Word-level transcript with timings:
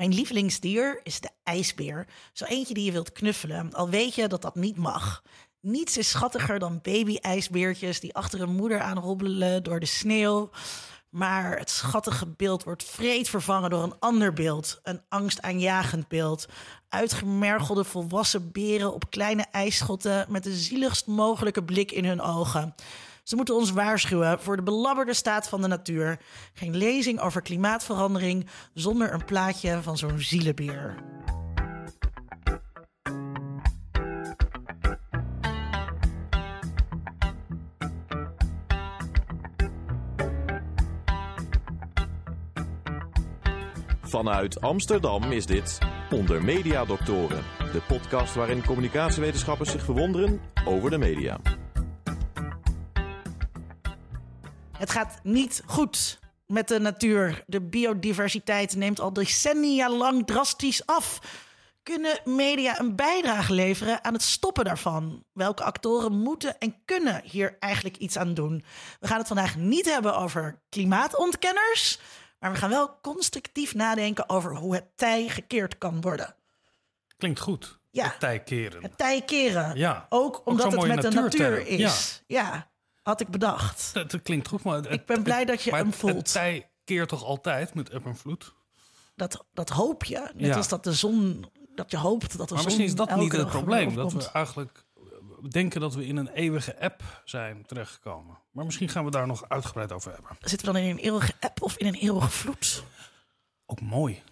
Mijn 0.00 0.14
lievelingsdier 0.14 1.00
is 1.02 1.20
de 1.20 1.30
ijsbeer. 1.42 2.06
Zo 2.32 2.44
eentje 2.44 2.74
die 2.74 2.84
je 2.84 2.92
wilt 2.92 3.12
knuffelen, 3.12 3.74
al 3.74 3.88
weet 3.88 4.14
je 4.14 4.28
dat 4.28 4.42
dat 4.42 4.54
niet 4.54 4.76
mag. 4.76 5.22
Niets 5.60 5.98
is 5.98 6.08
schattiger 6.08 6.58
dan 6.58 6.80
baby-ijsbeertjes 6.82 8.00
die 8.00 8.14
achter 8.14 8.40
een 8.40 8.54
moeder 8.54 8.80
aanrobbelen 8.80 9.62
door 9.62 9.80
de 9.80 9.86
sneeuw. 9.86 10.50
Maar 11.08 11.58
het 11.58 11.70
schattige 11.70 12.26
beeld 12.26 12.64
wordt 12.64 12.84
vreed 12.84 13.28
vervangen 13.28 13.70
door 13.70 13.82
een 13.82 13.98
ander 13.98 14.32
beeld. 14.32 14.80
Een 14.82 15.00
angstaanjagend 15.08 16.08
beeld. 16.08 16.46
Uitgemergelde 16.88 17.84
volwassen 17.84 18.52
beren 18.52 18.94
op 18.94 19.10
kleine 19.10 19.46
ijsschotten 19.50 20.26
met 20.28 20.42
de 20.42 20.56
zieligst 20.56 21.06
mogelijke 21.06 21.64
blik 21.64 21.92
in 21.92 22.04
hun 22.04 22.20
ogen. 22.20 22.74
Ze 23.30 23.36
moeten 23.36 23.54
ons 23.54 23.70
waarschuwen 23.70 24.40
voor 24.40 24.56
de 24.56 24.62
belabberde 24.62 25.14
staat 25.14 25.48
van 25.48 25.60
de 25.60 25.68
natuur. 25.68 26.20
Geen 26.52 26.76
lezing 26.76 27.20
over 27.20 27.42
klimaatverandering 27.42 28.46
zonder 28.74 29.12
een 29.12 29.24
plaatje 29.24 29.82
van 29.82 29.98
zo'n 29.98 30.18
zielenbeer. 30.18 30.94
Vanuit 44.02 44.60
Amsterdam 44.60 45.32
is 45.32 45.46
dit 45.46 45.78
Onder 46.10 46.44
Media 46.44 46.84
Doctoren, 46.84 47.42
de 47.72 47.80
podcast 47.88 48.34
waarin 48.34 48.64
communicatiewetenschappers 48.64 49.70
zich 49.70 49.84
verwonderen 49.84 50.40
over 50.64 50.90
de 50.90 50.98
media. 50.98 51.40
Het 54.80 54.90
gaat 54.90 55.20
niet 55.22 55.62
goed 55.66 56.18
met 56.46 56.68
de 56.68 56.78
natuur. 56.78 57.44
De 57.46 57.60
biodiversiteit 57.60 58.76
neemt 58.76 59.00
al 59.00 59.12
decennia 59.12 59.90
lang 59.90 60.26
drastisch 60.26 60.86
af. 60.86 61.20
Kunnen 61.82 62.20
media 62.24 62.80
een 62.80 62.96
bijdrage 62.96 63.52
leveren 63.52 64.04
aan 64.04 64.12
het 64.12 64.22
stoppen 64.22 64.64
daarvan? 64.64 65.24
Welke 65.32 65.62
actoren 65.62 66.12
moeten 66.12 66.58
en 66.58 66.76
kunnen 66.84 67.22
hier 67.24 67.56
eigenlijk 67.58 67.96
iets 67.96 68.16
aan 68.16 68.34
doen? 68.34 68.64
We 69.00 69.06
gaan 69.06 69.18
het 69.18 69.26
vandaag 69.26 69.56
niet 69.56 69.84
hebben 69.84 70.16
over 70.16 70.60
klimaatontkenners, 70.68 72.00
maar 72.38 72.52
we 72.52 72.58
gaan 72.58 72.70
wel 72.70 73.00
constructief 73.00 73.74
nadenken 73.74 74.28
over 74.28 74.56
hoe 74.56 74.74
het 74.74 74.86
tij 74.96 75.28
gekeerd 75.28 75.78
kan 75.78 76.00
worden. 76.00 76.34
Klinkt 77.16 77.40
goed. 77.40 77.78
Ja. 77.90 78.04
Het 78.04 78.20
tij 78.20 78.42
keren. 78.42 78.82
Het 78.82 78.98
tij 78.98 79.22
keren. 79.22 79.76
Ja. 79.76 80.06
Ook 80.08 80.42
omdat 80.44 80.72
het 80.72 80.86
met 80.86 81.02
de 81.02 81.10
natuur 81.10 81.66
is. 81.66 82.22
Ja. 82.26 82.70
Had 83.02 83.20
ik 83.20 83.28
bedacht. 83.28 83.94
Dat, 83.94 84.10
dat 84.10 84.22
klinkt 84.22 84.48
goed, 84.48 84.62
maar... 84.62 84.76
het- 84.76 84.90
Ik 84.90 85.06
ben 85.06 85.22
blij 85.22 85.44
dat 85.44 85.62
je 85.62 85.70
maar 85.70 85.80
hem 85.80 85.92
voelt. 85.92 86.14
Het 86.16 86.32
tij 86.32 86.70
keert 86.84 87.08
toch 87.08 87.24
altijd 87.24 87.74
met 87.74 87.88
eb 87.90 88.06
en 88.06 88.16
vloed? 88.16 88.54
Dat, 89.14 89.46
dat 89.52 89.68
hoop 89.68 90.04
je. 90.04 90.30
Net 90.34 90.46
Ja. 90.46 90.56
als 90.56 90.68
dat 90.68 90.84
de 90.84 90.92
zon, 90.92 91.46
dat 91.74 91.90
je 91.90 91.96
hoopt 91.96 92.38
dat 92.38 92.48
de 92.48 92.54
Maar 92.54 92.62
zon 92.62 92.64
misschien 92.64 92.84
is 92.84 92.94
dat 92.94 93.16
niet 93.16 93.32
het 93.32 93.48
probleem. 93.48 93.94
Dat 93.94 94.12
we 94.12 94.30
eigenlijk 94.32 94.84
denken 95.50 95.80
dat 95.80 95.94
we 95.94 96.06
in 96.06 96.16
een 96.16 96.28
eeuwige 96.28 96.80
app 96.80 97.22
zijn 97.24 97.66
terechtgekomen. 97.66 98.38
Maar 98.50 98.64
misschien 98.64 98.88
gaan 98.88 99.04
we 99.04 99.10
daar 99.10 99.26
nog 99.26 99.48
uitgebreid 99.48 99.92
over 99.92 100.12
hebben. 100.12 100.36
Zitten 100.40 100.66
we 100.66 100.72
dan 100.72 100.82
in 100.82 100.90
een 100.90 100.98
eeuwige 100.98 101.32
app 101.40 101.62
of 101.62 101.76
in 101.76 101.86
een 101.86 101.94
eeuwige 101.94 102.28
vloed? 102.30 102.84
Ook 103.66 103.80
mooi. 103.80 104.22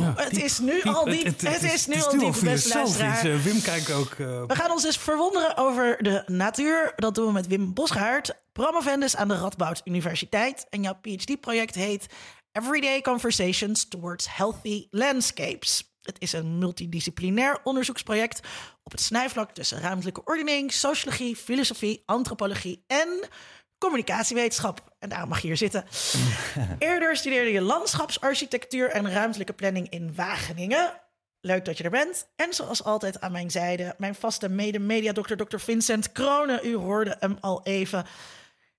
Ja, 0.00 0.12
het 0.16 0.36
is 0.42 0.58
nu 0.58 0.72
diep. 0.82 0.86
al 0.94 1.04
diep. 1.04 1.24
Het, 1.40 1.62
is 1.62 1.86
nu 1.86 2.02
al 2.02 2.10
diep, 2.18 2.34
beste 2.42 2.74
luisteraar. 2.74 3.24
Eh, 3.26 3.42
Wim 3.42 3.62
kijkt 3.62 3.90
ook... 3.92 4.10
eh, 4.10 4.42
We 4.46 4.54
gaan 4.54 4.70
ons 4.70 4.82
dus 4.82 4.96
verwonderen 4.96 5.56
over 5.56 5.96
de 6.02 6.22
natuur. 6.26 6.92
Dat 6.96 7.14
doen 7.14 7.26
we 7.26 7.32
met 7.32 7.46
Wim 7.46 7.74
Bosgaard, 7.74 8.34
promovendus 8.52 9.16
aan 9.16 9.28
de 9.28 9.36
Radboud 9.38 9.80
Universiteit. 9.84 10.66
En 10.70 10.82
jouw 10.82 10.98
PhD-project 11.00 11.74
heet 11.74 12.06
Everyday 12.52 13.00
Conversations 13.00 13.88
Towards 13.88 14.26
Healthy 14.36 14.86
Landscapes. 14.90 15.88
Het 16.00 16.16
is 16.18 16.32
een 16.32 16.58
multidisciplinair 16.58 17.58
onderzoeksproject 17.64 18.40
op 18.82 18.92
het 18.92 19.00
snijvlak 19.00 19.50
tussen 19.52 19.80
ruimtelijke 19.80 20.24
ordening, 20.24 20.72
sociologie, 20.72 21.36
filosofie, 21.36 22.02
antropologie 22.06 22.84
en 22.86 23.08
communicatiewetenschap. 23.80 24.94
En 24.98 25.08
daarom 25.08 25.28
mag 25.28 25.40
je 25.40 25.46
hier 25.46 25.56
zitten. 25.56 25.84
Eerder 26.78 27.16
studeerde 27.16 27.50
je 27.50 27.60
landschapsarchitectuur 27.60 28.90
en 28.90 29.10
ruimtelijke 29.10 29.52
planning 29.52 29.88
in 29.88 30.14
Wageningen. 30.14 30.92
Leuk 31.40 31.64
dat 31.64 31.78
je 31.78 31.84
er 31.84 31.90
bent. 31.90 32.26
En 32.36 32.54
zoals 32.54 32.84
altijd 32.84 33.20
aan 33.20 33.32
mijn 33.32 33.50
zijde, 33.50 33.94
mijn 33.98 34.14
vaste 34.14 34.48
mede-mediadokter, 34.48 35.36
Dr. 35.36 35.58
Vincent 35.58 36.12
Kronen. 36.12 36.60
U 36.66 36.76
hoorde 36.76 37.16
hem 37.20 37.36
al 37.40 37.60
even. 37.62 38.04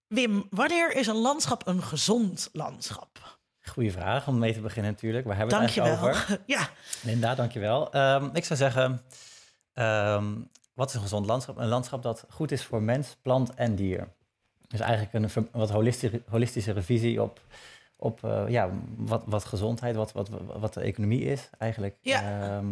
Wim, 0.07 0.47
wanneer 0.49 0.95
is 0.95 1.07
een 1.07 1.15
landschap 1.15 1.67
een 1.67 1.83
gezond 1.83 2.49
landschap? 2.53 3.39
Goeie 3.61 3.91
vraag 3.91 4.27
om 4.27 4.39
mee 4.39 4.53
te 4.53 4.61
beginnen 4.61 4.91
natuurlijk. 4.91 5.25
Waar 5.25 5.37
hebben 5.37 5.57
we 5.57 5.63
het 5.63 5.75
Dankjewel. 5.75 6.09
over? 6.09 6.39
Ja, 6.45 6.69
Linda, 7.03 7.35
dankjewel. 7.35 7.95
Um, 7.95 8.29
ik 8.33 8.45
zou 8.45 8.59
zeggen, 8.59 9.01
ehm, 9.73 10.33
wat 10.73 10.89
is 10.89 10.95
een 10.95 11.01
gezond 11.01 11.25
landschap? 11.25 11.57
Een 11.57 11.67
landschap 11.67 12.03
dat 12.03 12.25
goed 12.29 12.51
is 12.51 12.65
voor 12.65 12.81
mens, 12.81 13.17
plant 13.21 13.53
en 13.53 13.75
dier. 13.75 14.13
Dus 14.71 14.79
eigenlijk 14.79 15.13
een 15.35 15.47
wat 15.51 15.69
holistische, 15.69 16.21
holistische 16.29 16.81
visie 16.81 17.21
op, 17.21 17.41
op 17.95 18.23
eh, 18.23 18.43
ja, 18.47 18.69
wat, 18.97 19.23
wat 19.25 19.45
gezondheid, 19.45 19.95
wat, 19.95 20.11
wat, 20.11 20.29
wat 20.59 20.73
de 20.73 20.81
economie 20.81 21.21
is 21.21 21.49
eigenlijk. 21.57 21.97
Ja. 22.01 22.41
Ehm, 22.41 22.67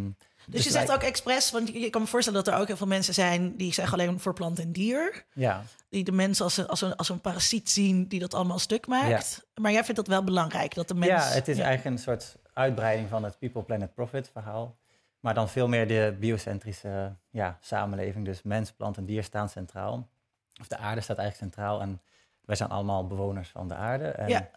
dus 0.46 0.64
je 0.64 0.70
zegt 0.70 0.86
wij- 0.86 0.96
ook 0.96 1.02
expres, 1.02 1.50
want 1.50 1.68
je 1.68 1.90
kan 1.90 2.00
me 2.00 2.06
voorstellen 2.06 2.44
dat 2.44 2.54
er 2.54 2.60
ook 2.60 2.66
heel 2.66 2.76
veel 2.76 2.86
mensen 2.86 3.14
zijn 3.14 3.56
die 3.56 3.72
zeggen 3.72 3.98
alleen 3.98 4.20
voor 4.20 4.32
plant 4.34 4.58
en 4.58 4.72
dier. 4.72 5.24
Ja, 5.34 5.62
Die 5.88 6.04
de 6.04 6.12
mens 6.12 6.40
als 6.40 6.56
een, 6.56 6.66
als 6.66 6.80
een, 6.80 6.96
als 6.96 7.08
een 7.08 7.20
parasiet 7.20 7.70
zien 7.70 8.06
die 8.08 8.20
dat 8.20 8.34
allemaal 8.34 8.58
stuk 8.58 8.86
maakt. 8.86 9.46
Maar 9.54 9.72
jij 9.72 9.84
vindt 9.84 9.96
dat 9.96 10.06
wel 10.08 10.24
belangrijk, 10.24 10.74
dat 10.74 10.88
de 10.88 10.94
mens... 10.94 11.10
ja, 11.12 11.28
het 11.28 11.48
is 11.48 11.56
ja. 11.56 11.64
eigenlijk 11.64 11.96
een 11.96 12.02
soort 12.02 12.36
uitbreiding 12.52 13.08
van 13.08 13.24
het 13.24 13.38
People, 13.38 13.62
Planet, 13.62 13.94
Profit 13.94 14.30
verhaal. 14.32 14.78
Maar 15.20 15.34
dan 15.34 15.48
veel 15.48 15.68
meer 15.68 15.88
de 15.88 16.16
biocentrische 16.20 17.16
ja, 17.30 17.58
samenleving. 17.60 18.24
Dus 18.24 18.42
mens, 18.42 18.72
plant 18.72 18.96
en 18.96 19.04
dier 19.04 19.22
staan 19.24 19.48
centraal. 19.48 20.08
Of 20.60 20.66
de 20.68 20.76
aarde 20.76 21.00
staat 21.00 21.18
eigenlijk 21.18 21.52
centraal. 21.52 21.80
En 21.80 22.00
wij 22.44 22.56
zijn 22.56 22.68
allemaal 22.70 23.06
bewoners 23.06 23.48
van 23.48 23.68
de 23.68 23.74
aarde. 23.74 24.04
En, 24.04 24.28
Ja. 24.28 24.50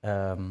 ehm, 0.00 0.42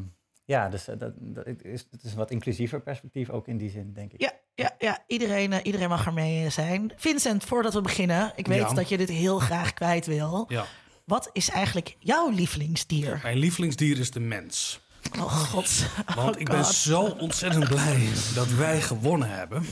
ja, 0.45 0.69
dus 0.69 0.87
eh, 0.87 0.95
dat, 0.99 1.13
is, 1.61 1.87
het 1.91 2.03
is 2.03 2.11
een 2.11 2.17
wat 2.17 2.31
inclusiever 2.31 2.81
perspectief 2.81 3.29
ook 3.29 3.47
in 3.47 3.57
die 3.57 3.69
zin, 3.69 3.93
denk 3.93 4.13
ik. 4.13 4.21
Ja, 4.21 4.31
ja, 4.55 4.75
ja. 4.79 5.03
Iedereen, 5.07 5.53
eh, 5.53 5.59
iedereen 5.63 5.89
mag 5.89 6.05
ermee 6.05 6.45
eh, 6.45 6.51
zijn. 6.51 6.91
Vincent, 6.95 7.43
voordat 7.43 7.73
we 7.73 7.81
beginnen, 7.81 8.31
ik 8.35 8.47
weet 8.47 8.59
Ja. 8.59 8.73
dat 8.73 8.89
je 8.89 8.97
dit 8.97 9.09
heel 9.09 9.39
graag 9.39 9.73
kwijt 9.73 10.05
wil. 10.05 10.45
ja. 10.47 10.65
Wat 11.05 11.29
is 11.33 11.49
eigenlijk 11.49 11.95
jouw 11.99 12.29
lievelingsdier? 12.29 13.19
Mijn 13.23 13.37
lievelingsdier 13.37 13.99
is 13.99 14.11
de 14.11 14.19
mens. 14.19 14.79
Oh 15.19 15.21
god. 15.25 15.85
Want 16.15 16.35
Oh, 16.35 16.41
ik 16.41 16.49
ben 16.49 16.63
God. 16.63 16.73
zo 16.73 17.01
ontzettend 17.01 17.67
blij 17.67 18.09
dat 18.35 18.47
wij 18.51 18.81
gewonnen 18.81 19.29
hebben. 19.29 19.65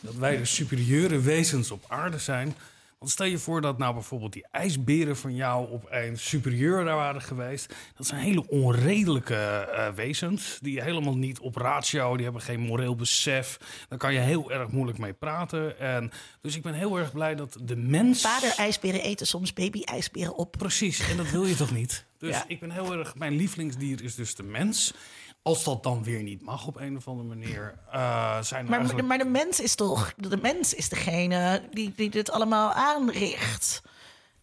Dat 0.00 0.14
wij 0.14 0.36
de 0.36 0.44
superieure 0.44 1.20
wezens 1.20 1.70
op 1.70 1.84
aarde 1.88 2.18
zijn. 2.18 2.54
Want 3.02 3.14
stel 3.14 3.26
je 3.26 3.38
voor 3.38 3.60
dat 3.60 3.78
nou 3.78 3.94
bijvoorbeeld 3.94 4.32
die 4.32 4.46
ijsberen 4.50 5.16
van 5.16 5.34
jou 5.34 5.70
opeens 5.70 6.28
superieur 6.28 6.84
daar 6.84 6.96
waren 6.96 7.22
geweest. 7.22 7.74
Dat 7.96 8.06
zijn 8.06 8.20
hele 8.20 8.48
onredelijke 8.48 9.34
eh, 9.34 9.88
wezens. 9.88 10.58
Die 10.60 10.82
helemaal 10.82 11.16
niet 11.16 11.38
op 11.38 11.56
ratio, 11.56 12.14
die 12.14 12.24
hebben 12.24 12.42
geen 12.42 12.60
moreel 12.60 12.94
besef. 12.94 13.58
Daar 13.88 13.98
kan 13.98 14.12
je 14.12 14.18
heel 14.20 14.52
erg 14.52 14.68
moeilijk 14.68 14.98
mee 14.98 15.12
praten. 15.12 15.78
En, 15.78 16.10
dus 16.40 16.56
ik 16.56 16.62
ben 16.62 16.74
heel 16.74 16.98
erg 16.98 17.12
blij 17.12 17.34
dat 17.34 17.56
de 17.62 17.76
mens... 17.76 18.20
Vader-ijsberen 18.20 19.02
eten 19.02 19.26
soms 19.26 19.52
baby-ijsberen 19.52 20.36
op. 20.36 20.54
Precies, 20.58 21.10
en 21.10 21.16
dat 21.16 21.30
wil 21.30 21.44
je 21.44 21.56
toch 21.56 21.72
niet? 21.72 22.04
Dus 22.18 22.30
Ja. 22.34 22.44
ik 22.48 22.60
ben 22.60 22.70
heel 22.70 22.92
erg. 22.92 23.14
Mijn 23.14 23.36
lievelingsdier 23.36 24.02
is 24.02 24.14
dus 24.14 24.34
de 24.34 24.42
mens. 24.42 24.94
Als 25.42 25.64
dat 25.64 25.82
dan 25.82 26.04
weer 26.04 26.22
niet 26.22 26.42
mag 26.42 26.66
op 26.66 26.76
een 26.76 26.96
of 26.96 27.08
andere 27.08 27.28
manier, 27.28 27.78
eh, 27.90 28.42
zijn 28.42 28.64
Maar, 28.64 28.78
eigenlijk... 28.78 29.08
maar 29.08 29.18
de 29.18 29.24
mens 29.24 29.60
is 29.60 29.74
toch... 29.74 30.12
De 30.16 30.36
mens 30.36 30.74
is 30.74 30.88
degene 30.88 31.62
die, 31.70 31.92
die 31.96 32.10
dit 32.10 32.30
allemaal 32.30 32.72
aanricht. 32.72 33.82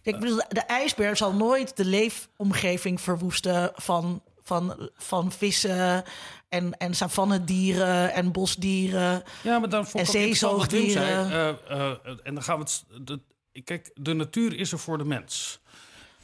Ik 0.01 0.19
bedoel, 0.19 0.41
de 0.47 0.61
ijsbeer 0.61 1.17
zal 1.17 1.33
nooit 1.33 1.77
de 1.77 1.85
leefomgeving 1.85 3.01
verwoesten 3.01 3.71
van, 3.75 4.21
van, 4.43 4.89
van 4.95 5.31
vissen 5.31 6.03
en, 6.49 6.77
en 6.77 6.95
savannedieren 6.95 8.13
en 8.13 8.31
bosdieren. 8.31 9.23
ja, 9.43 9.59
maar 9.59 9.69
dan 9.69 9.87
en 9.93 10.05
zeezoogdieren. 10.05 11.31
Eh, 11.31 11.49
eh, 11.49 11.91
en 12.23 12.33
dan 12.33 12.43
gaan 12.43 12.57
we 12.57 12.63
het. 12.63 12.83
De, 13.05 13.19
kijk, 13.63 13.91
de 13.93 14.13
natuur 14.13 14.59
is 14.59 14.71
er 14.71 14.79
voor 14.79 14.97
de 14.97 15.05
mens. 15.05 15.59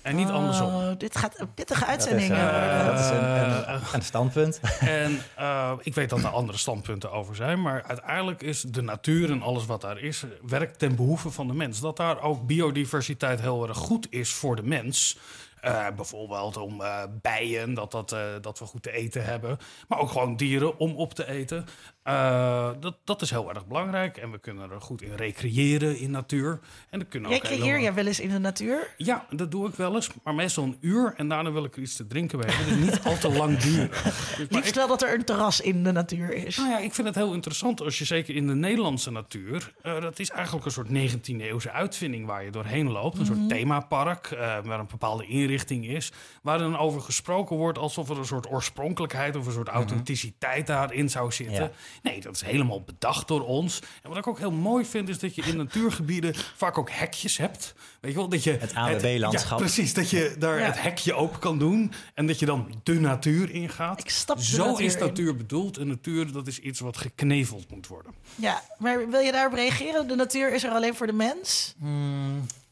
En 0.05 0.15
niet 0.15 0.29
andersom. 0.29 0.67
Oh, 0.67 0.91
dit 0.97 1.17
gaat 1.17 1.39
een 1.39 1.53
pittige 1.53 1.79
Dat 1.79 1.89
is, 1.89 1.93
uitzending 1.93 2.31
eh, 2.31 2.41
worden. 2.41 2.85
dat 2.85 2.99
is 2.99 3.09
een, 3.09 3.73
een, 3.73 3.81
een 3.93 4.01
standpunt. 4.01 4.59
En 4.79 5.21
eh, 5.35 5.71
ik 5.81 5.93
weet 5.93 6.09
dat 6.09 6.19
er 6.19 6.27
andere 6.27 6.57
standpunten 6.57 7.11
over 7.11 7.35
zijn, 7.35 7.61
maar 7.61 7.83
uiteindelijk 7.83 8.41
is 8.41 8.61
de 8.61 8.81
natuur 8.81 9.31
en 9.31 9.41
alles 9.41 9.65
wat 9.65 9.81
daar 9.81 9.99
is, 9.99 10.23
werkt 10.47 10.79
ten 10.79 10.95
behoeve 10.95 11.31
van 11.31 11.47
de 11.47 11.53
mens. 11.53 11.79
Dat 11.79 11.97
daar 11.97 12.21
ook 12.21 12.47
biodiversiteit 12.47 13.41
heel 13.41 13.67
erg 13.67 13.77
goed 13.77 14.07
is 14.09 14.33
voor 14.33 14.55
de 14.55 14.63
mens. 14.63 15.17
Eh, 15.65 15.87
bijvoorbeeld 15.95 16.57
om 16.57 16.81
eh, 16.81 17.03
bijen, 17.21 17.73
dat, 17.73 17.91
dat, 17.91 18.11
eh, 18.11 18.19
dat 18.41 18.59
we 18.59 18.65
goed 18.65 18.83
te 18.83 18.91
eten 18.91 19.25
hebben. 19.25 19.57
Maar 19.87 19.99
ook 19.99 20.09
gewoon 20.09 20.35
dieren 20.35 20.77
om 20.77 20.95
op 20.95 21.13
te 21.13 21.27
eten. 21.27 21.65
Eh, 22.05 22.69
dat, 22.79 22.95
dat 23.03 23.21
is 23.21 23.29
heel 23.29 23.49
erg 23.49 23.65
belangrijk. 23.65 24.17
En 24.17 24.31
we 24.31 24.37
kunnen 24.39 24.71
er 24.71 24.81
goed 24.81 25.01
in 25.01 25.15
recreëren 25.15 25.97
in 25.99 26.11
natuur. 26.11 26.59
En 26.89 26.99
dan 26.99 27.07
kunnen 27.07 27.29
ook 27.29 27.35
Recreëer 27.35 27.59
helemaal- 27.59 27.81
jij 27.81 27.93
wel 27.93 28.05
eens 28.05 28.19
in 28.19 28.29
de 28.29 28.39
natuur? 28.39 28.93
Ja, 28.97 29.25
dat 29.29 29.51
doe 29.51 29.67
ik 29.67 29.75
wel 29.75 29.95
eens. 29.95 30.09
Maar 30.23 30.35
meestal 30.35 30.63
een 30.63 30.77
uur. 30.81 31.13
En 31.17 31.27
daarna 31.29 31.51
wil 31.51 31.63
ik 31.63 31.75
er 31.75 31.81
iets 31.81 31.95
te 31.95 32.07
drinken 32.07 32.39
bij 32.39 32.53
hebben. 32.53 32.79
Dus 32.81 32.85
niet 32.93 33.03
al 33.05 33.17
te 33.17 33.29
lang 33.29 33.57
duren. 33.57 33.89
Dus, 33.89 34.47
Liefst 34.49 34.69
ik, 34.69 34.75
wel 34.75 34.87
dat 34.87 35.01
er 35.03 35.13
een 35.13 35.25
terras 35.25 35.61
in 35.61 35.83
de 35.83 35.91
natuur 35.91 36.33
is. 36.33 36.57
nou 36.57 36.69
ja, 36.69 36.77
ik 36.79 36.93
vind 36.93 37.07
het 37.07 37.15
heel 37.15 37.33
interessant 37.33 37.81
als 37.81 37.97
je 37.97 38.05
zeker 38.05 38.35
in 38.35 38.47
de 38.47 38.55
Nederlandse 38.55 39.11
natuur... 39.11 39.73
eh, 39.81 40.01
dat 40.01 40.19
is 40.19 40.29
eigenlijk 40.29 40.65
een 40.65 40.71
soort 40.71 40.87
19e-eeuwse 40.89 41.71
uitvinding 41.71 42.25
waar 42.25 42.43
je 42.43 42.51
doorheen 42.51 42.91
loopt. 42.91 43.17
Een 43.17 43.25
soort 43.25 43.49
themapark 43.49 44.27
eh, 44.31 44.39
waar 44.63 44.79
een 44.79 44.87
bepaalde 44.87 45.25
inrichting 45.25 45.87
is. 45.87 46.11
Waar 46.41 46.57
dan 46.57 46.77
over 46.77 47.01
gesproken 47.01 47.55
wordt 47.55 47.77
alsof 47.77 48.09
er 48.09 48.17
een 48.17 48.25
soort 48.25 48.51
oorspronkelijkheid... 48.51 49.35
of 49.35 49.45
een 49.45 49.51
soort 49.53 49.67
authenticiteit 49.67 50.67
daarin 50.67 51.09
zou 51.09 51.31
zitten. 51.31 51.55
Ja. 51.63 51.71
Nee, 52.03 52.21
dat 52.21 52.35
is 52.35 52.41
helemaal 52.41 52.81
bedacht 52.81 53.27
door 53.27 53.45
ons. 53.45 53.79
En 54.03 54.09
wat 54.09 54.17
ik 54.17 54.27
ook 54.27 54.37
heel 54.39 54.51
mooi 54.51 54.85
vind 54.85 55.09
is 55.09 55.19
dat 55.19 55.35
je 55.35 55.41
in 55.41 55.57
natuurgebieden 55.57 56.35
vaak 56.63 56.77
ook 56.77 56.89
hekjes 56.89 57.37
hebt. 57.37 57.73
Weet 58.01 58.11
je 58.11 58.17
wel, 58.17 58.29
dat 58.29 58.43
je... 58.43 58.51
Het 58.51 58.73
ANWB-landschap. 58.75 59.59
Ja, 59.59 59.65
precies, 59.65 59.93
dat 59.93 60.09
je 60.09 60.35
daar 60.39 60.59
Ja. 60.59 60.65
het 60.65 60.81
hekje 60.81 61.13
open 61.13 61.39
kan 61.39 61.57
doen 61.59 61.91
en 62.13 62.27
dat 62.27 62.39
je 62.39 62.45
dan 62.45 62.79
de 62.83 62.99
natuur 62.99 63.49
ingaat. 63.51 63.99
Ik 63.99 64.09
stap 64.09 64.37
de 64.37 64.43
Zo 64.43 64.65
natuur 64.65 64.85
is 64.85 64.93
in. 64.93 64.99
natuur 64.99 65.35
bedoeld 65.37 65.77
en 65.77 65.87
natuur 65.87 66.31
dat 66.31 66.47
is 66.47 66.59
iets 66.59 66.79
wat 66.79 66.97
gekneveld 66.97 67.69
moet 67.71 67.87
worden. 67.87 68.13
Ja, 68.35 68.61
maar 68.77 69.09
wil 69.09 69.19
je 69.19 69.31
daarop 69.31 69.53
reageren? 69.53 70.07
De 70.07 70.15
natuur 70.15 70.53
is 70.53 70.63
er 70.63 70.71
alleen 70.71 70.95
voor 70.95 71.07
de 71.07 71.13
mens? 71.13 71.75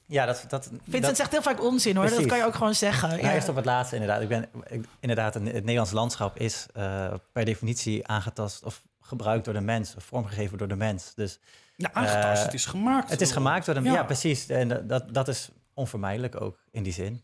Ja, 0.06 0.26
dat, 0.26 0.46
dat, 0.48 0.70
Vincent 0.84 1.04
dat, 1.04 1.16
zegt 1.16 1.32
heel 1.32 1.42
vaak 1.42 1.64
onzin 1.64 1.96
hoor. 1.96 2.10
Dat 2.10 2.26
kan 2.26 2.38
je 2.38 2.46
ook 2.46 2.56
gewoon 2.56 2.76
zeggen. 2.76 3.10
Nou, 3.10 3.22
Ja. 3.22 3.34
eerst 3.34 3.50
op 3.50 3.56
het 3.56 3.66
laatste 3.66 3.96
inderdaad. 3.96 4.22
Ik 4.22 4.28
ben, 4.28 4.50
ik- 4.70 4.86
inderdaad, 5.00 5.34
het 5.34 5.44
Nederlands 5.44 5.92
landschap 5.92 6.40
is 6.40 6.66
eh, 6.74 7.14
per 7.32 7.46
definitie 7.46 8.08
aangetast 8.08 8.64
of 8.64 8.82
gebruikt 9.04 9.46
door 9.46 9.54
de 9.54 9.62
mens, 9.62 9.96
of 9.96 10.04
vormgegeven 10.04 10.58
door 10.58 10.68
de 10.68 10.76
mens. 10.76 11.14
Dus 11.16 11.40
Ja, 11.76 11.94
aangetast, 11.94 12.40
Eh, 12.40 12.46
het 12.46 12.54
is 12.54 12.66
gemaakt. 12.66 13.10
het 13.10 13.22
is 13.22 13.28
door- 13.28 13.38
gemaakt 13.38 13.66
door 13.66 13.74
de 13.76 13.82
mens. 13.82 13.94
Ja. 13.94 14.00
Ja, 14.02 14.06
precies. 14.06 14.50
En 14.50 14.88
dat- 14.88 15.14
dat, 15.14 15.28
is 15.28 15.50
onvermijdelijk 15.74 16.42
ook 16.42 16.60
in 16.72 16.84
die 16.84 16.94
zin. 16.94 17.22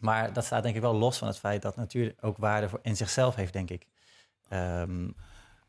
Maar 0.00 0.32
dat 0.32 0.44
staat 0.44 0.62
denk 0.62 0.74
ik 0.74 0.80
wel 0.80 0.94
los 0.94 1.18
van 1.18 1.28
het 1.28 1.38
feit 1.38 1.62
dat 1.62 1.76
natuur 1.76 2.14
ook 2.20 2.36
waarde 2.36 2.68
voor 2.68 2.78
in 2.82 2.96
zichzelf 2.96 3.34
heeft, 3.34 3.52
denk 3.52 3.70
ik. 3.70 3.86
Ehm, 4.48 5.08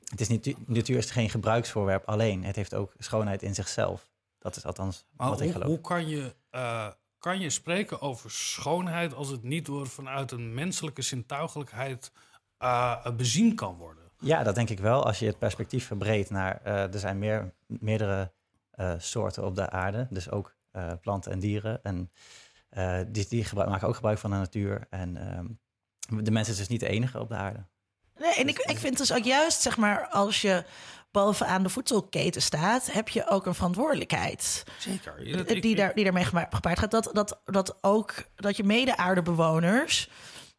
het 0.10 0.22
is 0.22 0.28
niet, 0.28 0.68
natuur 0.68 0.98
is 0.98 1.12
geen 1.12 1.30
gebruiksvoorwerp 1.30 2.06
alleen. 2.08 2.44
Het 2.44 2.56
heeft 2.56 2.74
ook 2.74 2.94
schoonheid 2.98 3.44
in 3.44 3.56
zichzelf. 3.56 4.10
Dat 4.40 4.56
is 4.56 4.66
althans 4.66 5.06
Maar 5.18 5.30
wat 5.30 5.38
ik 5.40 5.44
hoe, 5.44 5.54
geloof. 5.54 5.68
hoe 5.70 5.82
kan, 5.82 6.08
je, 6.08 6.36
eh, 6.50 6.88
kan 7.20 7.40
je 7.40 7.50
spreken 7.50 8.02
over 8.02 8.32
schoonheid 8.32 9.14
als 9.14 9.30
het 9.30 9.44
niet 9.44 9.66
door 9.66 9.88
vanuit 9.88 10.32
een 10.32 10.54
menselijke 10.54 11.02
zintuigelijkheid 11.02 12.12
eh, 12.58 13.08
bezien 13.18 13.56
kan 13.56 13.76
worden? 13.76 14.04
Ja, 14.20 14.44
dat 14.44 14.56
denk 14.56 14.70
ik 14.70 14.80
wel. 14.80 15.06
Als 15.06 15.20
je 15.20 15.26
het 15.26 15.40
perspectief 15.40 15.86
verbreedt 15.86 16.30
naar... 16.30 16.62
eh, 16.64 16.94
er 16.94 17.00
zijn 17.00 17.20
meer, 17.20 17.54
meerdere 17.68 18.32
eh, 18.72 18.94
soorten 18.98 19.46
op 19.46 19.56
de 19.56 19.70
aarde. 19.70 20.08
Dus 20.10 20.30
ook 20.30 20.56
eh, 20.72 20.92
planten 21.02 21.32
en 21.32 21.40
dieren. 21.40 21.84
En 21.84 22.12
eh, 22.70 23.00
die, 23.08 23.26
die 23.30 23.44
gebruik, 23.44 23.70
maken 23.70 23.88
ook 23.88 23.96
gebruik 23.96 24.18
van 24.18 24.30
de 24.30 24.36
natuur. 24.36 24.88
En 24.90 25.18
ehm, 25.18 26.24
de 26.24 26.32
mens 26.32 26.50
is 26.50 26.58
dus 26.58 26.68
niet 26.68 26.80
de 26.80 26.88
enige 26.88 27.20
op 27.20 27.30
de 27.30 27.36
aarde. 27.36 27.66
Nee, 28.18 28.34
en 28.34 28.48
ik, 28.48 28.60
ik 28.60 28.78
vind 28.78 28.98
dus 28.98 29.14
ook 29.14 29.24
juist, 29.24 29.62
zeg 29.62 29.78
maar, 29.78 30.08
als 30.08 30.42
je 30.42 30.64
bovenaan 31.12 31.64
de 31.64 31.70
voedselketen 31.70 32.42
staat, 32.42 32.92
heb 32.92 33.10
je 33.10 33.30
ook 33.30 33.46
een 33.46 33.56
verantwoordelijkheid. 33.56 34.64
Zeker. 34.80 35.16
Die, 35.62 35.76
daar, 35.76 35.94
die 35.94 36.04
daarmee 36.04 36.24
gepaard 36.24 36.80
gaat. 36.80 36.92
Dat, 36.92 37.10
dat, 37.14 37.42
dat 37.46 37.78
ook 37.82 38.14
dat 38.36 38.58
je 38.58 38.64
mede-aardebewoners, 38.64 40.10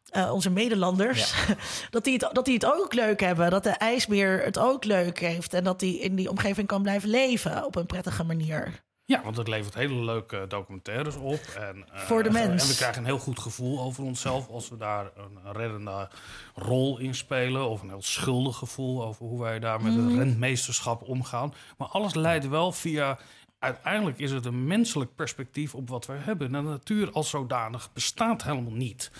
eh, 0.09 0.33
onze 0.33 0.49
medelanders, 0.49 1.33
dat, 1.89 2.03
die 2.03 2.13
het, 2.13 2.29
dat 2.33 2.45
die 2.45 2.53
het 2.53 2.65
ook 2.65 2.93
leuk 2.93 3.19
hebben. 3.19 3.49
Dat 3.49 3.63
de 3.63 3.69
ijsbeer 3.69 4.43
het 4.43 4.57
ook 4.57 4.83
leuk 4.83 5.19
heeft. 5.19 5.53
En 5.53 5.63
dat 5.63 5.79
die 5.79 5.99
in 5.99 6.15
die 6.15 6.29
omgeving 6.29 6.67
kan 6.67 6.81
blijven 6.81 7.09
leven 7.09 7.65
op 7.65 7.75
een 7.75 7.85
prettige 7.85 8.23
manier. 8.23 8.85
Ja, 9.05 9.21
want 9.23 9.37
het 9.37 9.47
levert 9.47 9.73
hele 9.73 10.03
leuke 10.03 10.45
documentaires 10.47 11.15
op. 11.15 11.39
En, 11.59 11.85
eh, 11.93 11.99
Voor 11.99 12.23
de 12.23 12.31
mens. 12.31 12.63
En 12.63 12.69
we 12.69 12.75
krijgen 12.75 12.97
een 13.01 13.05
heel 13.07 13.19
goed 13.19 13.39
gevoel 13.39 13.79
over 13.79 14.03
onszelf 14.03 14.47
als 14.49 14.69
we 14.69 14.77
daar 14.77 15.11
een, 15.15 15.53
reddende 15.53 16.09
rol 16.55 16.97
in 16.97 17.15
spelen. 17.15 17.69
Of 17.69 17.81
een 17.81 17.89
heel 17.89 18.01
schuldig 18.01 18.57
gevoel 18.57 19.03
over 19.03 19.25
hoe 19.25 19.41
wij 19.41 19.59
daar 19.59 19.81
met 19.81 19.93
Mhm. 19.95 20.07
het 20.07 20.17
rentmeesterschap 20.17 21.01
omgaan. 21.03 21.53
Maar 21.77 21.87
alles 21.87 22.13
leidt 22.13 22.47
wel 22.47 22.71
via. 22.71 23.17
Uiteindelijk 23.59 24.19
is 24.19 24.31
het 24.31 24.45
een 24.45 24.67
menselijk 24.67 25.15
perspectief 25.15 25.75
op 25.75 25.89
wat 25.89 26.05
wij 26.05 26.17
hebben. 26.17 26.51
De 26.51 26.61
natuur 26.61 27.11
als 27.11 27.29
zodanig 27.29 27.89
bestaat 27.93 28.43
helemaal 28.43 28.71
niet. 28.73 29.11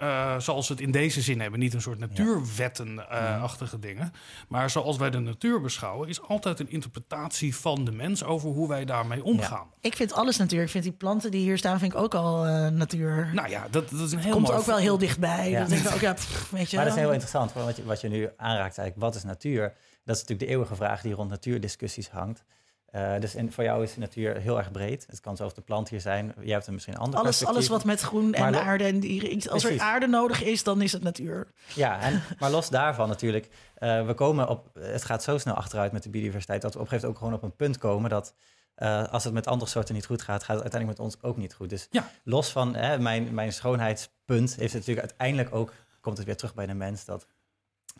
Eh, 0.00 0.38
zoals 0.38 0.68
we 0.68 0.74
het 0.74 0.82
in 0.82 0.90
deze 0.90 1.20
zin 1.20 1.40
hebben. 1.40 1.60
Niet 1.60 1.74
een 1.74 1.80
soort 1.80 1.98
natuurwetten-achtige 1.98 3.78
dingen. 3.78 4.12
Maar 4.48 4.70
zoals 4.70 4.96
wij 4.96 5.10
de 5.10 5.18
natuur 5.18 5.60
beschouwen, 5.60 6.08
is 6.08 6.22
altijd 6.22 6.60
een 6.60 6.70
interpretatie 6.70 7.56
van 7.56 7.84
de 7.84 7.92
mens 7.92 8.24
over 8.24 8.50
hoe 8.50 8.68
wij 8.68 8.84
daarmee 8.84 9.24
omgaan. 9.24 9.70
Ik 9.80 9.96
vind 9.96 10.12
alles 10.12 10.36
natuur. 10.36 10.62
Ik 10.62 10.68
vind 10.68 10.84
die 10.84 10.92
planten 10.92 11.30
die 11.30 11.40
hier 11.40 11.58
staan, 11.58 11.78
vind 11.78 11.92
ik 11.92 11.98
ook 11.98 12.14
al 12.14 12.46
eh, 12.46 12.68
natuur. 12.68 13.30
Nou 13.34 13.48
ja, 13.48 13.66
dat, 13.70 13.90
dat 13.90 14.00
is 14.00 14.12
een 14.12 14.18
heel 14.18 14.32
Komt 14.32 14.46
mooi 14.46 14.58
ook 14.58 14.64
wel 14.64 14.76
heel 14.76 14.98
dichtbij. 14.98 15.50
Ja. 15.50 15.64
Dat 15.64 15.78
ik 15.78 15.90
ook, 15.94 16.00
ja, 16.00 16.12
pff, 16.12 16.50
weet 16.50 16.70
je. 16.70 16.76
Maar 16.76 16.84
dat 16.84 16.94
is 16.94 17.00
heel 17.00 17.12
interessant. 17.12 17.52
want 17.52 17.66
Wat 17.66 17.76
je, 17.76 17.84
wat 17.84 18.00
je 18.00 18.08
nu 18.08 18.28
aanraakt 18.36 18.78
eigenlijk, 18.78 18.96
wat 18.96 19.14
is 19.14 19.22
natuur? 19.22 19.62
Dat 20.04 20.16
is 20.16 20.20
natuurlijk 20.22 20.40
de 20.40 20.46
eeuwige 20.46 20.74
vraag 20.74 21.00
die 21.02 21.14
rond 21.14 21.30
natuurdiscussies 21.30 22.08
hangt. 22.08 22.44
Eh, 22.90 23.20
dus 23.20 23.34
in, 23.34 23.52
voor 23.52 23.64
jou 23.64 23.82
is 23.82 23.94
de 23.94 24.00
natuur 24.00 24.36
heel 24.36 24.58
erg 24.58 24.70
breed. 24.70 25.06
Het 25.10 25.20
kan 25.20 25.36
zelfs 25.36 25.54
de 25.54 25.60
plant 25.60 25.88
hier 25.88 26.00
zijn. 26.00 26.34
Jij 26.40 26.52
hebt 26.52 26.66
er 26.66 26.72
misschien 26.72 26.94
een 26.94 27.00
ander 27.00 27.18
alles, 27.18 27.44
alles 27.44 27.68
wat 27.68 27.84
met 27.84 28.00
groen 28.00 28.34
en 28.34 28.52
Maar 28.52 28.60
aarde 28.60 28.84
en 28.84 29.00
dieren. 29.00 29.50
Als 29.50 29.64
er 29.64 29.80
aarde 29.80 30.06
nodig 30.06 30.42
is, 30.42 30.62
dan 30.62 30.82
is 30.82 30.92
het 30.92 31.02
natuur. 31.02 31.46
Ja, 31.74 32.00
en, 32.00 32.22
maar 32.40 32.50
los 32.50 32.68
daarvan 32.68 33.08
natuurlijk. 33.08 33.48
eh, 33.74 34.06
we 34.06 34.14
komen 34.14 34.48
op, 34.48 34.70
het 34.78 35.04
gaat 35.04 35.22
zo 35.22 35.38
snel 35.38 35.54
achteruit 35.54 35.92
met 35.92 36.02
de 36.02 36.10
biodiversiteit... 36.10 36.62
dat 36.62 36.74
we 36.74 36.78
op 36.78 36.84
een 36.84 36.90
gegeven 36.90 37.08
moment 37.10 37.32
ook 37.32 37.38
gewoon 37.40 37.50
op 37.50 37.58
een 37.58 37.66
punt 37.66 37.78
komen... 37.78 38.10
dat 38.10 38.34
eh, 38.74 39.08
als 39.08 39.24
het 39.24 39.32
met 39.32 39.46
andere 39.46 39.70
soorten 39.70 39.94
niet 39.94 40.06
goed 40.06 40.22
gaat... 40.22 40.42
gaat 40.42 40.54
het 40.56 40.62
uiteindelijk 40.62 41.00
met 41.00 41.08
ons 41.08 41.22
ook 41.22 41.36
niet 41.36 41.54
goed. 41.54 41.70
Dus 41.70 41.86
Ja. 41.90 42.10
los 42.24 42.50
van 42.52 42.74
hè, 42.74 42.98
mijn, 42.98 43.34
mijn 43.34 43.52
schoonheidspunt... 43.52 44.54
heeft 44.54 44.72
het 44.72 44.86
natuurlijk 44.86 45.06
uiteindelijk 45.08 45.54
ook... 45.54 45.72
komt 46.00 46.16
het 46.16 46.26
weer 46.26 46.36
terug 46.36 46.54
bij 46.54 46.66
de 46.66 46.74
mens... 46.74 47.04
dat 47.04 47.26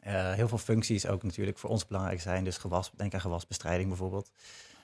heel 0.01 0.49
veel 0.49 0.59
functies 0.59 1.07
ook 1.07 1.23
natuurlijk 1.23 1.59
voor 1.59 1.71
ons 1.71 1.87
belangrijk 1.87 2.21
zijn. 2.21 2.45
Dus 2.45 2.57
gewas, 2.57 2.91
denk 2.97 3.15
aan 3.15 3.21
gewasbestrijding 3.21 3.89
bijvoorbeeld. 3.89 4.31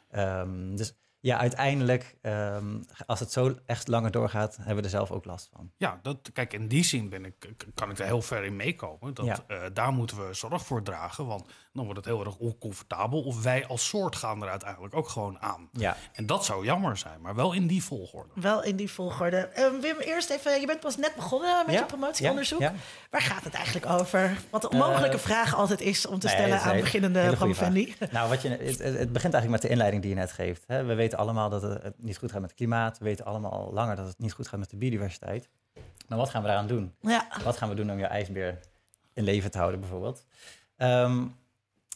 Ehm, 0.08 0.76
dus 0.76 0.97
ja, 1.20 1.38
uiteindelijk, 1.38 2.17
ehm, 2.23 2.82
als 3.06 3.20
het 3.20 3.32
zo 3.32 3.55
echt 3.67 3.88
langer 3.88 4.11
doorgaat... 4.11 4.56
hebben 4.56 4.76
we 4.76 4.82
er 4.82 4.88
zelf 4.88 5.11
ook 5.11 5.25
last 5.25 5.49
van. 5.53 5.73
Ja, 5.76 5.99
dat, 6.03 6.31
kijk, 6.32 6.53
in 6.53 6.69
die 6.69 6.85
zin 6.85 7.08
ben 7.08 7.25
ik, 7.25 7.55
kan 7.75 7.91
ik 7.91 7.99
er 7.99 8.05
heel 8.06 8.23
ver 8.23 8.44
in 8.44 8.56
meekomen. 8.56 9.14
Dat, 9.14 9.26
Ja. 9.26 9.44
eh, 9.47 9.62
daar 9.73 9.93
moeten 9.93 10.26
we 10.26 10.35
zorg 10.35 10.67
voor 10.67 10.82
dragen, 10.82 11.26
want 11.26 11.47
dan 11.76 11.84
wordt 11.84 11.96
het 12.00 12.14
heel 12.14 12.25
erg 12.25 12.37
oncomfortabel. 12.37 13.23
Of 13.23 13.43
wij 13.43 13.67
als 13.67 13.88
soort 13.88 14.17
gaan 14.17 14.43
er 14.43 14.49
uiteindelijk 14.49 14.94
ook 14.94 15.08
gewoon 15.08 15.40
aan. 15.40 15.69
Ja, 15.73 15.96
En 16.12 16.26
dat 16.26 16.44
zou 16.44 16.64
jammer 16.64 16.96
zijn, 16.96 17.20
maar 17.20 17.34
wel 17.34 17.52
in 17.52 17.67
die 17.67 17.84
volgorde. 17.84 18.28
Wel 18.34 18.62
in 18.62 18.76
die 18.76 18.90
volgorde. 18.90 19.37
Eh, 19.37 19.64
Wim, 19.81 19.96
eerst 19.99 20.31
even, 20.31 20.61
je 20.61 20.67
bent 20.67 20.81
pas 20.81 20.96
net 20.96 21.14
begonnen 21.14 21.62
met 21.67 21.75
Ja, 21.75 21.81
je 21.81 21.87
promotieonderzoek. 21.87 22.61
ja, 22.61 22.70
ja. 22.70 22.75
Waar 23.11 23.20
gaat 23.20 23.44
het 23.44 23.55
eigenlijk 23.55 23.87
over? 23.87 24.37
Wat 24.50 24.62
de 24.62 24.69
onmogelijke 24.69 25.17
Eh, 25.17 25.23
vraag 25.23 25.55
altijd 25.55 25.81
is 25.81 26.06
om 26.06 26.19
te 26.19 26.26
Nee, 26.26 26.37
stellen 26.37 26.61
aan 26.61 26.75
een 26.75 26.81
beginnende 26.81 27.32
promovendi. 27.37 27.94
Nou, 28.11 28.29
wat 28.29 28.43
je, 28.43 28.49
het, 28.49 29.12
begint 29.12 29.34
eigenlijk 29.34 29.48
met 29.48 29.62
de 29.62 29.69
inleiding 29.69 30.03
die 30.03 30.10
je 30.10 30.17
net 30.19 30.32
geeft. 30.32 30.65
Hè. 30.67 30.84
We 30.84 30.94
weten 30.94 31.19
allemaal 31.19 31.48
dat 31.50 31.62
het, 31.62 31.82
het 31.82 31.94
niet 32.03 32.17
goed 32.19 32.31
gaat 32.31 32.41
met 32.41 32.48
het 32.50 32.58
klimaat. 32.58 32.98
We 32.98 33.05
weten 33.05 33.24
allemaal 33.24 33.53
al 33.53 33.72
langer 33.72 33.96
dat 33.96 34.06
het 34.06 34.19
niet 34.19 34.32
goed 34.32 34.48
gaat 34.48 34.58
met 34.58 34.70
de 34.70 34.77
biodiversiteit. 34.77 35.48
Maar 36.08 36.19
wat 36.19 36.31
gaan 36.31 36.41
we 36.43 36.48
daaraan 36.48 36.67
doen? 36.67 36.94
Ja, 37.00 37.27
Wat 37.44 37.56
gaan 37.56 37.69
we 37.69 37.74
doen 37.74 37.91
om 37.91 37.98
je 37.98 38.06
ijsbeer 38.06 38.58
in 39.12 39.24
leven 39.24 39.50
te 39.50 39.58
houden, 39.58 39.81
bijvoorbeeld? 39.81 40.24
Ehm, 40.77 41.24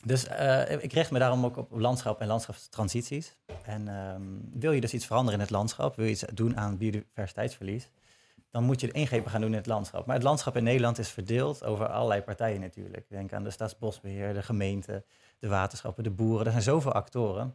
dus 0.05 0.27
eh, 0.27 0.83
ik 0.83 0.93
richt 0.93 1.11
me 1.11 1.19
daarom 1.19 1.45
ook 1.45 1.57
op 1.57 1.71
landschap 1.71 2.21
en 2.21 2.27
landschapstransities. 2.27 3.37
En 3.63 3.89
ehm, 3.89 4.23
wil 4.53 4.73
je 4.73 4.81
dus 4.81 4.95
iets 4.95 5.07
veranderen 5.07 5.39
in 5.39 5.45
het 5.45 5.55
landschap, 5.55 5.97
wil 5.97 6.05
je 6.05 6.11
iets 6.11 6.25
doen 6.35 6.57
aan 6.57 6.77
biodiversiteitsverlies, 6.77 7.91
dan 8.51 8.65
moet 8.65 8.81
je 8.81 8.91
ingrepen 8.91 9.31
gaan 9.31 9.41
doen 9.41 9.51
in 9.51 9.57
het 9.57 9.67
landschap. 9.67 10.07
Maar 10.07 10.15
het 10.15 10.25
landschap 10.25 10.57
in 10.57 10.65
Nederland 10.65 10.99
is 10.99 11.09
verdeeld 11.09 11.65
over 11.65 11.89
allerlei 11.89 12.23
partijen 12.23 12.61
natuurlijk. 12.61 13.09
Denk 13.09 13.33
aan 13.33 13.45
de 13.45 13.51
Staatsbosbeheer, 13.51 14.35
de 14.35 14.43
gemeente, 14.43 15.05
de 15.39 15.49
waterschappen, 15.49 16.05
de 16.05 16.11
boeren. 16.11 16.47
Er 16.47 16.51
zijn 16.51 16.63
zoveel 16.63 16.93
actoren. 16.93 17.55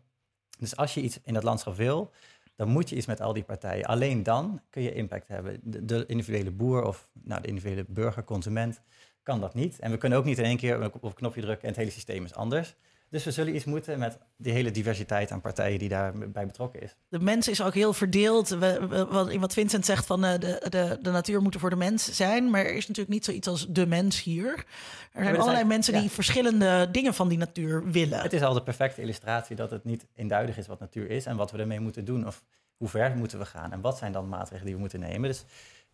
Dus 0.60 0.76
als 0.76 0.94
je 0.94 1.02
iets 1.02 1.20
in 1.24 1.34
dat 1.34 1.44
landschap 1.44 1.76
wil, 1.76 2.12
dan 2.56 2.68
moet 2.68 2.90
je 2.90 2.96
iets 2.96 3.06
met 3.06 3.22
al 3.22 3.34
die 3.34 3.44
partijen. 3.44 3.86
Alleen 3.86 4.24
dan 4.24 4.62
kun 4.70 4.82
je 4.82 4.94
impact 4.94 5.28
hebben. 5.28 5.60
De, 5.64 5.86
de 5.86 6.06
individuele 6.06 6.52
boer 6.52 6.84
of 6.84 7.10
nou, 7.14 7.42
de 7.42 7.48
individuele 7.48 7.86
burger, 7.88 8.24
consument, 8.24 8.82
kan 9.26 9.40
dat 9.40 9.54
niet. 9.54 9.80
En 9.80 9.92
we 9.92 9.98
kunnen 9.98 10.18
ook 10.18 10.26
niet 10.26 10.38
in 10.38 10.44
één 10.44 10.58
keer 10.58 10.84
op 10.84 11.04
een 11.04 11.14
knopje 11.14 11.42
drukken 11.42 11.62
en 11.64 11.70
het 11.70 11.78
hele 11.78 11.92
systeem 11.92 12.24
is 12.26 12.36
anders. 12.36 12.76
Dus 13.10 13.24
we 13.24 13.32
zullen 13.32 13.56
iets 13.56 13.66
moeten 13.66 14.00
met 14.00 14.18
die 14.38 14.54
hele 14.54 14.72
diversiteit 14.72 15.32
aan 15.32 15.42
partijen 15.42 15.80
die 15.80 15.90
daarbij 15.90 16.46
betrokken 16.46 16.82
is. 16.82 16.96
de 17.10 17.20
mens 17.20 17.48
is 17.48 17.62
ook 17.62 17.74
heel 17.74 17.94
verdeeld. 17.94 18.50
We, 18.50 18.88
we- 18.88 19.38
wat, 19.40 19.54
Vincent 19.54 19.86
zegt 19.86 20.06
van 20.06 20.24
eh, 20.26 20.40
de, 20.40 20.66
de, 20.70 20.98
de 21.02 21.12
natuur 21.12 21.42
moet 21.42 21.54
er 21.54 21.60
voor 21.60 21.70
de 21.70 21.76
mens 21.76 22.16
zijn. 22.16 22.50
Maar 22.50 22.66
er 22.66 22.76
is 22.76 22.88
natuurlijk 22.88 23.16
niet 23.16 23.26
zoiets 23.26 23.48
als 23.48 23.68
de 23.70 23.86
mens 23.86 24.24
hier. 24.24 24.66
Er 25.14 25.24
zijn 25.24 25.38
allerlei 25.38 25.66
mensen 25.66 25.94
ja. 25.94 26.00
die 26.00 26.10
verschillende 26.10 26.88
dingen 26.92 27.14
van 27.14 27.28
die 27.28 27.38
natuur 27.38 27.92
willen. 27.92 28.22
Het 28.22 28.34
is 28.34 28.42
al 28.42 28.54
de 28.54 28.64
perfecte 28.64 29.02
illustratie 29.02 29.56
dat 29.56 29.72
het 29.72 29.84
niet 29.84 30.06
eenduidig 30.16 30.58
is 30.58 30.68
wat 30.68 30.80
natuur 30.80 31.10
is 31.10 31.26
en 31.26 31.36
wat 31.36 31.52
we 31.52 31.58
ermee 31.58 31.80
moeten 31.80 32.06
doen. 32.06 32.28
Of 32.28 32.44
hoe 32.78 32.88
ver 32.88 33.16
moeten 33.16 33.40
we 33.40 33.46
gaan 33.46 33.72
en 33.72 33.82
wat 33.82 33.98
zijn 33.98 34.12
dan 34.12 34.30
maatregelen 34.30 34.66
die 34.66 34.74
we 34.74 34.80
moeten 34.80 35.00
nemen. 35.00 35.30
Dus 35.30 35.46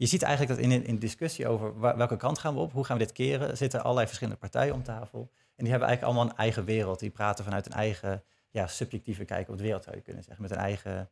je 0.01 0.07
ziet 0.07 0.21
eigenlijk 0.23 0.59
dat 0.59 0.69
in, 0.69 0.85
in 0.85 0.99
discussie 0.99 1.47
over 1.47 1.79
welke 1.79 2.17
kant 2.17 2.39
gaan 2.39 2.53
we 2.53 2.59
op, 2.59 2.71
hoe 2.71 2.85
gaan 2.85 2.97
we 2.97 3.03
dit 3.03 3.13
keren, 3.13 3.57
zitten 3.57 3.81
allerlei 3.81 4.07
verschillende 4.07 4.39
partijen 4.39 4.73
om 4.73 4.83
tafel. 4.83 5.19
En 5.55 5.63
die 5.63 5.69
hebben 5.69 5.87
eigenlijk 5.87 6.03
allemaal 6.03 6.33
een 6.33 6.37
eigen 6.37 6.65
wereld. 6.65 6.99
Die 6.99 7.09
praten 7.09 7.43
vanuit 7.43 7.65
een 7.65 7.71
eigen 7.71 8.23
ja, 8.49 8.67
subjectieve 8.67 9.25
kijk 9.25 9.49
op 9.49 9.57
de 9.57 9.63
wereld, 9.63 9.83
zou 9.83 9.95
je 9.95 10.01
kunnen 10.01 10.23
zeggen. 10.23 10.41
Met 10.41 10.51
een 10.51 10.57
eigen 10.57 11.09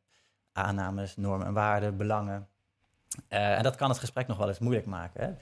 aannames, 0.51 1.15
normen 1.15 1.47
en 1.47 1.53
waarden, 1.53 1.97
belangen. 1.97 2.47
Eh, 3.27 3.57
en 3.57 3.63
dat 3.63 3.75
kan 3.75 3.89
het 3.89 3.99
gesprek 3.99 4.27
nog 4.27 4.37
wel 4.37 4.47
eens 4.47 4.59
moeilijk 4.59 4.85
maken. 4.85 5.21
Hè? 5.23 5.33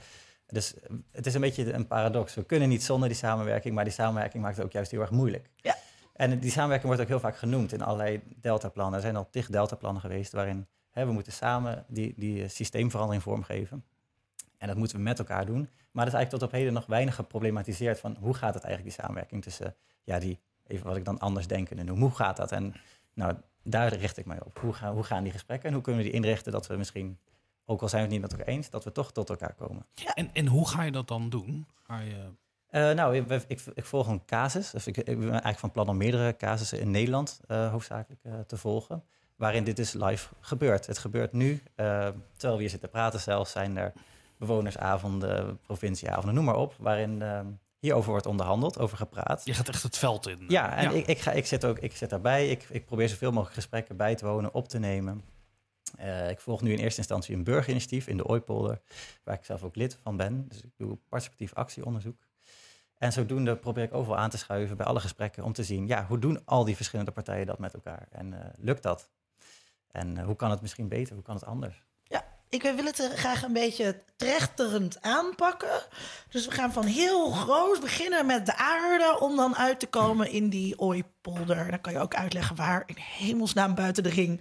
Dus 0.46 0.74
het 1.12 1.26
is 1.26 1.34
een 1.34 1.40
beetje 1.40 1.72
een 1.72 1.86
paradox. 1.86 2.34
We 2.34 2.44
kunnen 2.44 2.68
niet 2.68 2.82
zonder 2.82 3.08
die 3.08 3.18
samenwerking, 3.18 3.74
maar 3.74 3.84
die 3.84 3.92
samenwerking 3.92 4.42
maakt 4.42 4.56
het 4.56 4.64
ook 4.64 4.72
juist 4.72 4.90
heel 4.90 5.00
erg 5.00 5.10
moeilijk. 5.10 5.50
Ja. 5.56 5.76
En 6.12 6.38
die 6.38 6.50
samenwerking 6.50 6.88
wordt 6.88 7.02
ook 7.02 7.08
heel 7.08 7.20
vaak 7.20 7.36
genoemd 7.36 7.72
in 7.72 7.82
allerlei 7.82 8.22
deltaplannen. 8.40 8.94
Er 8.94 9.00
zijn 9.00 9.16
al 9.16 9.30
tig 9.30 9.46
deltaplannen 9.46 10.00
geweest 10.00 10.32
waarin 10.32 10.66
hè, 10.98 11.06
we 11.06 11.12
moeten 11.12 11.32
samen 11.32 11.84
die, 11.88 12.14
die 12.16 12.48
systeemverandering 12.48 13.22
vormgeven. 13.22 13.84
En 14.58 14.68
dat 14.68 14.76
moeten 14.76 14.96
we 14.96 15.02
met 15.02 15.18
elkaar 15.18 15.46
doen. 15.46 15.68
Maar 15.90 16.04
dat 16.04 16.14
is 16.14 16.18
eigenlijk 16.18 16.30
tot 16.30 16.42
op 16.42 16.52
heden 16.52 16.72
nog 16.72 16.86
weinig 16.86 17.14
geproblematiseerd 17.14 18.00
van 18.00 18.16
hoe 18.20 18.34
gaat 18.34 18.54
het 18.54 18.64
eigenlijk 18.64 18.94
die 18.94 19.04
samenwerking 19.04 19.42
tussen 19.42 19.74
ja, 20.04 20.18
die, 20.18 20.38
even 20.66 20.86
wat 20.86 20.96
ik 20.96 21.04
dan 21.04 21.18
anders 21.18 21.46
denken 21.46 21.86
noem. 21.86 22.00
Hoe 22.00 22.14
gaat 22.14 22.36
dat? 22.36 22.52
En 22.52 22.74
nou, 23.14 23.34
daar 23.62 23.94
richt 23.94 24.16
ik 24.16 24.26
mij 24.26 24.42
op. 24.44 24.58
Hoe, 24.58 24.72
gaan, 24.72 24.94
hoe 24.94 25.02
gaan 25.02 25.22
die 25.22 25.32
gesprekken 25.32 25.68
en 25.68 25.74
hoe 25.74 25.82
kunnen 25.82 26.02
we 26.02 26.08
die 26.08 26.16
inrichten 26.16 26.52
dat 26.52 26.66
we 26.66 26.76
misschien 26.76 27.18
ook 27.64 27.82
al 27.82 27.88
zijn 27.88 28.02
we 28.02 28.06
het 28.08 28.20
niet 28.20 28.30
met 28.30 28.38
elkaar 28.38 28.54
eens, 28.54 28.70
dat 28.70 28.84
we 28.84 28.92
toch 28.92 29.12
tot 29.12 29.30
elkaar 29.30 29.54
komen. 29.54 29.86
Ja. 29.94 30.14
En, 30.14 30.30
en 30.32 30.46
hoe 30.46 30.68
ga 30.68 30.82
je 30.82 30.92
dat 30.92 31.08
dan 31.08 31.28
doen? 31.28 31.66
Ga 31.82 32.00
je... 32.00 32.30
Uh, 32.70 32.90
nou, 32.90 33.16
ik, 33.16 33.44
ik, 33.48 33.60
ik, 33.74 33.84
volg 33.84 34.06
een 34.06 34.24
casus. 34.24 34.70
Dus 34.70 34.86
ik, 34.86 34.96
ik, 34.96 35.18
ben 35.18 35.30
eigenlijk 35.30 35.58
van 35.58 35.70
plan 35.70 35.88
om 35.88 35.96
meerdere 35.96 36.36
casussen 36.36 36.80
in 36.80 36.90
Nederland 36.90 37.40
uh, 37.48 37.70
hoofdzakelijk 37.70 38.20
uh, 38.24 38.32
te 38.46 38.56
volgen. 38.56 39.04
Waarin 39.38 39.64
dit 39.64 39.76
dus 39.76 39.92
live 39.92 40.28
gebeurt. 40.40 40.86
Het 40.86 40.98
gebeurt 40.98 41.32
nu. 41.32 41.62
terwijl 41.74 42.54
we 42.54 42.60
hier 42.60 42.70
zitten 42.70 42.90
praten 42.90 43.20
zelfs, 43.20 43.50
zijn 43.50 43.76
er 43.76 43.92
bewonersavonden, 44.38 45.60
provincieavonden, 45.60 46.34
noem 46.34 46.44
maar 46.44 46.56
op. 46.56 46.74
Waarin 46.78 47.22
hierover 47.78 48.10
wordt 48.10 48.26
onderhandeld, 48.26 48.78
over 48.78 48.96
gepraat. 48.96 49.44
Je 49.44 49.54
gaat 49.54 49.68
echt 49.68 49.82
het 49.82 49.98
veld 49.98 50.26
in. 50.26 50.44
Ja, 50.48 50.76
en 50.76 50.94
Ik, 50.94 51.06
ik, 51.06 51.18
ga, 51.18 51.32
ik, 51.32 51.46
zit 51.46 51.64
ook, 51.64 51.78
ik 51.78 51.96
zit 51.96 52.10
daarbij. 52.10 52.48
Ik, 52.48 52.66
ik 52.70 52.86
probeer 52.86 53.08
zoveel 53.08 53.30
mogelijk 53.30 53.54
gesprekken 53.54 53.96
bij 53.96 54.14
te 54.14 54.26
wonen, 54.26 54.54
op 54.54 54.68
te 54.68 54.78
nemen. 54.78 55.22
Uh, 56.00 56.30
ik 56.30 56.40
volg 56.40 56.62
nu 56.62 56.72
in 56.72 56.78
eerste 56.78 56.98
instantie 56.98 57.36
een 57.36 57.44
burgerinitiatief 57.44 58.06
in 58.06 58.16
de 58.16 58.26
Ooipolder, 58.26 58.80
waar 59.24 59.34
ik 59.34 59.44
zelf 59.44 59.62
ook 59.62 59.76
lid 59.76 59.98
van 60.02 60.16
ben. 60.16 60.48
Dus 60.48 60.62
ik 60.62 60.70
doe 60.76 60.98
participatief 61.08 61.54
actieonderzoek. 61.54 62.26
En 62.98 63.12
zodoende 63.12 63.56
probeer 63.56 63.84
ik 63.84 63.94
overal 63.94 64.18
aan 64.18 64.30
te 64.30 64.38
schuiven 64.38 64.76
bij 64.76 64.86
alle 64.86 65.00
gesprekken 65.00 65.44
om 65.44 65.52
te 65.52 65.64
zien, 65.64 65.86
ja, 65.86 66.06
hoe 66.06 66.18
doen 66.18 66.44
al 66.44 66.64
die 66.64 66.76
verschillende 66.76 67.10
partijen 67.10 67.46
dat 67.46 67.58
met 67.58 67.74
elkaar? 67.74 68.08
En 68.10 68.32
uh, 68.32 68.38
lukt 68.56 68.82
dat? 68.82 69.10
En 69.92 70.18
uh, 70.18 70.24
hoe 70.24 70.36
kan 70.36 70.50
het 70.50 70.60
misschien 70.60 70.88
beter? 70.88 71.14
Hoe 71.14 71.22
kan 71.22 71.34
het 71.34 71.44
anders? 71.44 71.82
Ja, 72.02 72.24
ik 72.48 72.62
wil 72.62 72.84
het 72.84 73.10
graag 73.14 73.42
een 73.42 73.52
beetje 73.52 74.02
trechterend 74.16 75.02
aanpakken. 75.02 75.82
Dus 76.28 76.46
we 76.46 76.52
gaan 76.52 76.72
van 76.72 76.84
heel 76.84 77.30
groot 77.30 77.80
beginnen 77.80 78.26
met 78.26 78.46
de 78.46 78.56
aarde 78.56 79.20
om 79.20 79.36
dan 79.36 79.56
uit 79.56 79.80
te 79.80 79.86
komen 79.86 80.30
in 80.30 80.48
die 80.48 80.78
Ooipolder. 80.78 81.70
Dan 81.70 81.80
kan 81.80 81.92
je 81.92 81.98
ook 81.98 82.14
uitleggen 82.14 82.56
waar 82.56 82.82
in 82.86 82.96
hemelsnaam 82.98 83.74
buiten 83.74 84.02
de 84.02 84.08
ring 84.08 84.40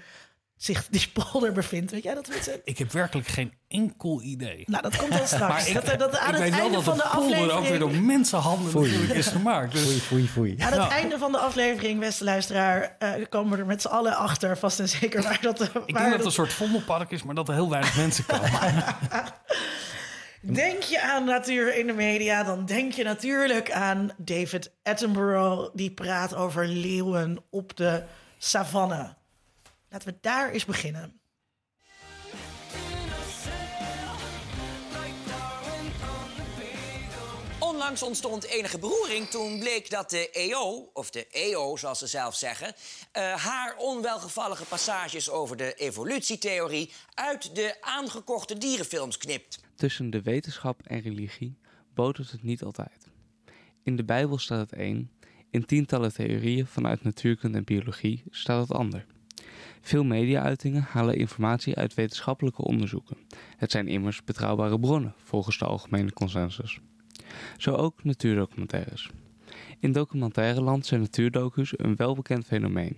zich 0.57 0.87
die 0.89 1.09
polder 1.13 1.51
bevindt. 1.51 1.91
Weet 1.91 2.03
jij 2.03 2.13
dat? 2.13 2.29
Ik 2.63 2.77
heb 2.77 2.91
werkelijk 2.91 3.27
geen 3.27 3.53
enkel 3.67 4.21
idee. 4.21 4.63
Nou, 4.65 4.81
dat 4.81 4.95
komt 4.95 5.13
wel 5.13 5.25
straks. 5.37 5.67
ik, 5.67 5.73
dat, 5.73 5.99
dat 5.99 6.17
aan 6.17 6.27
ik 6.27 6.33
het 6.33 6.49
weet 6.49 6.59
einde 6.59 6.71
wel 6.71 6.81
van 6.81 6.97
dat 6.97 7.05
de 7.05 7.11
aflevering 7.11 7.51
ook 7.51 7.67
weer 7.67 7.79
door 7.79 7.91
mensenhanden 7.95 8.71
foei. 8.71 8.91
natuurlijk 8.91 9.19
is 9.19 9.27
gemaakt. 9.27 9.71
Dus... 9.71 9.81
Foei, 9.81 9.99
foei, 9.99 10.27
foei. 10.27 10.55
Aan 10.59 10.81
het 10.81 10.91
einde 10.91 11.17
van 11.17 11.31
de 11.31 11.37
aflevering, 11.37 11.99
beste 11.99 12.23
luisteraar, 12.23 12.95
uh, 12.99 13.09
komen 13.29 13.51
we 13.51 13.57
er 13.57 13.65
met 13.65 13.81
z'n 13.81 13.87
allen 13.87 14.15
achter, 14.15 14.57
vast 14.57 14.79
en 14.79 14.89
zeker 14.89 15.21
waar 15.21 15.41
dat. 15.41 15.59
Waar 15.59 15.83
ik 15.85 15.95
denk 15.95 16.09
dat 16.09 16.17
het 16.17 16.25
een 16.25 16.31
soort 16.31 16.53
vondelpark 16.53 17.11
is, 17.11 17.23
maar 17.23 17.35
dat 17.35 17.47
er 17.47 17.53
heel 17.53 17.69
weinig 17.69 17.97
mensen 17.97 18.25
komen. 18.25 18.51
Denk 20.41 20.81
je 20.81 21.01
aan 21.01 21.25
natuur 21.25 21.77
in 21.77 21.87
de 21.87 21.93
media, 21.93 22.43
dan 22.43 22.65
denk 22.65 22.91
je 22.91 23.03
natuurlijk 23.03 23.71
aan 23.71 24.11
David 24.17 24.71
Attenborough, 24.83 25.69
die 25.73 25.91
praat 25.91 26.35
over 26.35 26.67
leeuwen 26.67 27.43
op 27.49 27.75
de 27.77 28.03
savanne. 28.37 29.16
Laten 29.89 30.07
we 30.07 30.17
daar 30.21 30.51
eens 30.51 30.65
beginnen. 30.65 31.21
Onlangs 37.59 38.03
ontstond 38.03 38.45
enige 38.45 38.79
beroering 38.79 39.27
toen 39.27 39.59
bleek 39.59 39.89
dat 39.89 40.09
de 40.09 40.29
EO, 40.31 40.89
of 40.93 41.09
de 41.09 41.27
EO 41.27 41.75
zoals 41.75 41.99
ze 41.99 42.07
zelf 42.07 42.35
zeggen, 42.35 42.67
uh, 42.67 43.33
haar 43.33 43.75
onwelgevallige 43.77 44.63
passages 44.65 45.29
over 45.29 45.57
de 45.57 45.73
evolutietheorie 45.73 46.91
uit 47.13 47.55
de 47.55 47.77
aangekochte 47.81 48.57
dierenfilms 48.57 49.17
knipt. 49.17 49.59
Tussen 49.75 50.09
de 50.09 50.21
wetenschap 50.21 50.81
en 50.83 50.99
religie 50.99 51.57
botert 51.93 52.31
het 52.31 52.43
niet 52.43 52.63
altijd. 52.63 53.07
In 53.83 53.95
de 53.95 54.03
Bijbel 54.03 54.37
staat 54.37 54.69
het 54.69 54.79
een, 54.79 55.11
in 55.49 55.65
tientallen 55.65 56.13
theorieën 56.13 56.67
vanuit 56.67 57.03
natuurkunde 57.03 57.57
en 57.57 57.63
biologie 57.63 58.23
staat 58.29 58.67
het 58.67 58.77
ander. 58.77 59.05
Veel 59.87 60.03
media-uitingen 60.03 60.81
halen 60.81 61.17
informatie 61.17 61.75
uit 61.75 61.93
wetenschappelijke 61.93 62.63
onderzoeken. 62.63 63.17
Het 63.57 63.71
zijn 63.71 63.87
immers 63.87 64.23
betrouwbare 64.23 64.79
bronnen, 64.79 65.13
volgens 65.23 65.57
de 65.57 65.65
algemene 65.65 66.13
consensus. 66.13 66.79
Zo 67.57 67.73
ook 67.73 68.03
natuurdocumentaires. 68.03 69.09
In 69.79 69.91
documentaire 69.91 70.61
land 70.61 70.85
zijn 70.85 71.01
natuurdocus 71.01 71.79
een 71.79 71.95
welbekend 71.95 72.45
fenomeen. 72.45 72.97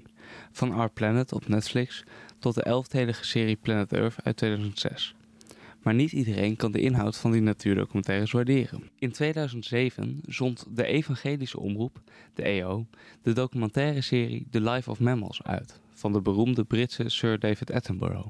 Van 0.51 0.72
Our 0.72 0.89
Planet 0.89 1.34
op 1.34 1.48
Netflix 1.48 2.03
tot 2.39 2.55
de 2.55 2.63
elfdelige 2.63 3.25
serie 3.25 3.55
Planet 3.62 3.93
Earth 3.93 4.24
uit 4.24 4.38
2006. 4.38 5.15
Maar 5.81 5.93
niet 5.93 6.12
iedereen 6.12 6.55
kan 6.55 6.72
de 6.72 6.81
inhoud 6.81 7.17
van 7.17 7.31
die 7.31 7.41
natuurdocumentaires 7.41 8.31
waarderen. 8.31 8.89
In 9.00 9.12
2007 9.12 10.22
zond 10.27 10.65
de 10.69 10.86
evangelische 10.86 11.60
omroep, 11.60 12.01
de 12.34 12.43
EO, 12.43 12.86
de 13.22 13.34
documentaire 13.34 14.01
serie 14.01 14.48
The 14.51 14.62
Life 14.62 14.89
of 14.89 15.00
Mammals 15.00 15.43
uit 15.43 15.79
van 16.00 16.13
de 16.13 16.22
beroemde 16.22 16.63
Britse 16.63 17.10
Sir 17.10 17.39
David 17.39 17.72
Attenborough. 17.72 18.27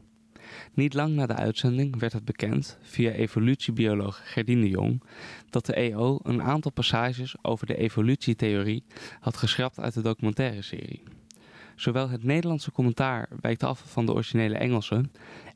Niet 0.74 0.94
lang 0.94 1.16
na 1.16 1.26
de 1.26 1.36
uitzending 1.36 2.00
werd 2.00 2.14
het 2.14 2.26
bekend, 2.26 2.78
via 2.82 3.12
evolutiebioloog 3.12 4.22
Gerdine 4.24 4.70
Jong, 4.70 5.04
dat 5.50 5.66
de 5.66 5.74
EO 5.74 6.20
een 6.24 6.42
aantal 6.42 6.72
passages 6.72 7.36
over 7.42 7.68
de 7.68 7.78
evolutietheorie 7.78 8.84
had 9.20 9.38
geschrapt 9.38 9.80
uit 9.80 9.94
de 9.94 10.02
documentaire 10.02 10.62
serie. 10.62 11.04
Zowel 11.76 12.10
het 12.10 12.24
Nederlandse 12.24 12.72
commentaar 12.72 13.30
wijkt 13.42 13.64
af 13.64 13.84
van 13.86 14.06
de 14.06 14.14
originele 14.14 14.58
Engelse 14.58 15.04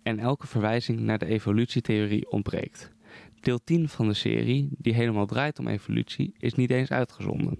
en 0.03 0.20
elke 0.20 0.48
verwijzing 0.48 1.00
naar 1.00 1.20
de 1.20 1.25
evolutietheorie 1.25 2.32
ontbreekt. 2.32 2.91
Deel 3.39 3.60
10 3.63 3.89
van 3.89 4.08
de 4.08 4.13
serie, 4.13 4.70
die 4.77 4.93
helemaal 4.93 5.25
draait 5.25 5.60
om 5.60 5.67
evolutie, 5.67 6.34
is 6.38 6.53
niet 6.53 6.72
eens 6.72 6.91
uitgezonden. 6.91 7.55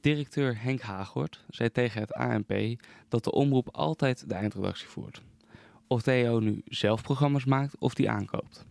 Directeur 0.00 0.62
Henk 0.62 0.80
Hagort 0.80 1.44
zei 1.48 1.70
tegen 1.70 2.00
het 2.00 2.12
ANP 2.12 2.80
dat 3.08 3.24
de 3.24 3.32
omroep 3.32 3.68
altijd 3.72 4.28
de 4.28 4.34
eindredactie 4.34 4.88
voert. 4.88 5.22
Of 5.86 6.02
de 6.02 6.12
EO 6.12 6.38
nu 6.38 6.62
zelf 6.64 7.02
programma's 7.02 7.44
maakt 7.44 7.78
of 7.78 7.94
die 7.94 8.10
aankoopt. 8.10 8.66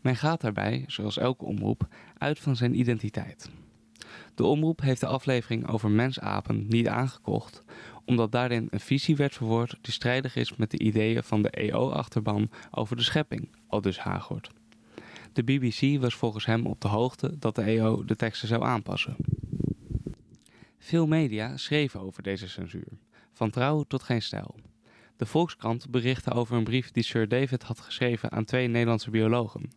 Men 0.00 0.16
gaat 0.16 0.40
daarbij, 0.40 0.84
zoals 0.86 1.18
elke 1.18 1.44
omroep, 1.44 1.88
uit 2.18 2.38
van 2.38 2.56
zijn 2.56 2.78
identiteit. 2.78 3.50
De 4.34 4.44
omroep 4.44 4.80
heeft 4.80 5.00
de 5.00 5.06
aflevering 5.06 5.68
over 5.68 5.90
mensapen 5.90 6.66
niet 6.68 6.88
aangekocht, 6.88 7.62
omdat 8.04 8.32
daarin 8.32 8.66
een 8.70 8.80
visie 8.80 9.16
werd 9.16 9.34
verwoord 9.34 9.78
die 9.80 9.92
strijdig 9.92 10.36
is 10.36 10.56
met 10.56 10.70
de 10.70 10.78
ideeën 10.78 11.22
van 11.22 11.42
de 11.42 11.50
EO-achterban 11.50 12.50
over 12.70 12.96
de 12.96 13.02
schepping, 13.02 13.48
al 13.66 13.80
dus 13.80 13.98
Hagort. 13.98 14.50
De 15.32 15.42
BBC 15.42 16.00
was 16.00 16.14
volgens 16.14 16.46
hem 16.46 16.66
op 16.66 16.80
de 16.80 16.88
hoogte 16.88 17.38
dat 17.38 17.54
de 17.54 17.62
EO 17.62 18.04
de 18.04 18.16
teksten 18.16 18.48
zou 18.48 18.64
aanpassen. 18.64 19.16
Veel 20.78 21.06
media 21.06 21.56
schreven 21.56 22.00
over 22.00 22.22
deze 22.22 22.48
censuur, 22.48 22.88
van 23.32 23.50
trouw 23.50 23.82
tot 23.82 24.02
geen 24.02 24.22
stijl. 24.22 24.54
De 25.16 25.26
Volkskrant 25.26 25.90
berichtte 25.90 26.32
over 26.32 26.56
een 26.56 26.64
brief 26.64 26.90
die 26.90 27.02
Sir 27.02 27.28
David 27.28 27.62
had 27.62 27.80
geschreven 27.80 28.30
aan 28.30 28.44
twee 28.44 28.68
Nederlandse 28.68 29.10
biologen. 29.10 29.70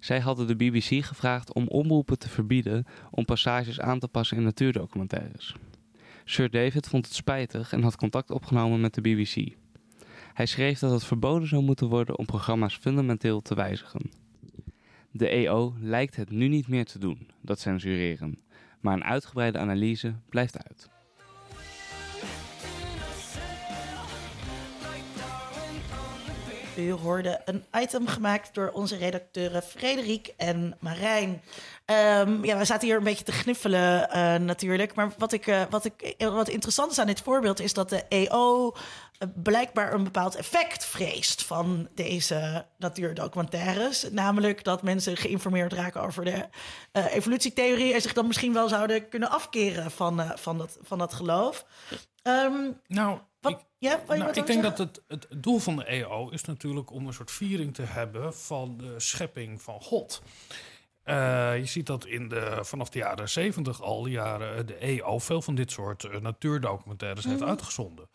Zij 0.00 0.20
hadden 0.20 0.46
de 0.46 0.56
BBC 0.56 1.04
gevraagd 1.04 1.52
om 1.52 1.68
omroepen 1.68 2.18
te 2.18 2.28
verbieden 2.28 2.86
om 3.10 3.24
passages 3.24 3.80
aan 3.80 3.98
te 3.98 4.08
passen 4.08 4.36
in 4.36 4.42
natuurdocumentaires. 4.42 5.54
Sir 6.24 6.50
David 6.50 6.88
vond 6.88 7.04
het 7.04 7.14
spijtig 7.14 7.72
en 7.72 7.82
had 7.82 7.96
contact 7.96 8.30
opgenomen 8.30 8.80
met 8.80 8.94
de 8.94 9.00
BBC. 9.00 9.54
Hij 10.34 10.46
schreef 10.46 10.78
dat 10.78 10.90
het 10.90 11.04
verboden 11.04 11.48
zou 11.48 11.62
moeten 11.62 11.88
worden 11.88 12.18
om 12.18 12.26
programma's 12.26 12.76
fundamenteel 12.76 13.40
te 13.40 13.54
wijzigen. 13.54 14.10
De 15.10 15.28
EO 15.28 15.74
lijkt 15.80 16.16
het 16.16 16.30
nu 16.30 16.48
niet 16.48 16.68
meer 16.68 16.84
te 16.84 16.98
doen, 16.98 17.28
dat 17.40 17.60
censureren, 17.60 18.38
maar 18.80 18.94
een 18.94 19.04
uitgebreide 19.04 19.58
analyse 19.58 20.14
blijft 20.28 20.68
uit. 20.68 20.88
U 26.80 26.92
hoorde 26.92 27.40
een 27.44 27.64
item 27.72 28.06
gemaakt 28.06 28.54
door 28.54 28.70
onze 28.70 28.96
redacteuren 28.96 29.62
Frederik 29.62 30.34
en 30.36 30.76
Marijn. 30.80 31.42
Ehm, 31.84 32.44
ja, 32.44 32.58
we 32.58 32.64
zaten 32.64 32.88
hier 32.88 32.96
een 32.96 33.04
beetje 33.04 33.24
te 33.24 33.32
gniffelen 33.32 34.08
uh, 34.08 34.34
natuurlijk. 34.34 34.94
Maar 34.94 35.12
wat, 35.18 35.32
ik, 35.32 35.46
uh, 35.46 35.62
wat, 35.70 35.84
ik, 35.84 36.14
wat 36.18 36.48
interessant 36.48 36.90
is 36.90 36.98
aan 36.98 37.06
dit 37.06 37.20
voorbeeld 37.20 37.60
is 37.60 37.72
dat 37.72 37.88
de 37.88 38.04
EO 38.08 38.76
blijkbaar 39.34 39.92
een 39.92 40.04
bepaald 40.04 40.36
effect 40.36 40.84
vreest 40.84 41.44
van 41.44 41.88
deze 41.94 42.66
natuurdocumentaires. 42.78 44.10
Namelijk 44.10 44.64
dat 44.64 44.82
mensen 44.82 45.16
geïnformeerd 45.16 45.72
raken 45.72 46.02
over 46.02 46.24
de 46.24 46.48
evolutietheorie 46.92 47.94
en 47.94 48.00
zich 48.00 48.12
dan 48.12 48.26
misschien 48.26 48.52
wel 48.52 48.68
zouden 48.68 49.08
kunnen 49.08 49.30
afkeren 49.30 49.90
van, 49.90 50.32
van, 50.34 50.58
dat, 50.58 50.78
van 50.82 50.98
dat 50.98 51.14
geloof. 51.14 51.64
Um, 52.22 52.80
nou, 52.86 53.18
wat, 53.40 53.52
ik, 53.52 53.58
ja, 53.78 54.00
wat 54.06 54.16
nou, 54.16 54.32
ik 54.32 54.46
denk 54.46 54.62
dat 54.62 54.78
het, 54.78 55.02
het 55.08 55.26
doel 55.36 55.58
van 55.58 55.76
de 55.76 55.84
EO 55.84 56.28
is 56.28 56.44
natuurlijk 56.44 56.90
om 56.90 57.06
een 57.06 57.12
soort 57.12 57.30
viering 57.30 57.74
te 57.74 57.82
hebben 57.82 58.34
van 58.34 58.76
de 58.76 59.00
schepping 59.00 59.62
van 59.62 59.80
God. 59.80 60.22
Uh, 61.04 61.58
je 61.58 61.66
ziet 61.66 61.86
dat 61.86 62.06
in 62.06 62.28
de, 62.28 62.58
vanaf 62.60 62.88
de 62.88 62.98
jaren 62.98 63.28
70 63.28 63.82
al, 63.82 64.02
de 64.02 64.10
jaren 64.10 64.66
de 64.66 64.74
EO, 64.74 65.18
veel 65.18 65.42
van 65.42 65.54
dit 65.54 65.70
soort 65.70 66.04
uh, 66.04 66.16
natuurdocumentaires 66.16 67.24
mm. 67.24 67.30
heeft 67.30 67.42
uitgezonden. 67.42 68.08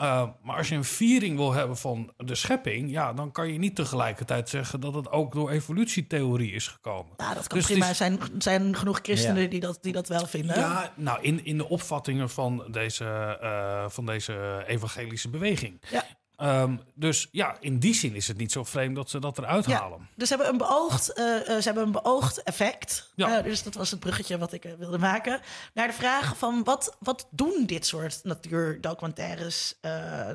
Uh, 0.00 0.28
maar 0.42 0.56
als 0.56 0.68
je 0.68 0.74
een 0.74 0.84
viering 0.84 1.36
wil 1.36 1.52
hebben 1.52 1.76
van 1.76 2.12
de 2.16 2.34
schepping, 2.34 2.90
ja, 2.90 3.12
dan 3.12 3.32
kan 3.32 3.52
je 3.52 3.58
niet 3.58 3.74
tegelijkertijd 3.74 4.48
zeggen 4.48 4.80
dat 4.80 4.94
het 4.94 5.10
ook 5.10 5.32
door 5.32 5.50
evolutietheorie 5.50 6.52
is 6.52 6.68
gekomen. 6.68 7.12
Nou, 7.16 7.34
dat 7.34 7.46
kan 7.46 7.58
dus 7.58 7.66
prima. 7.66 7.88
Er 7.88 7.94
zijn, 7.94 8.18
zijn 8.38 8.76
genoeg 8.76 8.98
christenen 9.02 9.42
ja. 9.42 9.48
die, 9.48 9.60
dat, 9.60 9.78
die 9.80 9.92
dat 9.92 10.08
wel 10.08 10.26
vinden. 10.26 10.58
Ja, 10.58 10.92
nou, 10.96 11.22
in, 11.22 11.44
in 11.44 11.56
de 11.56 11.68
opvattingen 11.68 12.30
van 12.30 12.66
deze, 12.70 13.38
uh, 13.42 13.88
van 13.88 14.06
deze 14.06 14.64
evangelische 14.66 15.28
beweging. 15.28 15.82
Ja. 15.90 16.04
Um, 16.42 16.80
dus 16.94 17.28
ja, 17.30 17.56
in 17.60 17.78
die 17.78 17.94
zin 17.94 18.14
is 18.14 18.28
het 18.28 18.36
niet 18.36 18.52
zo 18.52 18.64
vreemd 18.64 18.96
dat 18.96 19.10
ze 19.10 19.18
dat 19.18 19.38
eruit 19.38 19.66
ja, 19.66 19.80
halen. 19.80 20.08
Dus 20.16 20.28
ze 20.28 20.34
hebben 20.34 20.52
een 20.52 20.58
beoogd, 20.58 21.18
uh, 21.18 21.24
uh, 21.24 21.42
ze 21.42 21.62
hebben 21.62 21.82
een 21.82 21.92
beoogd 21.92 22.42
effect. 22.42 23.12
Ja. 23.14 23.38
Uh, 23.38 23.44
dus 23.44 23.62
dat 23.62 23.74
was 23.74 23.90
het 23.90 24.00
bruggetje 24.00 24.38
wat 24.38 24.52
ik 24.52 24.74
wilde 24.78 24.98
maken. 24.98 25.40
Naar 25.74 25.86
de 25.86 25.92
vraag 25.92 26.38
van 26.38 26.64
wat, 26.64 26.96
wat 26.98 27.28
doen 27.30 27.66
dit 27.66 27.86
soort 27.86 28.20
natuurdocumentaires 28.24 29.74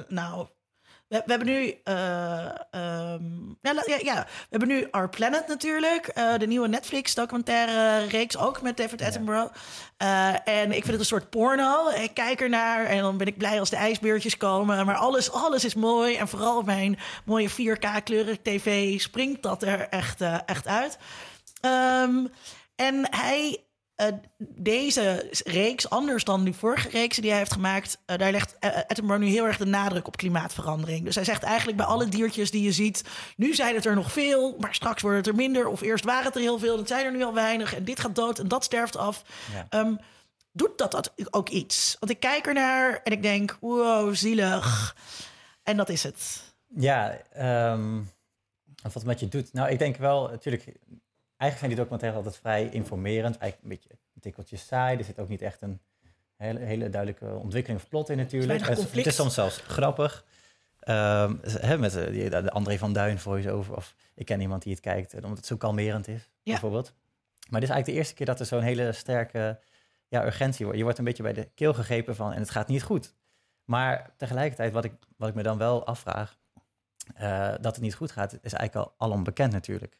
nou 0.07 0.47
we, 1.07 1.21
we, 1.25 1.31
hebben 1.31 1.47
nu. 1.47 1.75
Uh, 1.83 3.13
um, 3.13 3.57
ja, 3.61 3.83
ja, 3.85 3.97
ja, 4.01 4.23
we 4.23 4.47
hebben 4.49 4.67
nu 4.67 4.87
Our 4.91 5.09
Planet 5.09 5.47
natuurlijk. 5.47 6.11
Uh, 6.17 6.37
de 6.37 6.47
nieuwe 6.47 6.67
Netflix-documentaire 6.67 8.05
reeks 8.05 8.37
ook 8.37 8.61
met 8.61 8.77
David 8.77 9.01
Attenborough. 9.01 9.53
Uh, 10.01 10.47
en 10.47 10.71
ik 10.71 10.83
vind 10.83 10.87
het 10.87 10.99
een 10.99 11.05
soort 11.05 11.29
porno. 11.29 11.89
Ik 11.89 12.13
kijk 12.13 12.41
ernaar 12.41 12.85
en 12.85 13.01
dan 13.01 13.17
ben 13.17 13.27
ik 13.27 13.37
blij 13.37 13.59
als 13.59 13.69
de 13.69 13.75
ijsbeertjes 13.75 14.37
komen. 14.37 14.85
Maar 14.85 14.95
alles, 14.95 15.31
alles 15.31 15.65
is 15.65 15.75
mooi. 15.75 16.15
En 16.15 16.27
vooral 16.27 16.61
mijn 16.61 16.99
mooie 17.25 17.49
4K-kleurig 17.49 18.41
tv 18.41 18.99
springt 18.99 19.43
dat 19.43 19.63
er 19.63 19.89
echt, 19.89 20.21
echt 20.45 20.67
uit. 20.67 20.97
Um, 21.61 22.31
en 22.75 23.07
hij 23.09 23.64
uh, 23.97 24.07
deze 24.37 25.31
reeks, 25.43 25.89
anders 25.89 26.23
dan 26.23 26.43
die 26.43 26.53
vorige 26.53 26.89
reeks 26.89 27.17
die 27.17 27.29
hij 27.29 27.39
heeft 27.39 27.53
gemaakt, 27.53 27.97
uh, 28.05 28.17
daar 28.17 28.31
legt 28.31 28.57
Attenborough 28.59 29.25
nu 29.25 29.31
heel 29.31 29.45
erg 29.45 29.57
de 29.57 29.65
nadruk 29.65 30.07
op 30.07 30.17
klimaatverandering. 30.17 31.05
Dus 31.05 31.15
hij 31.15 31.23
zegt 31.23 31.43
eigenlijk 31.43 31.77
bij 31.77 31.85
alle 31.85 32.09
diertjes 32.09 32.51
die 32.51 32.63
je 32.63 32.71
ziet, 32.71 33.03
nu 33.35 33.53
zijn 33.53 33.75
het 33.75 33.85
er 33.85 33.95
nog 33.95 34.11
veel, 34.11 34.55
maar 34.59 34.73
straks 34.73 35.01
worden 35.01 35.19
het 35.19 35.29
er 35.29 35.35
minder. 35.35 35.67
Of 35.67 35.81
eerst 35.81 36.03
waren 36.03 36.25
het 36.25 36.35
er 36.35 36.41
heel 36.41 36.59
veel, 36.59 36.75
dan 36.75 36.87
zijn 36.87 37.05
er 37.05 37.11
nu 37.11 37.23
al 37.23 37.33
weinig. 37.33 37.75
En 37.75 37.83
dit 37.83 37.99
gaat 37.99 38.15
dood 38.15 38.39
en 38.39 38.47
dat 38.47 38.63
sterft 38.63 38.97
af. 38.97 39.23
Ja. 39.69 39.79
Um, 39.79 39.99
doet 40.51 40.77
dat, 40.77 40.91
dat 40.91 41.13
ook 41.29 41.49
iets? 41.49 41.95
Want 41.99 42.11
ik 42.11 42.19
kijk 42.19 42.47
ernaar 42.47 43.01
en 43.03 43.11
ik 43.11 43.21
denk, 43.21 43.57
wow, 43.59 44.15
zielig. 44.15 44.95
En 45.63 45.77
dat 45.77 45.89
is 45.89 46.03
het. 46.03 46.43
Ja, 46.75 47.17
um, 47.73 48.11
wat 48.83 48.93
het 48.93 49.05
met 49.05 49.19
je 49.19 49.27
doet. 49.27 49.53
Nou, 49.53 49.69
ik 49.69 49.79
denk 49.79 49.97
wel, 49.97 50.27
natuurlijk, 50.29 50.65
eigenlijk 51.37 51.57
zijn 51.57 51.69
die 51.69 51.79
documentaires 51.79 52.17
altijd 52.17 52.37
vrij 52.37 52.69
informerend. 52.69 53.37
Eigenlijk 53.37 53.63
een 53.63 53.69
beetje 53.69 53.89
een 54.13 54.21
tikkeltje 54.21 54.57
saai. 54.57 54.97
Er 54.97 55.03
zit 55.03 55.19
ook 55.19 55.29
niet 55.29 55.41
echt 55.41 55.61
een 55.61 55.79
hele, 56.35 56.59
hele 56.59 56.89
duidelijke 56.89 57.35
ontwikkeling 57.35 57.81
of 57.81 57.89
plot 57.89 58.09
in 58.09 58.17
natuurlijk. 58.17 58.65
Het, 58.65 58.91
het, 58.91 59.05
is 59.05 59.15
soms 59.15 59.33
zelfs 59.33 59.57
grappig. 59.57 60.25
Um, 60.87 61.39
met 61.79 61.91
de, 61.91 62.29
de 62.29 62.51
André 62.51 62.77
van 62.77 62.93
Duin 62.93 63.19
voice-over. 63.19 63.75
Of 63.75 63.95
ik 64.15 64.25
ken 64.25 64.41
iemand 64.41 64.63
die 64.63 64.71
het 64.71 64.81
kijkt, 64.81 65.13
omdat 65.13 65.37
het 65.37 65.45
zo 65.45 65.57
kalmerend 65.57 66.07
is, 66.07 66.29
ja. 66.43 66.51
bijvoorbeeld. 66.51 66.93
Maar 67.49 67.59
dit 67.59 67.69
is 67.69 67.75
eigenlijk 67.75 67.85
de 67.85 67.93
eerste 67.93 68.13
keer 68.13 68.25
dat 68.25 68.39
er 68.39 68.45
zo'n 68.45 68.61
hele 68.61 68.91
sterke 68.91 69.59
ja, 70.07 70.25
urgentie 70.25 70.63
wordt. 70.63 70.77
Je 70.77 70.83
wordt 70.83 70.99
een 70.99 71.05
beetje 71.05 71.23
bij 71.23 71.33
de 71.33 71.49
keel 71.55 71.73
gegrepen 71.73 72.15
van 72.15 72.33
en 72.33 72.39
het 72.39 72.49
gaat 72.49 72.67
niet 72.67 72.83
goed. 72.83 73.13
Maar 73.63 74.13
tegelijkertijd, 74.17 74.73
wat 74.73 74.83
ik, 74.83 74.93
wat 75.17 75.29
ik 75.29 75.35
me 75.35 75.43
dan 75.43 75.57
wel 75.57 75.85
afvraag, 75.85 76.37
uh, 77.21 77.53
dat 77.61 77.75
het 77.75 77.81
niet 77.81 77.95
goed 77.95 78.11
gaat, 78.11 78.33
is 78.33 78.53
eigenlijk 78.53 78.75
al 78.75 78.93
alom 78.97 79.23
bekend 79.23 79.51
natuurlijk. 79.51 79.97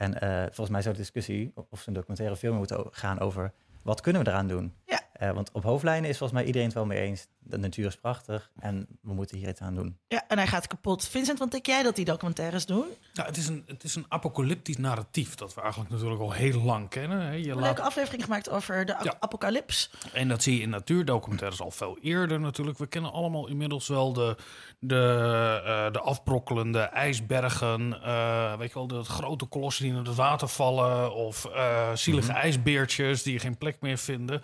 En 0.00 0.24
uh, 0.24 0.42
volgens 0.42 0.68
mij 0.68 0.82
zou 0.82 0.94
de 0.94 1.00
discussie, 1.00 1.52
of 1.70 1.80
zo'n 1.80 1.94
documentaire 1.94 2.36
veel 2.36 2.50
meer 2.50 2.58
moeten 2.58 2.86
gaan 2.90 3.18
over 3.18 3.52
wat 3.82 4.00
kunnen 4.00 4.24
we 4.24 4.30
eraan 4.30 4.48
doen. 4.48 4.74
Ja. 4.86 5.00
Uh, 5.22 5.30
want 5.30 5.52
op 5.52 5.62
hoofdlijnen 5.62 6.10
is 6.10 6.18
volgens 6.18 6.38
mij 6.38 6.46
iedereen 6.46 6.66
het 6.66 6.76
wel 6.76 6.86
mee 6.86 7.00
eens. 7.00 7.28
De 7.42 7.58
natuur 7.58 7.86
is 7.86 7.96
prachtig 7.96 8.50
en 8.58 8.86
we 9.00 9.14
moeten 9.14 9.36
hier 9.36 9.48
iets 9.48 9.60
aan 9.60 9.74
doen. 9.74 9.98
Ja, 10.08 10.24
en 10.28 10.38
hij 10.38 10.46
gaat 10.46 10.66
kapot. 10.66 11.08
Vincent, 11.08 11.38
wat 11.38 11.50
denk 11.50 11.66
jij 11.66 11.82
dat 11.82 11.96
die 11.96 12.04
documentaires 12.04 12.66
doen? 12.66 12.86
Nou, 13.14 13.28
het 13.28 13.36
is 13.36 13.48
een, 13.48 13.64
het 13.66 13.84
is 13.84 13.94
een 13.94 14.04
apocalyptisch 14.08 14.76
narratief 14.76 15.34
dat 15.34 15.54
we 15.54 15.60
eigenlijk 15.60 15.90
natuurlijk 15.90 16.20
al 16.20 16.32
heel 16.32 16.62
lang 16.62 16.88
kennen. 16.88 17.20
Hè. 17.20 17.32
Je 17.32 17.50
een 17.50 17.60
leuke 17.60 17.82
aflevering 17.82 18.24
gemaakt 18.24 18.50
over 18.50 18.86
de 18.86 18.96
ja. 19.02 19.16
apocalyps. 19.20 19.90
En 20.12 20.28
dat 20.28 20.42
zie 20.42 20.56
je 20.56 20.62
in 20.62 20.70
natuurdocumentaires 20.70 21.60
al 21.60 21.70
veel 21.70 21.98
eerder 22.00 22.40
natuurlijk. 22.40 22.78
We 22.78 22.86
kennen 22.86 23.12
allemaal 23.12 23.48
inmiddels 23.48 23.88
wel 23.88 24.12
de, 24.12 24.36
de, 24.78 25.62
uh, 25.64 25.92
de 25.92 26.00
afbrokkelende 26.00 26.80
ijsbergen. 26.80 28.00
Uh, 28.04 28.56
weet 28.56 28.68
je 28.68 28.74
wel, 28.74 28.86
de 28.86 29.02
grote 29.02 29.44
kolossen 29.44 29.84
die 29.84 29.92
in 29.92 29.98
het 29.98 30.14
water 30.14 30.48
vallen. 30.48 31.14
Of 31.14 31.46
uh, 31.46 31.94
zielige 31.94 32.28
mm 32.28 32.34
-hmm. 32.34 32.42
ijsbeertjes 32.42 33.22
die 33.22 33.38
geen 33.38 33.58
plek 33.58 33.76
meer 33.80 33.98
vinden. 33.98 34.42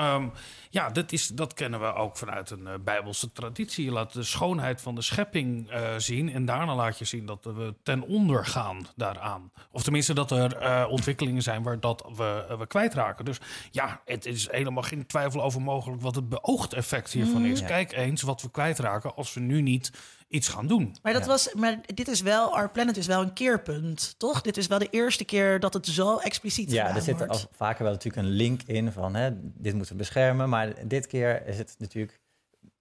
Um, 0.00 0.32
ja, 0.74 0.90
dat, 0.90 1.12
is, 1.12 1.26
dat 1.26 1.54
kennen 1.54 1.80
we 1.80 1.94
ook 1.94 2.16
vanuit 2.16 2.50
een 2.50 2.66
uh, 2.66 2.72
bijbelse 2.84 3.32
traditie. 3.32 3.84
Je 3.84 3.90
laat 3.90 4.12
de 4.12 4.22
schoonheid 4.22 4.80
van 4.80 4.94
de 4.94 5.02
schepping 5.02 5.72
uh, 5.72 5.94
zien 5.96 6.32
en 6.32 6.44
daarna 6.44 6.74
laat 6.74 6.98
je 6.98 7.04
zien 7.04 7.26
dat 7.26 7.44
we 7.44 7.74
ten 7.82 8.02
onder 8.02 8.46
gaan 8.46 8.86
daaraan. 8.96 9.50
Of 9.70 9.82
tenminste 9.82 10.14
dat 10.14 10.30
er 10.30 10.62
uh, 10.62 10.86
ontwikkelingen 10.90 11.42
zijn 11.42 11.62
waar 11.62 11.80
dat 11.80 12.04
we, 12.16 12.54
we 12.58 12.66
kwijtraken. 12.66 13.24
Dus 13.24 13.40
ja, 13.70 14.00
het 14.04 14.26
is 14.26 14.50
helemaal 14.50 14.82
geen 14.82 15.06
twijfel 15.06 15.42
over 15.42 15.60
mogelijk 15.60 16.02
wat 16.02 16.14
het 16.14 16.28
beoogd 16.28 16.72
effect 16.72 17.12
hiervan 17.12 17.44
is. 17.44 17.60
Mm, 17.60 17.66
ja. 17.66 17.72
Kijk 17.72 17.92
eens 17.92 18.22
wat 18.22 18.42
we 18.42 18.50
kwijtraken 18.50 19.14
als 19.14 19.34
we 19.34 19.40
nu 19.40 19.62
niet 19.62 19.92
iets 20.34 20.48
gaan 20.48 20.66
doen. 20.66 20.96
Maar, 21.02 21.12
dat 21.12 21.22
ja. 21.22 21.28
was, 21.28 21.54
maar 21.54 21.80
dit 21.94 22.08
is 22.08 22.20
wel, 22.20 22.54
Our 22.54 22.70
Planet 22.70 22.96
is 22.96 23.06
wel 23.06 23.22
een 23.22 23.32
keerpunt, 23.32 24.14
toch? 24.18 24.40
Dit 24.40 24.56
is 24.56 24.66
wel 24.66 24.78
de 24.78 24.88
eerste 24.90 25.24
keer 25.24 25.60
dat 25.60 25.74
het 25.74 25.86
zo 25.86 26.16
expliciet 26.16 26.70
ja, 26.70 26.94
er 26.94 27.02
zit 27.02 27.16
wordt. 27.16 27.32
al 27.32 27.38
vaker 27.50 27.82
wel 27.84 27.92
natuurlijk 27.92 28.26
een 28.26 28.32
link 28.32 28.62
in 28.62 28.92
van 28.92 29.14
hè, 29.14 29.30
dit 29.34 29.74
moeten 29.74 29.92
we 29.92 29.98
beschermen. 29.98 30.48
Maar 30.48 30.86
dit 30.86 31.06
keer 31.06 31.46
is 31.46 31.58
het 31.58 31.74
natuurlijk 31.78 32.20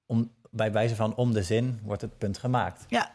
om, 0.05 0.31
bij 0.51 0.71
wijze 0.71 0.95
van 0.95 1.15
om 1.15 1.33
de 1.33 1.43
zin 1.43 1.79
wordt 1.83 2.01
het 2.01 2.17
punt 2.17 2.37
gemaakt. 2.37 2.85
Ja. 2.87 3.11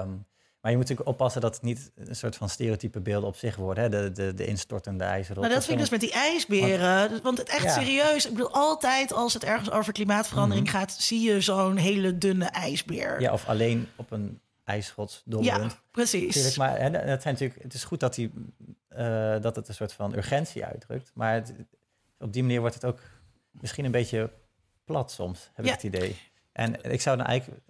Um, 0.00 0.26
maar 0.64 0.72
je 0.72 0.78
moet 0.78 0.88
natuurlijk 0.88 1.16
oppassen 1.16 1.40
dat 1.40 1.54
het 1.54 1.62
niet 1.62 1.90
een 1.94 2.16
soort 2.16 2.36
van 2.36 2.48
stereotype 2.48 3.00
beelden 3.00 3.28
op 3.28 3.36
zich 3.36 3.56
worden. 3.56 3.84
Hè? 3.84 3.90
De, 3.90 4.12
de, 4.12 4.34
de 4.34 4.46
instortende 4.46 5.04
ijzer. 5.04 5.40
Maar 5.40 5.48
dat 5.48 5.64
vind 5.64 5.72
ik 5.72 5.78
dus 5.78 5.90
met 5.90 6.00
die 6.00 6.12
ijsberen. 6.12 7.10
Want, 7.10 7.22
Want 7.22 7.38
het 7.38 7.48
echt 7.48 7.62
ja. 7.62 7.72
serieus. 7.72 8.26
Ik 8.26 8.32
bedoel, 8.32 8.50
altijd 8.50 9.12
als 9.12 9.34
het 9.34 9.44
ergens 9.44 9.70
over 9.70 9.92
klimaatverandering 9.92 10.66
mm 10.66 10.72
-hmm. 10.72 10.80
gaat, 10.80 10.92
zie 10.92 11.20
je 11.20 11.40
zo'n 11.40 11.76
hele 11.76 12.18
dunne 12.18 12.44
ijsbeer. 12.44 13.20
Ja, 13.20 13.32
of 13.32 13.48
alleen 13.48 13.88
op 13.96 14.10
een 14.10 14.40
ijsschots 14.64 15.22
Ja, 15.24 15.70
precies. 15.90 16.34
Natuurlijk, 16.34 16.56
maar 16.56 16.78
hè, 16.78 16.90
het, 17.10 17.22
zijn 17.22 17.34
natuurlijk, 17.34 17.62
het 17.62 17.74
is 17.74 17.84
goed 17.84 18.00
dat, 18.00 18.14
die, 18.14 18.32
uh, 18.96 19.40
dat 19.40 19.56
het 19.56 19.68
een 19.68 19.74
soort 19.74 19.92
van 19.92 20.14
urgentie 20.14 20.64
uitdrukt. 20.64 21.10
Maar 21.14 21.34
het, 21.34 21.54
op 22.18 22.32
die 22.32 22.42
manier 22.42 22.60
wordt 22.60 22.74
het 22.74 22.84
ook 22.84 23.00
misschien 23.50 23.84
een 23.84 23.90
beetje 23.90 24.30
plat 24.84 25.10
soms, 25.10 25.50
heb 25.54 25.64
ja. 25.64 25.72
ik 25.72 25.80
het 25.80 25.94
idee. 25.94 26.16
En 26.52 26.92
ik 26.92 27.00
zou 27.00 27.16
dan 27.16 27.26
eigenlijk 27.26 27.62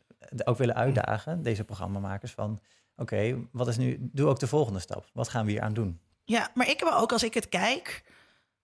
ook 0.45 0.59
willen 0.59 0.75
uitdagen, 0.75 1.43
deze 1.43 1.65
programmamakers, 1.65 2.33
van 2.33 2.61
oké, 2.97 3.15
okay, 3.15 3.47
wat 3.53 3.69
is 3.69 3.77
nu, 3.77 3.97
doe 4.01 4.29
ook 4.29 4.39
de 4.39 4.47
volgende 4.47 4.79
stap. 4.81 5.11
Wat 5.13 5.29
gaan 5.29 5.45
we 5.47 5.51
hier 5.53 5.61
aan 5.61 5.75
doen? 5.75 6.01
Ja, 6.25 6.51
maar 6.55 6.69
ik 6.69 6.79
heb 6.79 6.89
ook 6.89 7.13
als 7.13 7.23
ik 7.23 7.35
het 7.35 7.49
kijk, 7.49 8.05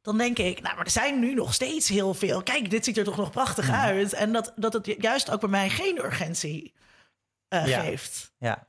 dan 0.02 0.18
denk 0.18 0.38
ik, 0.38 0.62
nou, 0.62 0.76
maar 0.76 0.84
er 0.84 0.90
zijn 0.90 1.18
nu 1.18 1.34
nog 1.34 1.54
steeds 1.54 1.88
heel 1.88 2.14
veel. 2.14 2.42
Kijk, 2.42 2.70
dit 2.70 2.84
ziet 2.84 2.96
er 2.98 3.04
toch 3.04 3.16
nog 3.16 3.30
prachtig 3.30 3.66
Mhm. 3.66 3.76
uit. 3.76 4.12
En 4.12 4.32
dat, 4.32 4.52
dat 4.56 4.72
het 4.72 4.94
juist 4.98 5.30
ook 5.30 5.40
bij 5.40 5.48
mij 5.48 5.70
geen 5.70 6.04
urgentie 6.04 6.74
uh, 7.48 7.66
ja. 7.66 7.80
geeft. 7.80 8.34
Ja. 8.38 8.68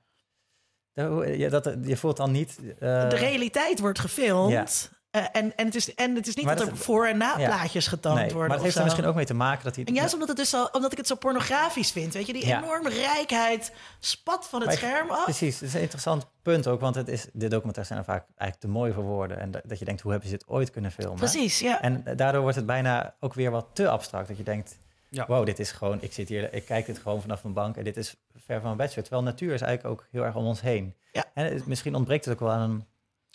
ja 0.93 1.49
dat, 1.49 1.75
je 1.83 1.97
voelt 1.97 2.17
dan 2.17 2.31
niet... 2.31 2.57
Uh... 2.59 3.09
De 3.09 3.15
realiteit 3.15 3.79
wordt 3.79 3.99
gefilmd. 3.99 4.91
Uh, 5.15 5.21
en, 5.31 5.55
en, 5.55 5.65
het 5.65 5.75
is, 5.75 5.93
en 5.95 6.15
het 6.15 6.27
is 6.27 6.35
niet 6.35 6.45
maar 6.45 6.55
dat, 6.55 6.65
dat 6.65 6.77
er 6.77 6.83
voor- 6.83 7.07
en 7.07 7.17
na-plaatjes 7.17 7.83
ja. 7.83 7.89
getoond 7.89 8.15
nee, 8.15 8.25
worden. 8.25 8.47
Maar 8.47 8.55
het 8.55 8.65
heeft 8.65 8.77
er 8.77 8.83
misschien 8.83 9.05
ook 9.05 9.15
mee 9.15 9.25
te 9.25 9.33
maken 9.33 9.63
dat 9.63 9.75
hij... 9.75 9.85
En 9.85 9.93
juist 9.93 10.13
omdat, 10.13 10.27
het 10.27 10.37
dus 10.37 10.49
zo, 10.49 10.67
omdat 10.71 10.91
ik 10.91 10.97
het 10.97 11.07
zo 11.07 11.15
pornografisch 11.15 11.91
vind. 11.91 12.13
Weet 12.13 12.27
je, 12.27 12.33
die 12.33 12.45
ja. 12.45 12.63
enorme 12.63 12.89
rijkheid 12.89 13.71
spat 13.99 14.47
van 14.47 14.59
het 14.59 14.69
maar 14.69 14.77
scherm 14.77 15.09
af. 15.09 15.23
Precies, 15.23 15.59
dat 15.59 15.67
is 15.67 15.73
een 15.73 15.81
interessant 15.81 16.27
punt 16.41 16.67
ook. 16.67 16.79
Want 16.79 16.95
het 16.95 17.07
is, 17.07 17.27
de 17.33 17.47
documentaires 17.47 17.87
zijn 17.87 17.99
er 17.99 18.05
vaak 18.05 18.25
eigenlijk 18.27 18.59
te 18.59 18.67
mooi 18.67 18.93
voor 18.93 19.03
woorden. 19.03 19.39
En 19.39 19.51
dat, 19.51 19.61
dat 19.65 19.79
je 19.79 19.85
denkt, 19.85 20.01
hoe 20.01 20.11
hebben 20.11 20.29
ze 20.29 20.37
dit 20.37 20.47
ooit 20.47 20.71
kunnen 20.71 20.91
filmen? 20.91 21.17
Precies, 21.17 21.59
ja. 21.59 21.81
En 21.81 22.03
daardoor 22.15 22.41
wordt 22.41 22.55
het 22.55 22.65
bijna 22.65 23.13
ook 23.19 23.33
weer 23.33 23.51
wat 23.51 23.67
te 23.73 23.89
abstract. 23.89 24.27
Dat 24.27 24.37
je 24.37 24.43
denkt, 24.43 24.77
ja. 25.09 25.25
wow, 25.27 25.45
dit 25.45 25.59
is 25.59 25.71
gewoon... 25.71 25.97
Ik 26.01 26.13
zit 26.13 26.29
hier, 26.29 26.53
ik 26.53 26.65
kijk 26.65 26.85
dit 26.85 26.99
gewoon 26.99 27.21
vanaf 27.21 27.43
mijn 27.43 27.55
bank. 27.55 27.77
En 27.77 27.83
dit 27.83 27.97
is 27.97 28.15
ver 28.45 28.55
van 28.55 28.63
mijn 28.63 28.77
bedshow. 28.77 29.03
Terwijl 29.03 29.23
natuur 29.23 29.53
is 29.53 29.61
eigenlijk 29.61 29.99
ook 29.99 30.07
heel 30.11 30.23
erg 30.23 30.35
om 30.35 30.45
ons 30.45 30.61
heen. 30.61 30.95
Ja. 31.11 31.23
En 31.33 31.45
het- 31.53 31.65
misschien 31.65 31.95
ontbreekt 31.95 32.25
het 32.25 32.33
ook 32.33 32.39
wel 32.39 32.51
aan 32.51 32.69
een 32.69 32.85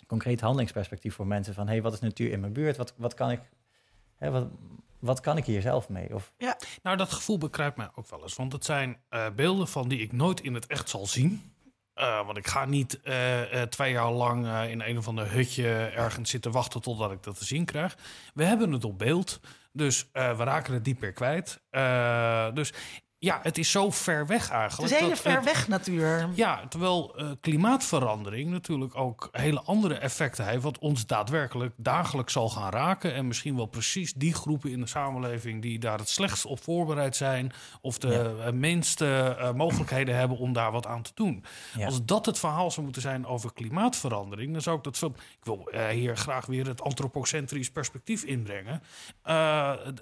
concreet 0.07 0.41
handelingsperspectief 0.41 1.15
voor 1.15 1.27
mensen. 1.27 1.53
Van, 1.53 1.65
hé, 1.65 1.71
hey, 1.73 1.81
wat 1.81 1.93
is 1.93 1.99
natuur 1.99 2.31
in 2.31 2.39
mijn 2.39 2.53
buurt? 2.53 2.77
Wat, 2.77 2.93
wat, 2.97 3.13
kan 3.13 3.31
ik, 3.31 3.41
hè, 4.15 4.31
wat, 4.31 4.47
wat 4.99 5.19
kan 5.19 5.37
ik 5.37 5.45
hier 5.45 5.61
zelf 5.61 5.89
mee? 5.89 6.15
Of, 6.15 6.33
Nou, 6.83 6.97
dat 6.97 7.11
gevoel 7.13 7.37
bekruipt 7.37 7.77
mij 7.77 7.89
ook 7.95 8.09
wel 8.09 8.21
eens. 8.21 8.35
Want 8.35 8.51
het 8.53 8.65
zijn 8.65 8.97
eh, 9.09 9.25
beelden 9.35 9.67
van 9.67 9.87
die 9.87 9.99
ik 9.99 10.11
nooit 10.11 10.41
in 10.41 10.53
het 10.53 10.65
echt 10.65 10.89
zal 10.89 11.05
zien. 11.07 11.51
Eh, 11.93 12.25
want 12.25 12.37
ik 12.37 12.47
ga 12.47 12.65
niet 12.65 13.01
eh, 13.01 13.61
eh, 13.61 13.67
twee 13.69 13.91
jaar 13.91 14.11
lang 14.11 14.45
eh, 14.45 14.69
in 14.69 14.81
een 14.81 14.97
of 14.97 15.07
ander 15.07 15.31
hutje 15.31 15.69
ergens 15.95 16.29
zitten 16.29 16.51
wachten 16.51 16.81
totdat 16.81 17.11
ik 17.11 17.23
dat 17.23 17.37
te 17.37 17.45
zien 17.45 17.65
krijg. 17.65 17.97
We 18.33 18.43
hebben 18.43 18.71
het 18.71 18.83
op 18.83 18.97
beeld, 18.97 19.39
dus 19.71 20.09
eh, 20.11 20.37
we 20.37 20.43
raken 20.43 20.73
het 20.73 20.85
niet 20.85 20.99
meer 20.99 21.11
kwijt. 21.13 21.61
Eh, 21.69 22.53
dus 22.53 22.73
ja, 23.19 23.39
het 23.43 23.57
is 23.57 23.71
zo 23.71 23.89
ver 23.91 24.27
weg 24.27 24.41
Het 24.43 24.51
eigenlijk. 24.51 24.93
is 24.93 24.99
hele 24.99 25.15
ver 25.15 25.35
het- 25.35 25.43
weg 25.43 25.67
natuur. 25.67 26.29
Ja, 26.33 26.67
terwijl 26.69 27.15
eh, 27.17 27.27
klimaatverandering 27.41 28.49
natuurlijk 28.49 28.95
ook 28.95 29.29
hele 29.31 29.61
andere 29.61 29.93
effecten 29.95 30.45
heeft, 30.45 30.63
wat 30.63 30.77
ons 30.79 31.05
daadwerkelijk 31.05 31.73
dagelijks 31.77 32.33
zal 32.33 32.49
gaan 32.49 32.71
raken. 32.71 33.13
En 33.13 33.27
misschien 33.27 33.55
wel 33.55 33.65
precies 33.65 34.13
die 34.13 34.33
groepen 34.33 34.71
in 34.71 34.79
de 34.79 34.87
samenleving 34.87 35.61
die 35.61 35.79
daar 35.79 35.97
het 35.99 36.09
slechtst 36.09 36.45
op 36.45 36.63
voorbereid 36.63 37.15
zijn, 37.15 37.51
of 37.81 37.97
de 37.97 38.35
eh, 38.45 38.51
minste 38.51 39.35
eh, 39.39 39.51
mogelijkheden 39.53 40.15
hebben 40.15 40.37
om 40.37 40.53
daar 40.53 40.71
wat 40.71 40.87
aan 40.87 41.01
te 41.01 41.11
doen. 41.13 41.43
Ja. 41.77 41.85
Als 41.85 42.05
dat 42.05 42.25
het 42.25 42.39
verhaal 42.39 42.71
zou 42.71 42.83
moeten 42.83 43.01
zijn 43.01 43.25
over 43.25 43.53
klimaatverandering, 43.53 44.51
dan 44.51 44.61
zou 44.61 44.77
ik 44.77 44.83
dat 44.83 44.97
veel. 44.97 45.09
Ik 45.17 45.43
wil 45.45 45.69
hier 45.89 46.17
graag 46.17 46.45
weer 46.45 46.67
het 46.67 46.81
antropocentrisch 46.81 47.71
perspectief 47.71 48.23
inbrengen. 48.23 48.81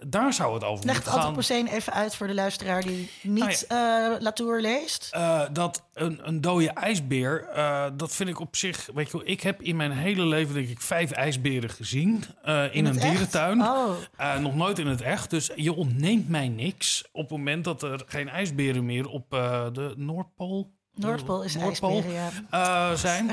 Daar 0.07 0.33
zou 0.33 0.53
het 0.53 0.63
over 0.63 0.85
Leg 0.85 0.95
het 0.95 1.03
moeten 1.05 1.11
gaan. 1.11 1.13
antropoceen 1.19 1.67
even 1.67 1.93
uit 1.93 2.15
voor 2.15 2.27
de 2.27 2.33
luisteraar 2.33 2.81
die 2.81 3.04
niet 3.21 3.65
eh, 3.67 3.77
Latour 4.19 4.61
leest. 4.61 5.09
Eh, 5.11 5.41
dat 5.51 5.83
een, 5.93 6.19
een 6.27 6.41
dode 6.41 6.69
ijsbeer, 6.69 7.47
eh, 7.53 7.85
dat 7.93 8.15
vind 8.15 8.29
ik 8.29 8.39
op 8.39 8.55
zich... 8.55 8.89
Weet 8.93 9.11
je 9.11 9.17
wel, 9.17 9.27
ik 9.27 9.41
heb 9.41 9.61
in 9.61 9.75
mijn 9.75 9.91
hele 9.91 10.25
leven 10.25 10.53
denk 10.53 10.67
ik 10.67 10.81
vijf 10.81 11.11
ijsberen 11.11 11.69
gezien 11.69 12.23
in, 12.43 12.51
het 12.51 12.75
een 12.75 12.85
echt? 12.85 13.01
dierentuin. 13.01 13.61
Oh. 13.61 13.95
Nog 14.39 14.55
nooit 14.55 14.79
in 14.79 14.87
het 14.87 15.01
echt. 15.01 15.29
Dus 15.29 15.51
je 15.55 15.73
ontneemt 15.73 16.29
mij 16.29 16.47
niks 16.47 17.03
op 17.11 17.21
het 17.21 17.29
moment 17.29 17.63
dat 17.63 17.83
er 17.83 18.03
geen 18.05 18.29
ijsberen 18.29 18.85
meer 18.85 19.07
op 19.07 19.29
de 19.73 19.93
Noordpool... 19.97 20.73
Noordpool 20.93 21.43
is 21.43 21.55
Noordpool, 21.55 22.01
ijsberen, 22.01 22.47
ja. 22.51 22.95
zijn. 22.95 23.29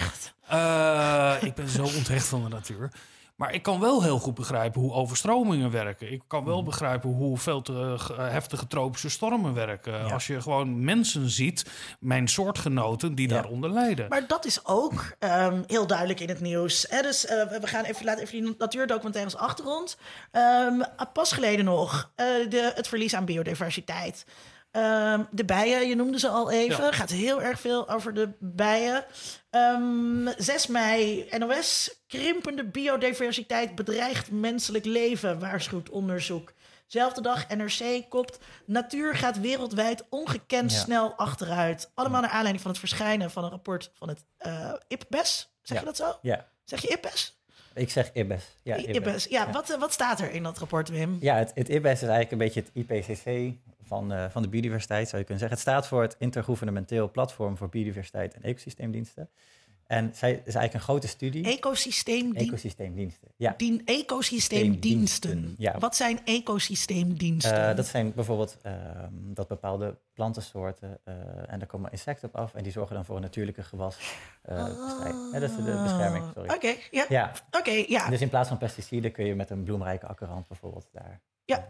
Eh, 0.52 1.35
ik 1.40 1.54
ben 1.54 1.68
zo 1.68 1.82
onthecht 1.82 2.26
van 2.26 2.42
de 2.42 2.48
natuur. 2.48 2.90
Maar 3.36 3.54
ik 3.54 3.62
kan 3.62 3.80
wel 3.80 4.02
heel 4.02 4.18
goed 4.18 4.34
begrijpen 4.34 4.80
hoe 4.80 4.92
overstromingen 4.92 5.70
werken. 5.70 6.12
Ik 6.12 6.22
kan 6.26 6.40
Mhm. 6.42 6.48
wel 6.50 6.62
begrijpen 6.62 7.10
hoe 7.10 7.38
veel 7.38 7.62
te 7.62 7.94
ge- 7.98 8.12
heftige 8.20 8.66
tropische 8.66 9.08
stormen 9.10 9.54
werken. 9.54 9.92
Ja. 9.92 10.12
Als 10.12 10.26
je 10.26 10.40
gewoon 10.42 10.84
mensen 10.84 11.30
ziet, 11.30 11.64
mijn 12.00 12.28
soortgenoten, 12.28 13.14
die 13.14 13.28
Ja. 13.28 13.34
daaronder 13.34 13.70
lijden. 13.70 14.08
Maar 14.08 14.26
dat 14.26 14.44
is 14.44 14.66
ook 14.66 15.04
ehm, 15.18 15.62
heel 15.66 15.86
duidelijk 15.86 16.20
in 16.20 16.28
het 16.28 16.40
nieuws. 16.40 16.86
Hè? 16.88 17.02
Dus 17.02 17.26
eh, 17.26 17.60
we 17.60 17.66
gaan 17.66 17.84
even, 17.84 18.04
laten 18.04 18.22
even 18.22 18.42
die 18.44 18.54
natuurdocumentaires 18.58 19.36
achtergrond. 19.36 19.96
Ehm, 20.30 20.80
pas 21.12 21.32
geleden 21.32 21.64
nog 21.64 22.10
eh, 22.14 22.26
de, 22.48 22.72
het 22.74 22.88
verlies 22.88 23.14
aan 23.14 23.24
biodiversiteit. 23.24 24.24
Ehm, 24.72 25.22
de 25.30 25.44
bijen, 25.44 25.88
je 25.88 25.94
noemde 25.94 26.18
ze 26.18 26.28
al 26.28 26.50
even. 26.50 26.85
Ja. 26.85 26.92
Gaat 26.92 27.11
heel 27.11 27.42
erg 27.42 27.61
veel 27.61 27.88
over 27.88 28.14
de 28.14 28.32
bijen. 28.38 29.04
Ehm 29.50 30.28
6 30.37 30.66
mei, 30.66 31.28
NOS. 31.38 31.94
Krimpende 32.06 32.64
biodiversiteit 32.64 33.74
bedreigt 33.74 34.30
menselijk 34.30 34.85
leven, 34.85 35.38
waarschuwt 35.38 35.90
onderzoek. 35.90 36.52
Zelfde 36.87 37.20
dag, 37.20 37.48
NRC 37.48 38.04
kopt. 38.08 38.38
Natuur 38.66 39.14
gaat 39.14 39.40
wereldwijd 39.40 40.04
ongekend 40.11 40.72
Ja. 40.72 40.78
snel 40.78 41.12
achteruit. 41.16 41.90
Allemaal 41.94 42.20
naar 42.20 42.30
aanleiding 42.30 42.61
van 42.61 42.70
het 42.70 42.80
verschijnen 42.80 43.30
van 43.30 43.44
een 43.44 43.50
rapport 43.50 43.90
van 43.94 44.08
het 44.08 44.24
eh 44.38 44.72
IPBES. 44.88 45.54
Zeg 45.62 45.78
je 45.78 45.85
dat 45.85 45.96
zo? 45.96 46.18
ja, 46.22 46.48
Zeg 46.64 46.80
je 46.82 46.88
IPBES? 46.88 47.41
Ik 47.74 47.90
zeg 47.90 48.11
IBES. 48.12 48.56
Ja, 48.62 48.78
I- 48.78 48.87
IPBES. 48.94 49.24
Ja, 49.24 49.50
Wat, 49.52 49.70
eh, 49.70 49.78
wat 49.78 49.92
staat 49.92 50.20
er 50.20 50.30
in 50.30 50.42
dat 50.42 50.58
rapport, 50.58 50.88
Wim? 50.88 51.16
Ja, 51.20 51.37
het, 51.37 51.52
het 51.54 51.68
IBES 51.68 51.92
is 52.02 52.08
eigenlijk 52.08 52.30
een 52.32 52.38
beetje 52.38 52.61
het 52.61 52.70
IPCC 52.74 53.54
van, 53.82 54.12
eh, 54.12 54.24
van 54.30 54.42
de 54.42 54.48
biodiversiteit, 54.48 55.08
zou 55.08 55.18
je 55.20 55.26
kunnen 55.26 55.48
zeggen. 55.48 55.58
Het 55.58 55.68
staat 55.68 55.87
voor 55.88 56.02
het 56.02 56.16
Intergouvernementeel 56.18 57.11
Platform 57.11 57.56
voor 57.56 57.68
Biodiversiteit 57.68 58.35
en 58.35 58.42
Ecosysteemdiensten. 58.42 59.28
En 59.92 60.11
zij 60.14 60.31
is 60.33 60.38
eigenlijk 60.55 60.74
een 60.74 60.81
grote 60.81 61.09
studie. 61.09 61.44
Ecosysteemdien- 61.46 62.46
Ecosysteemdiensten. 62.48 63.28
Ja, 63.37 63.55
dien- 63.57 63.83
ecosysteemdiensten. 63.85 65.55
Ja. 65.59 65.78
Wat 65.78 65.96
zijn 65.96 66.20
ecosysteemdiensten? 66.24 67.68
Eh, 67.68 67.76
dat 67.76 67.87
zijn 67.87 68.12
bijvoorbeeld 68.14 68.57
ehm, 68.62 69.09
dat 69.12 69.48
bepaalde 69.48 69.98
plantensoorten 70.12 70.98
eh, 71.05 71.14
en 71.46 71.59
daar 71.59 71.66
komen 71.68 71.90
insecten 71.90 72.28
op 72.28 72.37
af 72.37 72.55
en 72.55 72.62
die 72.62 72.72
zorgen 72.72 72.94
dan 72.94 73.05
voor 73.05 73.16
een 73.16 73.22
natuurlijke 73.22 73.62
gewas. 73.62 73.96
eh. 74.42 74.57
Ja, 75.33 75.38
dat 75.40 75.50
is 75.50 75.57
de 75.57 75.81
bescherming, 75.83 76.24
sorry. 76.35 76.48
Ah. 76.48 76.55
Oké, 76.57 76.74
ja. 76.90 77.05
Ja, 77.09 77.33
Oké, 77.50 77.85
ja. 77.88 78.09
dus 78.09 78.20
in 78.20 78.28
plaats 78.28 78.48
van 78.48 78.59
pesticiden 78.59 79.12
kun 79.12 79.24
je 79.24 79.35
met 79.35 79.50
een 79.50 79.62
bloemrijke 79.62 80.07
akkerrand 80.07 80.48
bijvoorbeeld 80.48 80.88
daar. 80.92 81.20
Ja. 81.44 81.68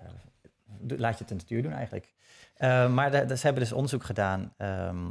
laat 0.89 1.19
je 1.19 1.23
het 1.25 1.31
in 1.31 1.37
de 1.37 1.43
natuur 1.43 1.63
doen 1.63 1.73
eigenlijk. 1.73 2.15
Maar 2.95 3.11
de, 3.11 3.25
de- 3.25 3.37
ze 3.37 3.43
hebben 3.45 3.63
dus 3.63 3.73
onderzoek 3.73 4.05
gedaan 4.05 4.55
ehm, 4.57 5.09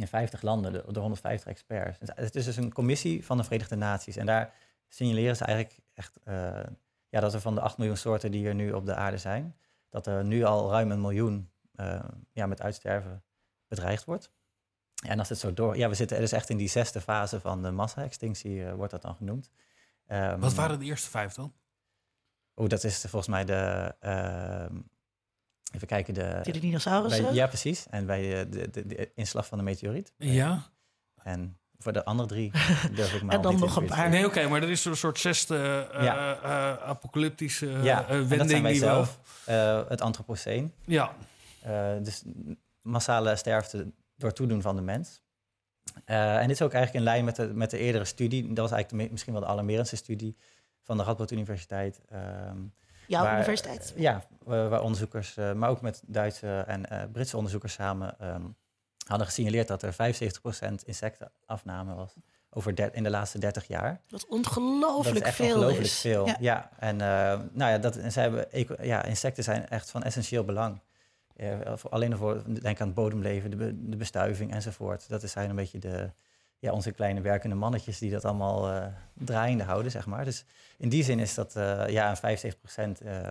in 0.00 0.08
50 0.08 0.42
landen, 0.42 0.72
door 0.72 0.92
door 0.92 1.02
150 1.02 1.48
experts. 1.50 1.98
Het- 2.14 2.34
is 2.34 2.44
dus 2.44 2.56
een 2.56 2.72
commissie 2.72 3.24
van 3.26 3.36
de 3.36 3.44
Verenigde 3.44 3.76
Naties. 3.76 4.16
En 4.16 4.26
daar 4.26 4.54
signaleren 4.88 5.36
ze 5.36 5.44
eigenlijk 5.44 5.78
echt 5.94 6.18
eh, 6.24 6.60
ja, 7.08 7.20
dat 7.20 7.34
er 7.34 7.40
van 7.40 7.54
de 7.54 7.60
8 7.60 7.78
miljoen 7.78 7.96
soorten 7.96 8.30
die 8.30 8.48
er 8.48 8.54
nu 8.54 8.72
op 8.72 8.86
de 8.86 8.94
aarde 8.94 9.18
zijn, 9.18 9.56
dat 9.88 10.06
er 10.06 10.24
nu 10.24 10.44
al 10.44 10.70
ruim 10.70 10.90
een 10.90 11.00
miljoen 11.00 11.50
eh, 11.74 12.04
ja, 12.32 12.46
met 12.46 12.62
uitsterven 12.62 13.22
bedreigd 13.68 14.04
wordt. 14.04 14.30
En 15.06 15.18
als 15.18 15.28
het 15.28 15.38
zo 15.38 15.54
door... 15.54 15.76
Ja, 15.76 15.88
we 15.88 15.94
zitten 15.94 16.18
dus 16.20 16.32
echt 16.32 16.50
in 16.50 16.56
die 16.56 16.68
zesde 16.68 17.00
fase 17.00 17.40
van 17.40 17.62
de 17.62 17.70
massa-extinctie, 17.70 18.64
eh, 18.66 18.74
wordt 18.74 18.90
dat 18.92 19.02
dan 19.02 19.14
genoemd. 19.14 19.50
Ehm, 20.06 20.40
Wat 20.40 20.54
waren 20.54 20.78
de 20.78 20.84
eerste 20.84 21.10
vijf 21.10 21.34
dan? 21.34 21.52
Oh, 22.54 22.68
dat 22.68 22.84
is 22.84 23.00
volgens 23.00 23.26
mij 23.26 23.44
de. 23.44 23.94
Even 25.74 25.86
kijken, 25.86 26.14
de. 26.14 26.38
Die 26.42 26.52
de 26.52 26.58
dinosaurussen? 26.58 27.24
bij- 27.24 27.32
ja, 27.34 27.46
precies. 27.46 27.86
En 27.90 28.06
bij 28.06 28.40
eh, 28.40 28.46
de, 28.50 28.70
de, 28.70 28.86
de 28.86 29.10
inslag 29.14 29.46
van 29.46 29.58
de 29.58 29.64
meteoriet. 29.64 30.12
Ja. 30.16 30.62
En 31.22 31.58
voor 31.78 31.92
de 31.92 32.04
andere 32.04 32.28
drie 32.28 32.50
durf 32.94 33.14
ik 33.14 33.22
maar 33.22 33.34
En 33.34 33.42
dan 33.42 33.58
nog 33.58 33.76
een 33.76 33.86
paar. 33.86 34.08
Nee, 34.08 34.26
oké, 34.26 34.48
maar 34.48 34.62
er 34.62 34.70
is 34.70 34.84
een 34.84 34.96
soort 34.96 35.18
zesde 35.18 35.88
eh, 35.92 36.04
Ja. 36.04 36.38
eh, 36.42 36.88
apocalyptische 36.88 37.72
eh, 37.72 37.84
Ja, 37.84 38.08
en 38.08 38.18
dat 38.18 38.28
wending 38.28 38.50
zijn 38.50 38.62
wij 38.62 38.72
die 38.72 38.80
zelf. 38.80 39.18
Eh, 39.44 39.88
het 39.88 40.00
antropoceen. 40.00 40.72
Ja, 40.84 41.12
Eh, 41.62 41.92
dus 42.02 42.22
massale 42.82 43.36
sterfte 43.36 43.92
door 44.16 44.32
toedoen 44.32 44.62
van 44.62 44.76
de 44.76 44.82
mens. 44.82 45.20
Eh, 46.04 46.36
en 46.36 46.42
dit 46.46 46.50
is 46.50 46.62
ook 46.62 46.72
eigenlijk 46.72 47.04
in 47.04 47.10
lijn 47.12 47.24
met 47.24 47.36
de, 47.36 47.54
met 47.54 47.70
de 47.70 47.78
eerdere 47.78 48.04
studie. 48.04 48.46
Dat 48.48 48.58
was 48.68 48.72
eigenlijk 48.72 49.04
de, 49.04 49.10
misschien 49.12 49.32
wel 49.32 49.42
de 49.42 49.48
alarmerendste 49.48 49.96
studie 49.96 50.36
van 50.82 50.96
de 50.96 51.02
Radboud 51.02 51.30
Universiteit. 51.30 52.00
Ehm, 52.08 52.56
Jouw 53.08 53.22
waar- 53.22 53.34
universiteit? 53.36 53.92
Ja, 53.96 54.22
waar 54.44 54.82
onderzoekers, 54.82 55.36
eh, 55.36 55.52
maar 55.52 55.68
ook 55.70 55.80
met 55.80 56.02
Duitse 56.06 56.64
en 56.66 56.90
eh, 56.90 57.02
Britse 57.12 57.36
onderzoekers 57.36 57.72
samen 57.72 58.18
ehm, 58.20 58.42
hadden 59.06 59.26
gesignaleerd 59.26 59.68
dat 59.68 59.82
er 59.82 59.92
75% 59.92 60.84
insectenafname 60.84 61.94
was 61.94 62.14
over 62.50 62.74
der- 62.74 62.94
in 62.94 63.02
de 63.02 63.10
laatste 63.10 63.38
30 63.38 63.66
jaar. 63.66 63.88
Wat 63.90 64.00
Dat 64.08 64.20
is 64.20 64.26
ongelooflijk 64.28 65.24
echt 65.26 65.34
veel 65.36 65.46
ongelooflijk 65.54 65.84
is. 65.86 66.00
veel. 66.00 66.26
Ja. 66.26 66.36
Ja, 66.40 66.70
en 66.78 67.00
eh, 67.00 67.06
nou 67.52 67.70
ja, 67.70 67.78
dat, 67.78 67.96
en 67.96 68.12
zij 68.12 68.22
hebben, 68.22 68.46
ja, 68.86 69.02
insecten 69.04 69.44
zijn 69.44 69.68
echt 69.68 69.90
van 69.90 70.02
essentieel 70.02 70.44
belang. 70.44 70.80
Voor- 71.74 71.90
alleen 71.90 72.16
voor, 72.16 72.42
denk 72.62 72.80
aan 72.80 72.86
het 72.86 72.96
bodemleven, 72.96 73.50
de, 73.50 73.88
de 73.88 73.96
bestuiving 73.96 74.52
enzovoort. 74.52 75.08
Dat 75.08 75.22
is 75.22 75.32
zijn 75.32 75.50
een 75.50 75.56
beetje 75.56 75.78
de, 75.78 76.10
ja, 76.58 76.72
onze 76.72 76.92
kleine 76.92 77.20
werkende 77.20 77.56
mannetjes 77.56 77.98
die 77.98 78.10
dat 78.10 78.24
allemaal 78.24 78.70
eh, 78.70 78.86
draaiende 79.14 79.64
houden, 79.64 79.90
zeg 79.90 80.06
maar. 80.06 80.24
Dus 80.24 80.44
in 80.78 80.88
die 80.88 81.04
zin 81.04 81.18
is 81.18 81.34
dat 81.34 81.56
eh, 81.56 81.88
ja, 81.88 82.16
een 82.22 82.52
75% 82.98 83.02
eh 83.02 83.30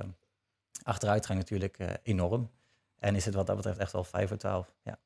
achteruitgang 0.84 1.40
natuurlijk 1.40 2.00
enorm. 2.04 2.52
En 3.00 3.16
is 3.16 3.26
het 3.26 3.34
wat 3.34 3.48
dat 3.48 3.56
betreft 3.56 3.78
echt 3.80 3.92
wel 3.92 4.04
5 4.04 4.28
voor 4.28 4.38
12. 4.38 4.74
Ja. 4.84 5.00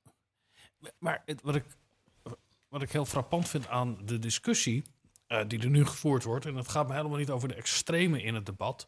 maar 0.98 1.22
het, 1.26 1.42
wat, 1.42 1.56
ik, 1.56 1.66
wat 2.68 2.82
ik 2.82 2.92
heel 2.92 3.06
frappant 3.06 3.50
vind 3.50 3.68
aan 3.68 4.06
de 4.06 4.20
discussie 4.20 4.84
die 5.48 5.60
er 5.60 5.70
nu 5.70 5.86
gevoerd 5.86 6.24
wordt... 6.24 6.46
en 6.46 6.56
het 6.56 6.68
gaat 6.68 6.88
me 6.88 6.94
helemaal 6.94 7.18
niet 7.18 7.30
over 7.30 7.48
de 7.48 7.54
extreme 7.54 8.22
in 8.22 8.36
het 8.36 8.46
debat... 8.46 8.88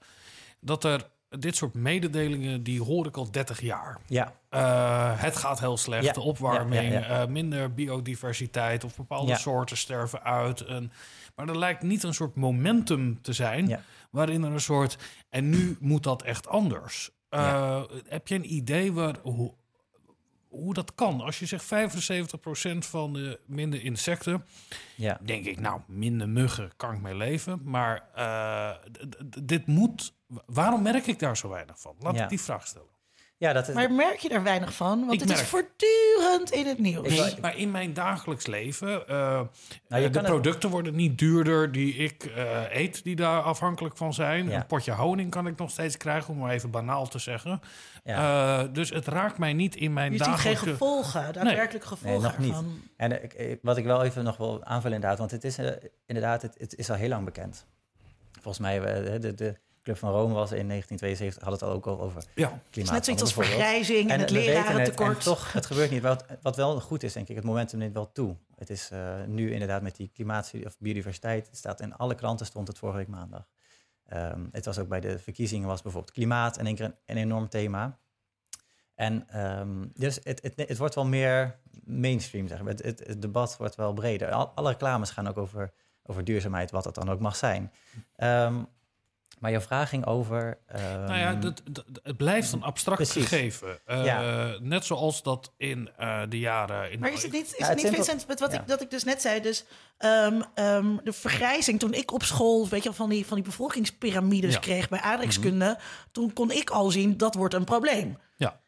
dat 0.60 0.84
er 0.84 1.10
dit 1.40 1.56
soort 1.56 1.74
mededelingen, 1.74 2.64
die 2.64 2.82
hoor 2.82 3.06
ik 3.08 3.18
al 3.18 3.32
30 3.32 3.62
jaar. 3.62 4.00
Ja, 4.08 4.34
Eh, 4.50 5.12
het 5.22 5.36
gaat 5.36 5.60
heel 5.60 5.78
slecht, 5.78 6.04
Ja, 6.06 6.12
de 6.14 6.22
opwarming, 6.22 6.92
ja, 6.94 7.00
ja, 7.00 7.22
eh, 7.22 7.28
minder 7.28 7.74
biodiversiteit 7.74 8.84
of 8.84 8.96
bepaalde 8.96 9.32
soorten 9.38 9.78
sterven 9.78 10.24
uit. 10.24 10.62
En, 10.62 10.92
maar 11.36 11.48
er 11.50 11.58
lijkt 11.58 11.82
niet 11.84 12.04
een 12.04 12.14
soort 12.14 12.36
momentum 12.36 13.22
te 13.22 13.34
zijn 13.34 13.80
waarin 14.12 14.44
er 14.44 14.52
een 14.52 14.60
soort 14.60 14.98
en 15.30 15.50
nu 15.50 15.78
moet 15.80 16.04
dat 16.04 16.22
echt 16.22 16.48
anders. 16.48 17.10
Eh, 17.30 17.82
Heb 18.08 18.28
je 18.28 18.36
een 18.36 18.54
idee 18.54 18.94
waar, 18.94 19.16
hoe, 19.22 19.54
hoe 20.54 20.74
dat 20.74 20.96
kan? 20.96 21.22
Als 21.22 21.40
je 21.40 21.46
zegt 21.46 21.66
75% 21.66 22.78
van 22.78 23.14
de 23.14 23.40
minder 23.46 23.84
insecten, 23.84 24.46
ja. 24.96 25.20
denk 25.24 25.46
ik, 25.46 25.60
nou, 25.60 25.82
minder 25.88 26.30
muggen 26.30 26.72
kan 26.78 26.94
ik 26.94 27.02
mee 27.02 27.16
leven. 27.16 27.62
Maar 27.64 28.10
eh, 28.16 28.72
dit 29.44 29.68
moet. 29.68 30.14
Waarom 30.46 30.82
merk 30.82 31.08
ik 31.08 31.20
daar 31.20 31.38
zo 31.38 31.50
weinig 31.50 31.80
van? 31.80 31.96
Laat 32.00 32.16
Ja. 32.16 32.24
ik 32.24 32.30
die 32.30 32.42
vraag 32.42 32.68
stellen. 32.68 32.88
Ja, 33.44 33.54
dat 33.54 33.68
is, 33.68 33.74
Maar 33.76 33.92
merk 33.92 34.18
je 34.18 34.30
daar 34.30 34.44
weinig 34.44 34.74
van? 34.74 35.00
Want 35.00 35.14
Ik 35.14 35.20
het 35.20 35.30
is 35.30 35.42
voortdurend 35.42 36.52
in 36.52 36.66
het 36.68 36.80
nieuws. 36.80 37.08
Nee, 37.20 37.34
maar 37.42 37.58
in 37.58 37.72
mijn 37.72 37.94
dagelijks 37.94 38.48
leven, 38.48 39.08
eh, 39.08 39.16
Nou, 39.88 40.02
je 40.02 40.10
de 40.10 40.20
het- 40.20 40.28
producten 40.28 40.70
worden 40.70 40.96
niet 40.96 41.18
duurder 41.18 41.72
die 41.72 41.94
ik 41.96 42.24
eh, 42.26 42.62
eet, 42.72 43.04
die 43.04 43.16
daar 43.16 43.42
afhankelijk 43.42 43.98
van 43.98 44.14
zijn. 44.14 44.50
Ja. 44.50 44.56
Een 44.56 44.66
potje 44.66 44.92
honing 44.92 45.32
kan 45.32 45.48
ik 45.48 45.58
nog 45.58 45.70
steeds 45.72 45.98
krijgen, 45.98 46.34
om 46.34 46.40
maar 46.40 46.52
even 46.52 46.72
banaal 46.72 47.08
te 47.08 47.20
zeggen. 47.20 47.62
ja. 48.04 48.62
Eh, 48.64 48.68
dus 48.74 48.90
het 48.90 49.08
raakt 49.08 49.38
mij 49.38 49.54
niet 49.54 49.76
in 49.76 49.94
mijn 49.94 50.12
je 50.12 50.24
ziet 50.24 50.34
geen 50.34 50.58
gevolgen, 50.58 51.34
daadwerkelijk 51.34 51.86
gevolgen 51.86 52.22
nog 52.22 52.38
niet. 52.38 52.50
ervan. 52.50 52.82
En 52.98 53.24
ik, 53.24 53.58
wat 53.62 53.78
ik 53.78 53.86
wel 53.86 54.04
even 54.04 54.24
nog 54.24 54.38
wil 54.38 54.64
aanvullen 54.64 54.96
inderdaad, 54.96 55.20
want 55.20 55.32
het 55.32 55.44
is 55.44 55.58
inderdaad, 56.06 56.42
het, 56.42 56.56
het 56.58 56.76
is 56.76 56.90
al 56.90 56.96
heel 56.96 57.10
lang 57.10 57.26
bekend. 57.26 57.66
Volgens 58.32 58.60
mij, 58.60 58.80
de, 59.20 59.34
de 59.34 59.56
Club 59.84 59.98
van 59.98 60.12
Rome 60.12 60.34
was 60.34 60.52
in 60.52 60.68
1972, 60.68 61.44
had 61.44 61.52
het 61.52 61.62
al 61.64 61.72
ook 61.72 61.86
al 61.86 62.02
over 62.02 62.24
Ja, 62.36 62.48
Het 62.50 62.56
is 62.64 62.70
klimaat. 62.72 62.94
net 62.94 63.04
zoiets 63.06 63.22
als 63.24 63.34
vergrijzing 63.34 64.10
en, 64.10 64.20
het 64.20 64.30
lerarentekort. 64.30 65.18
en 65.18 65.24
toch, 65.24 65.54
het 65.54 65.66
gebeurt 65.66 65.92
niet. 65.92 66.02
Wat, 66.02 66.26
wat 66.42 66.56
wel 66.56 66.80
goed 66.80 67.04
is, 67.04 67.14
denk 67.14 67.28
ik, 67.30 67.36
het 67.36 67.46
momentum 67.46 67.80
neemt 67.80 67.94
wel 67.94 68.12
toe. 68.12 68.36
Het 68.56 68.70
is 68.70 68.90
eh, 68.92 69.24
nu 69.28 69.52
inderdaad 69.52 69.82
met 69.82 69.96
die 69.96 70.10
klimaatstudie 70.14 70.66
of 70.68 70.76
biodiversiteit. 70.80 71.48
Het 71.48 71.58
staat 71.58 71.80
in 71.82 71.96
alle 71.96 72.16
kranten, 72.16 72.46
stond 72.46 72.68
het 72.68 72.78
vorige 72.78 72.98
week 72.98 73.08
maandag. 73.08 73.48
Ehm, 74.06 74.42
het 74.52 74.66
was 74.66 74.80
ook 74.80 74.88
bij 74.88 75.00
de 75.00 75.20
verkiezingen, 75.20 75.68
was 75.68 75.82
bijvoorbeeld 75.82 76.14
klimaat 76.14 76.58
in 76.58 76.66
één 76.66 76.76
keer 76.76 76.86
een, 76.86 76.96
een 77.06 77.18
enorm 77.18 77.50
thema. 77.50 77.98
En 78.96 79.30
ehm, 79.30 79.86
dus 79.94 80.20
het, 80.24 80.42
het, 80.42 80.68
het 80.68 80.78
wordt 80.78 80.96
wel 80.96 81.06
meer 81.06 81.60
mainstream, 81.84 82.48
zeg 82.48 82.60
maar. 82.62 82.72
Het, 82.72 82.84
het, 82.84 83.00
het 83.08 83.22
debat 83.22 83.58
wordt 83.58 83.76
wel 83.76 83.94
breder. 83.94 84.32
Al- 84.32 84.52
alle 84.56 84.70
reclames 84.70 85.10
gaan 85.10 85.28
ook 85.28 85.38
over, 85.38 85.74
over 86.04 86.24
duurzaamheid, 86.24 86.72
wat 86.72 86.86
het 86.86 86.96
dan 86.96 87.10
ook 87.10 87.20
mag 87.20 87.36
zijn. 87.36 87.72
Ehm, 88.16 88.64
maar 89.44 89.52
jouw 89.52 89.62
vraag 89.62 89.90
ging 89.90 90.06
over... 90.06 90.58
ehm, 90.68 91.04
nou 91.04 91.18
ja, 91.18 91.34
dat, 91.34 91.62
dat- 91.72 91.86
het 92.04 92.18
blijft 92.18 92.52
een 92.52 92.64
abstract 92.64 92.98
Precies. 93.02 93.28
gegeven. 93.28 93.80
Eh, 93.86 94.06
Ja. 94.06 94.56
Net 94.62 94.86
zoals 94.86 95.24
dat 95.24 95.54
in 95.58 95.90
eh, 95.98 96.22
de 96.30 96.40
jaren... 96.40 96.92
In 96.92 97.00
Maar 97.00 97.12
is 97.14 97.24
het 97.24 97.32
niet, 97.32 97.46
is 97.52 97.58
Ja, 97.58 97.66
het 97.66 97.76
niet 97.76 97.86
simpel- 97.86 98.04
Vincent, 98.04 98.28
met 98.28 98.40
wat 98.40 98.52
ja. 98.52 98.60
ik, 98.60 98.68
dat 98.68 98.82
ik 98.82 98.90
dus 98.92 99.04
net 99.04 99.22
zei, 99.22 99.42
dus 99.42 99.66
ehm, 99.98 100.42
ehm, 100.54 100.96
de 101.04 101.14
vergrijzing 101.14 101.80
toen 101.80 101.94
ik 101.94 102.12
op 102.14 102.24
school, 102.24 102.68
weet 102.68 102.84
je 102.84 102.90
wel, 102.90 102.98
van 102.98 103.10
die, 103.10 103.26
van 103.26 103.36
die 103.36 103.46
bevolkingspyramides 103.46 104.54
Ja. 104.54 104.60
kreeg 104.60 104.90
bij 104.90 105.00
aardrijkskunde, 105.00 105.78
toen 106.12 106.34
kon 106.34 106.52
ik 106.52 106.70
al 106.70 106.90
zien 106.92 107.18
dat 107.18 107.36
wordt 107.36 107.54
een 107.54 107.64
probleem. 107.64 108.18
Ja. 108.38 108.60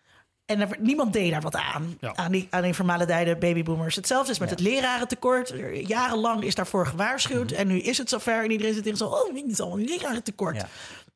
En 0.45 0.59
er, 0.61 0.67
niemand 0.79 1.13
deed 1.13 1.31
daar 1.31 1.41
wat 1.41 1.55
aan, 1.55 1.97
Ja. 1.99 2.15
aan 2.15 2.31
die, 2.31 2.47
aan 2.49 2.61
die 2.61 2.73
vermalendijde 2.73 3.37
babyboomers. 3.37 3.95
Hetzelfde 3.95 4.31
is 4.31 4.39
met 4.39 4.49
Ja. 4.49 4.55
het 4.55 4.63
lerarentekort. 4.63 5.49
Er- 5.49 5.73
Jarenlang 5.75 6.43
is 6.43 6.55
daarvoor 6.55 6.87
gewaarschuwd 6.87 7.51
en 7.51 7.67
nu 7.67 7.79
is 7.79 7.97
het 7.97 8.09
zover 8.09 8.43
en 8.43 8.51
iedereen 8.51 8.73
zit 8.73 8.85
in 8.87 8.97
zo, 8.97 9.05
oh, 9.05 9.33
het 9.35 9.43
is 9.47 9.59
allemaal 9.59 9.79
een 9.79 9.85
lerarentekort. 9.85 10.55
Ja. 10.55 10.67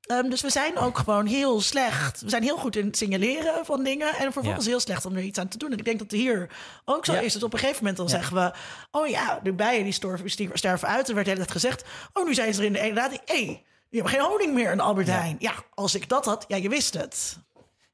Ehm, 0.01 0.29
dus 0.29 0.41
we 0.41 0.49
zijn 0.49 0.77
ook 0.77 0.97
gewoon 0.97 1.25
heel 1.25 1.61
slecht. 1.61 2.21
We 2.21 2.29
zijn 2.29 2.43
heel 2.43 2.57
goed 2.57 2.75
in 2.75 2.85
het 2.85 2.97
signaleren 2.97 3.65
van 3.65 3.83
dingen. 3.83 4.13
En 4.15 4.31
vervolgens 4.33 4.65
heel 4.65 4.79
slecht 4.79 5.05
om 5.05 5.15
er 5.15 5.23
iets 5.23 5.39
aan 5.39 5.47
te 5.47 5.57
doen. 5.57 5.71
En 5.71 5.77
ik 5.77 5.85
denk 5.85 5.99
dat 5.99 6.11
hier 6.11 6.49
ook 6.85 7.05
zo 7.05 7.13
Ja. 7.13 7.19
is. 7.19 7.33
Dus 7.33 7.43
op 7.43 7.53
een 7.53 7.59
gegeven 7.59 7.79
moment 7.79 7.97
dan 7.97 8.09
zeggen 8.09 8.35
we... 8.35 8.53
oh 8.91 9.07
ja, 9.07 9.39
de 9.43 9.53
bijen 9.53 9.83
die 9.83 9.93
storven, 9.93 10.25
die 10.35 10.49
sterven 10.53 10.87
uit. 10.87 11.09
Er 11.09 11.15
werd 11.15 11.27
tijd 11.27 11.51
gezegd... 11.51 11.83
oh, 12.13 12.25
nu 12.25 12.33
zijn 12.33 12.53
ze 12.53 12.59
er 12.59 12.65
in 12.65 12.73
de 12.73 12.79
inderdaad... 12.79 13.11
hé, 13.11 13.17
hey, 13.25 13.45
die 13.89 14.01
hebben 14.01 14.19
geen 14.19 14.29
honing 14.29 14.53
meer 14.53 14.71
in 14.71 14.79
Albert 14.79 15.07
Heijn. 15.07 15.35
Ja, 15.39 15.53
als 15.73 15.95
ik 15.95 16.09
dat 16.09 16.25
had, 16.25 16.45
ja, 16.47 16.55
je 16.55 16.69
wist 16.69 16.93
het. 16.93 17.37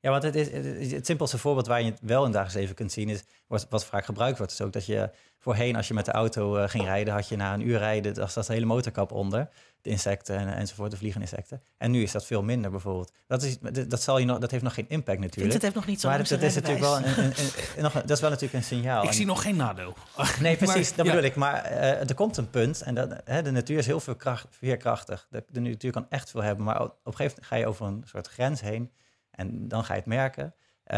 Ja, 0.06 0.12
want 0.12 0.24
het, 0.24 0.36
is, 0.36 0.52
het, 0.52 0.92
het 0.92 1.06
simpelste 1.06 1.38
voorbeeld 1.38 1.68
waar 1.68 1.82
je 1.82 1.90
het 1.92 2.00
wel 2.02 2.18
in 2.18 2.24
het 2.24 2.32
dagelijks 2.34 2.60
leven 2.60 2.76
kunt 2.76 2.92
zien... 2.92 3.10
is 3.10 3.24
wat, 3.48 3.68
wat 3.70 3.86
vaak 3.86 4.06
gebruikt 4.06 4.38
wordt. 4.38 4.54
is 4.54 4.62
ook 4.62 4.74
dat 4.74 4.86
je 4.86 5.10
voorheen, 5.40 5.76
als 5.76 5.88
je 5.88 5.94
met 5.94 6.06
de 6.06 6.12
auto 6.12 6.56
eh, 6.58 6.70
ging 6.70 6.84
rijden... 6.84 7.14
had 7.14 7.28
je 7.28 7.36
na 7.36 7.54
een 7.54 7.68
uur 7.68 7.78
rijden, 7.78 8.14
dan 8.14 8.30
zat 8.30 8.46
de 8.48 8.54
hele 8.54 8.66
motorkap 8.66 9.12
onder. 9.12 9.50
De 9.82 9.90
insecten 9.90 10.38
en, 10.38 10.54
enzovoort, 10.54 10.92
de 10.92 10.98
vliegende 10.98 11.28
insecten. 11.30 11.62
En 11.78 11.92
nu 11.92 12.02
is 12.04 12.12
dat 12.12 12.26
veel 12.26 12.44
minder 12.44 12.72
bijvoorbeeld. 12.72 13.12
Dat, 13.28 13.44
is, 13.44 13.58
dat, 13.88 14.02
zal 14.02 14.18
je 14.18 14.26
nog, 14.26 14.38
dat 14.40 14.52
heeft 14.52 14.64
nog 14.64 14.74
geen 14.74 14.86
impact 14.90 15.20
natuurlijk. 15.20 15.62
Heeft 15.62 15.76
nog 15.76 15.86
niet 15.86 16.00
zo'n 16.02 16.10
maar 16.10 16.20
dat, 16.20 16.28
dat 16.28 16.42
is 16.42 16.56
natuurlijk 16.56 16.82
wel 16.82 16.98
een, 16.98 17.04
een, 17.06 17.24
een- 17.24 17.34
een- 17.76 17.84
nog 17.84 17.94
dat 17.94 18.10
is 18.10 18.20
wel 18.20 18.30
natuurlijk 18.30 18.58
een 18.60 18.64
signaal. 18.64 19.02
Ik 19.04 19.10
En- 19.10 19.16
zie 19.16 19.26
nog 19.26 19.42
geen 19.42 19.56
nadeel. 19.56 19.94
Nee, 20.42 20.56
precies, 20.58 20.88
Maar- 20.88 20.98
dat 20.98 21.06
ja. 21.06 21.12
bedoel 21.12 21.30
ik. 21.30 21.36
Maar 21.36 21.64
eh, 21.64 22.10
er 22.10 22.16
komt 22.16 22.38
een 22.38 22.50
punt 22.50 22.82
en 22.82 22.96
dat, 22.96 23.16
hè, 23.24 23.42
de 23.42 23.52
natuur 23.52 23.78
is 23.78 23.86
heel 23.86 24.00
veel 24.00 24.16
kracht, 24.16 24.48
veerkrachtig. 24.50 25.28
De, 25.30 25.44
de 25.50 25.60
natuur 25.60 25.92
kan 25.92 26.06
echt 26.10 26.30
veel 26.32 26.42
hebben, 26.44 26.66
maar 26.66 26.82
op 26.82 26.88
op 26.88 26.96
een 27.06 27.16
gegeven 27.16 27.32
moment 27.32 27.46
ga 27.48 27.56
je 27.56 27.68
over 27.68 27.86
een 27.86 28.04
soort 28.06 28.28
grens 28.28 28.62
heen 28.62 28.92
en 29.36 29.68
dan 29.68 29.84
ga 29.84 29.94
je 29.94 30.00
het 30.00 30.10
merken. 30.10 30.54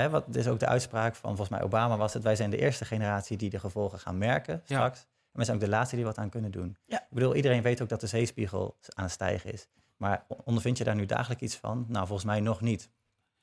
Wat 0.10 0.26
dit 0.26 0.36
is 0.36 0.48
ook 0.48 0.60
de 0.60 0.68
uitspraak 0.68 1.16
van 1.16 1.30
volgens 1.30 1.50
mij 1.50 1.62
Obama 1.62 1.98
was 1.98 2.14
het: 2.14 2.24
wij 2.24 2.36
zijn 2.36 2.50
de 2.50 2.58
eerste 2.58 2.86
generatie 2.86 3.38
die 3.38 3.50
de 3.50 3.60
gevolgen 3.60 4.00
gaan 4.00 4.18
merken 4.18 4.54
Ja. 4.54 4.62
straks. 4.76 5.00
En 5.02 5.08
wij 5.32 5.46
zijn 5.46 5.58
ook 5.58 5.64
de 5.64 5.70
laatste 5.70 5.96
die 5.96 6.06
wat 6.06 6.18
aan 6.18 6.30
kunnen 6.30 6.52
doen. 6.52 6.78
Ja. 6.86 7.02
Ik 7.02 7.08
bedoel, 7.10 7.36
iedereen 7.36 7.62
weet 7.62 7.82
ook 7.82 7.90
dat 7.90 8.00
de 8.00 8.08
zeespiegel 8.08 8.78
aan 8.94 9.04
het 9.04 9.14
stijgen 9.14 9.54
is. 9.54 9.68
Maar 9.98 10.26
ondervind 10.44 10.78
je 10.78 10.84
daar 10.84 10.96
nu 10.96 11.06
dagelijks 11.06 11.44
iets 11.44 11.56
van? 11.56 11.86
Nou, 11.88 12.06
volgens 12.06 12.28
mij 12.28 12.40
nog 12.40 12.62
niet. 12.62 12.90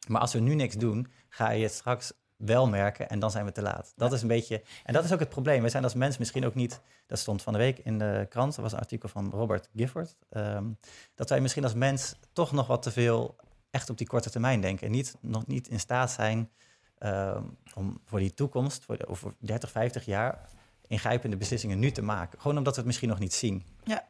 Maar 0.09 0.21
als 0.21 0.33
we 0.33 0.39
nu 0.41 0.55
niks 0.55 0.75
doen, 0.75 1.07
ga 1.29 1.51
je 1.51 1.63
het 1.63 1.73
straks 1.73 2.13
wel 2.37 2.69
merken 2.69 3.09
en 3.09 3.19
dan 3.19 3.31
zijn 3.31 3.45
we 3.45 3.53
te 3.53 3.63
laat. 3.63 3.93
Dat 3.97 4.13
is 4.13 4.23
een 4.23 4.29
beetje. 4.29 4.63
En 4.85 4.93
dat 4.93 5.05
is 5.05 5.13
ook 5.13 5.19
het 5.21 5.29
probleem. 5.29 5.61
Wij 5.61 5.71
zijn 5.71 5.85
als 5.85 5.95
mens 5.95 6.19
misschien 6.19 6.45
ook 6.47 6.55
niet. 6.55 6.81
Dat 7.07 7.19
stond 7.19 7.43
van 7.43 7.53
de 7.53 7.59
week 7.59 7.79
in 7.79 7.99
de 7.99 8.27
krant. 8.29 8.57
Er 8.57 8.63
was 8.63 8.73
een 8.73 8.79
artikel 8.79 9.09
van 9.09 9.31
Robert 9.31 9.69
Gifford. 9.77 10.17
ehm, 10.31 10.65
dat 11.15 11.29
wij 11.29 11.41
misschien 11.41 11.65
als 11.65 11.75
mens 11.75 12.15
toch 12.33 12.53
nog 12.53 12.67
wat 12.67 12.83
te 12.83 12.91
veel 12.91 13.37
echt 13.75 13.91
op 13.91 13.99
die 13.99 14.07
korte 14.07 14.31
termijn 14.31 14.61
denken. 14.61 14.87
En 14.87 14.93
niet, 14.93 15.15
nog 15.21 15.47
niet 15.47 15.69
in 15.69 15.81
staat 15.81 16.11
zijn 16.11 16.51
ehm, 16.99 17.43
om 17.75 18.01
voor 18.05 18.19
die 18.19 18.35
toekomst, 18.35 18.85
voor 18.85 18.97
de, 18.99 19.07
over 19.07 19.35
30, 19.39 19.71
50 19.71 20.05
jaar, 20.05 20.49
ingrijpende 20.87 21.37
beslissingen 21.37 21.79
nu 21.79 21.91
te 21.91 22.03
maken. 22.03 22.41
Gewoon 22.41 22.57
omdat 22.59 22.73
we 22.73 22.79
het 22.79 22.87
misschien 22.87 23.09
nog 23.09 23.19
niet 23.19 23.35
zien. 23.35 23.67
Ja. 23.85 24.05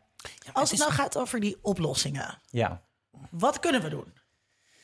Als 0.53 0.71
het 0.71 0.79
nou 0.79 0.93
gaat 0.93 1.17
over 1.19 1.41
die 1.41 1.57
oplossingen. 1.63 2.39
Ja. 2.51 2.83
Wat 3.31 3.59
kunnen 3.59 3.83
we 3.83 3.89
doen? 3.89 4.13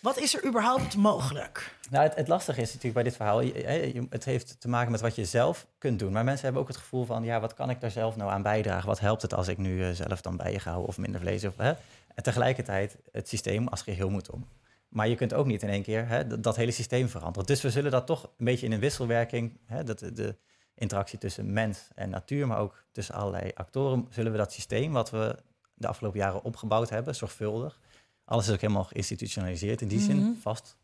Wat 0.01 0.19
is 0.19 0.35
er 0.37 0.47
überhaupt 0.47 0.97
mogelijk? 0.97 1.77
Nou, 1.91 2.05
het, 2.05 2.15
het 2.15 2.29
lastige 2.29 2.61
is 2.61 2.67
natuurlijk 2.67 2.95
bij 2.95 3.03
dit 3.03 3.17
verhaal, 3.17 3.41
je- 3.41 3.55
je- 3.55 3.95
je- 3.95 4.07
het 4.11 4.25
heeft 4.25 4.61
te 4.61 4.69
maken 4.69 4.91
met 4.91 5.01
wat 5.01 5.15
je 5.15 5.25
zelf 5.25 5.67
kunt 5.79 5.99
doen. 5.99 6.13
Maar 6.13 6.25
mensen 6.25 6.45
hebben 6.45 6.63
ook 6.63 6.69
het 6.69 6.77
gevoel 6.77 7.05
van, 7.05 7.25
ja, 7.25 7.41
wat 7.41 7.55
kan 7.55 7.71
ik 7.71 7.81
daar 7.81 7.91
zelf 7.91 8.17
nou 8.17 8.31
aan 8.31 8.43
bijdragen? 8.43 8.87
Wat 8.89 9.01
helpt 9.01 9.23
het 9.23 9.35
als 9.35 9.49
ik 9.49 9.59
nu 9.59 9.85
eh, 9.85 9.91
zelf 9.91 10.21
dan 10.21 10.37
bijen 10.37 10.61
ga 10.61 10.69
houden 10.71 10.89
of 10.89 10.99
minder 10.99 11.21
vlees? 11.21 11.45
Of, 11.45 11.57
hè? 11.57 11.73
En 12.15 12.23
tegelijkertijd, 12.23 12.97
het 13.13 13.29
systeem 13.29 13.69
als 13.69 13.83
geheel 13.83 14.11
moet 14.11 14.31
om. 14.31 14.47
Maar 14.91 15.09
je 15.09 15.15
kunt 15.15 15.35
ook 15.35 15.47
niet 15.47 15.63
in 15.63 15.69
één 15.69 15.83
keer 15.83 16.09
hè, 16.09 16.27
dat, 16.27 16.43
dat 16.43 16.57
hele 16.57 16.71
systeem 16.71 17.09
veranderen. 17.09 17.47
Dus 17.47 17.63
we 17.63 17.71
zullen 17.71 17.91
dat 17.91 18.07
toch 18.07 18.23
een 18.23 18.45
beetje 18.45 18.67
in 18.67 18.73
een 18.73 18.81
wisselwerking, 18.81 19.59
hè, 19.67 19.85
dat, 19.85 19.99
de, 19.99 20.37
interactie 20.75 21.19
tussen 21.19 21.53
mens 21.53 21.89
en 21.95 22.11
natuur, 22.11 22.47
maar 22.47 22.59
ook 22.59 22.85
tussen 22.93 23.15
allerlei 23.15 23.51
actoren, 23.55 24.07
zullen 24.11 24.33
we 24.33 24.39
dat 24.39 24.53
systeem 24.53 24.93
wat 24.93 25.11
we 25.11 25.37
de 25.75 25.87
afgelopen 25.87 26.19
jaren 26.19 26.43
opgebouwd 26.43 26.91
hebben, 26.91 27.15
zorgvuldig. 27.15 27.81
Alles 28.25 28.47
is 28.47 28.53
ook 28.53 28.61
helemaal 28.61 28.85
geïnstitutionaliseerd 28.85 29.81
in 29.81 29.89
die 29.89 30.01
zin, 30.01 30.39
vast 30.41 30.77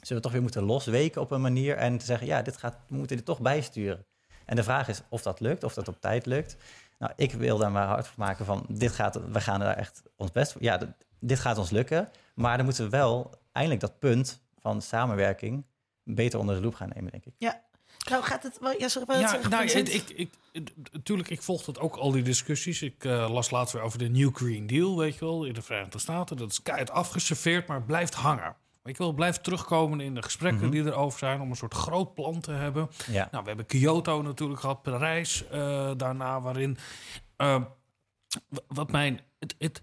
zullen 0.00 0.16
we 0.16 0.22
toch 0.22 0.32
weer 0.32 0.42
moeten 0.42 0.62
losweken 0.62 1.20
op 1.20 1.30
een 1.30 1.40
manier 1.40 1.76
en 1.76 1.98
te 1.98 2.04
zeggen, 2.04 2.26
ja, 2.26 2.42
dit 2.42 2.56
gaat, 2.56 2.76
we 2.86 2.96
moeten 2.96 3.16
dit 3.16 3.24
toch 3.24 3.40
bijsturen. 3.40 4.04
En 4.44 4.56
de 4.56 4.62
vraag 4.62 4.88
is 4.88 5.02
of 5.08 5.22
dat 5.22 5.40
lukt, 5.40 5.64
of 5.64 5.74
dat 5.74 5.88
op 5.88 6.00
tijd 6.00 6.26
lukt. 6.26 6.56
Nou, 6.98 7.12
ik 7.16 7.32
wil 7.32 7.58
daar 7.58 7.72
maar 7.72 7.86
hard 7.86 8.06
voor 8.06 8.24
maken 8.24 8.44
van, 8.44 8.66
dit 8.68 8.92
gaat, 8.92 9.20
we 9.32 9.40
gaan 9.40 9.60
daar 9.60 9.76
echt 9.76 10.02
ons 10.16 10.32
best 10.32 10.52
voor. 10.52 10.62
Ja, 10.62 10.96
dit 11.20 11.38
gaat 11.38 11.58
ons 11.58 11.70
lukken, 11.70 12.10
maar 12.34 12.56
dan 12.56 12.64
moeten 12.64 12.84
we 12.84 12.90
wel 12.90 13.30
eindelijk 13.52 13.80
dat 13.80 13.98
punt 13.98 14.40
van 14.60 14.82
samenwerking 14.82 15.64
beter 16.02 16.38
onder 16.38 16.54
de 16.54 16.60
loep 16.60 16.74
gaan 16.74 16.90
nemen, 16.94 17.10
denk 17.10 17.24
ik. 17.24 17.32
Ja. 17.38 17.66
Nou, 18.10 18.22
gaat 18.22 18.42
het 18.42 18.58
wel... 18.60 18.74
Ja, 18.78 18.88
sorry, 18.88 19.20
Ja, 19.20 19.48
nou, 19.48 19.64
ik, 19.64 19.88
ik, 19.88 20.30
ik, 20.52 20.70
natuurlijk, 20.92 21.30
ik 21.30 21.42
volg 21.42 21.64
dat 21.64 21.78
ook, 21.78 21.96
al 21.96 22.10
die 22.10 22.22
discussies. 22.22 22.82
Ik 22.82 23.04
eh, 23.04 23.30
las 23.30 23.50
laatst 23.50 23.72
weer 23.72 23.82
over 23.82 23.98
de 23.98 24.08
New 24.08 24.36
Green 24.36 24.66
Deal, 24.66 24.98
weet 24.98 25.14
je 25.14 25.24
wel, 25.24 25.44
in 25.44 25.52
de 25.52 25.62
Verenigde 25.62 25.98
Staten. 25.98 26.36
Dat 26.36 26.50
is 26.50 26.62
keihard 26.62 26.90
afgeserveerd, 26.90 27.66
maar 27.66 27.76
het 27.76 27.86
blijft 27.86 28.14
hangen. 28.14 28.56
Wel, 28.82 29.06
het 29.06 29.16
blijft 29.16 29.44
terugkomen 29.44 30.00
in 30.00 30.14
de 30.14 30.22
gesprekken 30.22 30.70
die 30.70 30.84
erover 30.84 31.18
zijn... 31.18 31.40
om 31.40 31.50
een 31.50 31.56
soort 31.56 31.74
groot 31.74 32.14
plan 32.14 32.40
te 32.40 32.52
hebben. 32.52 32.88
Ja. 33.10 33.28
Nou, 33.30 33.42
we 33.42 33.48
hebben 33.48 33.66
Kyoto 33.66 34.22
natuurlijk 34.22 34.60
gehad, 34.60 34.82
Parijs 34.82 35.48
eh, 35.48 35.90
daarna, 35.96 36.40
waarin... 36.40 36.78
eh, 37.36 37.62
wat 38.66 38.90
mijn... 38.90 39.20
Het, 39.38 39.54
het, 39.58 39.82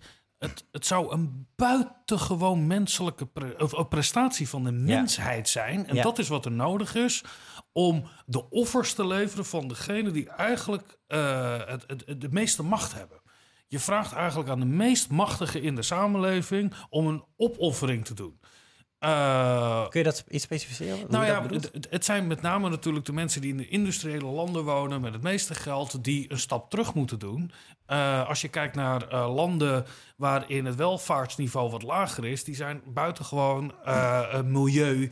het, 0.50 0.66
het 0.72 0.86
zou 0.86 1.12
een 1.14 1.48
buitengewoon 1.56 2.68
menselijke 2.68 3.26
pre- 3.26 3.56
of, 3.58 3.88
prestatie 3.88 4.50
van 4.50 4.64
de 4.64 4.72
mensheid 4.72 5.50
zijn. 5.50 5.88
En 5.88 5.96
Ja. 5.96 6.04
dat 6.04 6.20
is 6.20 6.28
wat 6.28 6.46
er 6.46 6.52
nodig 6.52 6.96
is 6.96 7.24
om 7.72 8.04
de 8.26 8.50
offers 8.50 8.94
te 8.94 9.08
leveren 9.08 9.46
van 9.46 9.68
degene 9.68 10.12
die 10.12 10.30
eigenlijk 10.30 10.98
eh, 11.08 11.62
het- 11.66 12.16
de 12.22 12.30
meeste 12.30 12.64
macht 12.64 12.94
hebben. 12.94 13.22
Je 13.68 13.80
vraagt 13.80 14.14
eigenlijk 14.14 14.50
aan 14.50 14.60
de 14.60 14.66
meest 14.66 15.10
machtige 15.10 15.62
in 15.62 15.76
de 15.76 15.82
samenleving 15.82 16.74
om 16.90 17.08
een 17.08 17.24
opoffering 17.38 18.06
te 18.06 18.14
doen. 18.14 18.40
Eh, 19.06 19.88
Kun 19.89 20.00
je 20.00 20.06
dat 20.06 20.24
iets 20.30 20.44
specificeren? 20.44 20.98
Hoe 20.98 21.08
nou 21.10 21.26
ja, 21.26 21.46
het, 21.48 21.88
het 21.89 22.06
zijn 22.06 22.28
met 22.28 22.41
name 22.41 22.70
natuurlijk 22.70 23.06
de 23.06 23.13
mensen 23.13 23.41
die 23.41 23.52
in 23.52 23.58
de 23.58 23.68
industriële 23.68 24.26
landen 24.26 24.63
wonen 24.63 25.02
met 25.02 25.13
het 25.13 25.22
meeste 25.22 25.56
geld, 25.56 26.04
die 26.04 26.32
een 26.32 26.39
stap 26.39 26.70
terug 26.70 26.94
moeten 26.94 27.20
doen. 27.20 27.52
Eh, 27.86 28.28
als 28.28 28.41
je 28.41 28.48
kijkt 28.48 28.76
naar 28.76 29.08
eh, 29.08 29.34
landen 29.36 29.86
waarin 30.18 30.65
het 30.65 30.76
welvaartsniveau 30.76 31.72
wat 31.72 31.84
lager 31.84 32.26
is, 32.26 32.44
die 32.44 32.56
zijn 32.56 32.82
buitengewoon 32.86 33.74
milieu. 34.46 35.12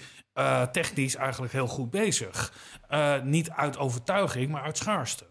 technisch 0.72 1.16
eigenlijk 1.16 1.54
heel 1.54 1.68
goed 1.68 1.90
bezig. 1.90 2.54
Niet 3.24 3.50
uit 3.50 3.78
overtuiging, 3.78 4.52
maar 4.52 4.62
uit 4.62 4.78
schaarste. 4.78 5.26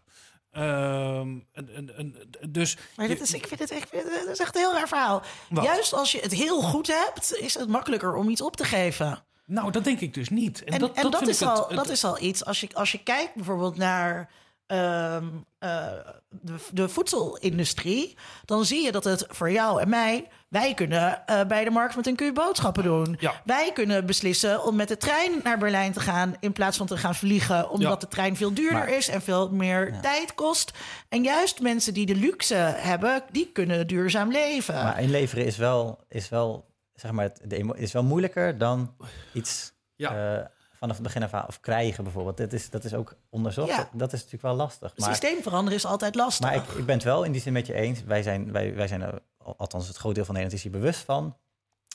Ehm, 0.52 1.28
en, 1.52 1.90
en, 1.96 2.14
dus 2.50 2.76
Maar 2.96 3.08
dit 3.08 3.20
is, 3.20 3.32
ik 3.34 3.46
vind 3.46 3.60
het 3.60 3.70
echt, 3.70 3.90
dit 3.92 4.28
is 4.32 4.38
echt 4.38 4.54
een 4.54 4.60
heel 4.60 4.72
raar 4.72 4.88
verhaal. 4.88 5.22
Wat? 5.50 5.64
Juist 5.64 5.92
als 5.92 6.12
je 6.12 6.20
het 6.20 6.32
heel 6.32 6.60
goed 6.62 6.86
hebt, 6.86 7.36
is 7.38 7.54
het 7.54 7.68
makkelijker 7.68 8.14
om 8.14 8.28
iets 8.28 8.40
op 8.40 8.56
te 8.56 8.64
geven. 8.64 9.24
Nou, 9.46 9.70
dat 9.70 9.84
denk 9.84 10.00
ik 10.00 10.14
dus 10.14 10.28
niet. 10.28 10.64
En, 10.64 10.72
en, 10.94 11.10
dat, 11.10 11.28
is 11.28 11.40
het- 11.40 11.48
al, 11.48 11.66
het- 11.68 11.76
dat 11.76 11.88
is 11.88 12.04
al 12.04 12.20
iets. 12.22 12.44
Als 12.44 12.60
je, 12.60 12.68
als 12.74 12.92
je 12.92 13.02
kijkt 13.02 13.34
bijvoorbeeld 13.34 13.76
naar 13.76 14.30
ehm, 14.72 15.24
eh, 15.58 15.86
de, 16.28 16.54
de 16.72 16.88
voedselindustrie, 16.88 18.16
dan 18.44 18.64
zie 18.64 18.84
je 18.84 18.92
dat 18.92 19.04
het 19.04 19.24
voor 19.28 19.50
jou 19.50 19.80
en 19.80 19.88
mij. 19.88 20.28
Wij 20.48 20.74
kunnen 20.74 21.26
eh, 21.26 21.44
bij 21.44 21.64
de 21.64 21.70
markt 21.70 21.96
met 21.96 22.06
een 22.06 22.16
Q 22.16 22.34
boodschappen 22.34 22.82
doen. 22.82 23.16
Ja. 23.20 23.40
Wij 23.44 23.70
kunnen 23.74 24.06
beslissen 24.06 24.64
om 24.64 24.76
met 24.76 24.88
de 24.88 24.96
trein 24.96 25.32
naar 25.42 25.58
Berlijn 25.58 25.92
te 25.92 26.00
gaan 26.00 26.34
in 26.40 26.52
plaats 26.52 26.76
van 26.76 26.86
te 26.86 26.96
gaan 26.96 27.14
vliegen, 27.14 27.70
omdat 27.70 27.88
Ja. 27.92 27.96
de 27.96 28.08
trein 28.08 28.36
veel 28.36 28.54
duurder 28.54 28.78
Maar- 28.78 28.88
is 28.88 29.08
en 29.08 29.22
veel 29.22 29.50
meer 29.50 30.00
tijd 30.00 30.34
kost. 30.34 30.72
En 31.08 31.22
juist 31.22 31.60
mensen 31.60 31.94
die 31.94 32.06
de 32.06 32.14
luxe 32.16 32.54
hebben, 32.76 33.22
die 33.30 33.50
kunnen 33.52 33.86
duurzaam 33.86 34.30
leven. 34.32 34.74
Maar 34.74 35.00
inleveren 35.02 35.44
is 35.44 35.56
wel, 35.56 36.04
is 36.08 36.28
wel, 36.28 36.64
zeg 36.94 37.10
maar, 37.10 37.24
het- 37.24 37.62
is 37.74 37.92
wel 37.92 38.04
moeilijker 38.04 38.58
dan 38.58 38.94
iets 39.32 39.72
Ja. 39.96 40.36
eh, 40.38 40.46
vanaf 40.82 40.96
het 40.96 41.04
begin 41.06 41.22
af 41.22 41.34
aan, 41.34 41.48
of 41.48 41.60
krijgen 41.60 42.04
bijvoorbeeld. 42.04 42.36
Dat 42.36 42.52
is, 42.52 42.70
dat 42.70 42.84
is 42.84 42.94
ook 42.94 43.14
onderzocht. 43.30 43.68
Ja. 43.68 43.76
Dat, 43.76 43.88
dat 43.92 44.12
is 44.12 44.18
natuurlijk 44.18 44.42
wel 44.42 44.54
lastig. 44.54 44.96
Maar, 44.96 45.08
systeem 45.08 45.42
veranderen 45.42 45.78
is 45.78 45.84
altijd 45.84 46.14
lastig. 46.14 46.46
maar 46.46 46.54
ik, 46.54 46.68
ik 46.68 46.86
ben 46.86 46.94
het 46.94 47.04
wel 47.04 47.24
in 47.24 47.32
die 47.32 47.40
zin 47.40 47.52
met 47.52 47.66
je 47.66 47.74
eens. 47.74 48.02
Wij 48.04 48.22
zijn, 48.22 48.52
wij, 48.52 48.74
wij 48.74 48.88
zijn 48.88 49.02
er, 49.02 49.22
al- 49.36 49.54
althans 49.58 49.88
het 49.88 49.96
groot 49.96 50.14
deel 50.14 50.24
van 50.24 50.34
Nederland 50.34 50.64
is 50.64 50.70
hier 50.70 50.80
bewust 50.80 51.00
van. 51.04 51.36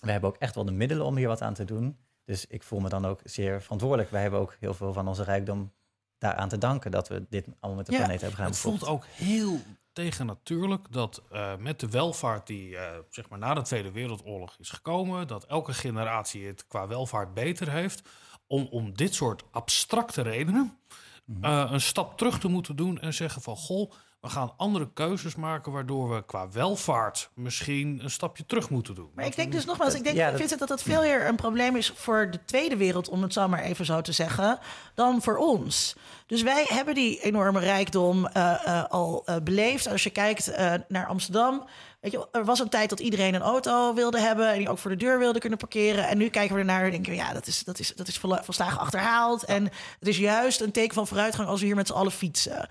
We 0.01 0.11
hebben 0.11 0.29
ook 0.29 0.37
echt 0.37 0.55
wel 0.55 0.65
de 0.65 0.71
middelen 0.71 1.05
om 1.05 1.15
hier 1.15 1.27
wat 1.27 1.41
aan 1.41 1.53
te 1.53 1.65
doen. 1.65 1.97
Dus 2.25 2.45
ik 2.47 2.63
voel 2.63 2.79
me 2.79 2.89
dan 2.89 3.05
ook 3.05 3.19
zeer 3.23 3.61
verantwoordelijk. 3.61 4.11
Wij 4.11 4.21
hebben 4.21 4.39
ook 4.39 4.55
heel 4.59 4.73
veel 4.73 4.93
van 4.93 5.07
onze 5.07 5.23
rijkdom 5.23 5.73
daaraan 6.17 6.49
te 6.49 6.57
danken 6.57 6.91
dat 6.91 7.07
we 7.07 7.25
dit 7.29 7.45
allemaal 7.59 7.77
met 7.77 7.85
de 7.85 7.91
Ja. 7.91 7.97
planeet 7.97 8.21
hebben 8.21 8.35
gedaan. 8.37 8.51
Het 8.51 8.59
voelt 8.61 8.85
ook 8.85 9.05
heel 9.05 9.59
tegennatuurlijk 9.93 10.91
dat 10.91 11.21
eh, 11.31 11.55
met 11.55 11.79
de 11.79 11.89
welvaart 11.89 12.47
die 12.47 12.77
eh, 12.77 12.97
zeg 13.09 13.29
maar 13.29 13.39
na 13.39 13.53
de 13.53 13.61
Tweede 13.61 13.91
Wereldoorlog 13.91 14.55
is 14.59 14.69
gekomen, 14.69 15.27
dat 15.27 15.45
elke 15.45 15.73
generatie 15.73 16.47
het 16.47 16.67
qua 16.67 16.87
welvaart 16.87 17.33
beter 17.33 17.71
heeft, 17.71 18.01
om, 18.47 18.67
om 18.71 18.93
dit 18.95 19.13
soort 19.15 19.43
abstracte 19.51 20.21
redenen 20.21 20.77
eh, 21.41 21.67
een 21.71 21.81
stap 21.81 22.17
terug 22.17 22.39
te 22.39 22.47
moeten 22.47 22.75
doen 22.75 22.99
en 22.99 23.13
zeggen 23.13 23.41
van 23.41 23.55
goh, 23.55 23.91
we 24.21 24.29
gaan 24.29 24.53
andere 24.57 24.89
keuzes 24.93 25.35
maken 25.35 25.71
waardoor 25.71 26.09
we 26.15 26.25
qua 26.25 26.49
welvaart 26.51 27.29
misschien 27.33 27.99
een 28.03 28.09
stapje 28.11 28.45
terug 28.45 28.69
moeten 28.69 28.95
doen. 28.95 29.09
Maar 29.15 29.25
ik 29.25 29.35
denk 29.35 29.51
dus 29.51 29.65
nogmaals, 29.65 29.93
ik 29.93 30.03
denk, 30.03 30.15
Ja, 30.15 30.29
dat- 30.29 30.39
Vincent, 30.39 30.59
dat 30.59 30.69
het 30.69 30.81
veel 30.81 31.01
meer 31.01 31.27
een 31.27 31.35
probleem 31.35 31.75
is 31.75 31.91
voor 31.95 32.31
de 32.31 32.39
tweede 32.45 32.77
wereld, 32.77 33.09
om 33.09 33.21
het 33.21 33.33
zo 33.33 33.47
maar 33.47 33.61
even 33.63 33.85
zo 33.85 34.01
te 34.01 34.11
zeggen, 34.11 34.59
dan 34.93 35.21
voor 35.21 35.37
ons. 35.37 35.95
Dus 36.25 36.41
wij 36.41 36.65
hebben 36.69 36.95
die 36.95 37.21
enorme 37.21 37.59
rijkdom 37.59 38.25
eh, 38.27 38.67
eh, 38.67 38.83
al 38.89 39.21
eh, 39.25 39.35
beleefd. 39.43 39.87
Als 39.87 40.03
je 40.03 40.09
kijkt 40.09 40.47
eh, 40.47 40.73
naar 40.87 41.05
Amsterdam, 41.07 41.65
weet 41.99 42.11
je, 42.11 42.27
er 42.31 42.45
was 42.45 42.59
een 42.59 42.69
tijd 42.69 42.89
dat 42.89 42.99
iedereen 42.99 43.33
een 43.33 43.41
auto 43.41 43.93
wilde 43.93 44.19
hebben 44.19 44.51
en 44.51 44.57
die 44.57 44.69
ook 44.69 44.77
voor 44.77 44.91
de 44.91 44.97
deur 44.97 45.19
wilde 45.19 45.39
kunnen 45.39 45.57
parkeren. 45.59 46.07
En 46.07 46.17
nu 46.17 46.29
kijken 46.29 46.53
we 46.55 46.59
ernaar 46.61 46.83
en 46.83 46.91
denken 46.91 47.11
we, 47.11 47.17
ja, 47.17 47.33
dat 47.33 47.47
is, 47.47 47.63
dat 47.63 47.79
is, 47.79 47.93
dat 47.95 48.07
is 48.07 48.17
volslagen 48.17 48.79
achterhaald. 48.79 49.43
En 49.43 49.63
het 49.99 50.07
is 50.07 50.17
juist 50.17 50.61
een 50.61 50.71
teken 50.71 50.93
van 50.93 51.07
vooruitgang 51.07 51.47
als 51.47 51.59
we 51.59 51.65
hier 51.65 51.75
met 51.75 51.87
z'n 51.87 51.93
allen 51.93 52.11
fietsen. 52.11 52.67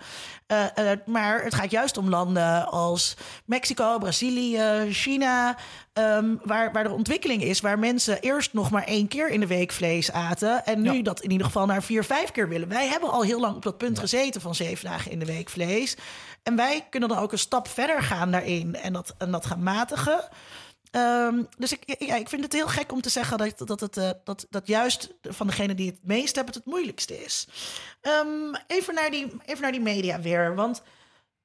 Eh, 0.47 0.91
eh, 0.91 0.99
maar 1.05 1.43
het 1.43 1.53
gaat 1.55 1.71
juist 1.71 1.97
om 1.97 2.09
landen 2.09 2.67
als 2.67 3.15
Mexico, 3.45 3.97
Brazilië, 3.97 4.87
China, 4.89 5.57
ehm, 5.93 6.35
waar, 6.43 6.71
waar 6.71 6.85
er 6.85 6.91
ontwikkeling 6.93 7.43
is, 7.43 7.59
waar 7.61 7.79
mensen 7.79 8.19
eerst 8.19 8.53
nog 8.53 8.71
maar 8.71 8.83
één 8.83 9.07
keer 9.07 9.29
in 9.29 9.39
de 9.39 9.47
week 9.47 9.71
vlees 9.71 10.11
aten 10.11 10.65
en 10.65 10.81
nu 10.81 10.93
Ja. 10.93 11.03
dat 11.03 11.21
in 11.21 11.31
ieder 11.31 11.45
geval 11.45 11.65
naar 11.65 11.83
vier, 11.83 12.03
vijf 12.03 12.31
keer 12.31 12.49
willen. 12.49 12.67
Wij 12.67 12.87
hebben 12.87 13.09
al 13.09 13.21
heel 13.23 13.39
lang 13.39 13.55
op 13.55 13.63
dat 13.63 13.77
punt 13.77 13.99
gezeten 13.99 14.41
van 14.41 14.55
zeven 14.55 14.85
dagen 14.89 15.11
in 15.11 15.19
de 15.19 15.25
week 15.25 15.49
vlees. 15.49 15.97
En 16.43 16.55
wij 16.55 16.85
kunnen 16.89 17.09
dan 17.09 17.17
ook 17.17 17.31
een 17.31 17.37
stap 17.37 17.67
verder 17.67 18.01
gaan 18.03 18.31
daarin 18.31 18.75
en 18.75 18.93
dat, 18.93 19.15
en 19.27 19.33
dat 19.33 19.45
gaan 19.45 19.63
matigen. 19.63 20.29
Ehm, 20.91 21.43
dus 21.57 21.71
ik, 21.71 21.95
ja, 21.99 22.15
ik 22.15 22.29
vind 22.29 22.43
het 22.43 22.53
heel 22.53 22.67
gek 22.67 22.91
om 22.91 23.01
te 23.01 23.09
zeggen 23.09 23.37
dat, 23.37 23.67
dat, 23.67 23.79
het, 23.79 23.97
eh, 23.97 24.09
dat, 24.23 24.45
dat 24.49 24.67
juist 24.67 25.13
van 25.21 25.47
degene 25.47 25.75
die 25.75 25.89
het 25.89 25.99
meest 26.03 26.35
hebben 26.35 26.53
het 26.53 26.63
het 26.63 26.73
moeilijkste 26.73 27.23
is. 27.23 27.47
Ehm, 28.01 28.55
even, 28.67 28.93
naar 28.93 29.11
die, 29.11 29.31
even 29.45 29.61
naar 29.61 29.71
die 29.71 29.81
media 29.81 30.21
weer. 30.21 30.55
Want 30.55 30.81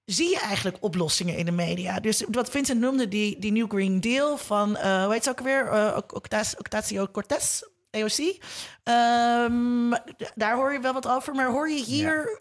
zie 0.05 0.29
je 0.29 0.41
eigenlijk 0.41 0.77
oplossingen 0.81 1.37
in 1.37 1.45
de 1.45 1.53
media? 1.53 2.01
Dus 2.01 2.25
wat 2.31 2.51
Vincent 2.51 2.81
noemde, 2.81 3.09
die, 3.09 3.39
die 3.39 3.53
New 3.53 3.71
Green 3.71 4.01
Deal 4.01 4.37
van, 4.37 4.77
eh 4.77 5.05
hoe 5.05 5.13
heet 5.13 5.25
ze 5.25 5.31
ook 5.31 5.41
weer? 5.41 5.67
Eh, 5.67 5.97
Octas- 6.13 6.57
Ocasio-Cortez, 6.59 7.63
AOC. 7.91 8.37
Ehm, 8.83 9.91
daar 10.35 10.55
hoor 10.55 10.73
je 10.73 10.81
wel 10.81 10.93
wat 10.93 11.09
over. 11.09 11.35
Maar 11.35 11.51
hoor 11.51 11.71
je 11.71 11.83
hier... 11.85 12.41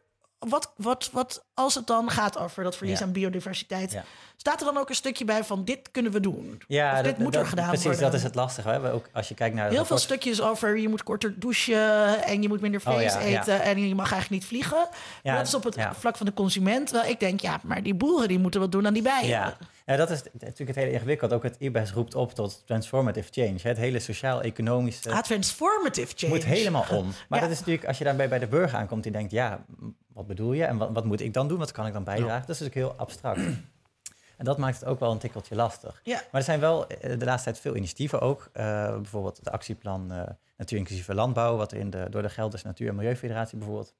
Wat, 0.49 0.71
wat, 0.75 1.09
wat 1.11 1.43
als 1.53 1.75
het 1.75 1.87
dan 1.87 2.09
gaat 2.09 2.37
over 2.37 2.63
dat 2.63 2.75
verlies 2.77 2.99
Ja. 2.99 3.05
aan 3.05 3.11
biodiversiteit, 3.11 3.91
Ja. 3.91 4.03
staat 4.37 4.59
er 4.59 4.65
dan 4.65 4.77
ook 4.77 4.89
een 4.89 4.95
stukje 4.95 5.25
bij 5.25 5.43
van 5.43 5.65
dit 5.65 5.91
kunnen 5.91 6.11
we 6.11 6.19
doen? 6.19 6.61
Ja, 6.67 6.91
of 6.91 6.95
dit 6.97 7.05
dat- 7.05 7.17
moet 7.17 7.33
dat- 7.33 7.41
er 7.41 7.47
gedaan 7.47 7.67
precies, 7.67 7.83
worden? 7.85 8.01
dat 8.03 8.13
is 8.13 8.23
het 8.23 8.35
lastige. 8.35 8.67
We 8.67 8.73
hebben 8.73 8.93
ook, 8.93 9.05
als 9.13 9.27
je 9.27 9.33
kijkt 9.33 9.55
naar 9.55 9.69
Heel 9.69 9.85
veel 9.85 9.97
stukjes 9.97 10.41
over 10.41 10.77
je 10.77 10.89
moet 10.89 11.03
korter 11.03 11.39
douchen 11.39 12.23
en 12.23 12.41
je 12.41 12.47
moet 12.47 12.61
minder 12.61 12.81
Oh, 12.85 12.93
vlees 12.93 13.13
ja. 13.13 13.19
eten 13.19 13.61
en 13.61 13.87
je 13.87 13.95
mag 13.95 14.11
eigenlijk 14.11 14.41
niet 14.41 14.45
vliegen. 14.49 14.87
Dat 15.23 15.47
is 15.47 15.53
op 15.53 15.63
het 15.63 15.77
vlak 15.99 16.17
van 16.17 16.25
de 16.25 16.33
consument. 16.33 16.87
Terwijl 16.87 17.09
ik 17.11 17.19
denk, 17.19 17.39
ja, 17.39 17.59
maar 17.63 17.83
die 17.83 17.93
boeren 17.95 18.27
die 18.27 18.39
moeten 18.39 18.59
wat 18.59 18.71
doen 18.71 18.87
aan 18.87 18.93
die 18.93 19.03
bijen. 19.03 19.53
Ja. 19.85 19.95
dat 19.95 20.09
is 20.09 20.23
natuurlijk 20.33 20.57
het 20.67 20.75
hele 20.75 20.91
ingewikkeld. 20.91 21.33
Ook 21.33 21.43
het 21.43 21.55
IBES 21.59 21.91
roept 21.93 22.15
op 22.15 22.33
tot 22.33 22.63
transformative 22.65 23.31
change. 23.31 23.57
Het 23.61 23.77
hele 23.77 23.99
sociaal-economische 23.99 25.11
Ah, 25.11 25.21
transformative 25.21 26.13
change. 26.15 26.33
moet 26.33 26.43
helemaal 26.45 26.85
om. 26.91 27.05
Maar 27.29 27.39
Ja. 27.39 27.45
dat 27.45 27.53
is 27.53 27.59
natuurlijk, 27.59 27.87
als 27.87 27.97
je 27.97 28.03
daarbij 28.03 28.29
bij 28.29 28.39
de 28.39 28.47
burger 28.47 28.77
aankomt, 28.77 29.03
die 29.03 29.11
denkt, 29.11 29.31
ja, 29.31 29.65
wat 30.13 30.27
bedoel 30.27 30.53
je? 30.53 30.65
En 30.65 30.77
wat, 30.77 30.89
wat 30.93 31.05
moet 31.05 31.21
ik 31.21 31.33
dan 31.33 31.47
doen? 31.47 31.57
Wat 31.59 31.71
kan 31.71 31.87
ik 31.87 31.93
dan 31.93 32.03
bijdragen? 32.03 32.47
Dat 32.47 32.55
is 32.55 32.59
natuurlijk 32.59 32.87
heel 32.93 32.99
abstract. 32.99 33.39
en 34.37 34.45
dat 34.45 34.57
maakt 34.57 34.79
het 34.79 34.85
ook 34.89 34.99
wel 34.99 35.11
een 35.11 35.17
tikkeltje 35.17 35.55
lastig. 35.55 36.01
Ja. 36.03 36.15
Maar 36.15 36.41
er 36.41 36.43
zijn 36.43 36.59
wel 36.59 36.87
eh, 36.87 37.19
de 37.19 37.25
laatste 37.25 37.49
tijd 37.49 37.61
veel 37.61 37.75
initiatieven 37.75 38.19
ook. 38.21 38.49
Eh, 38.53 38.63
bijvoorbeeld 38.95 39.37
het 39.37 39.49
actieplan 39.51 40.11
eh 40.11 40.21
Natuur 40.57 40.77
Inclusieve 40.79 41.13
Landbouw, 41.13 41.55
wat 41.57 41.73
in 41.73 41.89
de, 41.89 42.07
door 42.09 42.21
de 42.21 42.29
Gelderse 42.29 42.67
Natuur- 42.67 42.89
en 42.89 42.95
Milieufederatie 42.95 43.57
bijvoorbeeld 43.57 43.93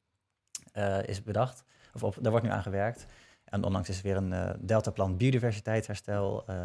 eh, 0.71 1.03
is 1.03 1.23
bedacht. 1.23 1.63
Of 1.93 2.03
op, 2.03 2.15
daar 2.21 2.31
wordt 2.31 2.45
nu 2.45 2.51
aan 2.51 2.61
gewerkt. 2.63 3.05
En 3.51 3.63
onlangs 3.63 3.89
is 3.89 3.97
er 3.97 4.03
weer 4.03 4.15
een 4.15 4.33
eh, 4.33 4.49
deltaplan 4.59 5.17
biodiversiteitsherstel 5.17 6.43
eh, 6.47 6.55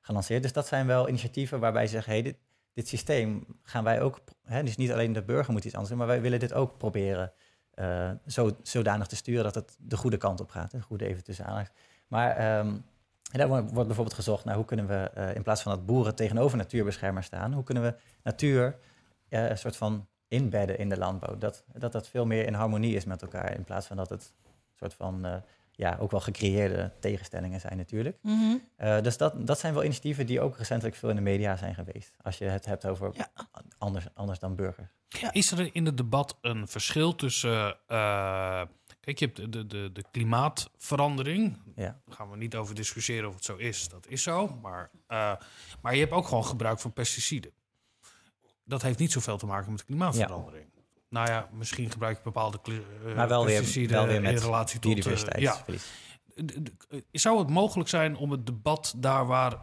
gelanceerd. 0.00 0.42
Dus 0.42 0.52
dat 0.52 0.66
zijn 0.66 0.86
wel 0.86 1.08
initiatieven 1.08 1.60
waarbij 1.60 1.86
ze 1.86 1.92
zeggen, 1.92 2.12
hey, 2.12 2.22
dit, 2.22 2.36
dit 2.72 2.88
systeem 2.88 3.46
gaan 3.62 3.84
wij 3.84 4.00
ook... 4.00 4.20
Hè, 4.42 4.62
dus 4.62 4.76
niet 4.76 4.92
alleen 4.92 5.12
de 5.12 5.22
burger 5.22 5.52
moet 5.52 5.64
iets 5.64 5.74
anders 5.74 5.88
doen, 5.88 5.98
maar 5.98 6.06
wij 6.06 6.20
willen 6.20 6.38
dit 6.38 6.52
ook 6.52 6.78
proberen 6.78 7.32
eh, 7.70 8.10
zo, 8.26 8.56
zodanig 8.62 9.06
te 9.06 9.16
sturen 9.16 9.44
dat 9.44 9.54
het 9.54 9.76
de 9.80 9.96
goede 9.96 10.16
kant 10.16 10.40
op 10.40 10.50
gaat. 10.50 10.70
De 10.70 10.80
goede 10.80 11.06
even 11.06 11.24
tussen 11.24 11.44
aanhalingstekens. 11.44 11.88
Maar 12.08 12.36
ehm, 12.36 12.76
daar 13.22 13.48
wordt 13.48 13.72
bijvoorbeeld 13.72 14.14
gezocht 14.14 14.44
naar 14.44 14.54
hoe 14.54 14.64
kunnen 14.64 14.86
we 14.86 15.32
in 15.34 15.42
plaats 15.42 15.62
van 15.62 15.72
dat 15.72 15.86
boeren 15.86 16.14
tegenover 16.14 16.56
natuurbeschermers 16.56 17.26
staan, 17.26 17.52
hoe 17.52 17.64
kunnen 17.64 17.82
we 17.82 17.94
natuur 18.22 18.76
een 19.28 19.58
soort 19.58 19.76
van 19.76 20.06
inbedden 20.28 20.78
in 20.78 20.88
de 20.88 20.98
landbouw. 20.98 21.38
Dat, 21.38 21.64
dat 21.72 21.92
dat 21.92 22.08
veel 22.08 22.26
meer 22.26 22.46
in 22.46 22.54
harmonie 22.54 22.94
is 22.94 23.04
met 23.04 23.22
elkaar 23.22 23.54
in 23.54 23.64
plaats 23.64 23.86
van 23.86 23.96
dat 23.96 24.08
het 24.08 24.32
een 24.44 24.76
soort 24.76 24.94
van 24.94 25.42
ja, 25.76 25.96
ook 26.00 26.10
wel 26.10 26.20
gecreëerde 26.20 26.92
tegenstellingen 27.00 27.60
zijn 27.60 27.76
natuurlijk. 27.76 28.18
Mhm. 28.22 28.56
Eh, 28.76 29.00
dus 29.02 29.16
dat, 29.16 29.46
dat 29.46 29.58
zijn 29.58 29.74
wel 29.74 29.82
initiatieven 29.84 30.26
die 30.26 30.40
ook 30.40 30.56
recentelijk 30.56 30.96
veel 30.96 31.08
in 31.08 31.16
de 31.16 31.22
media 31.22 31.56
zijn 31.56 31.74
geweest. 31.74 32.14
Als 32.22 32.38
je 32.38 32.44
het 32.44 32.64
hebt 32.64 32.86
over 32.86 33.10
Ja. 33.14 33.28
anders, 33.78 34.06
anders 34.14 34.38
dan 34.38 34.54
burgers. 34.56 34.88
Is 35.30 35.50
er 35.50 35.74
in 35.74 35.86
het 35.86 35.96
debat 35.96 36.38
een 36.40 36.68
verschil 36.68 37.14
tussen. 37.14 37.76
eh, 37.86 38.62
kijk, 39.00 39.18
je 39.18 39.24
hebt 39.24 39.36
de, 39.36 39.48
de, 39.48 39.66
de, 39.66 39.90
de 39.92 40.04
klimaatverandering. 40.10 41.58
Ja. 41.76 42.00
Daar 42.04 42.16
gaan 42.16 42.30
we 42.30 42.36
niet 42.36 42.56
over 42.56 42.74
discussiëren 42.74 43.28
of 43.28 43.34
het 43.34 43.44
zo 43.44 43.56
is. 43.56 43.88
Dat 43.88 44.06
is 44.08 44.22
zo. 44.22 44.58
Maar, 44.62 44.90
eh, 45.06 45.32
maar 45.82 45.94
je 45.94 46.00
hebt 46.00 46.12
ook 46.12 46.26
gewoon 46.26 46.44
gebruik 46.44 46.80
van 46.80 46.92
pesticiden. 46.92 47.52
Dat 48.64 48.82
heeft 48.82 48.98
niet 48.98 49.12
zoveel 49.12 49.38
te 49.38 49.46
maken 49.46 49.72
met 49.72 49.84
klimaatverandering. 49.84 50.66
Nou 51.14 51.28
ja, 51.28 51.48
misschien 51.52 51.90
gebruik 51.90 52.16
je 52.16 52.22
bepaalde 52.22 52.58
eh, 52.64 53.14
Maar 53.14 53.28
wel 53.28 53.44
weer, 53.44 53.88
wel 53.88 54.06
weer 54.06 54.14
in 54.16 54.22
met 54.22 54.42
relatie 54.42 54.80
tot. 54.80 54.90
eh, 54.92 54.96
ja, 54.96 55.02
biodiversiteitsverlies. 55.02 55.90
D- 56.34 56.64
d- 56.64 56.70
eh, 56.90 57.00
Zou 57.12 57.38
het 57.38 57.48
mogelijk 57.48 57.88
zijn 57.88 58.16
om 58.16 58.30
het 58.30 58.46
debat 58.46 58.94
daar 58.96 59.26
waar 59.26 59.58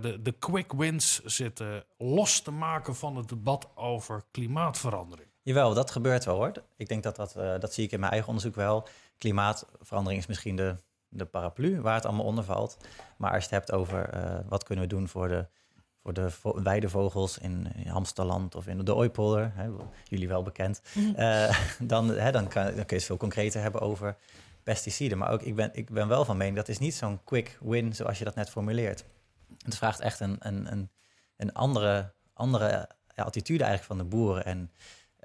de, 0.00 0.18
de 0.22 0.32
quick 0.32 0.72
wins 0.72 1.24
zitten 1.24 1.84
los 1.98 2.40
te 2.40 2.50
maken 2.50 2.96
van 2.96 3.16
het 3.16 3.28
debat 3.28 3.68
over 3.74 4.22
klimaatverandering? 4.30 5.28
Jawel, 5.42 5.74
dat 5.74 5.90
gebeurt 5.90 6.24
wel 6.24 6.36
hoor. 6.36 6.52
Ik 6.76 6.88
denk 6.88 7.02
dat 7.02 7.16
dat, 7.16 7.32
dat 7.60 7.74
zie 7.74 7.84
ik 7.84 7.92
in 7.92 7.98
mijn 8.00 8.10
eigen 8.12 8.28
onderzoek 8.28 8.54
wel. 8.54 8.88
Klimaatverandering 9.18 10.20
is 10.20 10.26
misschien 10.26 10.56
de, 10.56 10.76
de 11.08 11.24
paraplu 11.24 11.80
waar 11.80 11.94
het 11.94 12.04
allemaal 12.06 12.24
onder 12.24 12.44
valt. 12.44 12.76
Maar 13.16 13.30
als 13.32 13.44
je 13.44 13.54
het 13.54 13.58
hebt 13.66 13.72
over 13.72 14.10
wat 14.48 14.64
kunnen 14.64 14.84
we 14.84 14.90
doen 14.94 15.08
voor 15.08 15.28
de, 15.28 15.46
voor 16.06 16.14
de 16.14 16.30
vo- 16.30 16.62
weidevogels 16.62 17.38
in, 17.38 17.66
in 17.74 17.86
Hamsterland 17.86 18.54
of 18.54 18.66
in 18.66 18.84
de 18.84 18.94
Ooipolder, 18.94 19.52
hè, 19.54 19.68
jullie 20.04 20.28
wel 20.28 20.42
bekend, 20.42 20.82
eh, 21.16 21.58
dan, 21.92 22.08
hè, 22.08 22.32
dan, 22.32 22.48
kan, 22.48 22.64
dan 22.64 22.74
kun 22.74 22.84
je 22.86 22.94
het 22.94 23.04
veel 23.04 23.16
concreter 23.16 23.62
hebben 23.62 23.80
over 23.80 24.16
pesticiden. 24.62 25.18
Maar 25.18 25.30
ook 25.30 25.42
ik 25.42 25.54
ben, 25.54 25.70
ik 25.72 25.90
ben 25.90 26.08
wel 26.08 26.24
van 26.24 26.36
mening 26.36 26.56
dat 26.56 26.68
is 26.68 26.78
niet 26.78 26.94
zo'n 26.94 27.24
quick 27.24 27.58
win 27.60 27.94
zoals 27.94 28.18
je 28.18 28.24
dat 28.24 28.34
net 28.34 28.50
formuleert. 28.50 29.04
Het 29.64 29.76
vraagt 29.76 30.00
echt 30.00 30.20
een, 30.20 30.36
een, 30.38 30.72
een, 30.72 30.90
een 31.36 31.52
andere, 31.52 32.12
andere 32.32 32.88
attitude 33.14 33.64
eigenlijk 33.64 34.00
van 34.00 34.08
de 34.08 34.16
boeren. 34.16 34.44
En 34.44 34.70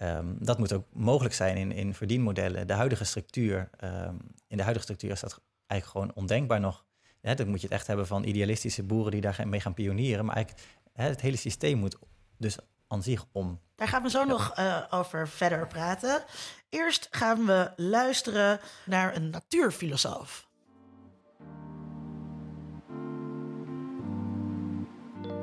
Ehm, 0.02 0.34
dat 0.40 0.58
moet 0.58 0.74
ook 0.74 0.86
mogelijk 0.94 1.34
zijn 1.34 1.58
in, 1.58 1.72
in 1.72 1.94
verdienmodellen. 1.94 2.68
De 2.68 2.74
huidige 2.74 3.04
structuur, 3.04 3.70
ehm, 3.78 4.16
in 4.48 4.58
de 4.58 4.64
huidige 4.64 4.84
structuur 4.84 5.12
is 5.12 5.20
dat 5.20 5.42
eigenlijk 5.68 6.00
gewoon 6.00 6.16
ondenkbaar 6.16 6.60
nog. 6.60 6.86
Hè, 7.22 7.36
dan 7.36 7.48
moet 7.48 7.62
je 7.62 7.68
het 7.68 7.76
echt 7.76 7.88
hebben 7.88 8.08
van 8.08 8.24
idealistische 8.24 8.84
boeren 8.84 9.12
die 9.12 9.22
daarmee 9.22 9.60
gaan 9.60 9.74
pionieren. 9.74 10.26
Maar 10.26 10.36
eigenlijk 10.36 10.68
hè, 10.94 11.08
het 11.08 11.22
hele 11.22 11.38
systeem 11.38 11.78
moet 11.78 11.98
dus 12.38 12.58
aan 12.88 13.04
zich 13.04 13.26
om. 13.32 13.60
Daar 13.76 13.88
gaan 13.88 14.04
we 14.04 14.10
zo 14.10 14.24
nog 14.24 14.60
uh, 14.60 14.84
over 14.90 15.28
verder 15.28 15.68
praten. 15.68 16.24
Eerst 16.70 17.08
gaan 17.12 17.46
we 17.46 17.72
luisteren 17.76 18.60
naar 18.86 19.16
een 19.16 19.30
natuurfilosoof. 19.30 20.50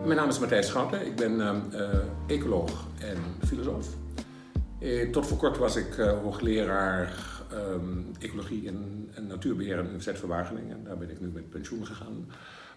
Mijn 0.05 0.17
naam 0.17 0.29
is 0.29 0.39
Matthijs 0.39 0.67
Schouten. 0.67 1.07
Ik 1.07 1.17
ben 1.17 1.33
uh, 1.73 2.37
ecoloog 2.37 2.87
en 3.01 3.47
filosoof. 3.47 3.87
Eh, 4.81 5.11
tot 5.11 5.27
voor 5.27 5.37
kort 5.37 5.59
was 5.59 5.77
ik 5.77 5.97
uh, 5.97 6.13
hoogleraar 6.23 7.13
um, 7.53 8.07
ecologie 8.19 8.69
en, 8.69 9.11
en, 9.15 9.27
natuurbeheer 9.27 9.73
aan 9.73 9.83
de 9.83 9.89
Universiteit 9.89 10.19
van 10.19 10.29
Wageningen. 10.29 10.85
Daar 10.85 10.99
ben 10.99 11.11
ik 11.11 11.21
nu 11.21 11.29
met 11.29 11.51
pensioen 11.51 11.87
gegaan. 11.87 12.27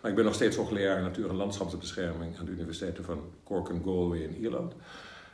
Maar 0.01 0.11
ik 0.11 0.17
ben 0.17 0.26
nog 0.26 0.34
steeds 0.34 0.55
hoogleraar 0.55 1.01
natuur- 1.01 1.30
en 1.30 1.36
landschapsbescherming 1.36 2.39
aan 2.39 2.45
de 2.45 2.51
universiteiten 2.51 3.03
van 3.03 3.22
Cork 3.43 3.69
en 3.69 3.82
Galway 3.84 4.19
in 4.19 4.36
Ierland. 4.36 4.74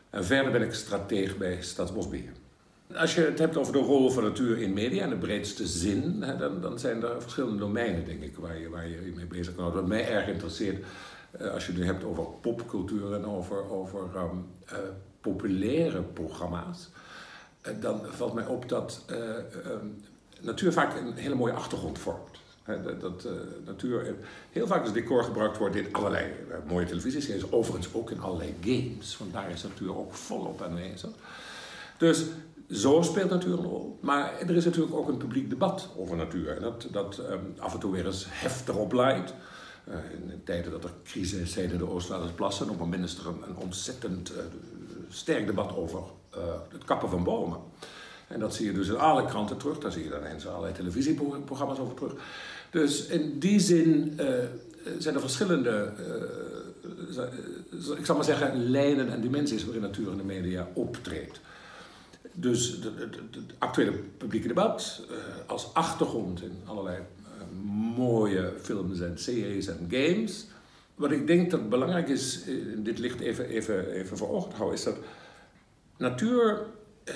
En 0.10 0.26
verder 0.26 0.52
ben 0.52 0.62
ik 0.62 0.74
strateeg 0.74 1.38
bij 1.38 1.62
Staatsbosbeheer. 1.62 2.32
Als 2.96 3.16
je 3.16 3.22
het 3.22 3.40
hebt 3.40 3.58
over 3.58 3.74
de 3.74 3.80
rol 3.80 4.10
van 4.10 4.24
natuur 4.24 4.62
in 4.62 4.74
media 4.74 5.04
in 5.04 5.10
de 5.10 5.18
breedste 5.18 5.68
zin, 5.68 6.20
dan, 6.40 6.62
dan, 6.62 6.80
zijn 6.80 7.04
er 7.04 7.22
verschillende 7.22 7.58
domeinen, 7.58 8.06
denk 8.06 8.22
ik, 8.22 8.36
waar 8.36 8.60
je, 8.60 8.70
waar 8.70 8.88
je 8.88 9.12
mee 9.16 9.26
bezig 9.26 9.56
kan 9.56 9.64
houden. 9.64 9.82
Wat 9.82 9.90
mij 9.90 10.08
erg 10.08 10.28
interesseert, 10.28 10.86
uh, 11.42 11.52
als 11.52 11.66
je 11.66 11.72
het 11.72 11.82
nu 11.82 11.88
hebt 11.88 12.04
over 12.04 12.24
popcultuur 12.42 13.14
en 13.14 13.26
over, 13.26 13.70
over 13.70 14.00
um, 14.16 14.46
uh, 14.72 14.78
populaire 15.22 16.02
programma's, 16.02 16.90
dan 17.80 18.02
valt 18.10 18.34
mij 18.34 18.46
op 18.46 18.70
dat 18.70 19.06
um, 19.10 20.04
natuur 20.42 20.74
vaak 20.74 20.96
een 20.96 21.14
hele 21.14 21.36
mooie 21.36 21.54
achtergrond 21.54 22.00
vormt. 22.00 22.38
dat, 22.66 23.02
dat 23.02 23.28
natuur 23.66 24.16
heel 24.52 24.68
vaak 24.68 24.82
als 24.82 24.94
decor 24.94 25.24
gebruikt 25.24 25.58
wordt 25.58 25.76
in 25.76 25.94
allerlei 25.94 26.32
mooie 26.68 26.86
televisieseries, 26.86 27.52
overigens 27.52 27.94
ook 27.94 28.12
in 28.12 28.20
allerlei 28.20 28.56
games, 28.62 29.18
want 29.18 29.34
daar 29.34 29.52
is 29.52 29.64
natuur 29.64 29.98
ook 29.98 30.14
volop 30.14 30.62
aanwezig. 30.62 31.10
Dus 31.98 32.26
zo 32.72 33.02
speelt 33.02 33.30
natuur 33.30 33.58
een 33.58 33.66
rol. 33.66 33.98
Maar 34.02 34.40
er 34.40 34.56
is 34.56 34.66
natuurlijk 34.66 34.96
ook 34.96 35.08
een 35.08 35.18
publiek 35.18 35.50
debat 35.50 35.90
over 35.98 36.16
natuur. 36.16 36.56
En 36.56 36.62
dat, 36.62 36.88
dat 36.92 37.18
um, 37.18 37.54
af 37.58 37.74
en 37.74 37.80
toe 37.80 37.92
weer 37.92 38.06
eens 38.06 38.26
heftig 38.30 38.76
opleidt. 38.76 39.34
Uh, 39.90 39.96
in 39.96 40.28
de 40.28 40.44
tijden 40.44 40.72
dat 40.72 40.84
er 40.84 40.92
crisis 41.04 41.52
zijn 41.52 41.72
in 41.72 41.78
de 41.78 41.90
Oostvaardersplassen. 41.90 42.66
Op 42.66 42.72
het 42.72 42.80
moment 42.80 43.04
is 43.04 43.18
er 43.18 43.28
een, 43.28 43.44
een 43.48 43.58
ontzettend 43.58 44.32
uh, 44.32 44.38
sterk 45.10 45.46
debat 45.46 45.76
over 45.76 46.00
uh, 46.00 46.06
het 46.72 46.84
kappen 46.86 47.10
van 47.10 47.24
bomen. 47.24 47.60
En 48.28 48.40
dat 48.40 48.56
zie 48.56 48.66
je 48.66 48.74
dus 48.74 48.88
in 48.88 48.98
alle 48.98 49.26
kranten 49.26 49.58
terug. 49.58 49.78
Daar 49.78 49.92
zie 49.92 50.04
je 50.04 50.10
dan 50.10 50.24
eens 50.24 50.48
allerlei 50.48 50.74
televisieprogramma's 50.74 51.80
over 51.80 51.96
terug. 51.96 52.14
Dus 52.72 53.06
in 53.06 53.40
die 53.40 53.60
zin 53.60 54.20
zijn 54.98 55.16
er 55.16 55.22
verschillende, 55.22 55.92
ik 57.98 58.06
zal 58.06 58.16
maar 58.16 58.26
zeggen, 58.26 58.70
lijnen 58.70 59.10
en 59.12 59.22
dimensies 59.22 59.64
waarin 59.64 59.82
natuur 59.82 60.12
in 60.12 60.18
de 60.18 60.24
media 60.24 60.68
optreedt. 60.74 61.40
Dus 62.34 62.80
het 62.82 63.42
actuele 63.58 63.92
publieke 64.18 64.48
debat 64.48 65.02
als 65.46 65.74
achtergrond 65.74 66.42
in 66.42 66.62
allerlei 66.66 66.98
mooie 67.96 68.54
films 68.62 69.00
en 69.00 69.20
series 69.20 69.68
en 69.68 69.88
games. 69.90 70.46
Wat 70.96 71.12
ik 71.12 71.28
denk 71.28 71.52
dat 71.52 71.70
belangrijk 71.70 72.10
is, 72.10 72.44
in 72.46 72.84
dit 72.84 73.00
licht 73.00 73.20
even, 73.20 73.46
even, 73.46 73.92
even 73.92 74.18
voor 74.18 74.30
ogen 74.30 74.52
houden, 74.52 74.78
is 74.78 74.84
dat 74.84 74.98
natuur, 75.98 76.66
uh, 77.06 77.16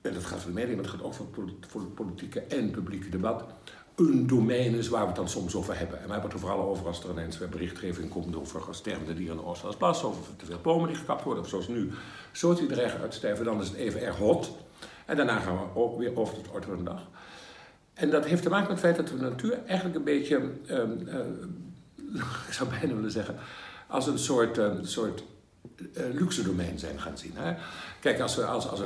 en 0.00 0.14
dat 0.14 0.24
gaat 0.24 0.40
voor 0.40 0.50
de 0.50 0.56
media, 0.60 0.74
maar 0.74 0.84
het 0.84 0.92
gaat 0.92 1.02
ook 1.02 1.14
voor 1.14 1.80
het 1.80 1.94
politieke 1.94 2.40
en 2.40 2.70
publieke 2.70 3.08
debat, 3.08 3.44
een 3.94 4.26
domein 4.26 4.74
is 4.74 4.88
waar 4.88 5.00
we 5.00 5.06
het 5.06 5.16
dan 5.16 5.28
soms 5.28 5.54
over 5.54 5.78
hebben. 5.78 6.00
En 6.00 6.06
we 6.06 6.12
hebben 6.12 6.30
het 6.30 6.40
er 6.40 6.46
vooral 6.46 6.68
over 6.68 6.86
als 6.86 7.04
er 7.04 7.10
ineens 7.10 7.38
weer 7.38 7.48
berichtgeving 7.48 8.08
komt 8.08 8.36
over 8.36 8.62
stervende 8.70 9.14
dieren 9.14 9.36
in 9.36 9.42
de 9.42 9.48
Oostvaardersplassen, 9.48 10.08
of 10.08 10.30
te 10.36 10.44
veel 10.44 10.58
bomen 10.62 10.88
die 10.88 10.96
gekapt 10.96 11.22
worden, 11.22 11.42
of 11.42 11.48
zoals 11.48 11.68
nu 11.68 11.90
soort 12.32 12.58
die 12.58 12.66
dreigen 12.66 13.00
uitsterven, 13.00 13.44
dan 13.44 13.60
is 13.60 13.68
het 13.68 13.76
even 13.76 14.02
erg 14.02 14.16
hot. 14.16 14.50
En 15.06 15.16
daarna 15.16 15.38
gaan 15.38 15.56
we 15.56 15.80
ook 15.80 15.98
weer 15.98 16.16
over 16.16 16.36
het 16.36 16.50
orde 16.50 16.66
van 16.66 16.76
de 16.76 16.82
dag. 16.82 17.08
En 17.94 18.10
dat 18.10 18.24
heeft 18.24 18.42
te 18.42 18.48
maken 18.48 18.68
met 18.68 18.82
het 18.82 18.86
feit 18.86 18.96
dat 18.96 19.10
we 19.10 19.24
de 19.24 19.30
natuur 19.30 19.58
eigenlijk 19.66 19.96
een 19.96 20.04
beetje, 20.04 20.36
um, 20.70 21.08
uh, 21.08 22.24
ik 22.46 22.52
zou 22.52 22.68
bijna 22.68 22.94
willen 22.94 23.10
zeggen, 23.10 23.36
als 23.86 24.06
een 24.06 24.18
soort, 24.18 24.58
um, 24.58 24.84
soort 24.84 25.24
luxe 26.12 26.42
domein 26.42 26.78
zijn 26.78 27.00
gaan 27.00 27.18
zien. 27.18 27.32
Hè? 27.34 27.54
Kijk, 28.00 28.20
als 28.20 28.36
we, 28.36 28.44
als, 28.44 28.68
als, 28.68 28.80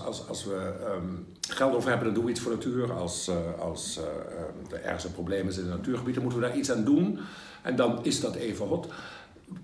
als, 0.00 0.28
als, 0.28 0.44
we 0.44 0.72
um, 0.94 1.26
geld 1.48 1.74
over 1.74 1.88
hebben, 1.88 2.06
dan 2.06 2.14
doen 2.14 2.24
we 2.24 2.30
iets 2.30 2.40
voor 2.40 2.52
natuur. 2.52 2.92
Als, 2.92 3.28
uh, 3.28 3.36
als 3.58 3.98
uh, 3.98 4.78
er 4.78 4.84
ergens 4.84 5.04
een 5.04 5.12
probleem 5.12 5.48
is 5.48 5.56
in 5.56 5.66
het 5.66 5.76
natuurgebied, 5.76 6.14
dan 6.14 6.22
moeten 6.22 6.40
we 6.40 6.46
daar 6.46 6.56
iets 6.56 6.70
aan 6.70 6.84
doen. 6.84 7.18
En 7.62 7.76
dan 7.76 8.04
is 8.04 8.20
dat 8.20 8.34
even 8.34 8.66
hot. 8.66 8.88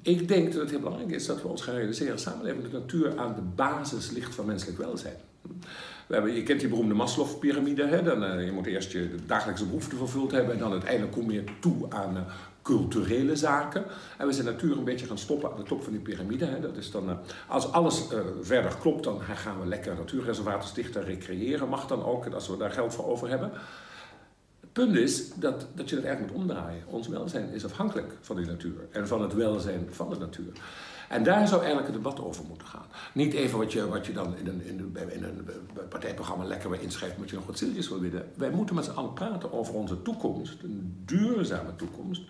Ik 0.02 0.28
denk 0.28 0.52
dat 0.52 0.60
het 0.60 0.70
heel 0.70 0.80
belangrijk 0.80 1.10
is 1.10 1.26
dat 1.26 1.42
we 1.42 1.48
ons 1.48 1.62
gaan 1.62 1.74
realiseren... 1.74 2.18
samenleving 2.18 2.70
de 2.70 2.78
natuur 2.78 3.18
aan 3.18 3.34
de 3.34 3.42
basis 3.54 4.10
ligt 4.10 4.34
van 4.34 4.46
menselijk 4.46 4.78
welzijn. 4.78 5.16
We 6.06 6.14
hebben, 6.14 6.34
je 6.34 6.42
kent 6.42 6.60
die 6.60 6.68
beroemde 6.68 6.94
Maslow-pyramide. 6.94 7.86
Hè? 7.86 8.02
Dan, 8.02 8.44
je 8.44 8.52
moet 8.52 8.66
eerst 8.66 8.92
je 8.92 9.14
dagelijkse 9.26 9.64
behoeften 9.64 9.98
vervuld 9.98 10.30
hebben... 10.30 10.52
en 10.52 10.58
dan 10.58 10.72
uiteindelijk 10.72 11.12
kom 11.12 11.30
je 11.30 11.44
toe 11.60 11.86
aan 11.88 12.16
uh, 12.16 12.22
culturele 12.66 13.36
zaken. 13.36 13.84
En 14.18 14.26
we 14.26 14.32
zijn 14.32 14.46
natuur 14.46 14.76
een 14.76 14.84
beetje 14.84 15.06
gaan 15.06 15.18
stoppen 15.18 15.50
aan 15.50 15.56
de 15.56 15.62
top 15.62 15.82
van 15.82 15.92
die 15.92 16.00
piramide. 16.00 16.44
Hè? 16.44 16.60
Dat 16.60 16.76
is 16.76 16.90
dan, 16.90 17.08
uh, 17.08 17.16
als 17.46 17.72
alles 17.72 18.02
verder 18.40 18.76
klopt, 18.80 19.04
dan 19.04 19.20
gaan 19.20 19.60
we 19.60 19.66
lekker 19.66 19.94
natuurreservaten 19.94 20.68
stichten, 20.68 21.04
recreëren. 21.04 21.68
Mag 21.68 21.86
dan 21.86 22.04
ook, 22.04 22.26
als 22.26 22.48
we 22.48 22.56
daar 22.56 22.70
geld 22.70 22.94
voor 22.94 23.06
over 23.06 23.28
hebben. 23.28 23.50
Het 24.60 24.72
punt 24.72 24.96
is 24.96 25.34
dat, 25.34 25.66
dat 25.74 25.88
je 25.88 25.96
het 25.96 26.04
eigenlijk 26.04 26.34
moet 26.34 26.42
omdraaien. 26.42 26.82
Ons 26.86 27.08
welzijn 27.08 27.52
is 27.52 27.64
afhankelijk 27.64 28.12
van 28.20 28.36
die 28.36 28.46
natuur 28.46 28.86
en 28.90 29.08
van 29.08 29.22
het 29.22 29.34
welzijn 29.34 29.88
van 29.90 30.10
de 30.10 30.18
natuur. 30.18 30.52
En 31.08 31.22
daar 31.22 31.48
zou 31.48 31.62
eigenlijk 31.62 31.92
het 31.92 32.02
debat 32.02 32.20
over 32.20 32.44
moeten 32.48 32.66
gaan. 32.66 32.86
Niet 33.14 33.32
even 33.32 33.58
wat 33.58 33.72
je, 33.72 33.88
wat 33.88 34.06
je 34.06 34.12
dan 34.12 34.36
in 34.36 34.46
een, 34.46 34.62
in 34.64 34.78
een, 34.78 35.12
in 35.12 35.24
een 35.24 35.48
partijprogramma 35.88 36.44
lekker 36.44 36.70
weer 36.70 36.82
inschrijft, 36.82 37.14
omdat 37.14 37.30
je 37.30 37.36
nog 37.36 37.46
wat 37.46 37.58
zieltjes 37.58 37.88
wil 37.88 38.00
winnen. 38.00 38.28
Wij 38.34 38.50
moeten 38.50 38.74
met 38.74 38.84
z'n 38.84 38.90
allen 38.90 39.12
praten 39.12 39.52
over 39.52 39.74
onze 39.74 40.02
toekomst, 40.02 40.62
een 40.62 41.02
duurzame 41.04 41.76
toekomst, 41.76 42.22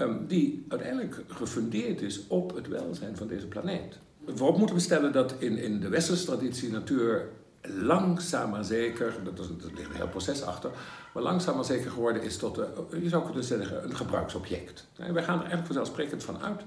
um, 0.00 0.26
die 0.26 0.64
uiteindelijk 0.68 1.22
gefundeerd 1.28 2.00
is 2.00 2.26
op 2.26 2.54
het 2.54 2.68
welzijn 2.68 3.16
van 3.16 3.26
deze 3.26 3.46
planeet. 3.46 3.98
Voorop 4.26 4.58
moeten 4.58 4.76
we 4.76 4.82
stellen 4.82 5.12
dat 5.12 5.34
in, 5.38 5.58
in 5.58 5.80
de 5.80 5.88
westerse 5.88 6.24
traditie 6.24 6.70
natuur 6.70 7.28
langzaam 7.62 8.50
maar 8.50 8.64
zeker, 8.64 9.14
dat, 9.24 9.38
is, 9.38 9.46
ligt 9.76 9.88
een 9.88 9.96
heel 9.96 10.08
proces 10.08 10.42
achter, 10.42 10.70
maar 11.14 11.22
langzaam 11.22 11.54
maar 11.54 11.64
zeker 11.64 11.90
geworden 11.90 12.22
is 12.22 12.36
tot, 12.36 12.58
uh, 12.58 12.64
je 13.02 13.08
zou 13.08 13.24
kunnen 13.24 13.44
zeggen, 13.44 13.84
een 13.84 13.96
gebruiksobject. 13.96 14.86
Wij 14.96 15.22
gaan 15.22 15.34
er 15.34 15.40
eigenlijk 15.40 15.66
vanzelfsprekend 15.66 16.24
van 16.24 16.42
uit 16.42 16.60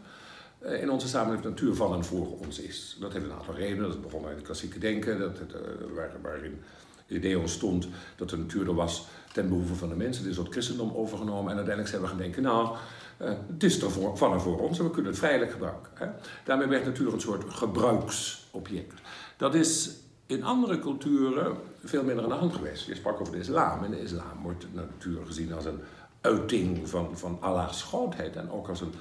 uh, 0.66 0.82
in 0.82 0.90
onze 0.90 1.08
samenleving 1.08 1.50
natuur 1.50 1.76
van 1.76 1.94
en 1.94 2.06
voor 2.06 2.38
ons 2.38 2.60
is. 2.60 2.98
Dat 3.00 3.14
heeft 3.14 3.26
een 3.26 3.32
aantal 3.32 3.56
redenen. 3.56 3.90
Dat 3.90 4.02
begon 4.02 4.30
in 4.30 4.36
het 4.36 4.42
klassieke 4.42 4.80
denken, 4.80 5.20
dat 5.20 5.40
het, 5.40 5.54
waar, 5.94 6.12
waarin 6.22 6.62
het 7.08 7.18
idee 7.18 7.40
ontstond 7.40 7.88
dat 8.16 8.30
de 8.30 8.38
natuur 8.38 8.68
er 8.68 8.76
was 8.76 9.08
ten 9.34 9.48
behoeve 9.48 9.76
van 9.76 9.90
de 9.90 9.96
mensen. 9.96 10.24
Dit 10.24 10.32
is 10.32 10.38
het 10.38 10.48
christendom 10.48 10.92
overgenomen 10.94 11.52
en 11.52 11.58
uiteindelijk 11.58 11.88
zijn 11.88 12.02
we 12.02 12.08
gaan 12.08 12.18
denken, 12.18 12.44
nou, 12.44 12.78
het 13.24 13.64
is 13.64 13.82
er 13.82 13.92
van 13.92 14.34
en 14.34 14.42
voor 14.42 14.60
ons 14.60 14.80
en 14.80 14.86
we 14.86 14.92
kunnen 14.92 15.12
het 15.12 15.20
vrijelijk 15.20 15.52
gebruiken. 15.52 15.92
Hè? 15.94 16.08
Daarmee 16.44 16.68
werd 16.68 16.86
natuur 16.86 17.14
een 17.14 17.22
soort 17.22 17.54
gebruiksobject. 17.54 19.02
Dat 19.38 19.56
is 19.56 19.90
in 20.26 20.44
andere 20.44 20.80
culturen 20.80 21.58
veel 21.84 22.04
minder 22.04 22.24
aan 22.24 22.30
de 22.30 22.36
hand 22.36 22.54
geweest. 22.54 22.86
Je 22.86 22.96
sprak 22.96 23.22
over 23.22 23.34
de 23.34 23.40
islam. 23.40 23.84
In 23.84 23.92
de 23.92 24.02
islam 24.02 24.42
wordt 24.42 24.66
natuur 24.74 25.26
gezien 25.26 25.54
als 25.54 25.66
een 25.66 25.80
uiting 26.22 26.90
van, 26.90 27.18
van 27.18 27.38
Allah's 27.40 27.84
grootheid. 27.84 28.36
En 28.36 28.52
ook 28.52 28.68
als 28.68 28.82
een, 28.82 28.94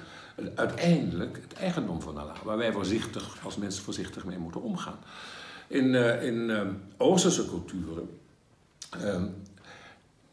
uiteindelijk 0.55 1.39
het 1.41 1.53
eigendom 1.53 2.01
van 2.01 2.17
Allah. 2.17 2.35
Waar 2.43 2.57
wij 2.57 2.71
voorzichtig, 2.71 3.37
als 3.43 3.57
mensen 3.57 3.83
voorzichtig 3.83 4.25
mee 4.25 4.37
moeten 4.37 4.61
omgaan. 4.61 4.99
In, 5.67 5.85
uh, 5.85 6.23
in 6.23 6.49
uh, 6.49 6.61
Oosterse 6.97 7.47
culturen 7.47 8.09
uh, 9.03 9.23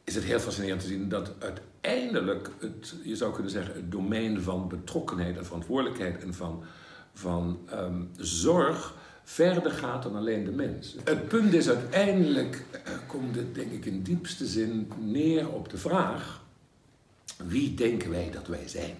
is 0.08 0.14
het 0.14 0.24
heel 0.24 0.40
fascinerend 0.40 0.80
te 0.80 0.86
zien 0.86 1.08
dat 1.08 1.30
uiteindelijk 1.38 2.50
het, 2.60 2.94
je 3.02 3.16
zou 3.16 3.32
kunnen 3.32 3.50
zeggen, 3.50 3.74
het 3.74 3.92
domein 3.92 4.40
van 4.40 4.68
betrokkenheid 4.68 5.36
en 5.36 5.44
verantwoordelijkheid 5.44 6.22
en 6.22 6.34
van, 6.34 6.64
van 7.12 7.58
um, 7.72 8.10
zorg 8.16 8.94
verder 9.24 9.72
gaat 9.72 10.02
dan 10.02 10.16
alleen 10.16 10.44
de 10.44 10.50
mens. 10.50 10.96
Het 11.04 11.28
punt 11.28 11.52
is 11.54 11.68
uiteindelijk, 11.68 12.64
komt 13.06 13.36
het 13.36 13.54
denk 13.54 13.72
ik 13.72 13.84
in 13.84 14.02
diepste 14.02 14.46
zin 14.46 14.92
neer 15.00 15.48
op 15.48 15.68
de 15.68 15.78
vraag, 15.78 16.42
wie 17.36 17.74
denken 17.74 18.10
wij 18.10 18.30
dat 18.30 18.46
wij 18.46 18.68
zijn? 18.68 18.96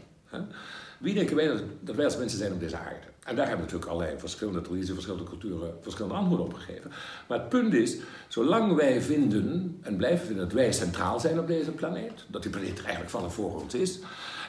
Wie 0.99 1.15
denken 1.15 1.37
wij 1.37 1.47
dat, 1.81 1.95
wij 1.97 2.05
als 2.05 2.17
mensen 2.17 2.39
zijn 2.39 2.53
op 2.53 2.61
deze 2.61 2.77
aarde? 2.77 3.07
En 3.25 3.37
daar 3.37 3.47
hebben 3.47 3.65
natuurlijk 3.65 3.91
allerlei 3.91 4.19
verschillende 4.19 4.61
tradities, 4.61 4.91
verschillende 4.93 5.25
culturen, 5.25 5.75
verschillende 5.81 6.17
antwoorden 6.17 6.47
op 6.47 6.55
gegeven. 6.55 6.91
Maar 7.29 7.39
het 7.39 7.49
punt 7.49 7.75
is, 7.75 7.97
zolang 8.29 8.75
wij 8.75 9.03
vinden 9.03 9.79
en 9.83 9.97
blijven 9.97 10.27
vinden 10.27 10.45
dat 10.45 10.55
wij 10.55 10.73
centraal 10.73 11.21
zijn 11.21 11.39
op 11.39 11.47
deze 11.47 11.71
planeet, 11.71 12.25
dat 12.27 12.43
die 12.43 12.51
planeet 12.51 12.81
eigenlijk 12.81 13.11
van 13.11 13.25
en 13.25 13.31
voor 13.31 13.61
ons 13.63 13.75
is, 13.75 13.99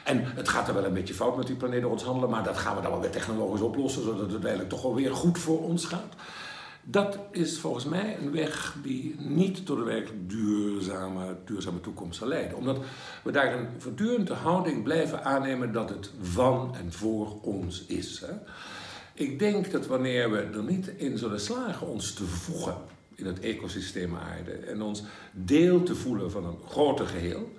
en 0.04 0.24
het 0.24 0.48
gaat 0.48 0.68
er 0.68 0.74
wel 0.74 0.84
een 0.84 0.92
beetje 0.92 1.14
fout 1.14 1.36
met 1.36 1.46
die 1.46 1.56
planeet 1.56 1.80
door 1.82 1.90
ons 1.90 2.02
handelen, 2.02 2.30
maar 2.30 2.44
dat 2.44 2.58
gaan 2.58 2.76
we 2.76 2.82
dan 2.82 2.90
wel 2.90 3.00
weer 3.00 3.10
technologisch 3.10 3.60
oplossen, 3.60 4.02
zodat 4.02 4.20
het 4.20 4.30
uiteindelijk 4.30 4.70
toch 4.70 4.82
wel 4.82 4.94
weer 4.94 5.14
goed 5.14 5.38
voor 5.38 5.62
ons 5.62 5.84
gaat. 5.84 6.14
Dat 6.82 7.18
is 7.30 7.58
volgens 7.58 7.84
mij 7.84 8.18
een 8.20 8.32
weg 8.32 8.76
die 8.82 9.14
niet 9.18 9.66
tot 9.66 9.78
een 9.78 9.84
werkelijk 9.84 10.30
duurzame, 10.30 11.36
duurzame 11.44 11.80
toekomst 11.80 12.18
zal 12.18 12.28
leiden. 12.28 12.56
Omdat 12.56 12.78
we 13.22 13.30
daar 13.30 13.58
een 13.58 13.68
voortdurende 13.78 14.34
houding 14.34 14.82
blijven 14.82 15.24
aannemen 15.24 15.72
dat 15.72 15.88
het 15.88 16.10
van 16.20 16.74
en 16.76 16.92
voor 16.92 17.40
ons 17.40 17.86
is. 17.86 18.20
Hè. 18.20 18.32
ik 19.14 19.38
denk 19.38 19.70
dat 19.70 19.86
wanneer 19.86 20.30
we 20.30 20.38
er 20.38 20.62
niet 20.62 20.86
in 20.86 21.18
zullen 21.18 21.40
slagen 21.40 21.86
ons 21.86 22.14
te 22.14 22.24
voegen 22.24 22.76
in 23.14 23.26
het 23.26 23.40
ecosysteem 23.40 24.16
aarde 24.16 24.52
en 24.52 24.82
ons 24.82 25.02
deel 25.32 25.82
te 25.82 25.94
voelen 25.94 26.30
van 26.30 26.44
een 26.44 26.58
groter 26.68 27.06
geheel, 27.06 27.52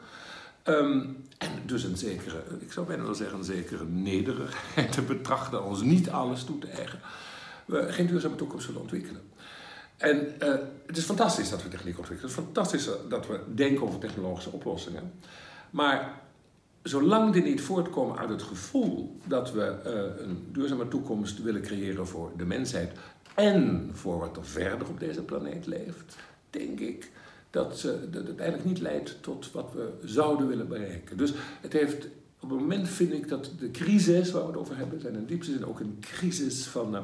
ehm, 0.64 1.00
en 1.38 1.50
dus 1.66 1.84
een 1.84 1.98
zekere, 1.98 2.44
ik 2.60 2.72
zou 2.72 2.88
bijna 2.88 3.04
wel 3.04 3.14
zeggen, 3.14 3.38
een 3.38 3.44
zekere 3.44 3.86
nederigheid 3.86 4.92
te 4.92 5.02
betrachten, 5.02 5.64
ons 5.64 5.82
niet 5.82 6.10
alles 6.10 6.44
toe 6.44 6.60
te 6.60 6.68
eigenen, 6.68 7.02
we 7.66 7.92
geen 7.92 8.08
duurzame 8.08 8.36
toekomst 8.36 8.66
zullen 8.66 8.82
ontwikkelen. 8.82 9.22
En 9.98 10.28
uh, 10.44 10.56
het 10.86 10.98
is 10.98 11.04
fantastisch 11.04 11.50
dat 11.50 11.64
we 11.64 11.70
techniek 11.70 11.98
ontwikkelen. 11.98 12.32
Het 12.32 12.40
is 12.40 12.46
fantastisch 12.46 12.90
dat 13.10 13.28
we 13.28 13.40
denken 13.56 13.84
over 13.88 14.00
technologische 14.00 14.50
oplossingen. 14.50 15.12
Maar 15.70 16.22
zolang 16.84 17.34
die 17.34 17.44
niet 17.44 17.62
voortkomen 17.62 18.18
uit 18.18 18.30
het 18.30 18.42
gevoel 18.42 19.18
dat 19.26 19.52
we 19.52 19.76
uh, 19.86 20.26
een 20.26 20.48
duurzame 20.52 20.88
toekomst 20.88 21.42
willen 21.42 21.62
creëren 21.62 22.08
voor 22.08 22.32
de 22.38 22.46
mensheid 22.46 22.92
en 23.36 23.90
voor 23.94 24.20
wat 24.20 24.38
er 24.38 24.46
verder 24.46 24.88
op 24.88 25.00
deze 25.00 25.22
planeet 25.22 25.66
leeft, 25.66 26.16
denk 26.50 26.80
ik 26.80 27.12
dat, 27.50 27.82
dat 27.82 28.14
het 28.14 28.26
uiteindelijk 28.26 28.68
niet 28.68 28.80
leidt 28.80 29.18
tot 29.22 29.52
wat 29.52 29.74
we 29.74 30.08
zouden 30.08 30.48
willen 30.48 30.68
bereiken. 30.68 31.18
Dus 31.18 31.34
het 31.62 31.74
heeft, 31.74 32.06
op 32.40 32.50
het 32.50 32.60
moment 32.60 32.90
vind 32.90 33.14
ik 33.14 33.28
dat 33.28 33.52
de 33.60 33.72
crisis 33.72 34.32
waar 34.32 34.42
we 34.42 34.48
het 34.48 34.58
over 34.58 34.78
hebben, 34.78 35.02
zijn 35.02 35.16
in 35.16 35.26
diepste 35.26 35.52
zin 35.52 35.66
ook 35.66 35.80
een 35.80 35.98
crisis 36.00 36.66
van, 36.66 36.96
uh, 36.96 37.02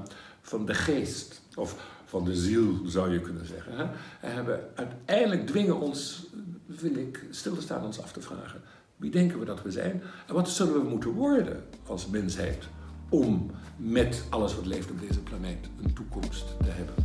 van 0.47 0.65
de 0.65 0.73
geest. 0.73 1.41
Of 1.55 1.75
van 2.05 2.25
de 2.25 2.35
ziel, 2.35 2.81
zou 2.85 3.13
je 3.13 3.21
kunnen 3.21 3.45
zeggen. 3.45 3.77
Hè? 3.77 3.85
En 4.21 4.45
uiteindelijk 4.75 5.47
dwingen 5.47 5.79
ons, 5.79 6.27
vind 6.69 6.97
ik, 6.97 7.25
stil 7.29 7.55
te 7.55 7.61
staan 7.61 7.85
ons 7.85 8.01
af 8.01 8.11
te 8.11 8.21
vragen. 8.21 8.61
Wie 8.95 9.11
denken 9.11 9.39
we 9.39 9.45
dat 9.45 9.61
we 9.61 9.71
zijn? 9.71 10.01
En 10.27 10.33
wat 10.33 10.49
zullen 10.49 10.73
we 10.73 10.89
moeten 10.89 11.11
worden 11.11 11.63
als 11.85 12.07
mensheid 12.07 12.63
om 13.09 13.51
met 13.77 14.23
alles 14.29 14.55
wat 14.55 14.65
leeft 14.65 14.91
op 14.91 14.99
deze 14.99 15.19
planeet 15.19 15.69
een 15.83 15.93
toekomst 15.93 16.45
te 16.59 16.69
hebben? 16.69 16.95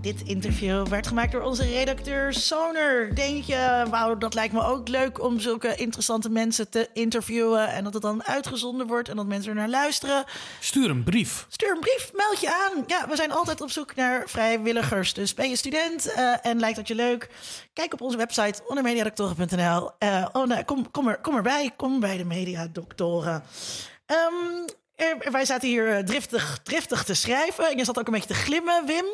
Dit 0.00 0.22
interview 0.22 0.86
werd 0.86 1.06
gemaakt 1.06 1.32
door 1.32 1.42
onze 1.42 1.62
redacteur 1.62 2.32
Soner. 2.32 3.14
Denk 3.14 3.44
je, 3.44 3.86
wauw, 3.90 4.18
dat 4.18 4.34
lijkt 4.34 4.52
me 4.52 4.64
ook 4.64 4.88
leuk 4.88 5.22
om 5.22 5.40
zulke 5.40 5.74
interessante 5.74 6.30
mensen 6.30 6.70
te 6.70 6.88
interviewen. 6.92 7.68
En 7.68 7.84
dat 7.84 7.92
het 7.92 8.02
dan 8.02 8.24
uitgezonden 8.24 8.86
wordt 8.86 9.08
en 9.08 9.16
dat 9.16 9.26
mensen 9.26 9.50
er 9.50 9.56
naar 9.56 9.68
luisteren. 9.68 10.24
Stuur 10.60 10.90
een 10.90 11.04
brief. 11.04 11.46
Stuur 11.48 11.70
een 11.70 11.80
brief, 11.80 12.10
meld 12.14 12.40
je 12.40 12.54
aan. 12.54 12.84
Ja, 12.86 13.08
we 13.08 13.16
zijn 13.16 13.32
altijd 13.32 13.60
op 13.60 13.70
zoek 13.70 13.94
naar 13.94 14.28
vrijwilligers. 14.28 15.14
Dus 15.14 15.34
ben 15.34 15.48
je 15.48 15.56
student 15.56 16.06
uh, 16.06 16.46
en 16.46 16.60
lijkt 16.60 16.76
dat 16.76 16.88
je 16.88 16.94
leuk? 16.94 17.28
Kijk 17.72 17.92
op 17.92 18.00
onze 18.00 18.16
website 18.16 18.62
ondermediadoktoren.nl. 18.66 19.90
Uh, 19.98 20.26
oh 20.32 20.46
nee, 20.46 20.64
kom, 20.64 20.90
kom, 20.90 21.08
er, 21.08 21.20
kom 21.20 21.36
erbij, 21.36 21.72
kom 21.76 22.00
bij 22.00 22.16
de 22.16 22.24
Mediadoktoren. 22.24 23.42
Um, 24.06 24.64
wij 25.32 25.44
zaten 25.44 25.68
hier 25.68 26.04
driftig, 26.04 26.60
driftig 26.62 27.04
te 27.04 27.14
schrijven. 27.14 27.70
En 27.70 27.76
je 27.76 27.84
zat 27.84 27.98
ook 27.98 28.06
een 28.06 28.12
beetje 28.12 28.28
te 28.28 28.34
glimmen, 28.34 28.86
Wim. 28.86 29.04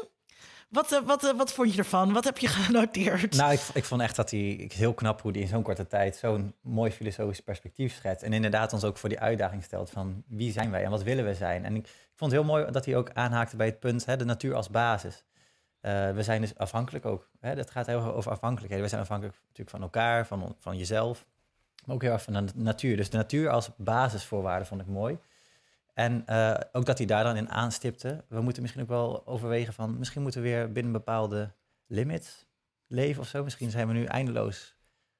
Wat, 0.77 1.03
wat, 1.05 1.35
wat 1.37 1.53
vond 1.53 1.73
je 1.73 1.79
ervan? 1.79 2.13
Wat 2.13 2.25
heb 2.25 2.39
je 2.39 2.49
genoteerd? 2.67 3.37
Nou, 3.37 3.53
ik, 3.53 3.61
ik 3.75 3.85
vond 3.85 4.01
echt 4.01 4.17
dat 4.17 4.31
hij 4.31 4.71
heel 4.75 4.95
knap 4.95 5.21
hoe 5.23 5.33
hij 5.33 5.41
in 5.41 5.49
zo'n 5.49 5.63
korte 5.63 5.87
tijd 5.87 6.17
zo'n 6.17 6.55
mooi 6.61 6.91
filosofisch 6.91 7.41
perspectief 7.41 7.95
schetst. 7.95 8.23
En 8.23 8.33
inderdaad 8.33 8.73
ons 8.73 8.85
ook 8.85 8.97
voor 8.97 9.09
die 9.09 9.21
uitdaging 9.21 9.65
stelt 9.65 9.91
van 9.91 10.23
wie 10.27 10.53
zijn 10.53 10.71
wij 10.71 10.85
en 10.85 10.91
wat 10.91 11.03
willen 11.03 11.25
we 11.25 11.35
zijn. 11.35 11.65
En 11.65 11.77
ik, 11.77 11.87
vond 12.15 12.33
het 12.33 12.41
heel 12.41 12.51
mooi 12.51 12.71
dat 12.71 12.85
hij 12.85 12.97
ook 12.97 13.11
aanhaakte 13.13 13.57
bij 13.57 13.67
het 13.67 13.81
punt, 13.81 14.05
hè, 14.05 14.17
de 14.17 14.25
natuur 14.25 14.55
als 14.55 14.71
basis. 14.71 15.25
Uh, 15.83 16.11
we 16.11 16.23
zijn 16.23 16.41
dus 16.41 16.57
afhankelijk 16.57 17.07
ook. 17.07 17.29
Hè? 17.41 17.55
Dat 17.55 17.71
gaat 17.71 17.87
heel 17.87 17.97
erg 17.97 18.13
over 18.13 18.31
afhankelijkheden. 18.31 18.85
We 18.85 18.91
zijn 18.91 19.03
afhankelijk 19.03 19.37
natuurlijk 19.43 19.71
van 19.71 19.83
elkaar, 19.83 20.27
van, 20.27 20.57
van 20.59 20.77
jezelf, 20.77 21.27
maar 21.85 21.95
ook 21.95 22.03
heel 22.03 22.13
erg 22.13 22.23
van 22.23 22.33
de 22.33 22.45
natuur. 22.55 22.97
Dus 22.97 23.11
de 23.11 23.17
natuur 23.17 23.51
als 23.51 23.71
basisvoorwaarde 23.77 24.65
vond 24.65 24.81
ik 24.81 24.87
mooi. 24.87 25.19
En 25.97 26.25
uh, 26.31 26.55
ook 26.73 26.87
dat 26.87 26.99
hij 26.99 27.07
daar 27.07 27.25
dan 27.25 27.37
in 27.37 27.51
aanstipte. 27.51 28.25
We 28.29 28.41
moeten 28.41 28.63
misschien 28.63 28.83
ook 28.83 28.89
wel 28.89 29.27
overwegen 29.27 29.73
van... 29.73 29.99
misschien 29.99 30.23
moeten 30.23 30.43
we 30.43 30.49
weer 30.49 30.73
binnen 30.73 30.93
bepaalde 30.93 31.55
limits 31.87 32.47
leven 32.87 33.23
of 33.23 33.29
zo. 33.29 33.45
Misschien 33.45 33.71
zijn 33.71 33.87
we 33.87 33.93
nu 33.93 34.05
eindeloos 34.05 34.77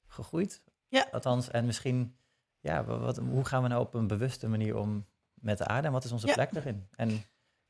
gegroeid. 0.07 0.61
Ja. 0.87 1.07
Althans, 1.11 1.49
en 1.49 1.65
misschien... 1.65 2.15
Ja, 2.59 2.83
wat, 2.83 3.17
hoe 3.17 3.45
gaan 3.45 3.61
we 3.61 3.67
nou 3.67 3.81
op 3.81 3.93
een 3.93 4.07
bewuste 4.07 4.47
manier 4.47 4.75
om 4.77 5.05
met 5.33 5.57
de 5.57 5.65
aarde? 5.65 5.87
En 5.87 5.93
wat 5.93 6.03
is 6.03 6.11
onze 6.11 6.27
Ja. 6.27 6.33
plek 6.33 6.53
daarin? 6.53 6.87
En 6.95 7.23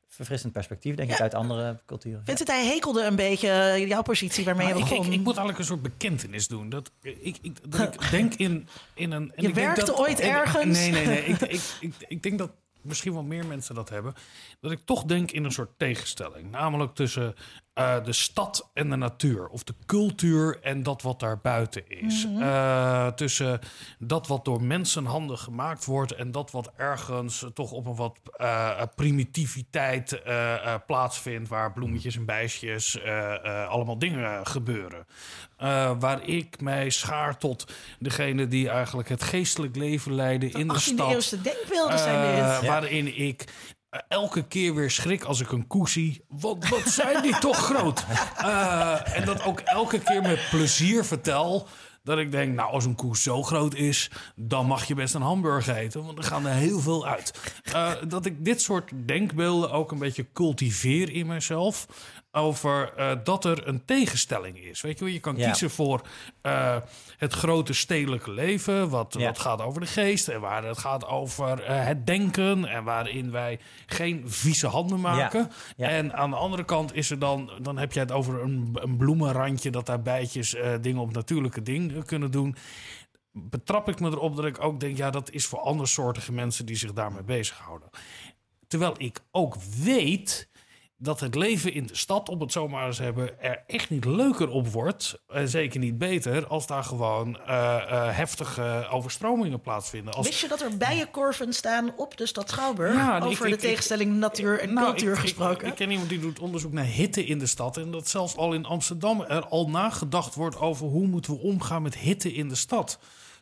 verfrissend 0.06 0.52
perspectief, 0.52 0.94
denk 0.94 1.10
ik, 1.10 1.20
uit 1.20 1.34
andere 1.34 1.80
culturen. 1.86 2.24
Vincent, 2.24 2.48
hij 2.48 2.66
hekelde 2.66 3.02
een 3.04 3.16
beetje 3.16 3.84
jouw 3.86 4.02
positie 4.02 4.44
waarmee 4.44 4.66
je 4.66 4.74
Maar 4.74 4.82
begon. 4.82 5.06
ik, 5.06 5.12
ik 5.12 5.18
moet 5.18 5.26
eigenlijk 5.36 5.58
een 5.58 5.64
soort 5.64 5.82
bekentenis 5.82 6.48
doen. 6.48 6.68
Dat, 6.68 6.90
ik, 7.00 7.38
ik, 7.42 7.72
dat 7.72 7.94
ik 7.94 8.10
denk 8.18 8.34
in, 8.34 8.68
in 8.94 9.10
een... 9.12 9.32
en 9.34 9.42
Je 9.42 9.48
ik 9.48 9.54
denk 9.54 9.66
werkte 9.66 9.84
dat- 9.84 9.98
ooit 9.98 10.20
en- 10.20 10.30
ergens? 10.30 10.78
Nee, 10.78 10.90
nee, 10.90 11.06
nee. 11.06 11.24
ik, 11.24 11.40
ik, 11.40 11.62
ik, 11.80 11.94
ik 12.08 12.22
denk 12.22 12.38
dat 12.38 12.50
misschien 12.88 13.12
wel 13.12 13.22
meer 13.22 13.46
mensen 13.46 13.74
dat 13.74 13.88
hebben. 13.88 14.14
Dat 14.60 14.70
ik 14.70 14.80
toch 14.84 15.04
denk 15.04 15.30
in 15.30 15.44
een 15.44 15.52
soort 15.52 15.78
tegenstelling. 15.78 16.50
Namelijk 16.50 16.94
tussen 16.94 17.34
eh, 17.78 18.04
de 18.04 18.12
stad 18.12 18.70
en 18.74 18.90
de 18.90 18.96
natuur. 18.96 19.48
Of 19.48 19.62
de 19.62 19.74
cultuur 19.86 20.58
en 20.62 20.82
dat 20.82 21.02
wat 21.02 21.20
daar 21.20 21.38
buiten 21.38 21.88
is. 21.88 22.26
Mhm. 22.26 22.42
Eh, 22.42 23.06
tussen 23.06 23.60
dat 23.98 24.26
wat 24.26 24.44
door 24.44 24.62
mensenhanden 24.62 25.38
gemaakt 25.38 25.84
wordt... 25.84 26.12
en 26.12 26.30
dat 26.30 26.50
wat 26.50 26.72
ergens 26.76 27.46
toch 27.54 27.72
op 27.72 27.86
een 27.86 27.94
wat 27.94 28.18
eh, 28.36 28.82
primitiviteit 28.94 30.22
plaatsvindt... 30.86 31.48
waar 31.48 31.72
bloemetjes 31.72 32.16
en 32.16 32.24
bijsjes 32.24 33.02
allemaal 33.68 33.98
dingen 33.98 34.46
gebeuren. 34.46 35.06
Waar 35.98 36.22
ik 36.22 36.60
mij 36.60 36.90
schaar 36.90 37.38
tot 37.38 37.72
degene 37.98 38.48
die 38.48 38.68
eigenlijk 38.68 39.08
het 39.08 39.22
geestelijk 39.22 39.76
leven 39.76 40.14
leiden 40.14 40.52
in 40.52 40.68
de 40.68 40.74
18e 40.74 40.78
stad. 40.78 41.12
eeuwse 41.12 41.40
denkbeelden 41.40 41.98
zijn 41.98 42.60
dit. 42.60 42.68
Waarin 42.68 43.18
ik 43.18 43.44
elke 44.08 44.42
keer 44.42 44.74
weer 44.74 44.90
schrik 44.90 45.24
als 45.24 45.40
ik 45.40 45.52
een 45.52 45.66
koe 45.66 45.88
zie. 45.88 46.24
Wat, 46.28 46.68
wat 46.68 46.88
zijn 46.88 47.22
die 47.22 47.38
toch 47.48 47.56
groot? 47.56 48.04
Eh, 48.36 49.16
en 49.16 49.24
dat 49.24 49.42
ook 49.42 49.60
elke 49.60 49.98
keer 49.98 50.22
met 50.22 50.46
plezier 50.50 51.04
vertel. 51.04 51.68
Dat 52.02 52.18
ik 52.18 52.30
denk, 52.30 52.54
nou, 52.54 52.70
als 52.70 52.84
een 52.84 52.94
koe 52.94 53.16
zo 53.16 53.42
groot 53.42 53.74
is, 53.74 54.10
dan 54.36 54.66
mag 54.66 54.84
je 54.84 54.94
best 54.94 55.14
een 55.14 55.22
hamburger 55.22 55.76
eten. 55.76 56.04
Want 56.04 56.18
er 56.18 56.24
gaan 56.24 56.46
er 56.46 56.54
heel 56.54 56.80
veel 56.80 57.06
uit. 57.06 57.52
Eh, 57.62 57.92
dat 58.08 58.26
ik 58.26 58.44
dit 58.44 58.60
soort 58.60 58.90
denkbeelden 59.06 59.70
ook 59.70 59.92
een 59.92 59.98
beetje 59.98 60.26
cultiveer 60.32 61.10
in 61.12 61.26
mezelf. 61.26 61.86
Over 62.32 62.92
eh, 62.96 63.16
dat 63.24 63.44
er 63.44 63.68
een 63.68 63.84
tegenstelling 63.84 64.58
is. 64.58 64.80
Weet 64.80 64.98
je 64.98 65.04
wel, 65.04 65.14
je 65.14 65.20
kan 65.20 65.36
Ja. 65.36 65.46
kiezen 65.46 65.70
voor 65.70 66.00
eh, 66.40 66.76
het 67.16 67.32
grote 67.32 67.72
stedelijke 67.72 68.30
leven. 68.30 68.88
Wat, 68.88 69.14
Ja. 69.18 69.26
wat 69.26 69.38
gaat 69.38 69.60
over 69.62 69.80
de 69.80 69.86
geest. 69.86 70.28
En 70.28 70.40
waar 70.40 70.64
het 70.64 70.78
gaat 70.78 71.06
over 71.06 71.62
eh, 71.62 71.84
het 71.86 72.06
denken. 72.06 72.64
En 72.64 72.84
waarin 72.84 73.30
wij 73.30 73.58
geen 73.86 74.22
vieze 74.26 74.66
handen 74.66 75.00
maken. 75.00 75.50
Ja. 75.76 75.88
En 75.88 76.14
aan 76.14 76.30
de 76.30 76.36
andere 76.36 76.64
kant 76.64 76.94
is 76.94 77.10
er 77.10 77.18
dan, 77.18 77.50
dan 77.62 77.78
heb 77.78 77.92
je 77.92 78.00
het 78.00 78.12
over 78.12 78.42
een, 78.42 78.70
een 78.72 78.96
bloemenrandje. 78.96 79.70
Dat 79.70 79.86
daar 79.86 80.02
bijtjes 80.02 80.56
dingen 80.80 81.02
op 81.02 81.12
natuurlijke 81.12 81.62
dingen 81.62 82.04
kunnen 82.04 82.30
doen. 82.30 82.56
Betrap 83.32 83.88
ik 83.88 84.00
me 84.00 84.08
erop 84.10 84.36
dat 84.36 84.44
ik 84.44 84.62
ook 84.62 84.80
denk, 84.80 84.96
ja, 84.96 85.10
dat 85.10 85.30
is 85.30 85.46
voor 85.46 85.60
andersoortige 85.60 86.32
mensen 86.32 86.66
die 86.66 86.76
zich 86.76 86.92
daarmee 86.92 87.22
bezighouden. 87.22 87.88
Terwijl 88.66 88.94
ik 88.98 89.20
ook 89.30 89.56
weet 89.62 90.48
dat 91.00 91.20
het 91.20 91.34
leven 91.34 91.72
in 91.72 91.86
de 91.86 91.96
stad, 91.96 92.28
om 92.28 92.40
het 92.40 92.52
zo 92.52 92.68
maar 92.68 92.86
eens 92.86 92.98
hebben, 92.98 93.40
er 93.42 93.62
echt 93.66 93.90
niet 93.90 94.04
leuker 94.04 94.48
op 94.50 94.68
wordt. 94.68 95.20
En 95.28 95.48
zeker 95.48 95.80
niet 95.80 95.98
beter 95.98 96.46
als 96.46 96.66
daar 96.66 96.84
gewoon 96.84 97.38
eh, 97.40 97.74
eh, 97.76 98.16
heftige 98.16 98.88
overstromingen 98.90 99.60
plaatsvinden. 99.60 100.14
Als, 100.14 100.26
Wist 100.26 100.40
je 100.40 100.48
dat 100.48 100.60
er 100.60 100.76
bijenkorven 100.76 101.52
staan 101.52 101.92
op 101.96 102.16
de 102.16 102.26
stad 102.26 102.48
Schouwburg? 102.50 102.94
Ja, 102.94 103.18
over 103.20 103.46
ik- 103.46 103.52
de 103.52 103.56
ik- 103.56 103.60
tegenstelling 103.70 104.16
natuur 104.16 104.60
en 104.60 104.72
Nou, 104.72 104.86
cultuur 104.86 105.16
gesproken. 105.16 105.68
Ik, 105.68 105.74
ken 105.74 105.90
iemand 105.90 106.08
die 106.08 106.18
doet 106.20 106.38
onderzoek 106.38 106.72
naar 106.72 106.84
hitte 106.84 107.24
in 107.26 107.38
de 107.38 107.46
stad. 107.46 107.76
En 107.76 107.90
dat 107.90 108.08
zelfs 108.08 108.36
al 108.36 108.52
in 108.52 108.64
Amsterdam 108.64 109.20
er 109.20 109.46
al 109.46 109.68
nagedacht 109.68 110.34
wordt 110.34 110.58
over 110.60 110.86
hoe 110.86 111.06
moeten 111.06 111.32
we 111.32 111.38
omgaan 111.40 111.82
met 111.82 111.98
hitte 111.98 112.32
in 112.32 112.48
de 112.48 112.54
stad. 112.54 112.98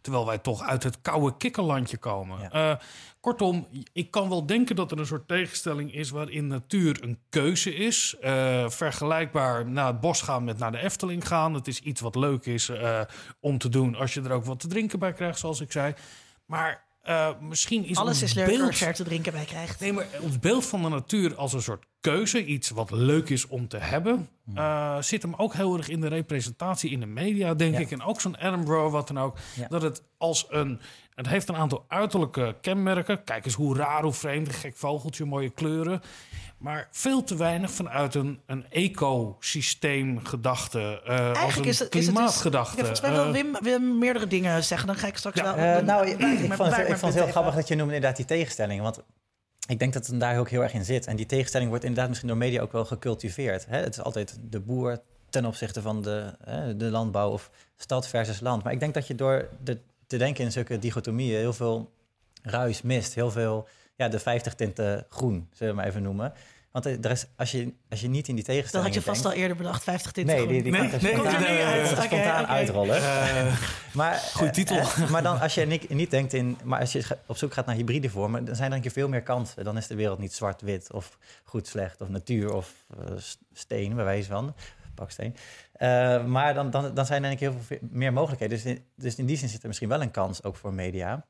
Terwijl 0.07 0.27
wij 0.27 0.39
toch 0.39 0.63
uit 0.63 0.83
het 0.83 1.01
koude 1.03 1.37
kikkerlandje 1.37 1.97
komen. 1.97 2.39
Ja. 2.41 2.51
Eh, 2.51 2.77
kortom, 3.21 3.69
ik 3.93 4.11
kan 4.11 4.29
wel 4.29 4.47
denken 4.47 4.77
dat 4.77 4.91
er 4.91 4.99
een 4.99 5.07
soort 5.07 5.29
tegenstelling 5.29 5.95
is 5.95 6.11
waarin 6.11 6.47
natuur 6.47 7.03
een 7.03 7.19
keuze 7.29 7.75
is. 7.75 8.17
Eh, 8.21 8.69
vergelijkbaar 8.69 9.67
naar 9.67 9.87
het 9.87 10.01
bos 10.01 10.21
gaan 10.21 10.45
met 10.45 10.59
naar 10.59 10.73
de 10.73 10.79
Efteling 10.79 11.27
gaan. 11.27 11.55
Het 11.55 11.67
is 11.67 11.81
iets 11.81 12.01
wat 12.01 12.15
leuk 12.15 12.47
is 12.47 12.69
eh, 12.69 13.01
om 13.41 13.59
te 13.59 13.69
doen 13.69 13.95
als 13.95 14.15
je 14.15 14.23
er 14.23 14.33
ook 14.33 14.45
wat 14.45 14.61
te 14.61 14.69
drinken 14.69 14.99
bij 14.99 15.13
krijgt, 15.13 15.39
zoals 15.39 15.61
ik 15.61 15.73
zei. 15.73 15.95
Maar 16.45 16.86
eh, 17.07 17.29
misschien 17.41 17.85
is 17.85 17.97
Alles 17.97 18.23
is 18.23 18.33
leuker 18.35 18.53
beeld 18.57 18.67
als 18.69 18.79
je 18.79 18.85
er 18.87 18.95
te 18.95 19.05
drinken 19.05 19.33
bij 19.33 19.45
krijgt. 19.45 19.81
Nee, 19.81 19.93
maar 19.93 20.07
ons 20.21 20.39
beeld 20.39 20.67
van 20.67 20.83
de 20.83 20.89
natuur 20.89 21.35
als 21.37 21.53
een 21.53 21.63
soort 21.63 21.85
keuze, 22.01 22.45
iets 22.45 22.71
wat 22.71 22.91
leuk 22.91 23.29
is 23.29 23.47
om 23.47 23.69
te 23.69 23.77
hebben, 23.77 24.29
eh, 24.55 24.97
zit 25.01 25.23
hem 25.23 25.35
ook 25.35 25.55
heel 25.55 25.77
erg 25.77 25.89
in 25.89 26.01
de 26.01 26.09
representatie 26.09 26.91
in 26.91 27.01
de 27.01 27.07
media, 27.07 27.55
denk 27.55 27.75
Ja. 27.75 27.81
ik. 27.81 27.91
En 27.91 28.03
ook 28.03 28.21
zo'n 28.21 28.37
Edinburgh, 28.37 28.91
wat 28.93 29.07
dan 29.09 29.19
ook. 29.19 29.37
Ja. 29.55 29.69
Dat 29.69 29.83
het 29.83 30.03
als 30.19 30.47
een. 30.49 30.81
Het 31.15 31.29
heeft 31.29 31.49
een 31.49 31.57
aantal 31.57 31.85
uiterlijke 31.89 32.57
kenmerken. 32.61 33.25
Kijk 33.25 33.45
eens 33.45 33.55
hoe 33.55 33.77
raar, 33.77 34.03
hoe 34.03 34.13
vreemd, 34.13 34.47
een 34.49 34.55
gek 34.55 34.77
vogeltje, 34.77 35.25
mooie 35.25 35.51
kleuren. 35.51 36.01
Maar 36.59 36.89
veel 36.91 37.25
te 37.25 37.37
weinig 37.37 37.71
vanuit 37.71 38.15
een, 38.15 38.41
een 38.47 38.71
ecosysteemgedachte. 38.71 41.01
eh 41.05 41.29
als 41.29 41.39
Eigenlijk 41.39 41.57
een 41.57 41.65
is 41.65 41.79
het, 41.79 41.79
is 41.79 41.79
het 41.79 41.93
dus, 41.93 42.05
klimaatgedachte. 42.07 42.77
ja, 42.77 42.83
volgens 42.83 43.01
mij 43.01 43.11
wil 43.11 43.25
Eh, 43.25 43.31
Wim, 43.33 43.57
Wim 43.61 43.99
meerdere 43.99 44.27
dingen 44.27 44.65
zeggen. 44.65 44.87
Dan 44.87 44.97
ga 44.97 45.07
ik 45.07 45.17
straks 45.17 45.37
Ja, 45.37 45.43
wel... 45.45 45.55
Eh, 45.55 45.83
nou, 45.85 46.07
ik, 46.07 46.17
vond 46.19 46.31
het, 46.31 46.41
ik 46.43 46.49
maar 46.89 46.99
vond 46.99 47.15
het 47.15 47.23
heel 47.23 47.33
grappig 47.33 47.55
dat 47.55 47.69
je 47.69 47.75
noemde 47.75 47.95
inderdaad 47.95 48.17
die 48.17 48.27
tegenstelling. 48.27 48.83
Want 48.83 49.01
ik 49.69 49.79
denk 49.79 49.93
dat 49.93 50.07
het 50.07 50.21
daar 50.21 50.39
ook 50.39 50.51
heel 50.51 50.63
erg 50.63 50.73
in 50.73 50.85
zit. 50.85 51.07
En 51.07 51.17
die 51.17 51.27
tegenstelling 51.27 51.69
wordt 51.69 51.85
inderdaad 51.85 52.09
misschien 52.09 52.29
door 52.31 52.39
media 52.39 52.61
ook 52.61 52.73
wel 52.73 52.85
gecultiveerd. 52.85 53.67
Hè? 53.67 53.79
Het 53.79 53.97
is 53.97 54.03
altijd 54.03 54.39
de 54.43 54.61
boer 54.61 54.99
ten 55.31 55.45
opzichte 55.45 55.83
van 55.83 56.03
de, 56.03 56.35
hè, 56.45 56.77
de 56.77 56.91
landbouw 56.91 57.31
of 57.31 57.51
stad 57.77 58.09
versus 58.09 58.41
land. 58.41 58.63
Maar 58.63 58.73
ik 58.73 58.81
denk 58.81 58.95
dat 58.95 59.07
je 59.07 59.15
door 59.15 59.49
de, 59.65 59.79
te 60.07 60.17
denken 60.17 60.45
in 60.45 60.53
zulke 60.53 60.79
dichotomieën 60.79 61.39
heel 61.39 61.53
veel 61.53 61.93
ruis 62.43 62.83
mist. 62.83 63.15
Heel 63.15 63.31
veel, 63.31 63.69
ja, 63.97 64.09
de 64.09 64.19
50 64.19 64.55
tinten 64.55 65.07
groen, 65.09 65.49
zullen 65.53 65.75
we 65.75 65.81
maar 65.81 65.89
even 65.89 66.03
noemen. 66.03 66.33
Want 66.71 66.85
er 67.05 67.11
is, 67.11 67.27
als, 67.37 67.51
je, 67.51 67.73
als 67.89 68.01
je 68.01 68.09
niet 68.09 68.29
in 68.29 68.35
die 68.35 68.45
Dat 68.45 68.55
tegenstelling 68.55 68.89
had 68.89 68.97
je 68.97 69.03
vast 69.11 69.25
al 69.25 69.33
eerder 69.33 69.57
bedacht, 69.57 69.83
50 69.83 70.13
tinten 70.13 70.35
Nee, 70.35 70.43
groen. 70.45 70.55
die, 70.55 70.63
die 70.63 70.73
Nee, 70.73 70.81
komt 70.81 70.93
er 70.93 71.03
nee, 71.03 71.13
spontaan, 71.13 71.45
uit. 71.45 72.13
eh, 72.13 72.51
uitrollen. 72.51 72.97
eh, 72.97 73.57
Maar, 73.93 74.33
eh, 74.41 74.49
titel. 74.51 74.77
eh, 74.77 75.11
maar 75.11 75.23
dan 75.23 75.41
als 75.41 75.55
je 75.55 75.67
niet, 75.67 75.89
niet 75.89 76.11
denkt 76.11 76.33
in... 76.33 76.59
Maar 76.65 76.81
als 76.81 76.93
je 76.93 77.05
op 77.27 77.37
zoek 77.37 77.53
gaat 77.53 77.67
naar 77.67 77.75
hybride 77.75 78.11
vormen... 78.11 78.45
dan 78.45 78.57
zijn 78.57 78.71
er 78.71 78.77
een 78.77 78.83
keer 78.83 78.91
veel 78.91 79.09
meer 79.09 79.23
kansen. 79.23 79.65
Dan 79.65 79.77
is 79.77 79.87
de 79.87 79.95
wereld 79.95 80.19
niet 80.19 80.33
zwart-wit 80.35 80.93
of 80.93 81.19
goed-slecht... 81.45 82.01
of 82.01 82.09
natuur 82.09 82.53
of 82.55 82.73
eh, 82.99 83.17
s- 83.19 83.39
steen, 83.53 83.95
bij 83.95 84.05
wijze 84.05 84.29
van. 84.29 84.55
Baksteen. 84.95 85.37
Eh, 85.73 86.25
maar 86.25 86.55
dan, 86.55 86.71
dan, 86.71 86.95
dan 86.95 87.07
zijn 87.07 87.23
er 87.23 87.29
denk 87.29 87.41
ik 87.41 87.49
heel 87.49 87.61
veel 87.67 87.79
meer 87.91 88.13
mogelijkheden. 88.13 88.57
Dus 88.57 88.67
in, 88.67 88.85
dus 88.97 89.15
in 89.15 89.27
die 89.27 89.37
zin 89.37 89.49
zit 89.49 89.61
er 89.63 89.67
misschien 89.69 89.89
wel 89.89 90.03
een 90.03 90.11
kans, 90.11 90.43
ook 90.43 90.57
voor 90.57 90.73
media... 90.75 91.25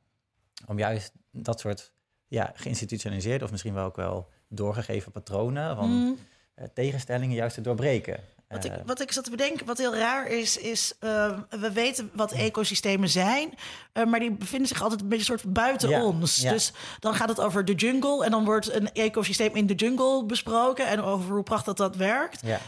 om 0.66 0.78
juist 0.78 1.12
dat 1.30 1.60
soort 1.60 1.92
ja, 2.28 2.52
geïnstitutionaliseerde... 2.54 3.44
of 3.44 3.50
misschien 3.50 3.74
wel 3.74 3.84
ook 3.84 3.96
wel 3.96 4.28
doorgegeven 4.48 5.12
patronen... 5.12 5.76
van 5.76 5.90
Mm. 5.90 6.18
eh, 6.54 6.64
tegenstellingen 6.74 7.36
juist 7.36 7.54
te 7.54 7.60
doorbreken. 7.60 8.20
Wat 8.48 8.64
ik, 8.64 8.72
Eh, 8.72 8.78
wat 8.86 9.00
ik 9.00 9.12
zat 9.12 9.24
te 9.24 9.30
bedenken, 9.30 9.66
wat 9.66 9.78
heel 9.78 9.96
raar 9.96 10.26
is, 10.28 10.56
is 10.56 10.92
uh, 11.00 11.38
we 11.50 11.72
weten 11.72 12.10
wat 12.14 12.32
ecosystemen 12.32 13.08
zijn, 13.08 13.54
uh, 13.94 14.04
maar 14.04 14.20
die 14.20 14.30
bevinden 14.30 14.68
zich 14.68 14.82
altijd 14.82 15.00
een 15.00 15.08
beetje 15.08 15.24
soort 15.24 15.52
buiten 15.52 15.88
Ja, 15.88 16.04
ons. 16.04 16.36
ja. 16.36 16.52
Dus 16.52 16.72
dan 17.00 17.14
gaat 17.14 17.28
het 17.28 17.40
over 17.40 17.64
de 17.64 17.74
jungle 17.74 18.24
en 18.24 18.30
dan 18.30 18.44
wordt 18.44 18.72
een 18.72 18.92
ecosysteem 18.92 19.54
in 19.54 19.66
de 19.66 19.74
jungle 19.74 20.24
besproken 20.24 20.86
en 20.86 21.02
over 21.02 21.34
hoe 21.34 21.42
prachtig 21.42 21.74
dat 21.74 21.96
werkt. 21.96 22.40
ja. 22.44 22.60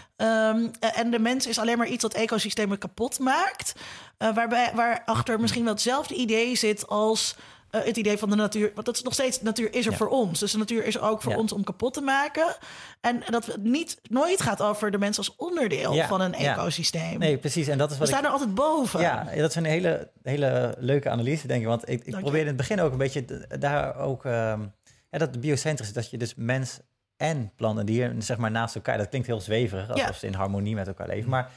Um, 0.51 0.71
en 0.81 1.11
de 1.11 1.19
mens 1.19 1.47
is 1.47 1.59
alleen 1.59 1.79
maar 1.79 1.87
iets 1.89 2.03
dat 2.03 2.15
ecosystemen 2.15 2.79
kapot 2.79 3.19
maakt, 3.19 3.73
uh, 4.19 4.35
waarbij 4.35 4.73
waarachter 4.75 5.41
misschien 5.41 5.65
wel 5.65 5.73
hetzelfde 5.73 6.15
idee 6.15 6.57
zit 6.57 6.87
als 6.87 7.37
uh, 7.71 7.85
het 7.85 7.97
idee 7.97 8.19
van 8.19 8.31
de 8.31 8.37
natuur. 8.37 8.71
Want 8.75 8.87
dat 8.87 8.97
is 8.97 9.03
nog 9.03 9.13
steeds, 9.13 9.43
natuur 9.43 9.75
is 9.75 9.85
er 9.87 9.91
Ja. 9.91 9.97
voor 9.97 10.09
ons. 10.09 10.39
Dus 10.41 10.53
de 10.53 10.59
natuur 10.59 10.85
is 10.85 10.95
er 10.95 11.03
ook 11.03 11.23
voor 11.23 11.33
Ja. 11.33 11.39
ons 11.39 11.53
om 11.53 11.65
kapot 11.65 11.95
te 11.95 12.01
maken. 12.01 12.57
En 13.01 13.23
dat 13.31 13.47
het 13.47 13.63
niet, 13.63 14.01
nooit 14.03 14.43
gaat 14.43 14.63
over 14.63 14.91
de 14.91 14.99
mens 14.99 15.19
als 15.19 15.37
onderdeel 15.37 15.93
Ja, 15.95 16.07
van 16.07 16.21
een 16.21 16.35
ja. 16.39 16.53
ecosysteem. 16.57 17.19
Nee, 17.19 17.39
precies. 17.39 17.69
En 17.69 17.79
dat 17.79 17.91
is 17.91 17.97
We 17.97 18.01
wat 18.01 18.09
ik... 18.09 18.15
staan 18.15 18.27
er 18.27 18.33
altijd 18.33 18.55
boven. 18.55 19.01
Ja, 19.01 19.25
dat 19.37 19.51
is 19.51 19.55
een 19.57 19.65
hele, 19.65 20.11
hele 20.23 20.75
leuke 20.79 21.11
analyse, 21.11 21.47
denk 21.47 21.61
ik. 21.61 21.67
Want 21.67 21.89
ik, 21.89 22.05
ik 22.05 22.17
probeer 22.21 22.41
in 22.41 22.47
het 22.47 22.57
begin 22.57 22.81
ook 22.81 22.93
een 22.93 22.99
beetje 22.99 23.47
daar 23.59 23.97
ook... 23.97 24.25
ehm 24.25 24.63
ja, 25.11 25.19
dat 25.19 25.41
biocentrisch 25.41 25.89
is, 25.89 25.95
dat 25.95 26.11
je 26.11 26.19
dus 26.19 26.35
mens 26.35 26.81
en 27.17 27.53
plant 27.57 27.79
en 27.79 27.87
dier, 27.87 28.15
zeg 28.19 28.37
maar, 28.37 28.51
naast 28.51 28.75
elkaar... 28.75 28.99
Dat 28.99 29.09
klinkt 29.09 29.27
heel 29.27 29.41
zweverig, 29.41 29.91
alsof 29.91 30.17
ze 30.17 30.27
in 30.27 30.35
harmonie 30.35 30.75
met 30.75 30.87
elkaar 30.87 31.07
leven. 31.07 31.31
Maar 31.31 31.51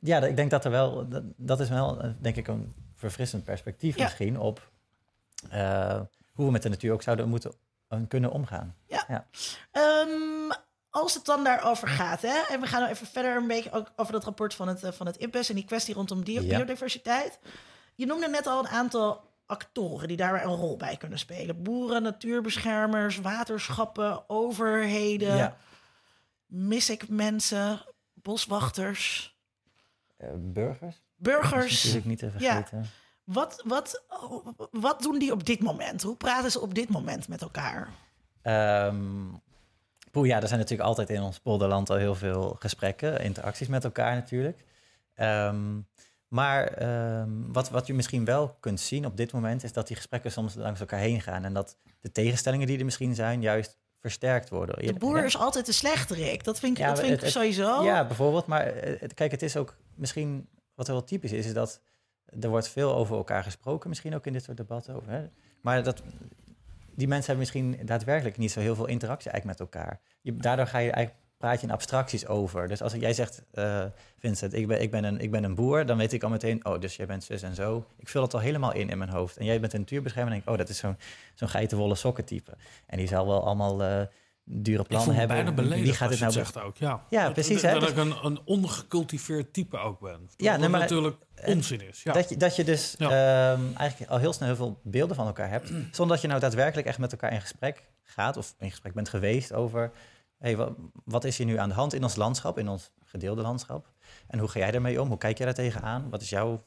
ja, 0.00 0.22
ik 0.24 0.36
denk 0.36 0.50
dat 0.50 0.64
er 0.64 0.70
wel... 0.70 1.08
Dat, 1.08 1.22
dat 1.36 1.60
is 1.60 1.68
wel, 1.68 2.00
eh, 2.02 2.10
denk 2.20 2.36
ik, 2.36 2.48
een 2.48 2.74
verfrissend 2.94 3.44
perspectief 3.44 3.98
misschien 3.98 4.38
op... 4.38 4.72
eh, 5.50 6.00
hoe 6.32 6.44
we 6.46 6.50
met 6.52 6.62
de 6.62 6.68
natuur 6.68 6.92
ook 6.92 7.02
zouden 7.02 7.28
moeten 7.28 7.52
eh, 7.88 7.98
kunnen 8.08 8.30
omgaan. 8.30 8.76
Ehm, 9.70 10.50
als 10.90 11.14
het 11.14 11.24
dan 11.24 11.44
daarover 11.44 11.88
gaat, 11.88 12.22
hè, 12.22 12.42
en 12.48 12.60
we 12.60 12.66
gaan 12.66 12.80
nou 12.80 12.92
even 12.92 13.06
verder 13.06 13.36
een 13.36 13.46
beetje 13.46 13.72
ook 13.72 13.92
over 13.96 14.12
dat 14.12 14.24
rapport 14.24 14.54
van 14.54 14.68
het, 14.68 14.82
eh, 14.82 14.92
van 14.92 15.06
het 15.06 15.16
IPBES 15.16 15.48
en 15.48 15.54
die 15.54 15.64
kwestie 15.64 15.94
rondom 15.94 16.20
Ja. 16.24 16.40
biodiversiteit. 16.40 17.38
Je 17.94 18.06
noemde 18.06 18.28
net 18.28 18.46
al 18.46 18.58
een 18.58 18.68
aantal 18.68 19.32
actoren 19.46 20.08
die 20.08 20.16
daar 20.16 20.44
een 20.44 20.54
rol 20.54 20.76
bij 20.76 20.96
kunnen 20.96 21.18
spelen: 21.18 21.62
boeren, 21.62 22.02
natuurbeschermers, 22.02 23.18
waterschappen, 23.20 24.28
overheden. 24.28 25.36
Ja. 25.36 25.56
Mis 26.46 26.90
ik 26.90 27.08
mensen, 27.08 27.80
boswachters, 28.14 29.32
Eh, 30.16 30.28
burgers? 30.36 31.02
burgers? 31.16 31.74
Natuurlijk 31.84 32.04
niet 32.06 32.18
te 32.18 32.30
Ja. 32.38 32.64
Wat, 33.24 33.62
wat, 33.66 34.02
wat 34.70 35.02
doen 35.02 35.18
die 35.18 35.32
op 35.32 35.44
dit 35.46 35.60
moment? 35.60 36.02
Hoe 36.02 36.16
praten 36.16 36.50
ze 36.50 36.60
op 36.60 36.74
dit 36.74 36.88
moment 36.88 37.28
met 37.28 37.42
elkaar? 37.42 37.88
Poeh, 40.10 40.26
ja, 40.26 40.40
er 40.40 40.48
zijn 40.48 40.60
natuurlijk 40.60 40.88
altijd 40.88 41.10
in 41.10 41.22
ons 41.22 41.38
polderland 41.38 41.90
al 41.90 41.96
heel 41.96 42.14
veel 42.14 42.56
gesprekken, 42.58 43.20
interacties 43.20 43.68
met 43.68 43.84
elkaar 43.84 44.14
natuurlijk. 44.14 44.64
Ehm, 45.14 45.80
maar 46.28 46.66
ehm, 46.66 47.28
wat, 47.52 47.70
wat 47.70 47.86
je 47.86 47.94
misschien 47.94 48.24
wel 48.24 48.56
kunt 48.60 48.80
zien 48.80 49.06
op 49.06 49.16
dit 49.16 49.32
moment 49.32 49.64
is 49.64 49.72
dat 49.72 49.86
die 49.86 49.96
gesprekken 49.96 50.32
soms 50.32 50.54
langs 50.54 50.80
elkaar 50.80 50.98
heen 50.98 51.20
gaan. 51.20 51.44
En 51.44 51.52
dat 51.52 51.76
de 52.00 52.12
tegenstellingen 52.12 52.66
die 52.66 52.78
er 52.78 52.84
misschien 52.84 53.14
zijn, 53.14 53.40
juist 53.40 53.78
versterkt 54.00 54.48
worden. 54.48 54.86
De 54.86 54.92
boer 54.92 55.18
Ja. 55.18 55.24
is 55.24 55.36
altijd 55.38 55.66
de 55.66 55.72
slechterik. 55.72 56.44
Dat 56.44 56.58
vind 56.58 56.72
ik, 56.78 56.82
Ja, 56.82 56.88
dat 56.88 56.98
vind 56.98 57.10
het- 57.10 57.18
ik 57.18 57.24
het- 57.24 57.34
sowieso. 57.34 57.84
Ja, 57.84 58.06
bijvoorbeeld. 58.06 58.46
Maar 58.46 58.72
kijk, 59.14 59.30
het 59.30 59.42
is 59.42 59.56
ook 59.56 59.76
misschien 59.94 60.48
wat 60.74 60.86
wel 60.86 61.04
typisch 61.04 61.32
is, 61.32 61.46
is 61.46 61.52
dat 61.52 61.80
er 62.40 62.48
wordt 62.48 62.68
veel 62.68 62.94
over 62.94 63.16
elkaar 63.16 63.42
gesproken, 63.42 63.88
misschien 63.88 64.14
ook 64.14 64.26
in 64.26 64.32
dit 64.32 64.42
soort 64.42 64.56
debatten. 64.56 64.94
Over, 64.94 65.10
hè. 65.10 65.28
Maar 65.60 65.82
dat, 65.82 66.02
die 66.94 67.08
mensen 67.08 67.36
hebben 67.36 67.38
misschien 67.38 67.86
daadwerkelijk 67.86 68.36
niet 68.36 68.52
zo 68.52 68.60
heel 68.60 68.74
veel 68.74 68.86
interactie 68.86 69.30
eigenlijk 69.30 69.58
met 69.58 69.68
elkaar. 69.68 70.00
Je, 70.20 70.36
daardoor 70.36 70.66
ga 70.66 70.78
je 70.78 70.90
eigenlijk 70.90 71.24
praat 71.44 71.60
je 71.60 71.66
in 71.66 71.72
abstracties 71.72 72.26
over. 72.26 72.68
Dus 72.68 72.82
als 72.82 72.92
jij 72.92 73.12
zegt, 73.12 73.42
eh, 73.50 73.84
Vincent, 74.18 74.54
ik 74.54 74.66
ben, 74.66 74.82
ik, 74.82 74.90
ben 74.90 75.04
een, 75.04 75.20
ik 75.20 75.30
ben 75.30 75.44
een 75.44 75.54
boer, 75.54 75.86
dan 75.86 75.96
weet 75.96 76.12
ik 76.12 76.22
al 76.22 76.28
meteen, 76.28 76.66
oh, 76.66 76.80
dus 76.80 76.96
jij 76.96 77.06
bent 77.06 77.24
zus 77.24 77.42
en 77.42 77.54
zo. 77.54 77.86
Ik 77.96 78.08
vul 78.08 78.22
het 78.22 78.34
al 78.34 78.40
helemaal 78.40 78.74
in 78.74 78.88
in 78.88 78.98
mijn 78.98 79.10
hoofd. 79.10 79.36
En 79.36 79.44
jij 79.44 79.60
bent 79.60 79.72
een 79.72 79.80
natuurbeschermer 79.80 80.32
en 80.32 80.38
denk 80.38 80.48
ik, 80.48 80.52
oh, 80.52 80.58
dat 80.66 80.68
is 80.68 80.78
zo'n 80.78 80.96
zo'n 81.34 81.48
geitenwolle 81.48 81.94
sokkentype. 81.94 82.52
En 82.86 82.98
die 82.98 83.06
zal 83.06 83.26
wel 83.26 83.44
allemaal 83.44 83.82
eh, 83.82 84.00
dure 84.44 84.82
plannen 84.82 85.14
hebben. 85.14 85.54
Wie 85.68 85.92
gaat 85.92 86.08
dit 86.08 86.18
je 86.18 86.24
nou 86.24 86.36
het 86.38 86.46
zegt 86.46 86.64
ook. 86.66 86.76
Ja, 86.76 87.04
Ja, 87.10 87.24
Dat- 87.24 87.32
precies, 87.32 87.62
Dat, 87.62 87.70
hè. 87.72 87.78
dat 87.80 87.88
ik 87.88 87.96
een, 87.96 88.14
een 88.22 88.40
ongecultiveerd 88.44 89.52
type 89.52 89.76
ook 89.78 90.00
ben. 90.00 90.28
Ja, 90.36 90.56
maar- 90.58 90.70
natuurlijk 90.70 91.16
onzin 91.44 91.80
is. 91.88 92.02
Ja. 92.02 92.12
Dat, 92.12 92.28
je, 92.28 92.36
dat 92.36 92.56
je 92.56 92.64
dus 92.64 92.96
ehm, 92.96 93.60
eigenlijk 93.76 94.10
al 94.10 94.18
heel 94.18 94.32
snel 94.32 94.48
heel 94.48 94.56
veel 94.56 94.80
beelden 94.82 95.16
van 95.16 95.26
elkaar 95.26 95.50
hebt. 95.50 95.68
Zonder 95.90 96.06
dat 96.08 96.20
je 96.20 96.28
nou 96.28 96.40
daadwerkelijk 96.40 96.86
echt 96.86 96.98
met 96.98 97.12
elkaar 97.12 97.32
in 97.32 97.40
gesprek 97.40 97.82
gaat. 98.02 98.36
Of 98.36 98.54
in 98.58 98.70
gesprek 98.70 98.94
bent 98.94 99.08
geweest 99.08 99.52
over... 99.52 99.90
Hey, 100.38 100.56
wat, 100.56 100.72
wat 101.04 101.24
is 101.24 101.38
hier 101.38 101.46
nu 101.46 101.56
aan 101.58 101.68
de 101.68 101.74
hand 101.74 101.94
in 101.94 102.02
ons 102.02 102.16
landschap, 102.16 102.58
in 102.58 102.68
ons 102.68 102.90
gedeelde 103.04 103.42
landschap? 103.42 103.90
En 104.28 104.38
hoe 104.38 104.48
ga 104.48 104.58
jij 104.58 104.70
daarmee 104.70 105.00
om? 105.00 105.08
Hoe 105.08 105.18
kijk 105.18 105.36
jij 105.36 105.46
daar 105.46 105.54
tegenaan? 105.54 106.10
Wat 106.10 106.22
is 106.22 106.28
jouw 106.30 106.62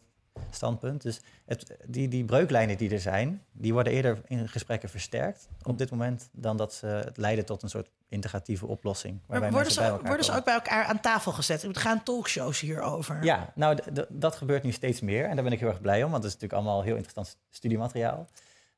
standpunt? 0.51 1.01
Dus 1.01 1.19
het, 1.45 1.77
die, 1.85 2.07
die 2.07 2.25
breuklijnen 2.25 2.77
die 2.77 2.89
er 2.91 2.99
zijn... 2.99 3.43
die 3.51 3.73
worden 3.73 3.93
eerder 3.93 4.21
in 4.27 4.49
gesprekken 4.49 4.89
versterkt 4.89 5.47
op 5.63 5.77
dit 5.77 5.89
moment... 5.91 6.29
dan 6.31 6.57
dat 6.57 6.73
ze 6.73 6.85
het 6.85 7.17
leiden 7.17 7.45
tot 7.45 7.63
een 7.63 7.69
soort 7.69 7.89
integratieve 8.09 8.65
oplossing. 8.65 9.13
Maar 9.13 9.21
waarbij 9.27 9.51
worden 9.51 9.71
ze, 9.71 9.79
bij 9.79 9.89
elkaar 9.89 10.07
worden 10.07 10.25
ze 10.25 10.35
ook 10.35 10.45
bij 10.45 10.53
elkaar 10.53 10.85
aan 10.85 10.99
tafel 10.99 11.31
gezet? 11.31 11.63
Er 11.63 11.75
gaan 11.75 12.03
talkshows 12.03 12.59
hierover. 12.59 13.23
Ja, 13.23 13.51
nou, 13.55 13.77
dat 14.09 14.35
gebeurt 14.35 14.63
nu 14.63 14.71
steeds 14.71 15.01
meer. 15.01 15.25
En 15.25 15.35
daar 15.35 15.43
ben 15.43 15.53
ik 15.53 15.59
heel 15.59 15.69
erg 15.69 15.81
blij 15.81 16.03
om, 16.03 16.11
want 16.11 16.23
het 16.23 16.33
is 16.33 16.39
natuurlijk 16.39 16.61
allemaal 16.67 16.83
heel 16.83 16.95
interessant 16.95 17.37
studiemateriaal. 17.49 18.27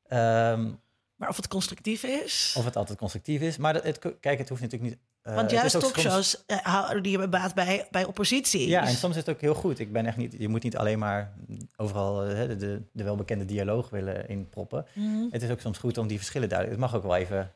Ehm, 0.06 0.70
Maar 1.16 1.28
of 1.28 1.36
het 1.36 1.48
constructief 1.48 2.02
is? 2.02 2.54
of 2.58 2.64
het 2.64 2.76
altijd 2.76 2.98
constructief 2.98 3.40
is. 3.40 3.56
Maar 3.56 3.72
dat- 3.72 3.82
het, 3.82 3.98
kijk, 4.20 4.38
het 4.38 4.48
hoeft 4.48 4.60
natuurlijk 4.60 4.90
niet... 4.90 5.00
eh, 5.22 5.34
Want 5.34 5.50
juist 5.50 5.70
soms- 5.70 5.84
talkshows 5.84 6.44
eh, 6.46 6.58
houden 6.58 7.02
die 7.02 7.12
hebben 7.18 7.30
baat 7.30 7.54
bij, 7.54 7.88
bij 7.90 8.04
oppositie. 8.04 8.68
Ja, 8.68 8.86
en 8.86 8.94
soms 8.94 9.14
is 9.14 9.20
het 9.26 9.34
ook 9.34 9.40
heel 9.40 9.54
goed. 9.54 9.78
Ik 9.78 9.92
ben 9.92 10.06
echt 10.06 10.16
niet, 10.16 10.34
je 10.38 10.48
moet 10.48 10.62
niet 10.62 10.76
alleen 10.76 10.98
maar 10.98 11.32
overal 11.76 12.24
eh, 12.24 12.48
de, 12.48 12.56
de, 12.56 12.82
de 12.92 13.04
welbekende 13.04 13.44
dialoog 13.44 13.90
willen 13.90 14.28
inproppen. 14.28 14.86
Mhm. 14.94 15.26
Het 15.30 15.42
is 15.42 15.50
ook 15.50 15.60
soms 15.60 15.78
goed 15.78 15.98
om 15.98 16.06
die 16.06 16.18
verschillen 16.18 16.48
duidelijk... 16.48 16.80
Het 16.80 16.90
mag 16.90 17.00
ook 17.00 17.06
wel 17.08 17.16
even 17.16 17.52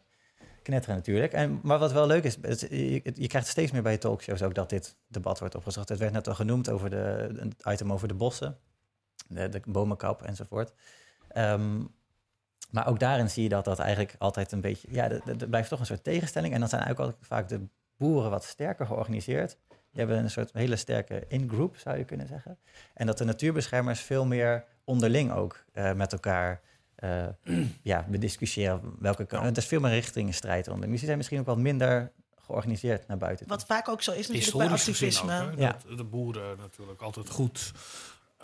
knetteren 0.62 0.96
natuurlijk. 0.96 1.32
En, 1.32 1.60
maar 1.62 1.78
wat 1.78 1.92
wel 1.92 2.06
leuk 2.06 2.24
is, 2.24 2.36
het, 2.42 2.60
je, 2.60 3.12
je 3.14 3.26
krijgt 3.26 3.48
steeds 3.48 3.72
meer 3.72 3.82
bij 3.82 3.98
talkshows 3.98 4.42
ook 4.42 4.54
dat 4.54 4.70
dit 4.70 4.96
debat 5.06 5.38
wordt 5.38 5.54
opgezocht. 5.54 5.88
Het 5.88 5.98
werd 5.98 6.12
net 6.12 6.28
al 6.28 6.34
genoemd 6.34 6.70
over 6.70 6.90
de, 6.90 7.48
item 7.64 7.92
over 7.92 8.08
de 8.08 8.14
bossen, 8.14 8.58
de, 9.28 9.48
de 9.48 9.60
bomenkap 9.66 10.22
enzovoort. 10.22 10.72
Ehm, 11.28 11.80
maar 12.74 12.86
ook 12.86 12.98
daarin 13.00 13.30
zie 13.30 13.42
je 13.42 13.48
dat 13.48 13.64
dat 13.64 13.78
eigenlijk 13.78 14.14
altijd 14.18 14.52
een 14.52 14.60
beetje... 14.60 14.88
Ja, 14.90 15.10
er- 15.10 15.48
blijft 15.48 15.68
toch 15.68 15.80
een 15.80 15.86
soort 15.86 16.04
tegenstelling. 16.04 16.54
En 16.54 16.60
dan 16.60 16.68
zijn 16.68 16.82
eigenlijk 16.82 17.12
ook 17.16 17.24
vaak 17.26 17.48
de 17.48 17.60
boeren 17.96 18.30
wat 18.30 18.44
sterker 18.44 18.86
georganiseerd. 18.86 19.56
Die 19.68 19.76
hebben 20.04 20.18
een 20.18 20.30
soort 20.30 20.50
hele 20.52 20.76
sterke 20.76 21.24
in-group, 21.28 21.76
zou 21.76 21.98
je 21.98 22.04
kunnen 22.04 22.26
zeggen. 22.26 22.58
En 22.94 23.06
dat 23.06 23.18
de 23.18 23.24
natuurbeschermers 23.24 24.00
veel 24.00 24.24
meer 24.26 24.64
onderling 24.84 25.32
ook 25.32 25.64
eh, 25.72 25.92
met 25.92 26.12
elkaar 26.12 26.60
eh 26.94 27.26
ja, 27.82 28.04
bediscussiëren. 28.08 28.80
Welke 28.98 29.24
kan, 29.24 29.44
Het 29.44 29.56
is 29.56 29.66
veel 29.66 29.80
meer 29.80 29.90
richting 29.90 30.34
strijd 30.34 30.68
onder. 30.68 30.88
Dus 30.88 30.96
die 30.96 31.04
zijn 31.06 31.16
misschien 31.16 31.38
ook 31.40 31.46
wat 31.46 31.58
minder 31.58 32.12
georganiseerd 32.46 33.06
naar 33.06 33.18
buiten. 33.18 33.48
Wat 33.48 33.64
vaak 33.64 33.88
ook 33.88 34.02
zo 34.02 34.10
is 34.12 34.28
natuurlijk 34.28 34.56
bij 34.56 34.68
Historisch 34.68 34.88
activisme. 34.88 35.42
ook, 35.42 35.54
hè, 35.54 35.60
Ja. 35.62 35.76
dat 35.88 35.96
de 35.96 36.04
boeren 36.04 36.56
natuurlijk 36.58 37.02
altijd 37.02 37.28
goed 37.30 37.72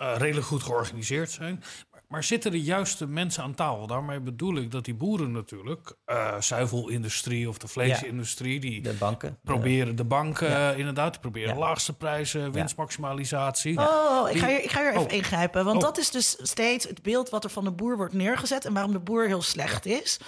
eh, 0.01 0.15
redelijk 0.17 0.47
goed 0.47 0.63
georganiseerd 0.63 1.31
zijn. 1.31 1.63
Maar, 1.91 2.03
maar 2.09 2.25
zitten 2.25 2.51
de 2.51 2.63
juiste 2.63 3.07
mensen 3.07 3.43
aan 3.43 3.55
tafel? 3.55 3.87
Daarmee 3.87 4.21
bedoel 4.21 4.57
ik 4.57 4.71
dat 4.71 4.85
die 4.85 4.95
boeren 4.95 5.33
natuurlijk, 5.33 5.97
eh 6.05 6.41
zuivelindustrie 6.41 7.49
of 7.49 7.59
de 7.59 7.69
vleesindustrie, 7.69 8.61
die 8.61 8.83
De 8.83 8.93
banken. 8.93 9.39
proberen 9.45 9.97
de 9.97 10.05
banken 10.05 10.51
Ja. 10.51 10.73
eh, 10.73 10.79
inderdaad, 10.79 11.11
die 11.13 11.21
proberen 11.21 11.55
Ja. 11.55 11.61
laagste 11.61 11.93
prijzen, 11.97 12.53
winstmaximalisatie. 12.53 13.79
Oh, 13.79 14.31
ik 14.31 14.39
ga, 14.39 14.47
hier, 14.47 14.63
ik 14.63 14.71
ga 14.71 14.81
hier 14.81 14.91
even 14.91 15.03
Oh. 15.03 15.13
ingrijpen. 15.13 15.65
Want 15.65 15.77
Oh. 15.77 15.83
dat 15.83 15.99
is 15.99 16.11
dus 16.11 16.37
steeds 16.43 16.89
het 16.89 17.03
beeld 17.03 17.29
wat 17.31 17.45
er 17.45 17.51
van 17.51 17.65
de 17.65 17.73
boer 17.73 17.97
wordt 17.97 18.15
neergezet... 18.15 18.65
en 18.65 18.73
waarom 18.73 18.93
de 18.93 18.99
boer 19.01 19.27
heel 19.27 19.43
slecht 19.43 19.87
is. 19.87 20.21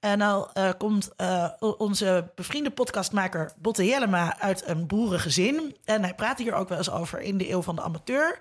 En 0.00 0.18
nou 0.18 0.48
eh, 0.52 0.68
komt 0.78 1.10
eh, 1.16 1.46
onze 1.58 2.30
bevriende 2.34 2.70
podcastmaker 2.70 3.52
Botte 3.58 3.84
Jellema 3.86 4.38
uit 4.40 4.62
een 4.68 4.86
boerengezin. 4.86 5.76
En 5.84 6.02
hij 6.02 6.14
praat 6.14 6.38
hier 6.38 6.54
ook 6.54 6.68
wel 6.68 6.78
eens 6.78 6.90
over 6.90 7.20
in 7.20 7.38
de 7.38 7.50
eeuw 7.50 7.62
van 7.62 7.76
de 7.76 7.82
amateur. 7.82 8.38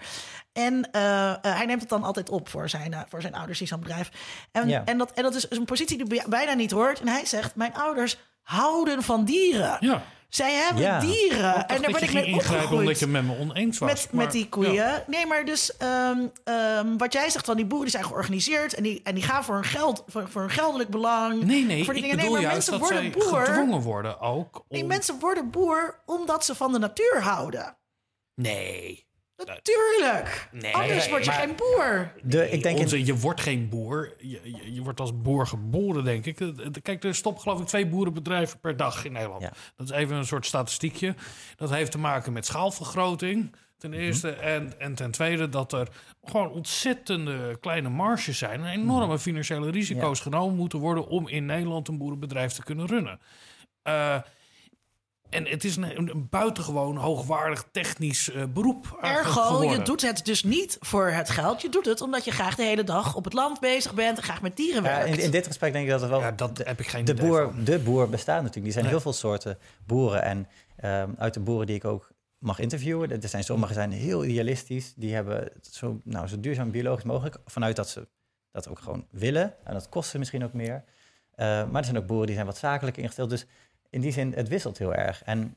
En 0.54 0.92
eh, 0.92 1.30
eh, 1.30 1.38
hij 1.42 1.66
neemt 1.66 1.82
het 1.82 1.90
dan 1.90 2.04
altijd 2.04 2.30
op 2.30 2.50
voor 2.50 2.70
zijn, 2.70 2.94
eh, 2.94 3.02
voor 3.10 3.22
zijn 3.22 3.36
ouders 3.36 3.58
die 3.60 3.68
zo'n 3.68 3.80
bedrijf. 3.80 4.10
En, 4.52 4.68
Ja. 4.68 4.82
en, 4.86 4.98
dat, 4.98 5.12
en 5.12 5.24
dat 5.24 5.36
is 5.36 5.46
een 5.50 5.66
positie 5.66 5.98
die 5.98 6.08
bij- 6.08 6.26
bijna 6.30 6.54
niet 6.54 6.72
hoort. 6.72 7.00
En 7.00 7.08
hij 7.08 7.26
zegt, 7.26 7.56
mijn 7.56 7.74
ouders 7.74 8.18
houden 8.42 9.04
van 9.04 9.26
dieren. 9.26 9.78
Ja. 9.80 10.02
Zij 10.30 10.54
hebben 10.54 10.84
Ja. 10.84 11.00
dieren. 11.00 11.68
En 11.68 11.82
daar 11.82 11.92
ben 11.92 12.04
ik 12.04 12.14
mee 12.14 12.26
ingrijpen 12.26 12.34
opgegroeid. 12.34 12.80
omdat 12.80 13.00
je 13.00 13.06
het 13.06 13.14
met 13.14 13.24
me 13.24 13.38
oneens 13.40 13.78
was. 13.78 13.90
Met, 13.92 14.08
maar- 14.12 14.24
met 14.24 14.34
die 14.34 14.50
koeien. 14.50 14.74
ja. 14.74 15.04
Nee, 15.08 15.26
maar 15.26 15.46
dus 15.46 15.78
ehm, 15.78 16.18
ehm, 16.44 16.98
wat 16.98 17.14
jij 17.14 17.30
zegt 17.30 17.46
van 17.46 17.56
die 17.56 17.66
boeren 17.66 17.88
die 17.88 17.96
zijn 17.98 18.06
georganiseerd 18.10 18.74
en 18.74 18.84
die, 18.84 19.02
en 19.04 19.16
die 19.16 19.24
gaan 19.24 19.44
voor 19.44 19.56
een, 19.56 19.64
geld, 19.64 20.04
voor, 20.08 20.30
voor 20.30 20.42
een 20.42 20.50
geldelijk 20.50 20.90
belang. 20.90 21.44
Nee, 21.44 21.66
nee, 21.66 21.84
voor 21.86 21.94
die 21.94 22.04
ik 22.04 22.10
dingen. 22.10 22.16
bedoel 22.26 22.36
nee, 22.36 22.44
maar 22.44 22.52
juist 22.52 22.70
mensen 22.72 22.72
dat 22.72 22.82
worden 23.12 23.12
zij 23.24 23.32
boer. 23.32 23.46
gedwongen 23.46 23.82
worden 23.82 24.20
ook. 24.20 24.56
Om... 24.56 24.64
Nee, 24.70 24.86
mensen 24.86 25.20
worden 25.20 25.50
boer 25.50 26.00
omdat 26.06 26.46
ze 26.46 26.56
van 26.56 26.72
de 26.72 26.80
natuur 26.80 27.22
houden. 27.22 27.78
Nee. 28.36 29.08
Natuurlijk. 29.46 30.50
Nee, 30.52 30.74
Anders 30.76 31.10
word 31.10 31.26
je 31.26 31.32
maar- 31.32 31.40
geen 31.40 31.56
boer. 31.56 32.12
De, 32.24 32.50
ik 32.50 32.64
denk 32.64 32.78
in- 32.78 32.84
Onze, 32.84 33.06
je 33.06 33.16
wordt 33.18 33.42
geen 33.42 33.70
boer. 33.70 34.14
Je, 34.18 34.40
je, 34.44 34.74
je 34.74 34.82
wordt 34.82 35.00
als 35.00 35.22
boer 35.22 35.48
geboren, 35.48 36.04
denk 36.04 36.26
ik. 36.26 36.40
Eh, 36.40 36.48
eh, 36.48 36.54
Kijk, 36.82 37.04
er 37.04 37.16
stoppen 37.16 37.42
geloof 37.42 37.60
ik 37.60 37.68
twee 37.68 37.88
boerenbedrijven 37.88 38.60
per 38.60 38.78
dag 38.78 39.06
in 39.06 39.12
Nederland. 39.12 39.42
Ja. 39.42 39.52
Dat 39.76 39.90
is 39.90 39.96
even 39.96 40.16
een 40.16 40.26
soort 40.26 40.46
statistiekje. 40.46 41.16
Dat 41.56 41.70
heeft 41.70 41.92
te 41.92 41.98
maken 41.98 42.34
met 42.34 42.46
schaalvergroting, 42.46 43.56
ten 43.78 43.90
Mhm. 43.90 44.00
eerste. 44.00 44.30
En, 44.32 44.80
en 44.80 44.96
ten 44.96 45.12
tweede 45.12 45.50
dat 45.50 45.74
er 45.74 45.88
gewoon 46.24 46.50
ontzettende 46.52 47.58
kleine 47.60 47.90
marges 47.90 48.38
zijn. 48.38 48.64
En 48.64 48.72
enorme 48.72 49.06
Mhm. 49.14 49.18
financiële 49.18 49.72
risico's 49.72 50.20
genomen 50.20 50.56
moeten 50.56 50.80
worden... 50.80 51.08
om 51.08 51.28
in 51.28 51.46
Nederland 51.46 51.88
een 51.88 51.98
boerenbedrijf 51.98 52.52
te 52.54 52.64
kunnen 52.64 52.88
runnen. 52.88 53.20
Eh, 53.84 54.16
en 55.30 55.46
het 55.48 55.64
is 55.64 55.76
een, 55.76 55.98
een 55.98 56.28
buitengewoon 56.30 56.96
hoogwaardig 56.98 57.66
technisch 57.72 58.32
eh, 58.32 58.44
beroep 58.54 58.98
Ergo, 59.02 59.42
geworden. 59.42 59.70
je 59.80 59.84
doet 59.84 60.02
het 60.02 60.26
dus 60.26 60.44
niet 60.44 60.78
voor 60.80 61.08
het 61.10 61.30
geld. 61.30 61.62
Je 61.62 61.70
doet 61.70 61.86
het 61.86 62.02
omdat 62.02 62.26
je 62.26 62.32
graag 62.32 62.56
de 62.56 62.64
hele 62.64 62.84
dag 62.84 63.16
op 63.16 63.24
het 63.24 63.34
land 63.34 63.60
bezig 63.60 63.94
bent 63.94 64.18
en 64.18 64.24
graag 64.24 64.42
met 64.42 64.56
dieren 64.58 64.84
Ja, 64.84 64.90
werkt. 64.90 65.18
in, 65.18 65.24
in 65.24 65.32
dit 65.32 65.46
respect 65.48 65.74
denk 65.74 65.86
ik 65.86 65.92
dat 65.92 66.02
er 66.02 66.10
wel... 66.10 66.20
Ja, 66.20 66.32
dat 66.32 66.58
heb 66.58 66.80
ik 66.80 66.88
geen 66.88 67.06
de 67.06 67.12
idee 67.12 67.26
boer, 67.28 67.52
van. 67.54 67.64
de 67.64 67.80
boer 67.80 68.10
bestaat 68.10 68.36
natuurlijk. 68.36 68.64
Die 68.64 68.72
zijn 68.74 68.84
Nee. 68.84 68.94
heel 68.94 69.04
veel 69.04 69.14
soorten 69.14 69.58
boeren. 69.86 70.24
En 70.24 70.48
ehm, 70.76 71.10
uit 71.18 71.34
de 71.34 71.40
boeren 71.40 71.68
die 71.68 71.76
ik 71.76 71.86
ook 71.86 72.12
mag 72.38 72.60
interviewen... 72.60 73.22
er 73.22 73.30
zijn 73.30 73.44
sommige 73.44 73.74
zijn 73.74 73.92
heel 73.92 74.26
idealistisch. 74.26 74.94
Die 74.96 75.14
hebben 75.14 75.36
het 75.40 75.70
zo, 75.72 76.00
nou, 76.04 76.28
zo 76.28 76.40
duurzaam 76.40 76.72
biologisch 76.72 77.04
mogelijk... 77.04 77.38
vanuit 77.46 77.76
dat 77.76 77.90
ze 77.90 78.08
dat 78.52 78.68
ook 78.68 78.80
gewoon 78.80 79.06
willen. 79.12 79.54
En 79.64 79.74
dat 79.74 79.90
kost 79.90 80.10
ze 80.10 80.18
misschien 80.18 80.44
ook 80.44 80.54
meer. 80.54 80.84
Eh, 81.36 81.46
maar 81.46 81.76
er 81.82 81.84
zijn 81.86 81.98
ook 81.98 82.08
boeren 82.08 82.26
die 82.26 82.36
zijn 82.36 82.48
wat 82.48 82.58
zakelijk 82.58 82.98
ingesteld. 82.98 83.30
Dus 83.30 83.46
in 83.90 84.02
die 84.02 84.12
zin, 84.12 84.34
het 84.34 84.48
wisselt 84.48 84.78
heel 84.78 84.94
erg. 84.94 85.24
En 85.24 85.56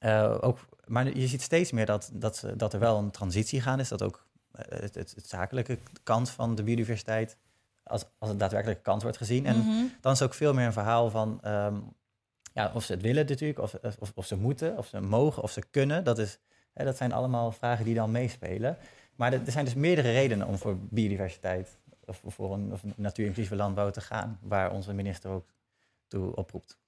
eh, 0.00 0.38
ook, 0.40 0.58
maar 0.86 1.16
je 1.18 1.26
ziet 1.26 1.42
steeds 1.42 1.72
meer 1.72 1.86
dat, 1.86 2.10
dat, 2.12 2.44
dat 2.56 2.72
er 2.72 2.80
wel 2.80 2.98
een 2.98 3.10
transitie 3.10 3.60
gaan 3.60 3.80
is. 3.80 3.88
Dat 3.88 4.02
ook 4.02 4.26
eh, 4.52 4.80
het, 4.80 4.94
het, 4.94 5.12
het 5.14 5.28
zakelijke 5.28 5.78
kant 6.02 6.30
van 6.30 6.54
de 6.54 6.62
biodiversiteit... 6.62 7.36
als, 7.82 8.04
als 8.18 8.30
het 8.30 8.38
daadwerkelijk 8.38 8.82
kant 8.82 9.02
wordt 9.02 9.16
gezien. 9.16 9.46
En 9.46 9.56
Mhm. 9.56 9.84
dan 10.00 10.12
is 10.12 10.22
ook 10.22 10.34
veel 10.34 10.54
meer 10.54 10.66
een 10.66 10.72
verhaal 10.72 11.10
van 11.10 11.38
ehm, 11.42 11.76
ja, 12.54 12.70
of 12.74 12.84
ze 12.84 12.92
het 12.92 13.02
willen 13.02 13.26
natuurlijk, 13.26 13.58
of, 13.58 13.74
of, 13.98 14.12
of 14.14 14.26
ze 14.26 14.36
moeten, 14.36 14.78
of 14.78 14.86
ze 14.86 15.00
mogen, 15.00 15.42
of 15.42 15.50
ze 15.50 15.62
kunnen. 15.70 16.04
Dat, 16.04 16.18
is, 16.18 16.38
hè, 16.72 16.84
dat 16.84 16.96
zijn 16.96 17.12
allemaal 17.12 17.52
vragen 17.52 17.84
die 17.84 17.94
dan 17.94 18.10
meespelen. 18.10 18.76
Maar 19.16 19.32
er, 19.32 19.40
er 19.46 19.52
zijn 19.52 19.64
dus 19.64 19.74
meerdere 19.74 20.12
redenen 20.12 20.46
om 20.46 20.58
voor 20.58 20.76
biodiversiteit 20.78 21.78
of 22.06 22.20
voor 22.26 22.54
een, 22.54 22.72
of 22.72 22.82
een 22.82 22.94
natuurinclusieve 22.96 23.56
landbouw 23.56 23.90
te 23.90 24.00
gaan, 24.00 24.38
waar 24.42 24.72
onze 24.72 24.92
minister 24.92 25.30
ook 25.30 25.52
toe 26.08 26.36
oproept. 26.36 26.78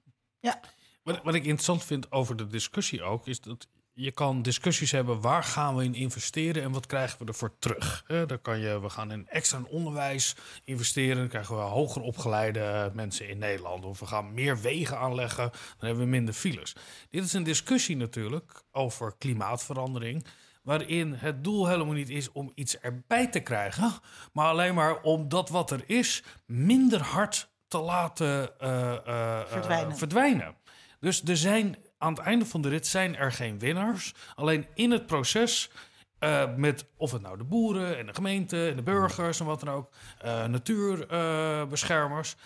Wat, 1.03 1.22
wat 1.22 1.34
ik 1.34 1.45
interessant 1.45 1.84
vind 1.84 2.12
over 2.12 2.36
de 2.36 2.47
discussie 2.47 3.03
ook, 3.03 3.26
is 3.26 3.40
dat 3.40 3.68
je 3.95 4.12
kan 4.12 4.42
discussies 4.42 4.90
hebben 4.90 5.20
waar 5.20 5.45
gaan 5.45 5.76
we 5.76 5.84
in 5.84 5.95
investeren 5.95 6.62
en 6.62 6.72
wat 6.72 6.86
krijgen 6.86 7.18
we 7.18 7.24
ervoor 7.24 7.59
terug. 7.59 8.05
Eh, 8.07 8.26
dan 8.26 8.40
kan 8.40 8.59
je, 8.59 8.80
we 8.80 8.90
gaan 8.90 9.12
in 9.12 9.28
extra 9.28 9.62
onderwijs 9.68 10.34
investeren, 10.64 11.16
dan 11.16 11.28
krijgen 11.28 11.57
we 11.57 11.62
hoger 11.62 12.03
opgeleide 12.03 12.90
mensen 12.95 13.28
in 13.28 13.38
Nederland. 13.38 13.84
Of 13.84 14.01
we 14.01 14.07
gaan 14.07 14.34
meer 14.34 14.61
wegen 14.61 14.99
aanleggen, 14.99 15.51
dan 15.51 15.88
hebben 15.88 16.05
we 16.05 16.11
minder 16.11 16.34
files. 16.34 16.76
Dit 17.11 17.24
is 17.24 17.32
een 17.32 17.42
discussie 17.42 17.97
natuurlijk 17.97 18.62
over 18.72 19.14
klimaatverandering. 19.18 20.24
Waarin 20.62 21.12
het 21.12 21.45
doel 21.45 21.66
helemaal 21.66 21.95
niet 21.95 22.11
is 22.11 22.32
om 22.32 22.53
iets 22.55 22.78
erbij 22.78 23.26
te 23.26 23.40
krijgen, 23.40 23.92
maar 24.32 24.47
alleen 24.47 24.74
maar 24.74 25.01
om 25.03 25.28
dat 25.28 25.49
wat 25.49 25.70
er 25.70 25.82
is 25.86 26.22
minder 26.47 27.01
hard 27.01 27.53
te 27.75 27.81
laten 27.81 28.59
eh, 28.61 28.93
eh, 28.93 29.41
eh, 29.41 29.47
Verdwijnen. 29.47 29.97
verdwijnen. 29.97 30.55
Dus 31.01 31.22
er 31.25 31.37
zijn 31.37 31.77
aan 31.99 32.12
het 32.12 32.22
einde 32.22 32.47
van 32.47 32.62
de 32.62 32.68
rit 32.68 32.87
zijn 32.87 33.16
er 33.16 33.33
geen 33.33 33.59
winnaars. 33.59 34.14
Alleen 34.35 34.66
in 34.75 34.91
het 34.91 35.07
proces 35.07 35.70
eh, 36.18 36.55
met 36.57 36.87
of 36.97 37.12
het 37.12 37.22
nou 37.22 37.37
de 37.39 37.45
boeren 37.45 37.99
en 37.99 38.07
de 38.07 38.14
gemeente 38.14 38.68
en 38.68 38.77
de 38.77 38.83
burgers 38.83 39.41
en 39.41 39.47
wat 39.47 39.61
dan 39.61 39.75
ook, 39.75 39.91
eh, 40.18 40.45
natuurbeschermers. 40.45 42.37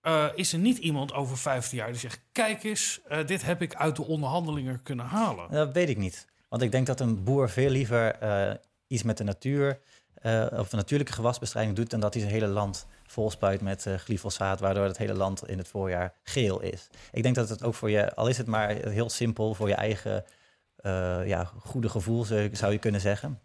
eh, 0.00 0.24
is 0.34 0.52
er 0.52 0.58
niet 0.58 0.78
iemand 0.78 1.12
over 1.12 1.38
15 1.38 1.78
jaar 1.78 1.86
die 1.90 2.00
zegt: 2.00 2.20
Kijk 2.32 2.62
eens, 2.64 3.00
eh, 3.08 3.26
dit 3.26 3.42
heb 3.44 3.62
ik 3.62 3.74
uit 3.74 3.96
de 3.96 4.02
onderhandelingen 4.04 4.82
kunnen 4.82 5.06
halen. 5.06 5.50
Dat 5.50 5.72
weet 5.72 5.88
ik 5.88 5.96
niet. 5.96 6.26
Want 6.48 6.62
ik 6.62 6.70
denk 6.70 6.86
dat 6.86 7.00
een 7.00 7.24
boer 7.24 7.50
veel 7.50 7.70
liever 7.70 8.14
eh, 8.14 8.54
iets 8.86 9.02
met 9.02 9.16
de 9.18 9.24
natuur 9.24 9.80
eh, 10.14 10.46
of 10.52 10.68
de 10.68 10.76
natuurlijke 10.76 11.12
gewasbestrijding 11.12 11.76
doet 11.76 11.90
dan 11.90 12.00
dat 12.00 12.12
hij 12.14 12.22
zijn 12.22 12.34
hele 12.34 12.46
land 12.46 12.86
volspuit 13.16 13.60
met 13.60 13.86
eh, 13.86 13.94
glyfosaat, 13.94 14.60
waardoor 14.60 14.84
het 14.84 14.98
hele 14.98 15.14
land 15.14 15.48
in 15.48 15.58
het 15.58 15.68
voorjaar 15.68 16.12
geel 16.22 16.60
is. 16.60 16.88
Ik 17.12 17.22
denk 17.22 17.34
dat 17.34 17.48
het 17.48 17.62
ook 17.64 17.74
voor 17.74 17.90
je, 17.90 18.14
al 18.14 18.28
is 18.28 18.38
het 18.38 18.46
maar 18.46 18.68
heel 18.68 19.10
simpel, 19.10 19.54
voor 19.54 19.68
je 19.68 19.74
eigen 19.74 20.24
eh, 20.76 21.26
ja, 21.26 21.44
goede 21.44 21.88
gevoel 21.88 22.24
zou 22.52 22.72
je 22.72 22.78
kunnen 22.78 23.00
zeggen, 23.00 23.40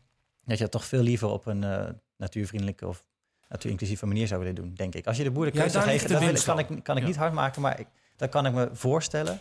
dat 0.46 0.58
je 0.58 0.64
het 0.64 0.72
toch 0.72 0.86
veel 0.86 1.02
liever 1.02 1.28
op 1.30 1.46
een 1.46 1.64
eh, 1.64 1.90
natuurvriendelijke 2.18 2.88
of 2.88 3.04
natuurinclusieve 3.50 4.06
manier 4.06 4.28
zou 4.28 4.40
willen 4.40 4.56
doen, 4.56 4.74
denk 4.76 4.96
ik. 4.96 5.08
Als 5.08 5.18
je 5.18 5.24
de 5.24 5.32
boer 5.32 5.46
de 5.46 5.52
keuze 5.52 5.82
geeft, 5.82 6.08
dat 6.10 6.44
kan 6.44 6.60
ik, 6.60 6.68
kan 6.84 6.96
ik 6.96 7.02
Ja. 7.02 7.08
niet 7.08 7.18
hard 7.18 7.34
maken, 7.34 7.62
maar 7.62 7.80
ik, 7.80 7.88
dat 8.16 8.30
kan 8.30 8.46
ik 8.46 8.54
me 8.54 8.70
voorstellen. 8.74 9.40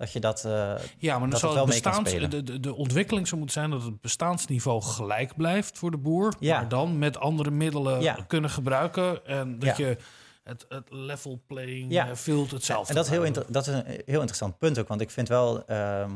Dat 0.00 0.12
je 0.12 0.20
dat. 0.20 0.44
eh, 0.44 0.74
Ja, 0.98 1.18
maar 1.18 1.30
dan 1.30 1.38
zal 1.38 1.56
het 1.56 1.66
bestaans, 1.66 2.10
de, 2.12 2.42
de, 2.42 2.60
de 2.60 2.74
ontwikkeling 2.74 3.26
zou 3.28 3.40
moeten 3.40 3.60
zijn 3.60 3.70
dat 3.70 3.82
het 3.82 4.00
bestaansniveau 4.00 4.82
gelijk 4.82 5.36
blijft 5.36 5.78
voor 5.78 5.90
de 5.90 5.96
boer. 5.96 6.34
Ja. 6.38 6.60
Maar 6.60 6.68
dan 6.68 6.98
met 6.98 7.18
andere 7.18 7.50
middelen 7.50 8.00
Ja. 8.00 8.14
kunnen 8.26 8.50
gebruiken. 8.50 9.26
En 9.26 9.58
dat 9.58 9.76
Ja. 9.76 9.86
je 9.86 9.96
het, 10.42 10.66
het 10.68 10.86
level 10.90 11.42
playing 11.46 11.92
Ja. 11.92 12.06
ja. 12.06 12.16
field 12.16 12.50
hetzelfde 12.50 12.88
En 12.88 12.94
dat 12.94 13.04
is, 13.04 13.10
heel 13.10 13.32
dat 13.48 13.66
is 13.66 13.74
een 13.74 13.84
heel 13.86 14.20
interessant 14.20 14.58
punt 14.58 14.78
ook. 14.78 14.88
Want 14.88 15.00
ik 15.00 15.10
vind 15.10 15.28
wel 15.28 15.64
ehm, 15.66 16.10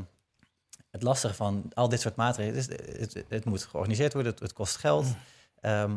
het 0.91 1.03
lastige 1.03 1.35
van 1.35 1.71
al 1.75 1.89
dit 1.89 2.01
soort 2.01 2.17
maatregelen. 2.17 2.59
is, 2.59 2.67
het, 2.99 3.25
het 3.29 3.45
moet 3.45 3.63
georganiseerd 3.65 4.13
worden, 4.13 4.33
het, 4.33 4.41
het 4.41 4.53
kost 4.53 4.77
geld. 4.77 5.05
Mm. 5.05 5.17
Ehm, 5.61 5.93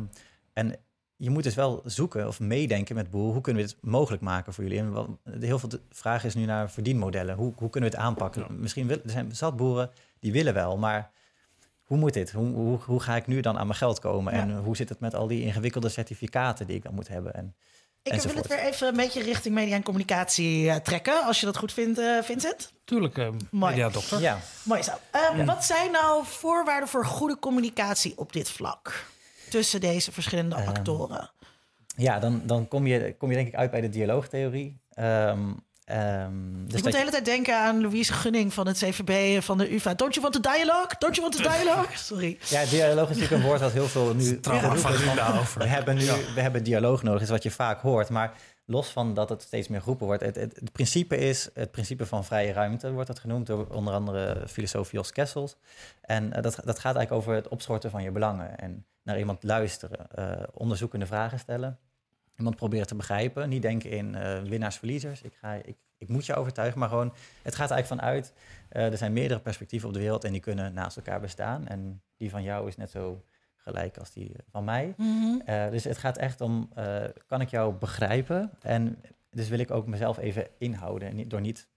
en 0.54 0.76
je 1.18 1.30
moet 1.30 1.44
dus 1.44 1.56
wel 1.56 1.82
zoeken 1.86 2.28
of 2.28 2.40
meedenken 2.40 2.96
met 2.96 3.12
boeren. 3.12 3.34
Hoe 3.34 3.42
kunnen 3.42 3.64
we 3.64 3.68
dit 3.70 3.78
mogelijk 3.82 4.22
maken 4.22 4.54
voor 4.54 4.64
jullie? 4.64 4.80
En 4.80 4.92
wat, 4.92 5.08
heel 5.40 5.60
veel 5.60 5.70
de 5.70 5.82
vraag 5.92 6.24
is 6.24 6.36
nu 6.36 6.46
naar 6.46 6.72
verdienmodellen. 6.72 7.36
Hoe, 7.36 7.54
hoe 7.56 7.70
kunnen 7.70 7.90
we 7.90 7.96
het 7.96 8.06
aanpakken? 8.06 8.42
Ja. 8.42 8.48
Misschien 8.50 8.88
wil, 8.88 8.98
er 9.04 9.10
zijn 9.10 9.36
zat 9.36 9.56
boeren 9.56 9.90
die 10.20 10.32
willen 10.32 10.54
wel, 10.54 10.78
maar 10.78 11.12
hoe 11.84 11.98
moet 11.98 12.14
dit? 12.14 12.32
Hoe, 12.32 12.54
hoe, 12.54 12.80
hoe 12.86 13.00
ga 13.00 13.16
ik 13.16 13.28
nu 13.28 13.42
dan 13.42 13.58
aan 13.58 13.68
mijn 13.68 13.80
geld 13.80 14.00
komen? 14.00 14.34
Ja. 14.34 14.40
En 14.40 14.58
hoe 14.58 14.76
zit 14.76 14.90
het 14.90 15.00
met 15.00 15.16
al 15.16 15.28
die 15.28 15.44
ingewikkelde 15.44 15.90
certificaten 15.90 16.68
die 16.68 16.76
ik 16.76 16.84
dan 16.84 16.94
moet 16.94 17.08
hebben? 17.08 17.34
En, 17.34 17.56
Ik 18.04 18.22
wil 18.22 18.36
het 18.36 18.48
weer 18.48 18.60
even 18.60 18.88
een 18.88 18.96
beetje 18.96 19.22
richting 19.24 19.56
media 19.56 19.76
en 19.76 19.84
communicatie 19.84 20.70
eh, 20.70 20.76
trekken, 20.76 21.24
als 21.24 21.40
je 21.40 21.46
dat 21.46 21.58
goed 21.58 21.74
vindt, 21.74 22.00
eh, 22.00 22.22
Vincent. 22.22 22.74
Tuurlijk, 22.86 23.18
eh 23.18 23.30
Mooi. 23.52 23.76
ja, 23.76 23.90
dokter. 23.90 24.20
ja. 24.20 24.40
Mooi 24.64 24.84
zo. 24.84 24.92
Ehm, 25.12 25.46
Wat 25.46 25.66
zijn 25.66 25.92
nou 25.92 26.26
voorwaarden 26.26 26.90
voor 26.90 27.06
goede 27.06 27.40
communicatie 27.40 28.14
op 28.18 28.34
dit 28.34 28.50
vlak? 28.50 29.06
Tussen 29.50 29.80
deze 29.80 30.12
verschillende 30.12 30.56
Ehm, 30.56 30.68
actoren. 30.68 31.32
Ja, 31.96 32.20
dan, 32.20 32.42
dan 32.46 32.68
kom, 32.68 32.88
je, 32.88 33.16
kom 33.18 33.30
je 33.30 33.36
denk 33.36 33.48
ik 33.48 33.56
uit 33.56 33.72
bij 33.72 33.82
de 33.82 33.90
dialoogtheorie. 33.90 34.80
Ehm, 34.94 35.40
ehm, 35.84 36.32
dus 36.66 36.78
ik 36.78 36.84
moet 36.84 36.92
de 36.92 36.98
hele 36.98 37.12
tijd 37.12 37.26
denken 37.26 37.58
aan 37.60 37.82
Louise 37.82 38.14
Gunning 38.14 38.54
van 38.54 38.68
het 38.68 38.78
CVB 38.78 39.36
en 39.36 39.44
van 39.44 39.58
de 39.58 39.74
UvA. 39.74 39.94
Don't 39.94 40.14
you 40.14 40.30
want 40.30 40.44
the 40.44 40.52
dialogue? 40.52 40.96
Don't 41.00 41.16
you 41.16 41.30
want 41.30 41.36
the 41.36 41.50
dialogue? 41.50 41.98
Sorry. 42.10 42.38
Ja, 42.50 42.66
dialoog 42.66 43.10
is 43.10 43.16
natuurlijk 43.16 43.42
een 43.42 43.48
woord 43.48 43.60
dat 43.60 43.72
heel 43.72 43.88
veel 43.88 44.14
nu 44.16 44.40
van 44.42 44.78
van, 44.78 45.20
over. 45.40 45.62
We 45.62 45.68
hebben 45.68 45.96
nu 45.96 46.06
we 46.36 46.42
hebben 46.42 46.64
dialoog 46.64 47.04
nodig, 47.04 47.22
is 47.22 47.30
wat 47.30 47.44
je 47.44 47.52
vaak 47.52 47.82
hoort. 47.82 48.10
Maar 48.10 48.34
los 48.70 48.90
van 48.90 49.14
dat 49.14 49.30
het 49.30 49.42
steeds 49.42 49.68
meer 49.68 49.82
groepen 49.82 50.06
wordt. 50.06 50.24
Het, 50.24 50.36
het, 50.36 50.72
principe 50.72 51.18
is 51.18 51.50
het 51.54 51.72
principe 51.72 52.06
van 52.06 52.26
vrije 52.26 52.54
ruimte, 52.54 52.92
wordt 52.92 53.08
dat 53.08 53.20
genoemd 53.20 53.48
door 53.48 53.68
onder 53.68 53.94
andere 53.94 54.48
filosoof 54.48 54.92
Jos 54.92 55.12
Kessels. 55.12 55.58
En 56.02 56.34
eh, 56.34 56.42
dat, 56.42 56.56
dat 56.64 56.80
gaat 56.80 56.96
eigenlijk 56.96 57.12
over 57.12 57.34
het 57.34 57.48
opschorten 57.48 57.92
van 57.92 58.04
je 58.04 58.12
belangen 58.12 58.58
en 58.58 58.86
naar 59.04 59.20
iemand 59.20 59.44
luisteren, 59.44 60.12
eh, 60.12 60.44
onderzoekende 60.54 61.06
vragen 61.06 61.40
stellen. 61.40 61.80
Iemand 62.38 62.56
proberen 62.56 62.88
te 62.88 62.96
begrijpen, 62.96 63.50
niet 63.50 63.62
denken 63.62 63.90
in 63.90 64.16
eh, 64.16 64.42
winnaars-verliezers. 64.42 65.22
Ik, 65.22 65.34
ga, 65.34 65.54
ik, 65.54 65.78
ik 65.98 66.08
moet 66.08 66.26
je 66.26 66.36
overtuigen, 66.36 66.80
maar 66.80 66.90
gewoon, 66.90 67.14
het 67.42 67.56
gaat 67.56 67.72
eigenlijk 67.72 68.02
vanuit, 68.02 68.34
er 68.70 68.98
zijn 68.98 69.14
meerdere 69.14 69.40
perspectieven 69.40 69.88
op 69.88 69.94
de 69.94 70.00
wereld 70.00 70.24
en 70.24 70.32
die 70.32 70.42
kunnen 70.42 70.74
naast 70.74 70.98
elkaar 70.98 71.20
bestaan. 71.20 71.68
En 71.68 72.02
die 72.18 72.30
van 72.30 72.44
jou 72.44 72.68
is 72.68 72.78
net 72.78 72.90
zo 72.90 73.24
gelijk 73.68 73.98
als 73.98 74.12
die 74.12 74.32
van 74.52 74.64
mij. 74.64 74.94
Mhm. 74.98 75.40
Eh, 75.46 75.70
dus 75.70 75.84
het 75.84 75.98
gaat 75.98 76.18
echt 76.18 76.42
om, 76.42 76.70
eh, 76.76 77.04
kan 77.28 77.42
ik 77.42 77.50
jou 77.50 77.74
begrijpen? 77.74 78.52
En 78.62 79.02
dus 79.30 79.50
wil 79.50 79.60
ik 79.60 79.72
ook 79.72 79.88
mezelf 79.88 80.18
even 80.18 80.48
inhouden, 80.58 81.16
niet, 81.16 81.30
door 81.30 81.42
niet 81.42 81.68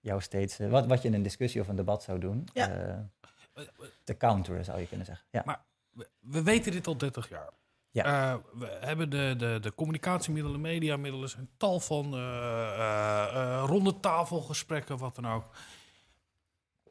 jou 0.00 0.20
steeds, 0.20 0.58
eh, 0.58 0.70
wat, 0.70 0.86
wat 0.86 1.02
je 1.02 1.08
in 1.08 1.14
een 1.14 1.22
discussie 1.22 1.60
of 1.60 1.68
een 1.68 1.76
debat 1.76 2.02
zou 2.02 2.18
doen, 2.18 2.48
Ja. 2.52 2.70
eh, 2.70 3.64
te 4.04 4.16
counteren, 4.16 4.64
zou 4.64 4.80
je 4.80 4.86
kunnen 4.86 5.06
zeggen. 5.06 5.26
Ja. 5.30 5.42
Maar 5.44 5.64
we, 5.90 6.08
we 6.20 6.42
weten 6.42 6.72
dit 6.72 6.86
al 6.86 6.96
30 6.96 7.28
jaar. 7.28 7.50
Ja. 7.90 8.04
Eh, 8.32 8.38
we 8.52 8.78
hebben 8.80 9.10
de, 9.10 9.34
de, 9.38 9.58
de 9.60 9.74
communicatiemiddelen, 9.74 10.60
mediamiddelen, 10.60 11.30
een 11.38 11.48
tal 11.56 11.80
van 11.80 12.14
eh 12.14 12.20
eh, 12.20 13.34
eh, 13.34 13.64
ronde 13.66 14.00
tafelgesprekken, 14.00 14.98
wat 14.98 15.14
dan 15.14 15.26
ook. 15.28 15.44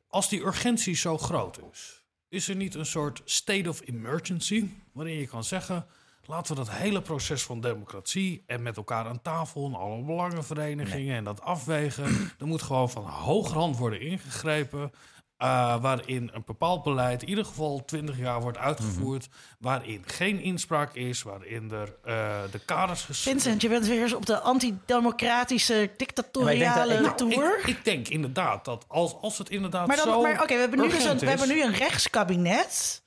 Als 0.07 0.29
die 0.29 0.41
urgentie 0.45 0.95
zo 0.95 1.17
groot 1.17 1.59
is, 1.71 2.05
is 2.29 2.47
er 2.47 2.55
niet 2.55 2.75
een 2.75 2.85
soort 2.85 3.21
state 3.25 3.69
of 3.69 3.81
emergency 3.85 4.69
waarin 4.91 5.17
je 5.17 5.27
kan 5.27 5.43
zeggen. 5.43 5.85
Laten 6.25 6.55
we 6.55 6.63
dat 6.63 6.71
hele 6.71 7.01
proces 7.01 7.43
van 7.43 7.61
democratie 7.61 8.43
en 8.45 8.61
met 8.61 8.77
elkaar 8.77 9.05
aan 9.05 9.21
tafel 9.21 9.65
en 9.65 9.73
alle 9.73 10.03
belangenverenigingen 10.03 11.15
en 11.15 11.23
dat 11.23 11.41
afwegen. 11.41 12.05
er 12.39 12.47
moet 12.47 12.61
gewoon 12.61 12.89
van 12.89 13.03
hogerhand 13.03 13.77
worden 13.77 14.01
ingegrepen. 14.01 14.91
Eh, 15.37 15.81
waarin 15.81 16.29
een 16.33 16.43
bepaald 16.45 16.83
beleid 16.83 17.21
in 17.21 17.29
ieder 17.29 17.45
geval 17.45 17.83
20 17.85 18.17
jaar 18.17 18.41
wordt 18.41 18.57
uitgevoerd. 18.57 19.27
Waarin 19.59 20.03
geen 20.05 20.39
inspraak 20.41 20.93
is, 20.95 21.21
waarin 21.23 21.71
er 21.71 21.95
eh, 22.03 22.37
de 22.51 22.59
kaders 22.65 23.01
ges- 23.03 23.21
Vincent, 23.21 23.61
je 23.61 23.69
bent 23.69 23.85
weer 23.87 24.01
eens 24.01 24.13
op 24.13 24.25
de 24.25 24.39
antidemocratische, 24.39 25.89
dictatoriale 25.97 27.01
dat- 27.01 27.19
Nou, 27.19 27.31
tour. 27.33 27.59
ik, 27.59 27.65
ik 27.67 27.85
denk 27.85 28.07
inderdaad 28.07 28.65
dat 28.65 28.85
als, 28.87 29.15
als 29.21 29.37
het 29.37 29.49
inderdaad 29.49 29.87
maar 29.87 29.95
dan, 29.95 30.05
zo 30.05 30.21
maar 30.21 30.41
oké, 30.41 30.53
we, 30.53 30.59
hebben 30.59 30.79
nu 30.79 30.89
dus 30.89 31.03
een, 31.03 31.17
we 31.19 31.25
hebben 31.29 31.47
nu 31.47 31.63
een 31.63 31.73
rechtskabinet. 31.73 33.01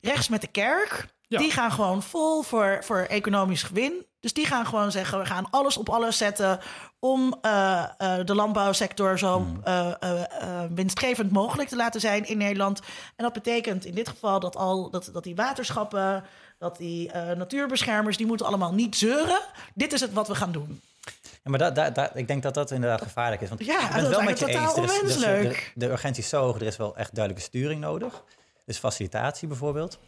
Rechts 0.00 0.28
met 0.28 0.40
de 0.40 0.46
kerk. 0.46 1.06
Ja. 1.30 1.38
Die 1.38 1.50
gaan 1.50 1.72
gewoon 1.72 2.02
vol 2.02 2.42
voor, 2.42 2.78
voor 2.84 2.98
economisch 2.98 3.62
gewin. 3.62 4.06
Dus 4.20 4.32
die 4.32 4.46
gaan 4.46 4.66
gewoon 4.66 4.90
zeggen, 4.90 5.18
we 5.18 5.26
gaan 5.26 5.46
alles 5.50 5.76
op 5.76 5.88
alles 5.88 6.16
zetten... 6.16 6.60
om 6.98 7.38
eh, 7.42 7.82
eh, 7.98 8.26
de 8.26 8.34
landbouwsector 8.34 9.18
zo 9.18 9.36
Hmm. 9.38 9.60
eh, 9.64 10.62
winstgevend 10.74 11.32
mogelijk 11.32 11.68
te 11.68 11.76
laten 11.76 12.00
zijn 12.00 12.26
in 12.28 12.38
Nederland. 12.38 12.78
En 13.16 13.24
dat 13.24 13.32
betekent 13.32 13.84
in 13.84 13.94
dit 13.94 14.08
geval 14.08 14.40
dat, 14.40 14.56
al, 14.56 14.90
dat, 14.90 15.10
dat 15.12 15.22
die 15.24 15.34
waterschappen... 15.34 16.24
dat 16.58 16.76
die 16.76 17.10
natuurbeschermers, 17.36 18.16
die 18.16 18.26
moeten 18.26 18.46
allemaal 18.46 18.72
niet 18.74 18.96
zeuren. 18.96 19.40
Dit 19.74 19.92
is 19.92 20.00
het 20.00 20.12
wat 20.12 20.28
we 20.28 20.34
gaan 20.34 20.52
doen. 20.52 20.80
Ja, 21.22 21.50
maar 21.50 21.58
da, 21.58 21.70
da, 21.70 21.90
da- 21.90 22.14
ik 22.14 22.26
denk 22.26 22.42
dat 22.42 22.54
dat 22.54 22.70
inderdaad 22.70 23.02
gevaarlijk 23.02 23.42
is. 23.42 23.48
Want 23.48 23.64
Ja, 23.64 23.74
ik 23.74 23.80
ben 23.80 23.88
dat 23.92 24.00
het 24.02 24.10
wel 24.10 24.22
met 24.22 24.38
je 24.38 24.46
eens. 24.46 24.76
Er 24.76 24.84
is- 24.84 25.22
er 25.22 25.40
is- 25.40 25.56
de, 25.56 25.70
de 25.74 25.90
urgentie 25.90 26.22
is 26.22 26.28
zo 26.28 26.42
hoog, 26.42 26.56
er 26.56 26.62
is 26.66 26.76
wel 26.76 26.96
echt 26.96 27.14
duidelijke 27.14 27.48
sturing 27.48 27.80
nodig. 27.80 28.22
Dus 28.66 28.78
facilitatie 28.78 29.48
bijvoorbeeld. 29.48 29.98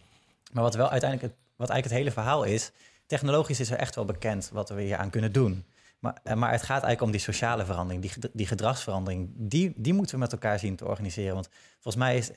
Maar 0.53 0.63
wat 0.63 0.75
wel 0.75 0.91
uiteindelijk 0.91 1.33
het, 1.33 1.43
wat 1.57 1.69
eigenlijk 1.69 1.85
het 1.85 2.15
hele 2.15 2.25
verhaal 2.25 2.45
is... 2.45 2.73
technologisch 3.07 3.61
is 3.61 3.71
er 3.71 3.79
echt 3.79 3.95
wel 3.95 4.05
bekend 4.05 4.51
wat 4.53 4.69
we 4.69 4.83
hier 4.83 4.97
aan 4.97 5.11
kunnen 5.11 5.33
doen. 5.33 5.65
Maar, 5.99 6.21
eh, 6.23 6.35
maar 6.35 6.51
het 6.51 6.63
gaat 6.63 6.83
eigenlijk 6.83 7.03
om 7.03 7.11
die 7.11 7.21
sociale 7.21 7.65
verandering, 7.65 8.03
die, 8.03 8.31
die 8.33 8.47
gedragsverandering. 8.47 9.31
Die, 9.35 9.73
die 9.77 9.93
moeten 9.93 10.15
we 10.15 10.21
met 10.21 10.33
elkaar 10.33 10.59
zien 10.59 10.77
te 10.77 10.87
organiseren. 10.87 11.35
Want 11.35 11.49
volgens 11.73 12.05
mij 12.05 12.17
is 12.17 12.31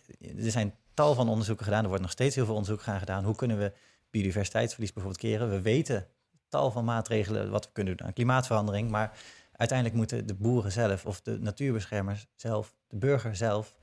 er 0.45 0.51
zijn 0.51 0.73
tal 0.93 1.13
van 1.13 1.29
onderzoeken 1.29 1.65
gedaan. 1.65 1.81
Er 1.81 1.87
wordt 1.87 2.03
nog 2.03 2.11
steeds 2.11 2.35
heel 2.35 2.45
veel 2.45 2.53
onderzoek 2.53 2.81
gaan 2.81 2.99
gedaan. 2.99 3.23
Hoe 3.23 3.35
kunnen 3.35 3.57
we 3.57 3.73
biodiversiteitsverlies 4.09 4.93
bijvoorbeeld 4.93 5.23
keren? 5.23 5.49
We 5.49 5.61
weten 5.61 6.07
tal 6.49 6.71
van 6.71 6.85
maatregelen 6.85 7.49
wat 7.49 7.65
we 7.65 7.71
kunnen 7.71 7.97
doen 7.97 8.07
aan 8.07 8.13
klimaatverandering. 8.13 8.89
Maar 8.89 9.17
uiteindelijk 9.51 9.97
moeten 9.97 10.27
de 10.27 10.33
boeren 10.33 10.71
zelf 10.71 11.05
of 11.05 11.21
de 11.21 11.39
natuurbeschermers 11.39 12.27
zelf, 12.35 12.73
de 12.87 12.97
burger 12.97 13.35
zelf, 13.35 13.75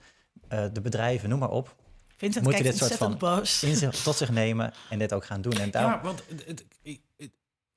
eh, 0.48 0.64
de 0.72 0.80
bedrijven, 0.80 1.28
noem 1.28 1.38
maar 1.38 1.50
op, 1.50 1.76
Vincent 2.22 2.44
Moet 2.44 2.56
je 2.56 2.62
kijkt 2.62 2.78
dit 2.78 2.88
soort 2.88 2.98
van 3.00 3.18
boos. 3.18 3.62
in 3.62 3.76
zich, 3.76 4.02
tot 4.02 4.16
zich 4.16 4.30
nemen 4.30 4.72
en 4.90 4.98
dit 4.98 5.12
ook 5.12 5.24
gaan 5.24 5.40
doen. 5.40 5.52
En 5.52 5.70
daarom, 5.70 5.92
Ja, 5.92 6.00
want 6.02 6.22
het, 6.28 6.44
het, 6.46 6.64
het- 6.82 7.00
het- 7.16 7.32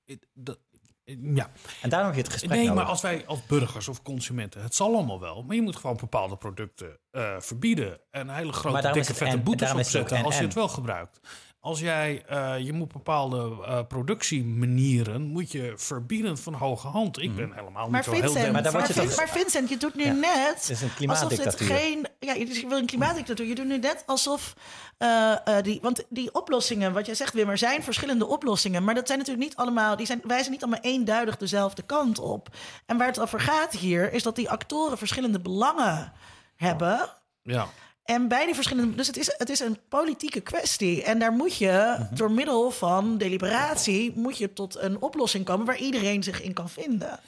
het- 0.06 0.28
dat- 0.34 0.60
ja. 1.06 1.52
en 1.82 1.90
daarom 1.90 2.08
heb 2.08 2.16
je 2.18 2.24
het 2.24 2.32
gesprek 2.32 2.52
Nee, 2.52 2.60
nodig. 2.68 2.76
maar 2.76 2.86
als 2.92 3.02
wij 3.02 3.26
als 3.26 3.46
burgers 3.46 3.88
of 3.88 4.02
consumenten, 4.02 4.62
het 4.62 4.76
zal 4.76 4.94
allemaal 4.96 5.20
wel, 5.20 5.44
maar 5.44 5.56
je 5.56 5.62
moet 5.62 5.76
gewoon 5.76 5.98
bepaalde 5.98 6.36
producten 6.38 7.00
eh, 7.12 7.36
verbieden 7.40 8.00
en 8.12 8.30
hele 8.30 8.52
grote, 8.54 8.82
dikke, 8.92 9.04
vette 9.14 9.26
en- 9.26 9.44
boetes 9.44 9.72
opzetten 9.74 10.24
als 10.24 10.38
je 10.38 10.44
het 10.44 10.54
wel 10.54 10.68
gebruikt. 10.68 11.20
Als 11.66 11.80
jij, 11.80 12.24
eh, 12.28 12.60
je 12.60 12.74
moet 12.74 12.92
bepaalde 12.94 13.58
eh, 13.66 13.80
productiemanieren, 13.88 15.22
moet 15.22 15.52
je 15.52 15.74
verbieden 15.76 16.38
van 16.38 16.54
hoge 16.54 16.88
hand. 16.88 17.22
Ik 17.22 17.36
ben 17.36 17.52
helemaal 17.54 17.90
Maar 17.90 17.92
niet 17.92 18.04
zo 18.04 18.12
heel 18.12 18.22
Vincent, 18.22 18.52
Maar 18.52 18.64
daar 18.64 18.72
maar, 18.72 18.82
word 18.82 18.94
je 18.94 19.00
Vin- 19.02 19.10
toch- 19.10 19.18
maar 19.18 19.30
Vincent, 19.30 19.70
je 19.70 19.78
doet 19.78 19.96
nu 19.96 20.04
Ja. 20.06 20.12
net 20.14 20.54
Het 20.56 20.70
is 20.70 20.82
een 20.82 21.10
alsof 21.10 21.30
dit 21.30 21.62
geen. 21.62 22.08
Ja, 22.20 22.34
dus 22.34 22.60
je 22.60 22.68
wil 22.68 22.78
een 22.78 22.86
klimaatdictatuur. 22.86 23.46
Je 23.48 23.56
doet 23.56 23.66
nu 23.66 23.78
net 23.78 24.04
alsof 24.06 24.54
eh, 24.98 25.32
eh, 25.58 25.64
die. 25.64 25.80
Want 25.82 26.04
die 26.10 26.34
oplossingen, 26.34 26.94
wat 26.94 27.06
jij 27.06 27.16
zegt, 27.16 27.34
Wim, 27.34 27.50
er 27.50 27.58
zijn 27.58 27.84
verschillende 27.84 28.26
oplossingen. 28.26 28.84
Maar 28.84 28.96
dat 28.96 29.08
zijn 29.08 29.20
natuurlijk 29.20 29.46
niet 29.48 29.58
allemaal. 29.58 29.96
Die 29.96 30.06
zijn, 30.06 30.22
wijzen 30.24 30.52
niet 30.52 30.64
allemaal 30.64 30.82
eenduidig 30.82 31.38
dezelfde 31.38 31.82
kant 31.82 32.20
op. 32.20 32.48
En 32.86 32.98
waar 32.98 33.08
het 33.08 33.20
over 33.20 33.40
gaat 33.40 33.74
hier, 33.74 34.14
is 34.14 34.24
dat 34.24 34.36
die 34.36 34.50
actoren 34.50 34.98
verschillende 34.98 35.40
belangen 35.40 36.14
hebben. 36.56 37.10
Ja. 37.42 37.68
En 38.06 38.28
bij 38.28 38.46
die 38.46 38.56
verschillende. 38.56 38.96
Dus 38.96 39.08
het 39.08 39.18
is, 39.18 39.34
het 39.38 39.50
is 39.50 39.60
een 39.60 39.78
politieke 39.90 40.42
kwestie. 40.42 41.04
En 41.04 41.20
daar 41.20 41.32
moet 41.32 41.58
je 41.58 41.96
Mhm. 42.00 42.16
door 42.16 42.32
middel 42.32 42.72
van 42.72 43.18
deliberatie. 43.18 44.12
moet 44.16 44.38
je 44.38 44.54
tot 44.54 44.78
een 44.80 45.02
oplossing 45.02 45.46
komen 45.46 45.66
waar 45.66 45.78
iedereen 45.78 46.24
zich 46.24 46.42
in 46.42 46.54
kan 46.54 46.70
vinden. 46.70 47.20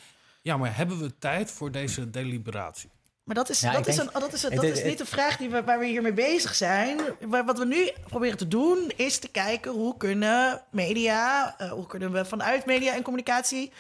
ja, 0.42 0.58
maar 0.58 0.76
hebben 0.76 1.00
we 1.00 1.18
tijd 1.20 1.52
voor 1.52 1.72
deze 1.72 2.10
deliberatie? 2.10 2.90
Maar 3.24 3.36
dat 3.36 3.50
is, 3.50 3.60
Ja, 3.60 3.72
dat 3.72 3.88
is, 3.88 3.96
denk- 3.96 4.14
een, 4.14 4.20
dat 4.22 4.34
is, 4.34 4.42
het 4.42 4.56
dat 4.56 4.64
is- 4.64 4.84
niet 4.84 4.98
de 4.98 5.06
vraag 5.06 5.38
die 5.38 5.50
we, 5.50 5.64
waar 5.64 5.80
we 5.80 5.86
hiermee 5.86 6.14
bezig 6.14 6.56
zijn. 6.56 7.00
Wa- 7.22 7.44
Wat 7.46 7.58
we 7.58 7.66
nu 7.66 7.90
proberen 8.08 8.38
te 8.38 8.48
doen, 8.48 8.92
is 8.96 9.18
te 9.20 9.28
kijken 9.28 9.72
hoe 9.72 9.98
kunnen 9.98 10.62
media, 10.72 11.56
eh, 11.58 11.72
hoe 11.72 11.86
kunnen 11.88 12.12
we 12.12 12.26
vanuit 12.26 12.66
media 12.66 12.94
en 12.94 13.02
communicatie 13.04 13.72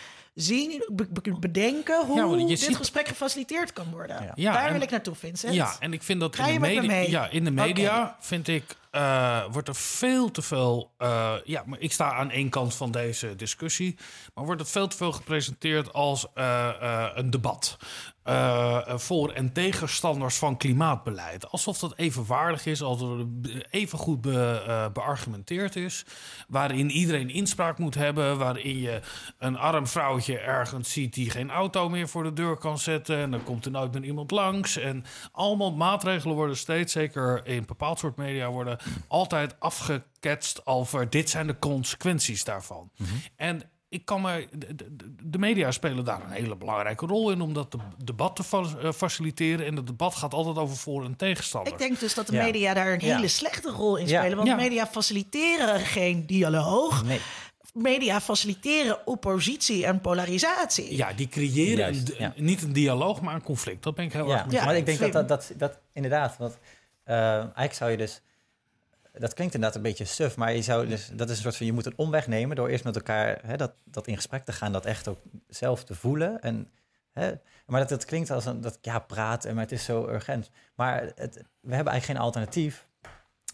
zien, 0.41 0.83
be- 0.93 1.07
be- 1.09 1.37
bedenken 1.39 2.05
hoe 2.05 2.39
Ja, 2.39 2.45
dit 2.47 2.59
ziet- 2.59 2.75
gesprek 2.75 3.07
gefaciliteerd 3.07 3.73
kan 3.73 3.85
worden. 3.91 4.23
Ja. 4.23 4.31
Ja, 4.35 4.53
Daar 4.53 4.65
en- 4.65 4.73
wil 4.73 4.81
ik 4.81 4.89
naartoe, 4.89 5.15
Vincent. 5.15 5.53
Ja, 5.53 5.75
en 5.79 5.93
ik 5.93 6.03
vind 6.03 6.19
dat 6.19 6.35
Ga 6.35 6.47
in 6.47 6.53
de, 6.53 6.59
me 6.59 6.67
media, 6.81 6.99
ja, 7.09 7.27
in 7.29 7.43
de 7.43 7.51
media 7.51 8.17
vind 8.19 8.47
ik, 8.47 8.63
eh, 8.91 9.43
wordt 9.51 9.67
er 9.67 9.75
veel 9.75 10.31
te 10.31 10.41
veel. 10.41 10.91
eh, 10.97 11.33
ja, 11.43 11.63
maar 11.65 11.79
ik 11.79 11.91
sta 11.91 12.11
aan 12.13 12.31
één 12.31 12.49
kant 12.49 12.75
van 12.75 12.91
deze 12.91 13.35
discussie. 13.35 13.97
Maar 14.33 14.45
wordt 14.45 14.61
het 14.61 14.69
veel 14.69 14.87
te 14.87 14.97
veel 14.97 15.11
gepresenteerd 15.11 15.93
als 15.93 16.25
eh, 16.33 16.67
eh, 16.81 17.11
een 17.15 17.29
debat. 17.29 17.77
Eh, 18.27 18.97
voor- 18.97 19.31
en 19.31 19.53
tegenstanders 19.53 20.37
van 20.37 20.57
klimaatbeleid. 20.57 21.51
Alsof 21.51 21.79
dat 21.79 21.97
evenwaardig 21.97 22.65
is, 22.65 22.81
alsof 22.81 23.17
het 23.17 23.27
even 23.69 23.97
goed 23.97 24.21
be, 24.21 24.63
eh, 24.67 24.85
beargumenteerd 24.93 25.75
is. 25.75 26.05
Waarin 26.47 26.89
iedereen 26.89 27.29
inspraak 27.29 27.77
moet 27.77 27.95
hebben. 27.95 28.37
Waarin 28.37 28.79
je 28.79 28.99
een 29.37 29.57
arm 29.57 29.87
vrouwtje 29.87 30.37
ergens 30.39 30.91
ziet 30.91 31.13
die 31.13 31.29
geen 31.29 31.49
auto 31.51 31.89
meer 31.89 32.07
voor 32.07 32.23
de 32.23 32.33
deur 32.33 32.57
kan 32.57 32.77
zetten. 32.77 33.17
En 33.17 33.31
dan 33.31 33.43
komt 33.43 33.65
er 33.65 33.71
nooit 33.71 33.93
meer 33.93 34.03
iemand 34.03 34.31
langs. 34.31 34.77
En 34.77 35.03
allemaal 35.31 35.71
maatregelen 35.71 36.35
worden 36.35 36.57
steeds, 36.57 36.93
zeker 36.93 37.45
in 37.45 37.65
bepaald 37.65 37.99
soort 37.99 38.15
media, 38.17 38.49
worden 38.49 38.77
altijd 39.07 39.55
afgeketst 39.59 40.65
over 40.65 41.09
dit 41.09 41.29
zijn 41.29 41.47
de 41.47 41.59
consequenties 41.59 42.43
daarvan. 42.43 42.91
En 43.35 43.61
ik 43.89 44.05
kan 44.05 44.21
me, 44.21 44.47
de, 45.23 45.37
media 45.37 45.71
spelen 45.71 46.05
daar 46.05 46.21
een 46.23 46.31
hele 46.31 46.55
belangrijke 46.55 47.05
rol 47.05 47.31
in 47.31 47.41
om 47.41 47.53
dat 47.53 47.71
de- 47.71 47.77
debat 48.03 48.35
te 48.35 48.43
fa- 48.43 48.63
eh, 48.81 48.91
faciliteren. 48.91 49.65
En 49.65 49.75
het 49.75 49.87
debat 49.87 50.15
gaat 50.15 50.33
altijd 50.33 50.57
over 50.57 50.75
voor- 50.77 51.05
en 51.05 51.15
tegenstander. 51.15 51.73
Ik 51.73 51.79
denk 51.79 51.99
dus 51.99 52.13
dat 52.13 52.27
de 52.27 52.33
Ja. 52.35 52.43
media 52.43 52.73
daar 52.73 52.93
een 52.93 52.99
Ja. 53.05 53.15
hele 53.15 53.27
slechte 53.27 53.69
rol 53.69 53.95
in 53.95 54.07
Ja. 54.07 54.19
spelen. 54.19 54.37
Want 54.37 54.49
Ja. 54.49 54.55
media 54.55 54.87
faciliteren 54.87 55.79
geen 55.79 56.25
dialoog. 56.25 57.03
Nee. 57.03 57.19
Media 57.73 58.21
faciliteren 58.21 59.07
oppositie 59.07 59.85
en 59.85 60.01
polarisatie. 60.01 60.95
Ja, 60.95 61.13
die 61.13 61.27
creëren 61.27 61.77
Juist, 61.77 62.09
een- 62.09 62.15
ja. 62.19 62.33
niet 62.35 62.61
een 62.61 62.73
dialoog, 62.73 63.21
maar 63.21 63.35
een 63.35 63.43
conflict. 63.43 63.83
Dat 63.83 63.95
ben 63.95 64.05
ik 64.05 64.13
heel 64.13 64.27
Ja, 64.27 64.33
erg 64.33 64.43
met 64.45 64.53
Ja, 64.53 64.65
maar 64.65 64.75
ik 64.75 64.85
denk 64.85 64.99
dat, 64.99 65.11
dat, 65.13 65.27
dat, 65.27 65.51
dat 65.57 65.79
inderdaad, 65.93 66.37
want 66.37 66.57
eh, 67.03 67.17
eigenlijk 67.37 67.73
zou 67.73 67.91
je 67.91 67.97
dus, 67.97 68.21
dat 69.19 69.33
klinkt 69.33 69.53
inderdaad 69.53 69.75
een 69.75 69.81
beetje 69.83 70.05
suf, 70.05 70.37
maar 70.37 70.53
je 70.53 70.61
zou 70.61 70.87
dus, 70.87 71.09
dat 71.13 71.29
is 71.29 71.35
een 71.35 71.41
soort 71.43 71.57
van, 71.57 71.65
je 71.65 71.73
moet 71.73 71.85
een 71.85 71.97
omweg 71.97 72.27
nemen 72.27 72.55
door 72.55 72.67
eerst 72.67 72.83
met 72.83 72.95
elkaar 72.95 73.39
hè, 73.45 73.57
dat, 73.57 73.73
dat 73.83 74.07
in 74.07 74.15
gesprek 74.15 74.45
te 74.45 74.51
gaan, 74.51 74.71
dat 74.71 74.85
echt 74.85 75.07
ook 75.07 75.19
zelf 75.47 75.83
te 75.83 75.95
voelen. 75.95 76.41
En, 76.41 76.69
hè, 77.11 77.31
maar 77.65 77.79
dat, 77.79 77.89
dat 77.89 78.05
klinkt 78.05 78.31
als 78.31 78.45
een, 78.45 78.61
dat 78.61 78.77
ja, 78.81 78.99
praten, 78.99 79.53
maar 79.53 79.63
het 79.63 79.71
is 79.71 79.85
zo 79.85 80.07
urgent. 80.07 80.49
Maar 80.75 81.01
we 81.05 81.75
hebben 81.75 81.93
eigenlijk 81.93 82.03
geen 82.03 82.17
alternatief. 82.17 82.87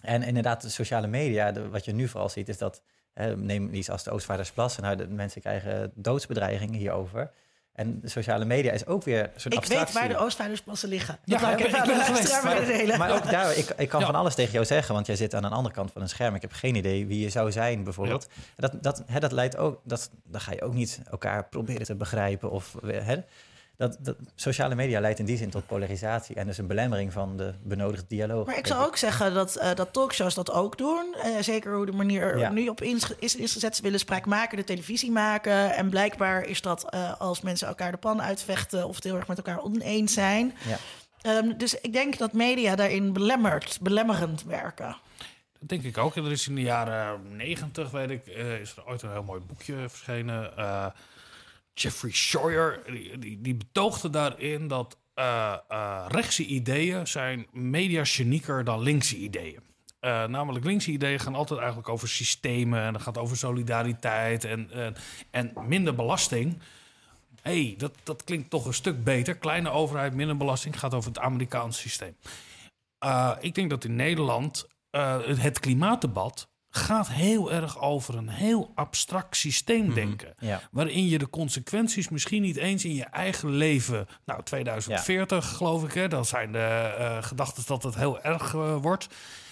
En 0.01 0.23
inderdaad, 0.23 0.61
de 0.61 0.69
sociale 0.69 1.07
media, 1.07 1.53
wat 1.69 1.85
je 1.85 1.93
nu 1.93 2.07
vooral 2.07 2.29
ziet, 2.29 2.49
is 2.49 2.57
dat 2.57 2.81
Eh, 3.13 3.33
neem 3.33 3.73
iets 3.73 3.89
als 3.89 4.03
de 4.03 4.11
Oostvaardersplassen. 4.11 4.83
Nou, 4.83 4.95
de 4.95 5.07
mensen 5.07 5.41
krijgen 5.41 5.91
doodsbedreigingen 5.95 6.79
hierover. 6.79 7.31
En 7.73 7.99
de 8.01 8.09
sociale 8.09 8.45
media 8.45 8.71
is 8.71 8.85
ook 8.85 9.03
weer 9.03 9.31
zo'n 9.35 9.51
Ik 9.51 9.57
abstractie. 9.57 9.99
weet 9.99 10.07
waar 10.07 10.17
de 10.17 10.23
Oostvaardersplassen 10.25 10.89
liggen. 10.89 11.17
Ja, 11.25 11.57
ik 11.57 11.71
ben- 11.71 12.89
er. 12.89 12.97
Maar 12.97 13.11
ook 13.15 13.29
daar, 13.31 13.57
ik, 13.57 13.69
ik 13.77 13.89
kan 13.89 13.99
Ja. 13.99 14.05
van 14.05 14.15
alles 14.15 14.35
tegen 14.35 14.51
jou 14.51 14.65
zeggen, 14.65 14.93
want 14.93 15.05
jij 15.05 15.15
zit 15.15 15.35
aan 15.35 15.43
een 15.43 15.51
andere 15.51 15.75
kant 15.75 15.91
van 15.91 16.01
een 16.01 16.09
scherm. 16.09 16.35
Ik 16.35 16.41
heb 16.41 16.51
geen 16.51 16.75
idee 16.75 17.05
wie 17.07 17.19
je 17.19 17.29
zou 17.29 17.51
zijn, 17.51 17.83
bijvoorbeeld. 17.83 18.27
Dat, 18.55 18.73
dat, 18.81 19.03
hè, 19.05 19.19
dat 19.19 19.31
leidt 19.31 19.57
ook, 19.57 19.79
dat, 19.83 20.09
dan 20.23 20.41
ga 20.41 20.51
je 20.51 20.61
ook 20.61 20.73
niet 20.73 21.01
elkaar 21.11 21.43
proberen 21.49 21.85
te 21.85 21.95
begrijpen. 21.95 22.51
Of, 22.51 22.75
hè, 22.85 23.15
dat, 23.87 23.97
dat, 24.05 24.15
sociale 24.35 24.75
media 24.75 24.99
leidt 24.99 25.19
in 25.19 25.25
die 25.25 25.37
zin 25.37 25.49
tot 25.49 25.65
polarisatie 25.67 26.35
en 26.35 26.45
dus 26.47 26.57
een 26.57 26.67
belemmering 26.67 27.13
van 27.13 27.37
de 27.37 27.53
benodigde 27.63 28.05
dialoog. 28.07 28.45
Maar 28.45 28.57
ik 28.57 28.67
zou 28.67 28.85
ook 28.85 28.97
zeggen 28.97 29.33
dat, 29.33 29.55
eh, 29.55 29.75
dat 29.75 29.93
talkshows 29.93 30.33
dat 30.33 30.51
ook 30.51 30.77
doen. 30.77 31.15
Eh, 31.23 31.31
zeker 31.41 31.75
hoe 31.75 31.85
de 31.85 31.91
manier 31.91 32.21
er 32.21 32.37
Ja. 32.37 32.49
nu 32.51 32.67
op 32.67 32.81
inge- 32.81 33.15
is 33.19 33.35
ingezet. 33.35 33.75
Ze 33.75 33.81
willen 33.81 33.99
spraak 33.99 34.25
maken, 34.25 34.57
de 34.57 34.63
televisie 34.63 35.11
maken. 35.11 35.75
En 35.75 35.89
blijkbaar 35.89 36.45
is 36.45 36.61
dat 36.61 36.89
eh, 36.89 37.19
als 37.21 37.41
mensen 37.41 37.67
elkaar 37.67 37.91
de 37.91 37.97
pan 37.97 38.21
uitvechten... 38.21 38.87
of 38.87 38.95
het 38.95 39.03
heel 39.03 39.15
erg 39.15 39.27
met 39.27 39.37
elkaar 39.37 39.61
oneens 39.63 40.13
zijn. 40.13 40.53
Ja. 40.67 40.77
Ehm, 41.21 41.57
dus 41.57 41.79
ik 41.81 41.93
denk 41.93 42.17
dat 42.17 42.33
media 42.33 42.75
daarin 42.75 43.13
belemmerd, 43.13 43.77
belemmerend 43.81 44.43
werken. 44.43 44.95
Dat 45.59 45.69
denk 45.69 45.83
ik 45.83 45.97
ook. 45.97 46.15
Er 46.15 46.31
is 46.31 46.47
in 46.47 46.55
de 46.55 46.61
jaren 46.61 47.19
negentig, 47.35 47.91
weet 47.91 48.09
ik, 48.09 48.27
eh, 48.27 48.59
is 48.59 48.75
er 48.75 48.85
ooit 48.87 49.01
een 49.01 49.11
heel 49.11 49.23
mooi 49.23 49.41
boekje 49.41 49.75
verschenen. 49.89 50.57
Eh, 50.57 50.85
Jeffrey 51.73 52.11
Scheuer, 52.11 52.81
die, 53.19 53.55
betoogde 53.55 54.09
daarin 54.09 54.67
dat 54.67 54.97
eh, 55.13 55.55
eh, 55.67 56.05
rechtse 56.07 56.45
ideeën 56.45 57.07
zijn 57.07 57.47
mediagenieker 57.51 58.63
dan 58.63 58.81
linkse 58.81 59.17
ideeën. 59.17 59.59
Eh, 59.99 60.25
namelijk 60.25 60.65
linkse 60.65 60.91
ideeën 60.91 61.19
gaan 61.19 61.35
altijd 61.35 61.59
eigenlijk 61.59 61.89
over 61.89 62.07
systemen 62.07 62.81
en 62.81 62.93
dan 62.93 63.01
gaat 63.01 63.17
over 63.17 63.37
solidariteit 63.37 64.43
en, 64.43 64.69
en, 65.31 65.53
minder 65.67 65.95
belasting. 65.95 66.59
hey, 67.41 67.75
dat, 67.77 67.93
dat 68.03 68.23
klinkt 68.23 68.49
toch 68.49 68.65
een 68.65 68.73
stuk 68.73 69.03
beter. 69.03 69.37
Kleine 69.37 69.69
overheid, 69.69 70.13
minder 70.13 70.37
belasting, 70.37 70.79
gaat 70.79 70.93
over 70.93 71.09
het 71.09 71.19
Amerikaanse 71.19 71.79
systeem. 71.79 72.15
Uh, 73.05 73.31
ik 73.39 73.55
denk 73.55 73.69
dat 73.69 73.83
in 73.83 73.95
Nederland 73.95 74.67
uh, 74.91 75.19
het 75.25 75.59
klimaatdebat 75.59 76.47
gaat 76.75 77.09
heel 77.09 77.51
erg 77.51 77.79
over 77.81 78.15
een 78.15 78.29
heel 78.29 78.71
abstract 78.75 79.37
systeem 79.37 79.93
denken. 79.93 80.33
Ja. 80.39 80.61
Waarin 80.71 81.07
je 81.07 81.17
de 81.17 81.29
consequenties 81.29 82.09
misschien 82.09 82.41
niet 82.41 82.55
eens 82.57 82.85
in 82.85 82.93
je 82.93 83.03
eigen 83.03 83.49
leven... 83.49 84.07
Nou, 84.25 84.43
2040 84.43 85.47
geloof 85.49 85.83
ik, 85.83 85.93
hè, 85.93 86.07
dan 86.07 86.25
zijn 86.25 86.51
de 86.51 86.95
uh, 86.99 87.23
gedachten 87.23 87.63
dat 87.65 87.83
het 87.83 87.95
heel 87.95 88.21
erg 88.21 88.53
uh, 88.53 88.75
wordt. 88.81 89.07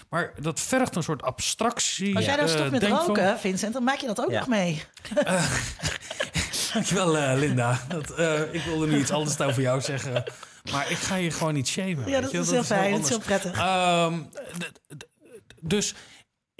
Maar 0.08 0.32
dat 0.40 0.60
vergt 0.60 0.96
een 0.96 1.02
soort 1.02 1.22
abstractie. 1.22 2.16
Als 2.16 2.24
jij 2.24 2.36
dan 2.36 2.48
stopt 2.48 2.70
met 2.70 2.82
roken, 2.82 3.38
Vincent, 3.38 3.72
dan 3.72 3.84
maak 3.84 3.98
je 3.98 4.06
dat 4.06 4.20
ook 4.20 4.30
Ja. 4.30 4.38
nog 4.38 4.48
mee. 4.48 4.82
Dankjewel, 6.72 7.16
uh, 7.16 7.32
Linda. 7.36 7.80
Dat, 7.88 8.18
uh, 8.18 8.54
ik 8.54 8.62
wilde 8.62 8.86
nu 8.86 8.98
iets 8.98 9.10
anders 9.10 9.40
over 9.40 9.62
jou 9.62 9.80
zeggen. 9.80 10.24
Maar 10.72 10.90
ik 10.90 10.96
ga 10.96 11.16
je 11.16 11.30
gewoon 11.30 11.54
niet 11.54 11.68
shamen. 11.68 12.08
Ja, 12.08 12.20
dat 12.20 12.30
je? 12.30 12.38
is 12.38 12.50
heel 12.50 12.64
fijn. 12.64 12.92
Dat 12.92 13.00
is 13.02 13.08
heel 13.08 13.18
prettig. 13.18 13.60
Um, 14.06 14.28
dus 15.60 15.94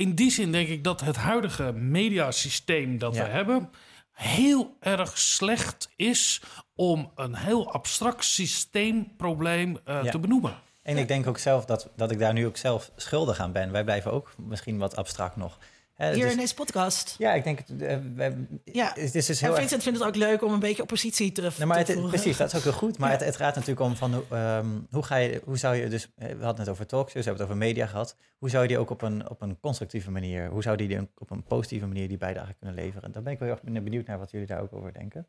in 0.02 0.14
die 0.14 0.30
zin 0.30 0.52
denk 0.52 0.68
ik 0.68 0.84
dat 0.84 1.00
het 1.00 1.16
huidige 1.16 1.72
mediasysteem 1.72 2.98
dat 2.98 3.14
Ja. 3.14 3.24
we 3.24 3.30
hebben... 3.30 3.70
heel 4.12 4.76
erg 4.80 5.18
slecht 5.18 5.88
is 5.96 6.42
om 6.74 7.10
een 7.14 7.34
heel 7.34 7.72
abstract 7.72 8.24
systeemprobleem 8.24 9.70
uh, 9.88 10.04
Ja. 10.04 10.10
te 10.10 10.18
benoemen. 10.18 10.54
En 10.82 10.96
ik 10.96 11.08
denk 11.08 11.26
ook 11.26 11.38
zelf 11.38 11.64
dat, 11.64 11.90
dat 11.96 12.10
ik 12.10 12.18
daar 12.18 12.32
nu 12.32 12.46
ook 12.46 12.56
zelf 12.56 12.90
schuldig 12.96 13.38
aan 13.38 13.52
ben. 13.52 13.72
Wij 13.72 13.84
blijven 13.84 14.12
ook 14.12 14.34
misschien 14.36 14.78
wat 14.78 14.96
abstract 14.96 15.36
nog. 15.36 15.58
Het 16.06 16.14
Hier 16.14 16.26
is- 16.26 16.32
in 16.32 16.38
deze 16.38 16.54
podcast. 16.54 17.14
Ja, 17.18 17.32
ik 17.32 17.44
denk... 17.44 17.58
eh, 17.60 17.96
wij- 18.14 18.36
Ja. 18.64 18.92
Het 18.94 19.14
is 19.14 19.26
dus 19.26 19.28
En 19.28 19.36
heel 19.36 19.48
erg... 19.50 19.58
Vincent 19.60 19.82
vindt 19.82 19.98
het 19.98 20.08
ook 20.08 20.16
leuk 20.16 20.42
om 20.42 20.52
een 20.52 20.58
beetje 20.60 20.82
oppositie 20.82 21.32
te, 21.32 21.40
Nee, 21.40 21.66
maar 21.66 21.76
te 21.76 21.82
het, 21.82 21.92
voeren. 21.92 22.10
precies, 22.10 22.36
dat 22.36 22.48
is 22.52 22.54
ook 22.56 22.62
heel 22.62 22.72
goed. 22.72 22.98
Maar 22.98 23.10
Ja. 23.10 23.16
het, 23.16 23.24
het 23.24 23.36
gaat 23.36 23.54
natuurlijk 23.54 23.80
om 23.80 23.96
van 23.96 24.14
hoe, 24.14 24.24
ehm, 24.30 24.66
hoe 24.90 25.02
ga 25.02 25.16
je, 25.16 25.40
hoe 25.44 25.56
zou 25.58 25.76
je 25.76 25.88
dus, 25.88 26.08
eh, 26.16 26.28
we 26.28 26.44
hadden 26.44 26.60
het 26.60 26.68
over 26.68 26.86
talkshows, 26.86 27.24
we 27.24 27.30
hebben 27.30 27.46
het 27.46 27.54
over 27.54 27.66
media 27.68 27.86
gehad. 27.86 28.16
Hoe 28.38 28.50
zou 28.50 28.62
je 28.62 28.68
die 28.68 28.78
ook 28.78 28.90
op 28.90 29.02
een, 29.02 29.28
op 29.30 29.40
een 29.42 29.60
constructieve 29.60 30.10
manier, 30.10 30.48
hoe 30.48 30.62
zou 30.62 30.76
die 30.76 30.88
die 30.88 31.08
op 31.18 31.30
een 31.30 31.42
positieve 31.42 31.86
manier 31.86 32.08
die 32.08 32.18
bijdrage 32.18 32.54
kunnen 32.58 32.76
leveren? 32.76 33.12
Daar 33.12 33.22
ben 33.22 33.32
ik 33.32 33.38
wel 33.38 33.48
heel 33.48 33.58
erg 33.64 33.82
benieuwd 33.82 34.06
naar 34.06 34.18
wat 34.18 34.30
jullie 34.30 34.46
daar 34.46 34.60
ook 34.62 34.72
over 34.72 34.92
denken. 34.92 35.26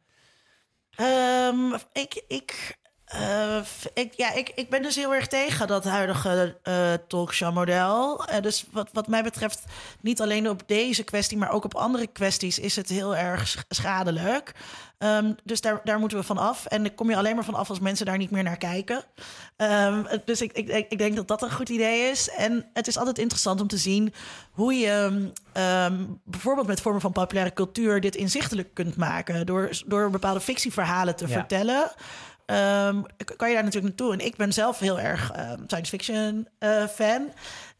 Ehm, 0.96 1.74
ik, 1.94 2.24
ik, 2.28 2.78
eh, 3.14 3.58
ik, 3.94 4.14
ja, 4.16 4.34
ik, 4.34 4.52
ik 4.56 4.70
ben 4.70 4.82
dus 4.82 4.96
heel 4.96 5.14
erg 5.14 5.28
tegen 5.28 5.68
dat 5.68 5.84
huidige 5.84 6.58
eh 6.64 6.94
talkshow-model. 7.08 8.26
Eh, 8.26 8.42
dus 8.42 8.66
wat, 8.72 8.90
wat 8.94 9.08
mij 9.08 9.24
betreft, 9.24 9.64
niet 10.02 10.22
alleen 10.22 10.50
op 10.50 10.62
deze 10.66 11.04
kwestie, 11.04 11.38
maar 11.38 11.52
ook 11.52 11.64
op 11.64 11.76
andere 11.76 12.08
kwesties 12.08 12.60
is 12.60 12.76
het 12.76 12.90
heel 12.90 13.16
erg 13.16 13.48
sch- 13.48 13.58
schadelijk. 13.70 14.52
Ehm, 14.98 15.34
dus 15.44 15.62
daar, 15.62 15.82
daar 15.84 16.00
moeten 16.00 16.18
we 16.18 16.24
van 16.24 16.38
af. 16.38 16.66
En 16.66 16.84
daar 16.84 16.94
kom 16.94 17.10
je 17.10 17.16
alleen 17.18 17.36
maar 17.36 17.44
van 17.46 17.54
af 17.56 17.70
als 17.70 17.80
mensen 17.80 18.06
daar 18.06 18.18
niet 18.18 18.32
meer 18.32 18.44
naar 18.44 18.58
kijken. 18.58 19.04
Ehm, 19.58 20.04
dus 20.26 20.42
ik, 20.42 20.52
ik, 20.52 20.86
ik 20.90 20.98
denk 20.98 21.16
dat 21.16 21.28
dat 21.28 21.42
een 21.42 21.52
goed 21.52 21.70
idee 21.70 22.10
is. 22.10 22.30
En 22.30 22.70
het 22.74 22.88
is 22.88 22.98
altijd 22.98 23.18
interessant 23.18 23.62
om 23.62 23.68
te 23.68 23.78
zien 23.78 24.14
hoe 24.52 24.74
je 24.74 25.30
ehm, 25.54 26.04
bijvoorbeeld 26.24 26.68
met 26.68 26.82
vormen 26.82 27.02
van 27.02 27.12
populaire 27.12 27.54
cultuur 27.54 28.02
dit 28.02 28.16
inzichtelijk 28.16 28.74
kunt 28.74 28.96
maken. 28.96 29.46
Door, 29.46 29.70
door 29.86 30.10
bepaalde 30.10 30.40
fictieverhalen 30.42 31.16
te 31.16 31.28
Ja. 31.28 31.34
vertellen. 31.34 31.92
Ehm, 32.46 33.02
kan 33.38 33.48
je 33.50 33.54
daar 33.54 33.64
natuurlijk 33.64 33.98
naartoe. 33.98 34.14
En 34.14 34.26
ik 34.26 34.36
ben 34.36 34.54
zelf 34.54 34.80
heel 34.80 35.00
erg 35.00 35.32
ehm, 35.32 35.60
science 35.68 35.90
fiction 35.92 36.48
eh, 36.60 36.88
fan. 36.88 37.32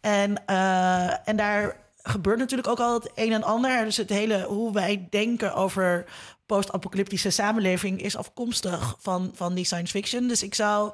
En, 0.02 0.46
eh, 0.46 1.28
en 1.28 1.36
daar 1.36 1.76
gebeurt 2.04 2.38
natuurlijk 2.40 2.68
ook 2.70 2.80
al 2.80 2.94
het 2.94 3.12
een 3.16 3.34
en 3.34 3.44
ander. 3.44 3.84
Dus 3.84 3.98
het 3.98 4.10
hele 4.10 4.44
hoe 4.44 4.74
wij 4.74 5.08
denken 5.10 5.54
over 5.54 6.06
post-apocalyptische 6.46 7.30
samenleving 7.30 8.02
is 8.02 8.18
afkomstig 8.18 8.96
van, 9.00 9.32
van 9.34 9.54
die 9.54 9.66
science 9.66 9.92
fiction. 9.92 10.28
Dus 10.28 10.44
ik 10.44 10.56
zou 10.56 10.92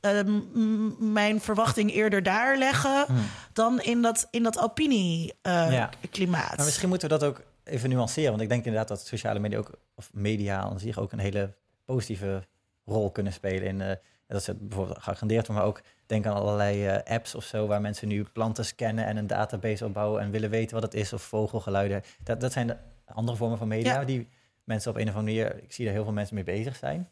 ehm, 0.00 1.12
mijn 1.12 1.40
verwachting 1.40 1.92
eerder 1.92 2.22
daar 2.22 2.58
leggen 2.58 3.06
dan 3.52 3.80
in 3.80 4.02
dat, 4.02 4.28
in 4.30 4.42
dat 4.42 4.54
Ja. 4.54 4.62
opinie-klimaat. 4.62 6.56
Maar 6.56 6.64
misschien 6.64 6.88
moeten 6.88 7.08
we 7.08 7.18
dat 7.18 7.28
ook 7.28 7.42
even 7.64 7.88
nuanceren, 7.88 8.30
want 8.30 8.42
ik 8.42 8.48
denk 8.48 8.64
inderdaad 8.64 8.88
dat 8.88 9.06
sociale 9.06 9.38
media 9.38 9.58
ook, 9.58 9.70
of 9.94 10.10
media 10.12 10.60
aan 10.60 10.78
zich 10.80 10.98
ook 10.98 11.12
een 11.12 11.18
hele 11.18 11.54
positieve 11.84 12.42
rol 12.88 13.10
kunnen 13.10 13.32
spelen 13.32 13.68
in, 13.68 13.80
eh, 13.80 13.96
dat 14.26 14.42
ze 14.42 14.54
bijvoorbeeld 14.54 14.98
geagendeerd 15.02 15.48
maar 15.48 15.64
ook 15.64 15.80
denk 16.06 16.26
aan 16.26 16.34
allerlei 16.34 16.86
eh, 16.86 17.14
apps 17.14 17.34
of 17.34 17.44
zo 17.44 17.66
waar 17.66 17.80
mensen 17.80 18.08
nu 18.08 18.22
planten 18.32 18.64
scannen 18.64 19.04
en 19.04 19.16
een 19.16 19.26
database 19.26 19.84
opbouwen 19.84 20.22
en 20.22 20.30
willen 20.30 20.50
weten 20.50 20.74
wat 20.74 20.82
het 20.82 20.94
is 20.94 21.12
of 21.12 21.22
vogelgeluiden. 21.22 22.02
Dat, 22.22 22.40
dat 22.40 22.52
zijn 22.52 22.66
de 22.66 22.76
andere 23.06 23.36
vormen 23.36 23.58
van 23.58 23.68
media 23.68 23.94
Ja. 24.00 24.04
die 24.04 24.28
mensen 24.64 24.90
op 24.90 24.96
een 24.96 25.08
of 25.08 25.14
andere 25.16 25.36
manier, 25.46 25.62
ik 25.62 25.72
zie 25.72 25.84
daar 25.84 25.94
heel 25.94 26.04
veel 26.04 26.12
mensen 26.12 26.34
mee 26.34 26.44
bezig 26.44 26.76
zijn. 26.76 26.98
Dus 26.98 27.08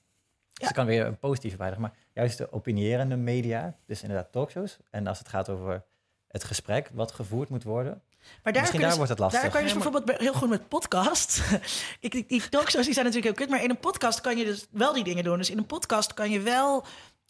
Ja. 0.52 0.64
dat 0.66 0.72
kan 0.76 0.86
weer 0.86 1.06
een 1.06 1.18
positieve 1.18 1.56
bijdrage. 1.56 1.80
Maar 1.80 1.92
juist 2.12 2.38
de 2.38 2.52
opinierende 2.52 3.16
media, 3.16 3.76
dus 3.86 4.02
inderdaad 4.02 4.32
talkshows. 4.32 4.78
En 4.90 5.06
als 5.06 5.18
het 5.18 5.28
gaat 5.28 5.48
over 5.48 5.84
het 6.28 6.44
gesprek 6.44 6.90
wat 6.92 7.12
gevoerd 7.12 7.48
moet 7.48 7.62
worden. 7.64 8.02
Maar 8.42 8.52
daar, 8.52 8.62
Misschien 8.62 8.64
kun 8.64 8.72
je 8.72 8.78
daar 8.78 8.88
dus- 8.88 8.96
wordt 8.96 9.10
het 9.10 9.18
lastig. 9.18 9.40
Daar 9.40 9.50
kan 9.50 9.60
je 9.60 9.66
dus 9.66 9.76
Ja, 9.76 9.82
maar- 9.82 9.92
bijvoorbeeld 9.92 10.18
bij- 10.18 10.26
heel 10.26 10.40
goed 10.40 10.48
met 10.48 10.68
podcast. 10.68 11.40
ik, 12.06 12.12
die, 12.12 12.24
die 12.28 12.48
talkshows 12.48 12.84
die 12.84 12.94
zijn 12.94 13.06
natuurlijk 13.06 13.24
heel 13.38 13.46
kut, 13.46 13.54
maar 13.54 13.62
in 13.64 13.70
een 13.70 13.78
podcast 13.80 14.20
kan 14.20 14.36
je 14.36 14.44
dus 14.44 14.66
wel 14.70 14.92
die 14.92 15.04
dingen 15.04 15.24
doen. 15.24 15.38
Dus 15.38 15.50
in 15.50 15.58
een 15.58 15.66
podcast 15.66 16.14
kan 16.14 16.30
je 16.30 16.40
wel 16.40 16.84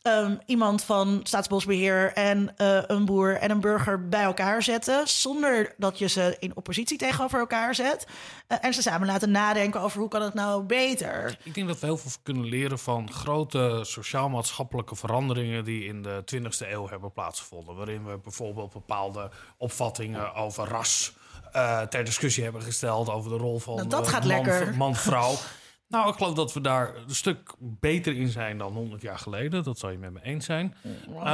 ehm, 0.06 0.36
iemand 0.46 0.84
van 0.84 1.20
Staatsbosbeheer 1.22 2.12
en 2.12 2.56
eh, 2.56 2.78
een 2.86 3.04
boer 3.04 3.36
en 3.36 3.50
een 3.50 3.60
burger 3.60 4.08
bij 4.08 4.22
elkaar 4.22 4.62
zetten, 4.62 5.08
zonder 5.08 5.74
dat 5.76 5.98
je 5.98 6.08
ze 6.08 6.36
in 6.38 6.52
oppositie 6.56 6.98
tegenover 6.98 7.38
elkaar 7.38 7.74
zet. 7.74 8.06
Eh, 8.46 8.58
en 8.60 8.74
ze 8.74 8.82
samen 8.82 9.06
laten 9.06 9.30
nadenken 9.30 9.80
over 9.80 10.00
hoe 10.00 10.08
kan 10.08 10.22
het 10.22 10.34
nou 10.34 10.62
beter. 10.62 11.38
Ik 11.42 11.54
denk 11.54 11.66
dat 11.68 11.80
we 11.80 11.86
heel 11.86 11.96
veel 11.96 12.10
kunnen 12.22 12.44
leren 12.44 12.78
van 12.78 13.12
grote 13.12 13.80
sociaal-maatschappelijke 13.82 14.96
veranderingen 14.96 15.64
die 15.64 15.84
in 15.84 16.02
de 16.02 16.22
20e 16.24 16.70
eeuw 16.70 16.88
hebben 16.88 17.12
plaatsgevonden. 17.12 17.76
Waarin 17.76 18.04
we 18.04 18.18
bijvoorbeeld 18.18 18.72
bepaalde 18.72 19.30
opvattingen 19.56 20.34
over 20.34 20.68
ras 20.68 21.12
eh, 21.52 21.80
ter 21.80 22.04
discussie 22.04 22.42
hebben 22.42 22.62
gesteld. 22.62 23.10
Over 23.10 23.30
de 23.30 23.36
rol 23.36 23.58
van 23.58 23.74
Nou, 23.76 23.88
dat 23.88 24.08
gaat 24.08 24.24
man, 24.24 24.28
lekker. 24.28 24.74
man-vrouw. 24.76 25.34
Nou, 25.88 26.08
ik 26.08 26.14
geloof 26.14 26.34
dat 26.34 26.52
we 26.52 26.60
daar 26.60 26.96
een 26.96 27.14
stuk 27.14 27.54
beter 27.58 28.16
in 28.16 28.28
zijn 28.28 28.58
dan 28.58 28.72
100 28.72 29.02
jaar 29.02 29.18
geleden. 29.18 29.62
Dat 29.64 29.78
zal 29.78 29.90
je 29.90 29.98
met 29.98 30.12
me 30.12 30.22
eens 30.22 30.44
zijn. 30.44 30.74
nou, 31.06 31.18
Eh, 31.18 31.24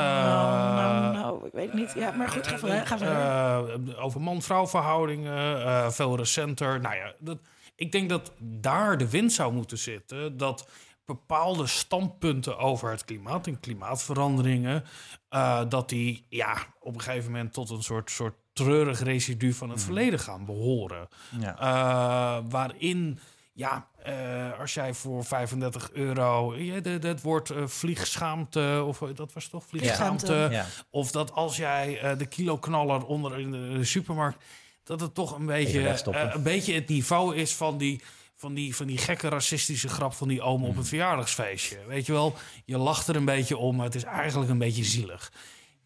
nou, 0.74 1.12
nou, 1.14 1.46
ik 1.46 1.52
weet 1.52 1.72
niet. 1.72 1.92
Ja, 1.96 2.10
maar 2.10 2.28
goed, 2.28 2.46
ga 2.46 2.58
verder. 2.58 2.86
Ga 2.86 2.98
verder. 2.98 3.88
eh, 3.94 4.04
over 4.04 4.20
man-vrouw 4.20 4.66
verhoudingen, 4.66 5.64
eh, 5.64 5.90
veel 5.90 6.16
recenter. 6.16 6.80
Nou 6.80 6.94
ja, 6.94 7.12
dat, 7.18 7.38
ik 7.76 7.92
denk 7.92 8.08
dat 8.08 8.32
daar 8.38 8.98
de 8.98 9.10
wind 9.10 9.32
zou 9.32 9.52
moeten 9.52 9.78
zitten. 9.78 10.36
Dat 10.36 10.68
bepaalde 11.04 11.66
standpunten 11.66 12.58
over 12.58 12.90
het 12.90 13.04
klimaat 13.04 13.46
en 13.46 13.60
klimaatveranderingen... 13.60 14.84
eh, 15.28 15.60
dat 15.68 15.88
die 15.88 16.26
ja, 16.28 16.56
op 16.80 16.94
een 16.94 17.00
gegeven 17.00 17.30
moment 17.32 17.52
tot 17.52 17.70
een 17.70 17.82
soort, 17.82 18.10
soort 18.10 18.34
treurig 18.52 19.00
residu 19.00 19.52
van 19.52 19.70
het 19.70 19.82
verleden 19.82 20.18
gaan 20.18 20.44
behoren. 20.44 21.08
Ja. 21.40 21.58
Eh, 21.58 22.44
waarin, 22.48 23.18
ja, 23.54 23.88
eh, 24.02 24.60
als 24.60 24.74
jij 24.74 24.94
voor 24.94 25.24
35 25.24 25.90
euro... 25.92 26.56
Ja, 26.56 26.80
de- 26.80 26.98
het 27.02 27.20
woord 27.20 27.50
eh, 27.50 27.66
vliegschaamte, 27.66 28.84
of 28.86 29.02
eh, 29.02 29.08
dat 29.14 29.32
was 29.32 29.48
toch 29.48 29.64
vliegschaamte... 29.66 30.48
Ja. 30.50 30.66
Of 30.90 31.10
dat 31.10 31.32
als 31.32 31.56
jij 31.56 32.16
de 32.16 32.26
kiloknaller 32.26 33.04
onder 33.06 33.40
in 33.40 33.50
de, 33.50 33.84
supermarkt... 33.84 34.44
dat 34.84 35.00
het 35.00 35.14
toch 35.14 35.38
een 35.38 35.46
beetje, 35.46 36.02
een 36.04 36.42
beetje 36.42 36.74
het 36.74 36.88
niveau 36.88 37.36
is 37.36 37.54
van 37.54 37.78
die, 37.78 38.02
van, 38.36 38.54
die, 38.54 38.76
van 38.76 38.86
die 38.86 38.98
gekke 38.98 39.28
racistische 39.28 39.88
grap 39.88 40.12
van 40.12 40.28
die 40.28 40.42
oom 40.42 40.64
op 40.64 40.76
een 40.76 40.84
verjaardagsfeestje. 40.84 41.78
Weet 41.86 42.06
je 42.06 42.12
wel, 42.12 42.34
je 42.64 42.78
lacht 42.78 43.08
er 43.08 43.16
een 43.16 43.24
beetje 43.24 43.56
om, 43.56 43.76
maar 43.76 43.86
het 43.86 43.94
is 43.94 44.04
eigenlijk 44.04 44.50
een 44.50 44.58
beetje 44.58 44.84
zielig. 44.84 45.32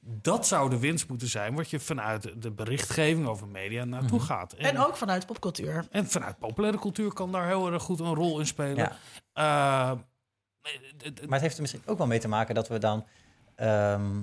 Dat 0.08 0.46
zou 0.46 0.70
de 0.70 0.78
winst 0.78 1.08
moeten 1.08 1.28
zijn, 1.28 1.54
wat 1.54 1.70
je 1.70 1.80
vanuit 1.80 2.42
de 2.42 2.50
berichtgeving 2.50 3.26
over 3.26 3.48
media 3.48 3.84
naartoe 3.84 4.20
gaat. 4.20 4.52
En 4.52 4.78
ook 4.78 4.96
vanuit 4.96 5.26
popcultuur. 5.26 5.86
En 5.90 6.06
vanuit 6.06 6.38
populaire 6.38 6.78
cultuur 6.78 7.12
kan 7.12 7.32
daar 7.32 7.46
heel 7.46 7.72
erg 7.72 7.82
goed 7.82 8.00
een 8.00 8.14
rol 8.14 8.38
in 8.38 8.46
spelen. 8.46 8.76
Ja. 8.76 8.92
Eh, 9.32 9.98
Maar 11.22 11.30
het 11.30 11.40
heeft 11.40 11.54
er 11.54 11.60
misschien 11.60 11.82
ook 11.86 11.98
wel 11.98 12.06
mee 12.06 12.18
te 12.18 12.28
maken 12.28 12.54
dat 12.54 12.68
we 12.68 12.78
dan... 12.78 13.06
ehm, 13.54 14.22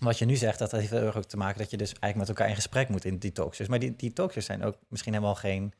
wat 0.00 0.18
je 0.18 0.24
nu 0.24 0.36
zegt, 0.36 0.58
dat 0.58 0.70
heeft 0.70 0.92
er 0.92 1.16
ook 1.16 1.24
te 1.24 1.36
maken 1.36 1.58
dat 1.58 1.70
je 1.70 1.76
dus 1.76 1.88
eigenlijk 1.88 2.16
met 2.16 2.28
elkaar 2.28 2.48
in 2.48 2.54
gesprek 2.54 2.88
moet 2.88 3.04
in 3.04 3.18
die 3.18 3.32
talkshows. 3.32 3.68
Maar 3.68 3.78
die, 3.78 3.96
die 3.96 4.12
talkshows 4.12 4.44
zijn 4.46 4.64
ook 4.64 4.76
misschien 4.88 5.12
helemaal 5.12 5.34
geen 5.34 5.72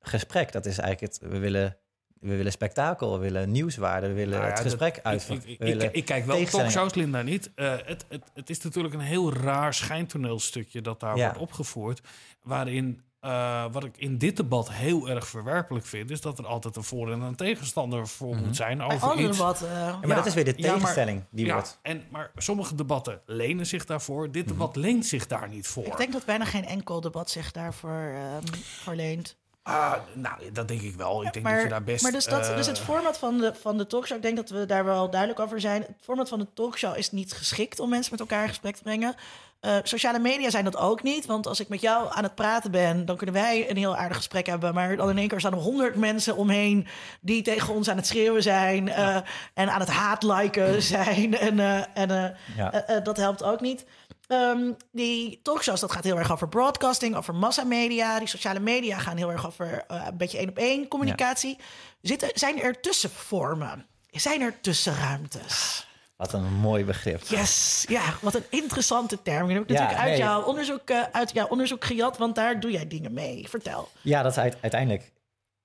gesprek. 0.00 0.52
Dat 0.52 0.66
is 0.66 0.78
eigenlijk 0.78 1.12
het, 1.12 1.30
we 1.30 1.38
willen, 1.38 1.76
we 2.20 2.36
willen 2.36 2.52
spektakel, 2.52 3.12
we 3.12 3.18
willen 3.18 3.50
nieuwswaarde, 3.50 4.06
we 4.08 4.12
willen 4.14 4.30
Nou 4.30 4.42
ja, 4.42 4.48
het 4.48 4.56
dat- 4.56 4.66
gesprek 4.66 4.96
ik, 4.96 5.04
uitvoeren. 5.04 5.48
ik, 5.48 5.58
We 5.58 5.64
ik, 5.66 5.74
willen 5.74 5.94
ik 5.94 6.04
kijk 6.04 6.26
wel 6.26 6.44
talkshows, 6.44 6.94
Linda, 6.94 7.22
niet. 7.22 7.50
Eh, 7.54 7.74
het, 7.84 8.04
het, 8.08 8.22
het 8.34 8.50
is 8.50 8.60
natuurlijk 8.60 8.94
een 8.94 9.00
heel 9.00 9.32
raar 9.32 9.74
schijntoneelstukje 9.74 10.80
dat 10.80 11.00
daar 11.00 11.16
Ja. 11.16 11.24
wordt 11.24 11.38
opgevoerd. 11.38 12.00
Waarin, 12.42 13.02
eh, 13.20 13.64
wat 13.72 13.84
ik 13.84 13.96
in 13.96 14.18
dit 14.18 14.36
debat 14.36 14.72
heel 14.72 15.08
erg 15.08 15.28
verwerpelijk 15.28 15.86
vind... 15.86 16.10
is 16.10 16.20
dat 16.20 16.38
er 16.38 16.46
altijd 16.46 16.76
een 16.76 16.84
voor- 16.84 17.12
en 17.12 17.20
een 17.20 17.34
tegenstander 17.34 18.08
voor 18.08 18.36
moet 18.36 18.56
zijn 18.56 18.82
over 18.82 19.18
iets. 19.20 19.38
Ja, 19.38 19.98
maar 20.06 20.16
dat 20.16 20.26
is 20.26 20.34
weer 20.34 20.44
de 20.44 20.52
ja, 20.56 20.66
maar- 20.66 20.76
tegenstelling 20.78 21.24
die 21.30 21.46
ja, 21.46 21.52
wordt. 21.54 21.78
En, 21.82 22.02
maar 22.10 22.30
sommige 22.36 22.74
debatten 22.74 23.20
lenen 23.26 23.66
zich 23.66 23.84
daarvoor. 23.84 24.30
Dit 24.30 24.48
debat 24.48 24.76
leent 24.76 25.06
zich 25.06 25.26
daar 25.26 25.48
niet 25.48 25.66
voor. 25.66 25.86
Ik 25.86 25.96
denk 25.96 26.12
dat 26.12 26.24
bijna 26.24 26.44
geen 26.44 26.64
enkel 26.66 27.00
debat 27.00 27.30
zich 27.30 27.52
daarvoor 27.52 28.12
ehm 28.14 28.42
verleent. 28.62 29.36
Ah, 29.68 29.92
nou, 30.12 30.34
dat 30.52 30.68
denk 30.68 30.80
ik 30.80 30.94
wel. 30.94 31.24
Ik 31.24 31.32
denk 31.32 31.46
dat 31.48 31.62
je 31.62 31.68
daar 31.68 31.82
best... 31.84 32.02
maar 32.02 32.12
dus, 32.12 32.24
dat, 32.24 32.48
eh, 32.48 32.56
dus 32.56 32.66
het 32.66 32.78
format 32.78 33.18
van 33.18 33.38
de, 33.38 33.54
van 33.60 33.78
de 33.78 33.86
talkshow, 33.86 34.16
ik 34.16 34.22
denk 34.22 34.36
dat 34.36 34.50
we 34.50 34.66
daar 34.66 34.84
wel 34.84 35.10
duidelijk 35.10 35.40
over 35.40 35.60
zijn. 35.60 35.82
Het 35.82 35.90
format 36.02 36.28
van 36.28 36.38
de 36.38 36.46
talkshow 36.54 36.96
is 36.96 37.10
niet 37.10 37.32
geschikt 37.32 37.80
om 37.80 37.88
mensen 37.88 38.10
met 38.12 38.20
elkaar 38.20 38.42
in 38.42 38.48
gesprek 38.48 38.76
te 38.76 38.82
brengen. 38.82 39.14
Eh, 39.60 39.76
sociale 39.82 40.18
media 40.18 40.50
zijn 40.50 40.64
dat 40.64 40.76
ook 40.76 41.02
niet. 41.02 41.26
Want 41.26 41.46
als 41.46 41.60
ik 41.60 41.68
met 41.68 41.80
jou 41.80 42.08
aan 42.10 42.22
het 42.22 42.34
praten 42.34 42.70
ben, 42.70 43.04
dan 43.06 43.16
kunnen 43.16 43.34
wij 43.34 43.70
een 43.70 43.76
heel 43.76 43.96
aardig 43.96 44.16
gesprek 44.16 44.46
hebben. 44.46 44.74
Maar 44.74 44.96
dan 44.96 45.10
in 45.10 45.18
één 45.18 45.28
keer 45.28 45.40
staan 45.40 45.52
er 45.52 45.58
honderd 45.58 45.96
mensen 45.96 46.36
omheen 46.36 46.86
die 47.20 47.42
tegen 47.42 47.74
ons 47.74 47.88
aan 47.90 47.96
het 47.96 48.06
schreeuwen 48.06 48.42
zijn. 48.42 48.88
eh, 48.88 49.16
en 49.54 49.70
aan 49.70 49.80
het 49.80 49.90
haatliken 49.90 50.82
zijn. 50.96 51.38
En, 51.38 51.60
eh, 51.60 51.76
en 51.94 52.10
eh, 52.10 52.56
Ja. 52.56 52.72
eh, 52.72 52.96
eh, 52.96 53.04
dat 53.04 53.16
helpt 53.16 53.42
ook 53.42 53.60
niet. 53.60 53.84
Ehm, 54.28 54.72
die 54.92 55.40
talkshows, 55.42 55.80
dat 55.80 55.92
gaat 55.92 56.04
heel 56.04 56.18
erg 56.18 56.32
over 56.32 56.48
broadcasting, 56.48 57.16
over 57.16 57.34
massamedia. 57.34 58.18
Die 58.18 58.28
sociale 58.28 58.60
media 58.60 58.98
gaan 58.98 59.16
heel 59.16 59.30
erg 59.30 59.46
over 59.46 59.84
eh, 59.88 60.06
een 60.10 60.16
beetje 60.16 60.38
één 60.38 60.48
op 60.48 60.58
één 60.58 60.88
communicatie. 60.88 61.58
Zitten, 62.02 62.30
zijn 62.34 62.62
er 62.62 62.80
tussenvormen? 62.80 63.86
Zijn 64.10 64.40
er 64.40 64.60
tussenruimtes? 64.60 65.86
Wat 66.16 66.32
een 66.32 66.52
mooi 66.54 66.84
begrip. 66.84 67.22
Yes, 67.22 67.84
ja, 67.88 68.02
wat 68.20 68.34
een 68.34 68.44
interessante 68.50 69.22
term. 69.22 69.46
Die 69.46 69.56
heb 69.56 69.64
ik 69.64 69.70
Ja, 69.70 69.74
natuurlijk 69.74 70.00
uit, 70.08 70.18
nee. 70.18 70.26
jouw 70.26 70.42
onderzoek, 70.42 70.90
eh, 70.90 71.02
uit 71.12 71.30
jouw 71.32 71.46
onderzoek 71.46 71.84
gejat, 71.84 72.18
want 72.18 72.34
daar 72.34 72.60
doe 72.60 72.70
jij 72.70 72.86
dingen 72.88 73.12
mee. 73.12 73.48
Vertel. 73.48 73.88
Ja, 74.02 74.22
dat 74.22 74.38
uiteindelijk 74.38 75.12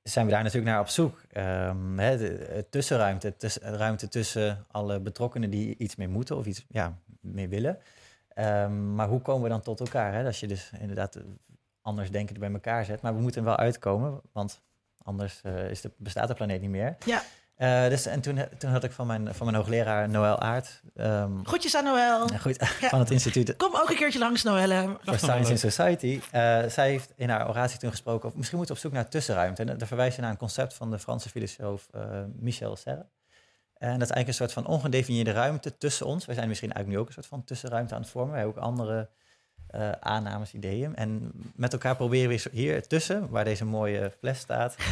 zijn 0.03 0.25
we 0.25 0.31
daar 0.31 0.43
natuurlijk 0.43 0.71
naar 0.71 0.79
op 0.81 0.87
zoek. 0.89 1.21
Ehm, 1.31 1.97
hè, 1.97 2.17
de, 2.17 2.27
de 2.37 2.65
tussenruimte, 2.69 3.37
tuss- 3.37 3.57
ruimte 3.61 4.07
tussen 4.07 4.65
alle 4.71 4.99
betrokkenen 4.99 5.49
die 5.49 5.75
iets 5.77 5.95
meer 5.95 6.09
moeten 6.09 6.37
of 6.37 6.45
iets 6.45 6.65
ja, 6.69 6.97
meer 7.21 7.49
willen. 7.49 7.77
Ehm, 8.33 8.95
maar 8.95 9.07
hoe 9.07 9.21
komen 9.21 9.43
we 9.43 9.49
dan 9.49 9.61
tot 9.61 9.79
elkaar? 9.79 10.13
Hè? 10.13 10.25
Als 10.25 10.39
je 10.39 10.47
dus 10.47 10.71
inderdaad 10.79 11.15
eh, 11.15 11.23
anders 11.81 12.11
denken 12.11 12.39
bij 12.39 12.51
elkaar 12.51 12.85
zet. 12.85 13.01
Maar 13.01 13.15
we 13.15 13.21
moeten 13.21 13.41
er 13.41 13.47
wel 13.47 13.57
uitkomen, 13.57 14.21
want 14.31 14.61
anders 14.97 15.41
eh, 15.43 15.69
is 15.69 15.81
de, 15.81 15.91
bestaat 15.97 16.27
de 16.27 16.33
planeet 16.33 16.61
niet 16.61 16.69
meer. 16.69 16.95
Ja, 17.05 17.21
Eh, 17.55 17.87
dus, 17.87 18.05
en 18.05 18.21
toen, 18.21 18.39
toen 18.57 18.69
had 18.71 18.83
ik 18.83 18.91
van 18.91 19.07
mijn, 19.07 19.33
van 19.35 19.45
mijn 19.45 19.57
hoogleraar 19.57 20.09
Noël 20.09 20.39
Aert, 20.39 20.81
ehm, 20.95 21.43
groetjes 21.43 21.75
aan 21.75 21.83
Noël. 21.83 22.27
goed, 22.27 22.55
Ja. 22.81 22.89
van 22.89 22.99
het 22.99 23.11
instituut 23.11 23.55
Kom 23.55 23.75
ook 23.75 23.89
een 23.89 23.95
keertje 23.95 24.19
langs, 24.19 24.43
Noëlle. 24.43 24.97
voor 25.03 25.17
Science 25.17 25.51
in 25.51 25.57
Society. 25.57 26.21
Zij 26.69 26.89
heeft 26.89 27.11
in 27.15 27.29
haar 27.29 27.49
oratie 27.49 27.79
toen 27.79 27.89
gesproken 27.89 28.25
over... 28.25 28.37
misschien 28.37 28.57
moeten 28.57 28.75
we 28.75 28.81
op 28.81 28.87
zoek 28.87 28.99
naar 29.01 29.09
tussenruimte. 29.09 29.63
En 29.63 29.77
daar 29.77 29.87
verwijst 29.87 30.15
ze 30.15 30.21
naar 30.21 30.29
een 30.29 30.37
concept 30.37 30.73
van 30.73 30.91
de 30.91 30.99
Franse 30.99 31.29
filosoof 31.29 31.87
Michel 32.35 32.75
Serre. 32.75 33.05
En 33.77 33.99
dat 33.99 34.09
is 34.09 34.13
eigenlijk 34.15 34.27
een 34.27 34.33
soort 34.33 34.53
van 34.53 34.65
ongedefinieerde 34.65 35.31
ruimte 35.31 35.77
tussen 35.77 36.05
ons. 36.05 36.25
Wij 36.25 36.35
zijn 36.35 36.47
misschien 36.47 36.71
eigenlijk 36.71 36.97
nu 36.99 37.03
ook 37.03 37.07
een 37.07 37.23
soort 37.23 37.33
van 37.33 37.43
tussenruimte 37.43 37.95
aan 37.95 38.01
het 38.01 38.09
vormen. 38.09 38.31
Wij 38.31 38.41
hebben 38.41 38.57
ook 38.57 38.67
andere 38.69 39.09
eh, 39.67 39.91
aannames, 39.91 40.53
ideeën. 40.53 40.95
En 40.95 41.31
met 41.55 41.73
elkaar 41.73 41.95
proberen 41.95 42.29
we 42.29 42.49
hier 42.51 42.87
tussen, 42.87 43.29
waar 43.29 43.43
deze 43.43 43.65
mooie 43.65 44.11
fles 44.19 44.39
staat... 44.39 44.75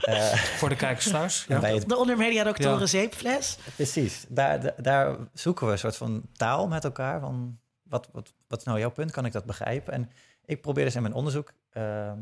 eh, 0.00 0.32
Voor 0.34 0.68
de 0.68 0.76
kijkers 0.76 1.10
thuis. 1.10 1.44
Ja. 1.48 1.60
bij 1.60 1.74
het 1.74 1.88
De 1.88 1.96
ondermedia 1.96 2.44
doctoren 2.44 2.78
Ja. 2.78 2.86
zeepfles. 2.86 3.58
Precies, 3.74 4.24
daar, 4.28 4.82
daar, 4.82 5.16
zoeken 5.32 5.66
we 5.66 5.72
een 5.72 5.78
soort 5.78 5.96
van 5.96 6.22
taal 6.32 6.68
met 6.68 6.84
elkaar. 6.84 7.20
Van 7.20 7.58
wat, 7.82 8.08
wat, 8.12 8.32
wat 8.48 8.58
is 8.58 8.64
nou 8.64 8.78
jouw 8.78 8.90
punt? 8.90 9.10
Kan 9.10 9.24
ik 9.24 9.32
dat 9.32 9.44
begrijpen? 9.44 9.92
En 9.92 10.10
ik 10.44 10.60
probeer 10.62 10.84
dus 10.84 10.94
in 10.94 11.02
mijn 11.02 11.14
onderzoek 11.14 11.52
ehm, 11.70 12.18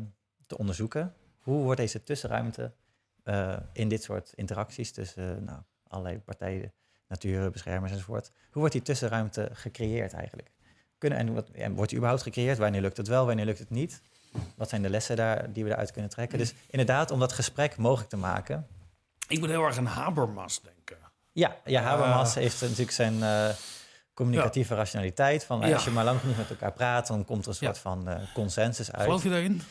te 0.47 0.57
onderzoeken 0.57 1.13
hoe 1.39 1.63
wordt 1.63 1.79
deze 1.79 2.03
tussenruimte 2.03 2.71
eh, 3.23 3.57
in 3.73 3.87
dit 3.87 4.03
soort 4.03 4.33
interacties 4.35 4.91
tussen 4.91 5.37
eh, 5.37 5.43
nou, 5.45 5.59
allerlei 5.93 6.19
partijen, 6.19 6.73
natuurbeschermers 7.07 7.91
enzovoort. 7.91 8.31
Hoe 8.51 8.51
wordt 8.61 8.71
die 8.71 8.81
tussenruimte 8.81 9.49
gecreëerd 9.53 10.13
eigenlijk? 10.13 10.51
Kunnen, 10.97 11.19
en, 11.19 11.33
wat, 11.33 11.49
en 11.49 11.73
wordt 11.73 11.89
die 11.89 11.97
überhaupt 11.97 12.23
gecreëerd? 12.23 12.57
Wanneer 12.57 12.81
lukt 12.81 12.97
het 12.97 13.07
wel? 13.07 13.25
Wanneer 13.25 13.45
lukt 13.45 13.59
het 13.59 13.69
niet? 13.69 14.01
Wat 14.55 14.69
zijn 14.69 14.81
de 14.81 14.89
lessen 14.89 15.15
daar, 15.15 15.53
die 15.53 15.63
we 15.63 15.69
eruit 15.69 15.91
kunnen 15.91 16.09
trekken? 16.11 16.37
Dus 16.37 16.53
inderdaad, 16.69 17.11
om 17.11 17.19
dat 17.19 17.33
gesprek 17.33 17.77
mogelijk 17.77 18.09
te 18.09 18.17
maken, 18.17 18.67
Ik 19.27 19.39
moet 19.39 19.49
heel 19.49 19.63
erg 19.65 19.77
aan 19.77 19.85
Habermas 19.85 20.61
denken. 20.61 20.97
ja, 21.31 21.55
ja 21.65 21.79
Ah. 21.81 21.85
Habermas 21.87 22.35
heeft 22.35 22.61
natuurlijk 22.61 22.91
zijn 22.91 23.23
eh, 23.23 23.49
communicatieve 24.13 24.75
rationaliteit. 24.75 25.43
Van 25.43 25.61
eh, 25.63 25.67
Ja. 25.67 25.73
als 25.75 25.83
je 25.83 25.89
maar 25.91 26.03
lang 26.03 26.19
genoeg 26.19 26.37
met 26.37 26.49
elkaar 26.49 26.71
praat, 26.73 27.07
dan 27.07 27.25
komt 27.25 27.43
er 27.43 27.49
een 27.49 27.55
soort 27.55 27.75
Ja. 27.75 27.81
van 27.81 28.07
eh, 28.09 28.19
consensus 28.33 28.91
uit. 28.91 29.03
Geloof 29.03 29.23
je 29.23 29.29
daarin? 29.29 29.61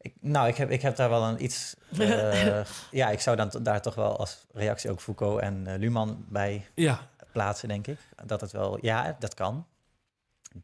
Ik, 0.00 0.14
nou, 0.20 0.48
ik 0.48 0.56
heb, 0.56 0.70
ik 0.70 0.82
heb 0.82 0.96
daar 0.96 1.08
wel 1.08 1.24
een 1.24 1.44
iets. 1.44 1.74
eh, 1.98 2.64
ja, 2.90 3.10
ik 3.10 3.20
zou 3.20 3.36
dan 3.36 3.50
daar 3.62 3.82
toch 3.82 3.94
wel 3.94 4.16
als 4.16 4.46
reactie 4.52 4.90
ook 4.90 5.00
Foucault 5.00 5.40
en 5.40 5.66
eh, 5.66 5.78
Luhmann 5.78 6.24
bij 6.28 6.66
Ja. 6.74 7.08
plaatsen, 7.32 7.68
denk 7.68 7.86
ik. 7.86 7.98
Dat 8.26 8.40
het 8.40 8.52
wel, 8.52 8.78
ja, 8.84 9.16
dat 9.18 9.34
kan. 9.34 9.66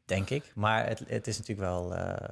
Denk 0.04 0.30
ik. 0.30 0.52
Maar 0.54 0.86
het, 0.86 0.98
het 1.06 1.26
is 1.26 1.38
natuurlijk 1.38 1.68
wel 1.68 1.94
eh, 1.94 2.28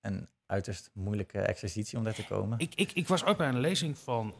een 0.00 0.28
uiterst 0.46 0.90
moeilijke 0.92 1.38
exercitie 1.40 1.98
om 1.98 2.04
daar 2.04 2.14
te 2.14 2.26
komen. 2.26 2.58
Ik, 2.58 2.74
ik, 2.74 2.92
ik 2.92 3.08
was 3.08 3.24
ook 3.24 3.36
bij 3.36 3.48
een 3.48 3.60
lezing 3.60 3.98
van 3.98 4.34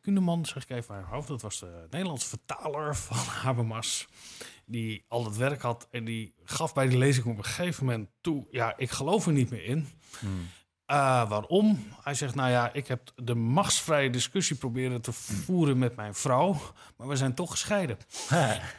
Kundeman, 0.00 0.46
zeg 0.46 0.62
ik 0.62 0.70
even 0.70 0.94
mijn 0.94 1.06
hoofd. 1.06 1.28
Dat 1.28 1.42
was 1.42 1.58
de 1.58 1.86
Nederlandse 1.90 2.28
vertaler 2.28 2.96
van 2.96 3.16
Habermas. 3.42 4.08
Die 4.66 5.04
al 5.08 5.24
het 5.24 5.36
werk 5.36 5.62
had 5.62 5.88
en 5.90 6.04
die 6.04 6.34
gaf 6.44 6.74
bij 6.74 6.88
die 6.88 6.98
lezing 6.98 7.26
op 7.26 7.38
een 7.38 7.44
gegeven 7.44 7.84
moment 7.84 8.08
toe... 8.20 8.46
ja, 8.50 8.76
ik 8.76 8.90
geloof 8.90 9.26
er 9.26 9.32
niet 9.32 9.50
meer 9.50 9.64
in. 9.64 9.88
Hmm. 10.18 10.48
Eh, 10.88 11.28
waarom? 11.28 11.84
Hij 12.02 12.14
zegt, 12.14 12.34
nou 12.34 12.50
ja, 12.50 12.72
ik 12.72 12.88
heb 12.88 13.00
de 13.16 13.34
machtsvrije 13.34 14.10
discussie 14.10 14.56
proberen 14.56 15.00
te 15.00 15.12
voeren 15.12 15.78
met 15.78 15.96
mijn 15.96 16.14
vrouw... 16.14 16.56
maar 16.96 17.08
we 17.08 17.16
zijn 17.16 17.34
toch 17.34 17.50
gescheiden. 17.50 17.98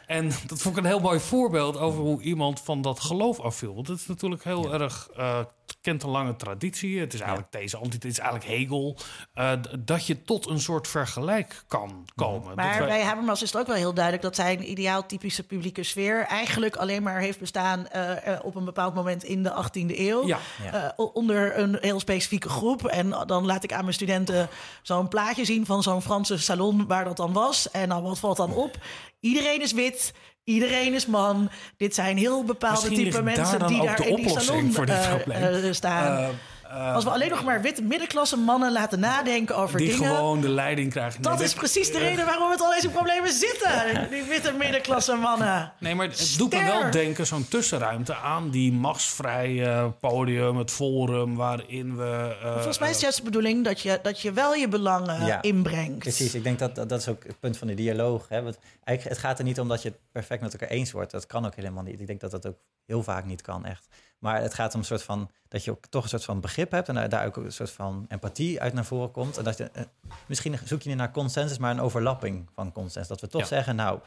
En 0.06 0.30
dat 0.46 0.62
vond 0.62 0.76
ik 0.76 0.82
een 0.82 0.88
heel 0.88 1.00
mooi 1.00 1.20
voorbeeld 1.20 1.76
over 1.76 2.00
hoe 2.00 2.22
iemand 2.22 2.60
van 2.60 2.82
dat 2.82 3.00
geloof 3.00 3.40
afviel. 3.40 3.74
Want 3.74 3.88
het 3.88 3.98
is 3.98 4.06
natuurlijk 4.06 4.44
heel 4.44 4.72
erg, 4.72 5.08
eh, 5.16 5.38
kent 5.80 6.02
een 6.02 6.10
lange 6.10 6.36
traditie. 6.36 7.00
Het 7.00 7.14
is 7.14 7.20
eigenlijk 7.20 7.52
deze 7.52 7.76
anti, 7.76 7.94
het 7.94 8.04
is 8.04 8.18
eigenlijk 8.18 8.50
Hegel. 8.50 8.96
eh, 9.34 9.52
dat 9.78 10.06
je 10.06 10.22
tot 10.22 10.46
een 10.48 10.60
soort 10.60 10.88
vergelijk 10.88 11.64
kan 11.66 12.04
komen. 12.14 12.54
Maar 12.56 12.78
wij- 12.78 12.86
bij 12.88 13.02
Habermas 13.02 13.42
is 13.42 13.52
het 13.52 13.60
ook 13.60 13.66
wel 13.66 13.76
heel 13.76 13.94
duidelijk 13.94 14.24
dat 14.24 14.34
zijn 14.36 14.70
ideaaltypische 14.70 15.46
publieke 15.46 15.82
sfeer 15.82 16.24
eigenlijk 16.26 16.76
alleen 16.76 17.02
maar 17.02 17.20
heeft 17.20 17.38
bestaan 17.38 17.86
eh, 17.88 18.26
eh, 18.34 18.44
op 18.44 18.54
een 18.54 18.64
bepaald 18.64 18.94
moment 18.94 19.24
in 19.24 19.42
de 19.42 19.50
18e 19.52 20.00
eeuw. 20.08 20.26
Ja. 20.26 20.38
Ja. 20.64 20.72
Eh, 20.84 20.90
o- 20.96 21.04
onder 21.14 21.58
een 21.58 21.78
heel 21.80 22.00
specifieke 22.00 22.48
groep. 22.48 22.86
En 22.86 23.10
dan 23.26 23.46
laat 23.46 23.64
ik 23.64 23.72
aan 23.72 23.82
mijn 23.82 23.94
studenten 23.94 24.48
zo'n 24.82 25.08
plaatje 25.08 25.44
zien 25.44 25.66
van 25.66 25.82
zo'n 25.82 26.02
Franse 26.02 26.38
salon 26.38 26.86
waar 26.86 27.04
dat 27.04 27.16
dan 27.16 27.32
was. 27.32 27.70
En 27.70 27.88
dan 27.88 28.02
wat 28.02 28.18
valt 28.18 28.36
dan 28.36 28.52
op? 28.54 28.76
Iedereen 29.20 29.62
is 29.62 29.72
wit. 29.72 30.12
Iedereen 30.50 30.94
is 30.94 31.06
man. 31.06 31.50
Dit 31.76 31.94
zijn 31.94 32.16
heel 32.16 32.44
bepaalde 32.44 32.88
Misschien 32.88 32.96
type 33.04 33.22
ligt 33.22 33.36
daar 33.36 33.44
mensen 33.44 33.66
die 33.66 33.82
daar 33.82 34.06
in 34.06 34.16
die 34.16 34.40
salon 34.40 34.72
voor 34.72 34.86
dit 34.86 34.94
eh, 34.94 35.14
probleem. 35.14 35.42
eh, 35.42 35.72
staan. 35.72 36.30
Als 36.70 37.04
we 37.04 37.10
alleen 37.10 37.28
nog 37.30 37.44
maar 37.44 37.62
witte 37.62 37.82
middenklasse 37.82 38.36
mannen 38.36 38.72
laten 38.72 39.00
nadenken 39.00 39.56
over 39.56 39.78
die 39.78 39.88
dingen. 39.90 40.14
gewoon 40.16 40.40
de 40.40 40.48
leiding 40.48 40.90
krijgen. 40.90 41.22
Dat 41.22 41.40
is 41.40 41.54
precies 41.54 41.92
de 41.92 41.98
reden 41.98 42.24
waarom 42.26 42.44
we 42.44 42.48
met 42.50 42.60
al 42.60 42.70
deze 42.70 42.88
problemen 42.88 43.32
zitten. 43.32 44.08
Die 44.10 44.22
witte 44.22 44.52
middenklasse 44.52 45.14
mannen. 45.14 45.72
Nee, 45.78 45.94
maar 45.94 46.06
het 46.06 46.34
doet 46.38 46.52
me 46.52 46.64
wel 46.64 46.90
denken, 46.90 47.26
zo'n 47.26 47.48
tussenruimte 47.48 48.14
aan 48.14 48.50
die 48.50 48.72
machtsvrije 48.72 49.92
podium, 50.00 50.56
het 50.56 50.70
forum 50.70 51.34
waarin 51.36 51.96
we. 51.96 52.36
eh, 52.42 52.52
Volgens 52.52 52.78
mij 52.78 52.88
is 52.88 52.94
het 52.94 53.02
juist 53.02 53.18
de 53.18 53.24
bedoeling 53.24 53.64
dat 53.64 53.80
je, 53.80 53.98
dat 54.02 54.20
je 54.20 54.32
wel 54.32 54.54
je 54.54 54.68
belangen 54.68 55.24
Ja, 55.26 55.42
inbrengt. 55.42 55.98
Precies, 55.98 56.34
ik 56.34 56.42
denk 56.44 56.58
dat, 56.58 56.74
dat 56.74 56.88
dat 56.88 57.00
is 57.00 57.08
ook 57.08 57.24
het 57.26 57.40
punt 57.40 57.56
van 57.58 57.66
de 57.66 57.74
dialoog. 57.74 58.28
Hè? 58.28 58.42
Want 58.42 58.58
eigenlijk, 58.84 59.16
het 59.18 59.26
gaat 59.28 59.38
er 59.38 59.44
niet 59.44 59.60
om 59.60 59.68
dat 59.68 59.82
je 59.82 59.88
het 59.88 59.98
perfect 60.12 60.40
met 60.42 60.52
elkaar 60.52 60.68
eens 60.68 60.92
wordt. 60.92 61.10
Dat 61.10 61.26
kan 61.26 61.46
ook 61.46 61.54
helemaal 61.54 61.82
niet. 61.82 62.00
Ik 62.00 62.06
denk 62.06 62.20
dat 62.20 62.30
dat 62.30 62.46
ook 62.46 62.56
heel 62.86 63.02
vaak 63.02 63.24
niet 63.24 63.42
kan, 63.42 63.64
echt. 63.64 63.86
Maar 64.20 64.40
het 64.42 64.54
gaat 64.54 64.74
om 64.74 64.80
een 64.80 64.86
soort 64.86 65.02
van 65.02 65.30
dat 65.48 65.64
je 65.64 65.70
ook 65.70 65.86
toch 65.86 66.02
een 66.02 66.08
soort 66.08 66.24
van 66.24 66.40
begrip 66.40 66.70
hebt 66.70 66.88
en 66.88 66.94
daar, 66.94 67.08
daar 67.08 67.26
ook 67.26 67.36
een 67.36 67.52
soort 67.52 67.70
van 67.70 68.04
empathie 68.08 68.60
uit 68.60 68.72
naar 68.72 68.84
voren 68.84 69.10
komt. 69.10 69.38
En 69.38 69.44
dat 69.44 69.56
je, 69.56 69.70
eh, 69.72 69.82
misschien 70.26 70.58
zoek 70.64 70.82
je 70.82 70.88
niet 70.88 70.98
naar 70.98 71.10
consensus, 71.10 71.58
maar 71.58 71.70
een 71.70 71.80
overlapping 71.80 72.48
van 72.54 72.72
consensus. 72.72 73.08
Dat 73.08 73.20
we 73.20 73.26
toch 73.28 73.40
Ja. 73.40 73.46
zeggen, 73.46 73.76
nou, 73.76 74.00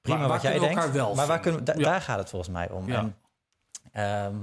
prima 0.00 0.18
waar 0.18 0.28
wat 0.28 0.42
jij 0.42 0.58
denkt, 0.58 0.94
maar 1.14 1.26
waar 1.26 1.40
kunnen 1.40 1.60
we, 1.60 1.66
da- 1.66 1.74
Ja. 1.78 1.84
daar 1.84 2.00
gaat 2.00 2.18
het 2.18 2.28
volgens 2.28 2.50
mij 2.50 2.70
om. 2.70 2.88
Ja. 2.88 2.98
En, 2.98 3.16
ehm, 3.92 4.36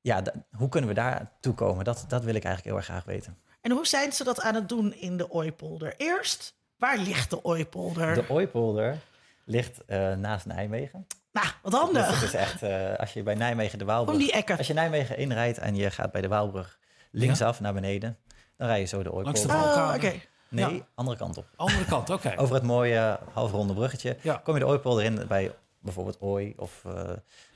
ja, 0.00 0.22
hoe 0.56 0.68
kunnen 0.68 0.88
we 0.90 0.96
daar 0.96 1.30
toe 1.40 1.54
komen? 1.54 1.84
Dat, 1.84 2.04
dat 2.08 2.24
wil 2.24 2.34
ik 2.34 2.44
eigenlijk 2.44 2.64
heel 2.64 2.76
erg 2.76 2.84
graag 2.84 3.04
weten. 3.04 3.38
En 3.60 3.70
hoe 3.70 3.86
zijn 3.86 4.12
ze 4.12 4.24
dat 4.24 4.40
aan 4.40 4.54
het 4.54 4.68
doen 4.68 4.94
in 4.94 5.16
de 5.16 5.30
Ooipolder? 5.30 5.94
Eerst, 5.96 6.54
waar 6.76 6.98
ligt 6.98 7.30
de 7.30 7.44
Ooipolder? 7.44 8.14
De 8.14 8.28
Ooipolder 8.30 8.98
ligt 9.44 9.84
eh, 9.84 10.12
naast 10.14 10.46
Nijmegen. 10.46 11.06
Nou, 11.42 11.54
wat 11.62 11.72
Dus 11.72 11.80
handig. 11.80 12.20
het 12.20 12.22
is 12.28 12.34
echt, 12.34 12.62
eh, 12.62 12.94
als 12.94 13.12
je 13.12 13.22
bij 13.22 13.34
Nijmegen 13.34 13.78
de 13.78 13.84
Waalbrug... 13.84 14.14
Om 14.16 14.20
die 14.22 14.32
ekken. 14.32 14.56
Als 14.58 14.66
je 14.66 14.74
Nijmegen 14.74 15.16
inrijdt 15.18 15.58
en 15.58 15.76
je 15.76 15.90
gaat 15.90 16.12
bij 16.12 16.20
de 16.20 16.28
Waalbrug 16.28 16.78
linksaf 17.10 17.60
naar 17.60 17.72
beneden... 17.74 18.16
dan 18.56 18.66
rij 18.68 18.80
je 18.80 18.86
zo 18.86 19.02
de 19.02 19.10
Langs 19.10 19.42
de 19.42 19.48
Ooipolder. 19.52 19.82
Oh, 19.84 19.92
oké. 19.94 20.12
Nee, 20.48 20.74
Ja. 20.74 20.86
andere 20.94 21.16
kant 21.16 21.36
op. 21.36 21.46
Andere 21.56 21.84
kant, 21.84 22.10
oké. 22.10 22.32
Over 22.42 22.54
het 22.54 22.64
mooie 22.64 23.18
halfronde 23.32 23.74
bruggetje 23.74 24.16
Ja. 24.22 24.40
kom 24.44 24.54
je 24.54 24.60
de 24.60 24.66
Ooipolder 24.66 25.04
in 25.04 25.24
bij 25.28 25.54
bijvoorbeeld 25.80 26.16
Ooi 26.20 26.54
of 26.56 26.82
eh, 26.86 27.02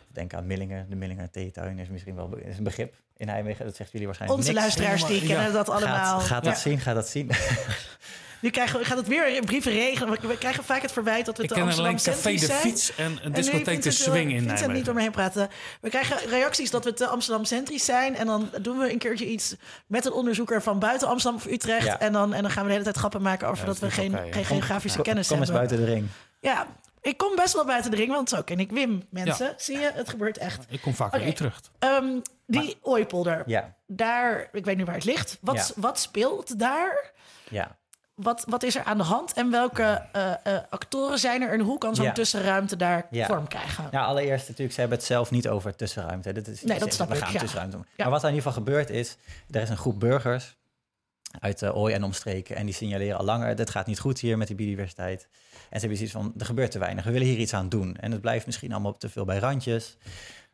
denk 0.09 0.35
aan 0.35 0.47
Millingen. 0.47 0.87
De 0.91 0.97
Millinger 0.97 1.31
Theetuin 1.31 1.79
is 1.79 1.89
misschien 1.89 2.15
wel 2.15 2.37
is 2.37 2.59
een 2.59 2.65
begrip 2.65 2.95
in 3.17 3.27
Nijmegen. 3.27 3.65
Dat 3.65 3.77
zegt 3.77 3.93
jullie 3.93 4.07
waarschijnlijk 4.07 4.41
Onze 4.41 4.53
niks. 4.53 4.63
luisteraars 4.65 5.07
die 5.07 5.27
kennen 5.29 5.53
dat 5.53 5.69
allemaal. 5.69 6.19
Gaat, 6.21 6.29
gaat 6.29 6.45
dat 6.45 6.59
zien, 6.59 6.79
gaat 6.81 6.95
dat 6.95 7.09
zien. 7.09 7.31
Nu 8.43 8.51
krijgen 8.51 8.79
we, 8.79 8.85
gaat 8.85 8.97
het 8.97 9.09
weer 9.09 9.29
in 9.37 9.45
brieven 9.45 9.73
regenen. 9.73 10.21
We, 10.21 10.39
krijgen 10.39 10.65
vaak 10.65 10.83
het 10.83 10.93
verwijt 10.93 11.27
dat 11.27 11.37
we 11.37 11.43
Ik 11.43 11.49
te 11.49 11.55
ken 11.55 11.63
Amsterdam 11.63 11.93
alleen 11.95 12.03
Café 12.05 12.33
de 12.33 12.39
zijn. 12.39 12.59
Fiets 12.61 12.95
en 12.95 13.19
een 13.23 13.33
discotheek 13.33 13.83
de 13.83 13.91
Swing 13.91 14.31
in 14.31 14.37
niet 14.37 14.47
Nijmegen. 14.47 14.85
door 14.85 14.95
me 14.95 15.01
heen 15.01 15.11
praten. 15.11 15.49
We 15.81 15.89
krijgen 15.89 16.29
reacties 16.29 16.71
dat 16.71 16.85
we 16.85 16.93
te 16.93 17.07
Amsterdam 17.07 17.45
centrisch 17.45 17.85
zijn. 17.85 18.17
En 18.17 18.27
dan 18.27 18.51
doen 18.61 18.79
we 18.79 18.93
een 18.93 18.99
keertje 18.99 19.27
iets 19.29 19.55
met 19.87 20.05
een 20.07 20.13
onderzoeker 20.13 20.63
van 20.63 20.79
buiten 20.79 21.09
Amsterdam 21.09 21.41
of 21.45 21.53
Utrecht. 21.53 21.87
Ja. 21.87 21.99
En, 22.01 22.13
dan, 22.13 22.33
en 22.35 22.43
dan 22.43 22.51
gaan 22.51 22.61
we 22.63 22.67
de 22.67 22.73
hele 22.73 22.85
tijd 22.85 22.97
grappen 22.97 23.23
maken 23.23 23.49
over 23.49 23.61
Ja, 23.61 23.67
dat 23.67 23.79
we 23.79 23.91
geen, 23.91 24.11
ja. 24.11 24.25
geen 24.31 24.45
geografische 24.45 24.97
Kom, 24.97 25.07
kennis 25.07 25.29
kom 25.29 25.39
eens 25.39 25.49
hebben. 25.49 25.67
buiten 25.69 25.87
de 25.87 25.93
ring. 25.93 26.07
Ja, 26.41 26.67
ik 27.01 27.17
kom 27.17 27.37
best 27.37 27.55
wel 27.55 27.65
buiten 27.65 27.91
de 27.91 27.97
ring, 27.97 28.11
want 28.13 28.29
zo 28.29 28.43
ken 28.43 28.61
ik 28.61 28.71
Wim, 28.71 29.03
mensen. 29.11 29.55
Zie 29.57 29.79
je, 29.79 29.91
het 29.95 30.09
gebeurt 30.09 30.39
echt. 30.39 30.65
Ik 30.69 30.81
kom 30.81 30.95
vaak 30.95 31.15
Oké. 31.15 31.23
in 31.23 31.29
Utrecht. 31.29 31.71
Ehm, 31.79 32.19
die 32.47 32.77
Ooipolder, 32.83 33.43
Ja, 33.47 33.75
daar, 33.87 34.49
ik 34.53 34.65
weet 34.65 34.77
nu 34.77 34.85
waar 34.85 34.95
het 34.95 35.05
ligt. 35.05 35.39
Wat, 35.41 35.57
Ja. 35.57 35.67
wat 35.77 36.01
speelt 36.01 36.59
daar? 36.59 37.13
ja. 37.49 37.81
Wat, 38.23 38.45
wat 38.49 38.63
is 38.63 38.75
er 38.77 38.83
aan 38.85 38.97
de 38.99 39.05
hand 39.05 39.33
en 39.33 39.51
welke 39.51 40.03
eh, 40.13 40.31
eh, 40.33 40.63
actoren 40.71 41.19
zijn 41.19 41.43
er 41.43 41.53
en 41.53 41.61
hoe 41.61 41.79
kan 41.79 41.95
zo'n 41.95 42.05
Ja. 42.05 42.13
tussenruimte 42.13 42.77
daar 42.77 43.07
Ja. 43.11 43.27
vorm 43.27 43.49
krijgen? 43.49 43.89
Nou, 43.91 44.07
allereerst 44.07 44.47
natuurlijk, 44.49 44.75
ze 44.75 44.81
hebben 44.81 44.99
het 44.99 45.07
zelf 45.07 45.31
niet 45.31 45.49
over 45.49 45.77
tussenruimte. 45.77 46.33
Dit 46.33 46.49
is, 46.49 46.63
Nee, 46.63 46.79
dat 46.79 46.89
ze- 46.89 46.95
snap 46.95 47.09
we 47.09 47.15
ik, 47.15 47.21
gaan 47.23 47.33
ja. 47.33 47.39
tussenruimte 47.39 47.77
doen. 47.77 47.87
Ja. 47.89 47.95
Maar 48.05 48.11
wat 48.13 48.23
er 48.23 48.29
in 48.29 48.35
ieder 48.35 48.49
geval 48.49 48.65
gebeurt 48.65 48.91
is, 48.91 49.17
er 49.51 49.61
is 49.63 49.69
een 49.69 49.77
groep 49.77 50.01
burgers 50.01 50.57
uit 51.41 51.63
uh, 51.63 51.77
Ooi 51.77 51.95
en 51.95 52.03
omstreken. 52.05 52.57
En 52.57 52.65
die 52.67 52.75
signaleren 52.75 53.19
al 53.19 53.25
langer, 53.25 53.57
dit 53.57 53.71
gaat 53.71 53.87
niet 53.87 53.99
goed 54.01 54.21
hier 54.21 54.39
met 54.39 54.47
die 54.47 54.57
biodiversiteit. 54.57 55.29
En 55.53 55.81
ze 55.81 55.87
hebben 55.87 55.97
zoiets 55.97 56.15
van, 56.15 56.33
er 56.39 56.47
gebeurt 56.47 56.71
te 56.71 56.79
weinig. 56.79 57.05
We 57.05 57.11
willen 57.11 57.27
hier 57.27 57.39
iets 57.39 57.55
aan 57.55 57.69
doen. 57.69 57.97
En 57.97 58.13
het 58.13 58.21
blijft 58.21 58.47
misschien 58.47 58.73
allemaal 58.73 58.97
te 58.97 59.09
veel 59.09 59.25
bij 59.25 59.39
randjes. 59.39 59.97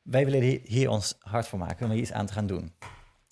Wij 0.03 0.25
willen 0.25 0.41
hier, 0.41 0.61
hier 0.65 0.89
ons 0.91 1.17
hard 1.21 1.47
voor 1.49 1.59
maken 1.59 1.85
om 1.87 1.93
hier 1.93 2.01
iets 2.01 2.13
aan 2.13 2.27
te 2.27 2.33
gaan 2.33 2.47
doen. 2.47 2.73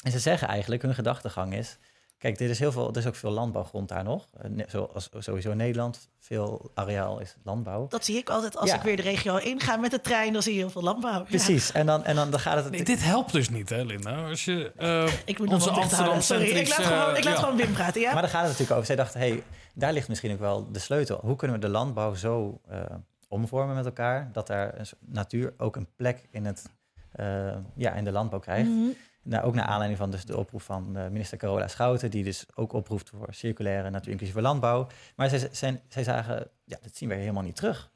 En 0.04 0.10
ze 0.12 0.18
zeggen 0.18 0.48
eigenlijk, 0.48 0.82
hun 0.82 0.94
gedachtegang 0.94 1.54
is... 1.54 1.76
Kijk, 2.18 2.38
dit 2.38 2.50
is 2.50 2.58
heel 2.58 2.72
veel, 2.72 2.90
er 2.90 2.96
is 2.96 3.06
ook 3.06 3.14
veel 3.14 3.30
landbouwgrond 3.30 3.88
daar 3.88 4.04
nog. 4.04 4.26
Eh, 4.40 4.50
Zoals 4.68 5.08
sowieso 5.18 5.50
in 5.50 5.56
Nederland, 5.56 6.08
veel 6.18 6.70
areaal 6.74 7.20
is 7.20 7.36
landbouw. 7.44 7.86
Dat 7.88 8.04
zie 8.04 8.16
ik 8.16 8.28
altijd 8.30 8.56
als 8.56 8.70
Ja. 8.70 8.76
ik 8.76 8.82
weer 8.82 8.96
de 8.96 9.02
regio 9.02 9.36
inga 9.36 9.76
met 9.76 9.90
de 9.90 10.00
trein. 10.00 10.32
Dan 10.32 10.42
zie 10.42 10.52
je 10.52 10.58
heel 10.58 10.70
veel 10.70 10.82
landbouw. 10.82 11.12
Ja. 11.18 11.20
Precies, 11.24 11.72
en, 11.72 11.86
dan, 11.86 12.04
en 12.04 12.14
dan, 12.16 12.30
dan 12.30 12.40
gaat 12.40 12.56
het... 12.64 12.70
Nee, 12.70 12.84
dit 12.84 13.04
helpt 13.04 13.32
dus 13.32 13.48
niet, 13.48 13.68
hè, 13.68 13.82
Linda? 13.82 14.28
Als 14.28 14.44
je 14.44 14.72
eh, 14.76 15.08
Ik 15.24 15.38
moet 15.38 15.48
nog 15.48 15.54
onze 15.78 15.96
houden. 15.96 16.22
Sorry, 16.22 16.44
ik 16.44 16.68
laat, 16.68 16.86
gewoon, 16.86 17.16
ik 17.16 17.24
laat 17.24 17.34
eh, 17.34 17.40
gewoon 17.40 17.56
Wim 17.56 17.72
praten, 17.72 18.00
ja? 18.00 18.12
Maar 18.12 18.22
daar 18.22 18.30
gaat 18.30 18.40
het 18.40 18.50
natuurlijk 18.50 18.72
over. 18.72 18.86
Zij 18.86 18.96
dachten, 18.96 19.20
hey, 19.20 19.42
daar 19.74 19.92
ligt 19.92 20.08
misschien 20.08 20.32
ook 20.32 20.38
wel 20.40 20.72
de 20.72 20.78
sleutel. 20.78 21.18
Hoe 21.22 21.36
kunnen 21.36 21.56
we 21.60 21.62
de 21.66 21.72
landbouw 21.72 22.14
zo 22.14 22.60
eh, 22.68 22.80
omvormen 23.28 23.74
met 23.74 23.84
elkaar... 23.84 24.30
dat 24.32 24.46
daar 24.46 24.88
natuur 25.00 25.54
ook 25.58 25.76
een 25.76 25.88
plek 25.96 26.28
in, 26.30 26.44
het, 26.44 26.70
eh, 27.12 27.54
ja, 27.74 27.92
in 27.92 28.04
de 28.04 28.12
landbouw 28.12 28.38
krijgt? 28.40 28.68
Mhm. 28.68 28.88
Nou, 29.28 29.44
ook 29.44 29.54
naar 29.54 29.64
aanleiding 29.64 29.98
van 29.98 30.10
dus 30.10 30.24
de 30.24 30.36
oproep 30.36 30.62
van 30.62 30.96
eh, 30.96 31.08
minister 31.08 31.38
Carola 31.38 31.68
Schouten... 31.68 32.10
die 32.10 32.24
dus 32.24 32.46
ook 32.54 32.72
oproept 32.72 33.10
voor 33.10 33.28
circulaire 33.30 33.90
natuur-inclusieve 33.90 34.40
landbouw. 34.40 34.86
Maar 35.16 35.28
zij, 35.28 35.48
zij, 35.52 35.82
zij 35.88 36.04
zagen, 36.04 36.48
ja, 36.64 36.78
dat 36.82 36.96
zien 36.96 37.08
we 37.08 37.14
helemaal 37.14 37.42
niet 37.42 37.56
terug. 37.56 37.90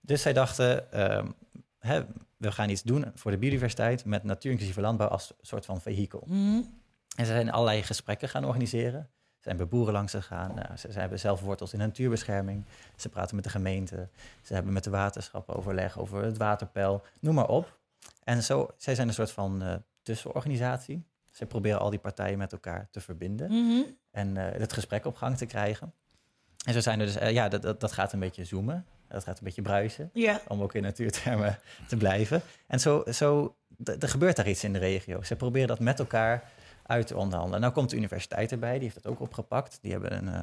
Dus 0.00 0.22
zij 0.22 0.32
dachten, 0.32 0.92
ehm, 0.92 1.26
hè, 1.78 2.02
we 2.36 2.52
gaan 2.52 2.68
iets 2.68 2.82
doen 2.82 3.04
voor 3.14 3.30
de 3.30 3.38
biodiversiteit... 3.38 4.04
met 4.04 4.22
natuur-inclusieve 4.22 4.80
landbouw 4.80 5.08
als 5.08 5.32
soort 5.40 5.64
van 5.64 5.80
vehikel. 5.80 6.22
Mhm. 6.26 6.62
En 7.16 7.26
ze 7.26 7.32
zijn 7.32 7.50
allerlei 7.52 7.82
gesprekken 7.82 8.28
gaan 8.28 8.44
organiseren. 8.44 9.08
Ze 9.12 9.42
zijn 9.50 9.56
bij 9.56 9.68
boeren 9.68 9.92
langs 9.92 10.12
gegaan. 10.12 10.54
Nou, 10.54 10.76
ze, 10.76 10.92
ze 10.92 10.98
hebben 10.98 11.18
zelf 11.18 11.40
wortels 11.40 11.72
in 11.72 11.78
natuurbescherming. 11.78 12.64
Ze 12.96 13.08
praten 13.08 13.34
met 13.34 13.44
de 13.44 13.50
gemeente. 13.50 14.08
Ze 14.42 14.54
hebben 14.54 14.72
met 14.72 14.84
de 14.84 14.90
waterschappen 14.90 15.56
overleg 15.56 15.98
over 15.98 16.22
het 16.22 16.36
waterpeil. 16.36 17.02
Noem 17.20 17.34
maar 17.34 17.48
op. 17.48 17.78
En 18.24 18.42
zo, 18.42 18.70
zij 18.76 18.94
zijn 18.94 19.08
een 19.08 19.14
soort 19.14 19.30
van 19.30 19.62
eh, 19.62 19.74
tussenorganisatie. 20.04 21.06
Ze 21.30 21.46
proberen 21.46 21.78
al 21.78 21.90
die 21.90 21.98
partijen 21.98 22.38
met 22.38 22.52
elkaar 22.52 22.88
te 22.90 23.00
verbinden. 23.00 23.50
Mhm. 23.50 23.82
En 24.10 24.36
eh, 24.36 24.60
het 24.60 24.72
gesprek 24.72 25.04
op 25.04 25.16
gang 25.16 25.36
te 25.36 25.46
krijgen. 25.46 25.94
En 26.66 26.72
zo 26.72 26.80
zijn 26.80 27.00
er 27.00 27.06
dus, 27.06 27.16
eh, 27.16 27.32
ja, 27.32 27.48
dat, 27.48 27.62
dat, 27.62 27.80
dat 27.80 27.92
gaat 27.92 28.12
een 28.12 28.18
beetje 28.18 28.44
zoomen. 28.44 28.86
Dat 29.08 29.24
gaat 29.24 29.38
een 29.38 29.44
beetje 29.44 29.62
bruisen 29.62 30.10
om 30.48 30.62
ook 30.62 30.74
in 30.74 30.82
natuurtermen 30.82 31.58
te 31.88 31.96
blijven. 31.96 32.42
En 32.66 32.80
zo, 32.80 33.02
zo 33.12 33.56
er 34.00 34.08
gebeurt 34.08 34.36
daar 34.36 34.48
iets 34.48 34.64
in 34.64 34.72
de 34.72 34.78
regio. 34.78 35.22
Ze 35.22 35.36
proberen 35.36 35.68
dat 35.68 35.80
met 35.80 35.98
elkaar 35.98 36.50
uit 36.86 37.06
te 37.06 37.16
onderhandelen. 37.16 37.60
Nou 37.60 37.72
komt 37.72 37.90
de 37.90 37.96
universiteit 37.96 38.52
erbij, 38.52 38.72
die 38.72 38.82
heeft 38.82 39.02
dat 39.02 39.06
ook 39.06 39.20
opgepakt. 39.20 39.78
Die 39.82 39.92
hebben 39.92 40.16
een 40.16 40.28
eh 40.28 40.40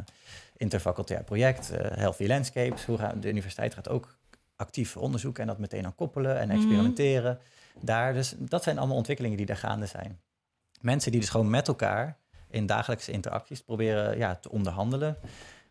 interfacultair 0.58 1.24
project, 1.24 1.72
Healthy 1.74 2.28
Landscapes. 2.28 2.86
Hoe 2.86 2.98
gaan, 2.98 3.20
de 3.20 3.30
universiteit 3.30 3.74
gaat 3.74 3.90
ook 3.90 4.18
actief 4.56 4.98
onderzoeken 4.98 5.42
en 5.42 5.48
dat 5.48 5.58
meteen 5.58 5.86
aan 5.86 5.96
koppelen 5.96 6.40
en 6.40 6.50
experimenteren. 6.50 7.40
Daar, 7.80 8.14
dus 8.14 8.36
dat 8.38 8.64
zijn 8.64 8.78
allemaal 8.78 8.98
ontwikkelingen 8.98 9.38
die 9.38 9.46
daar 9.46 9.58
gaande 9.58 9.86
zijn. 9.86 10.20
Mensen 10.82 11.12
die 11.12 11.20
dus 11.20 11.30
gewoon 11.30 11.50
met 11.50 11.68
elkaar 11.68 12.18
in 12.50 12.66
dagelijkse 12.66 13.12
interacties 13.12 13.62
proberen 13.62 14.18
ja, 14.18 14.36
te 14.36 14.52
onderhandelen. 14.52 15.18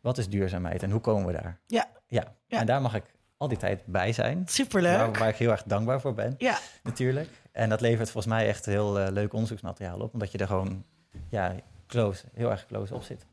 Wat 0.01 0.19
is 0.19 0.29
duurzaamheid 0.29 0.83
en 0.83 0.91
hoe 0.91 1.01
komen 1.01 1.27
we 1.27 1.33
daar? 1.33 1.61
Ja. 1.67 1.89
Ja, 2.07 2.35
Ja. 2.47 2.59
en 2.59 2.67
daar 2.67 2.81
mag 2.81 2.95
ik 2.95 3.05
al 3.37 3.49
die 3.49 3.59
tijd 3.59 3.83
bij 3.87 4.13
zijn. 4.13 4.43
Superleuk. 4.47 4.97
Waar, 4.97 5.13
waar 5.13 5.29
ik 5.29 5.37
heel 5.37 5.51
erg 5.51 5.63
dankbaar 5.63 6.01
voor 6.01 6.15
ben, 6.15 6.35
Ja, 6.39 6.59
natuurlijk. 6.83 7.29
En 7.53 7.69
dat 7.69 7.81
levert 7.81 8.11
volgens 8.11 8.35
mij 8.35 8.47
echt 8.49 8.67
heel 8.67 8.99
eh, 8.99 9.13
leuk 9.13 9.33
onderzoeksmateriaal 9.33 9.99
op. 10.01 10.13
Omdat 10.13 10.33
je 10.33 10.39
er 10.39 10.47
gewoon 10.47 10.85
ja, 11.29 11.55
close, 11.87 12.25
heel 12.35 12.51
erg 12.51 12.67
close 12.67 12.95
op 12.95 13.03
zit. 13.03 13.27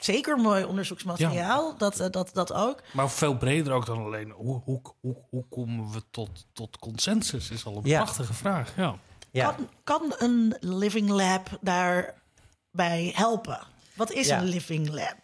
Zeker 0.00 0.36
mooi 0.36 0.64
onderzoeksmateriaal. 0.64 1.74
Dat, 1.78 2.00
eh, 2.00 2.06
dat, 2.10 2.30
dat 2.32 2.52
ook. 2.52 2.82
Maar 2.92 3.10
veel 3.10 3.36
breder 3.36 3.72
ook 3.72 3.86
dan 3.86 3.98
alleen. 4.04 4.30
Hoe, 4.30 4.60
hoe, 4.64 4.80
hoe, 5.00 5.16
hoe 5.30 5.44
komen 5.50 5.90
we 5.92 6.02
tot, 6.10 6.46
tot 6.52 6.78
consensus? 6.78 7.50
Is 7.50 7.64
al 7.64 7.76
een 7.76 7.80
Ja. 7.84 8.02
prachtige 8.02 8.34
vraag. 8.34 8.72
Ja. 8.76 8.96
Ja. 9.30 9.44
Kan, 9.52 9.68
kan 9.84 10.14
een 10.18 10.56
living 10.60 11.08
lab 11.08 11.48
daarbij 11.60 13.12
helpen? 13.14 13.58
Wat 13.94 14.12
is 14.12 14.26
Ja. 14.26 14.38
een 14.38 14.44
living 14.44 14.88
lab? 14.88 15.16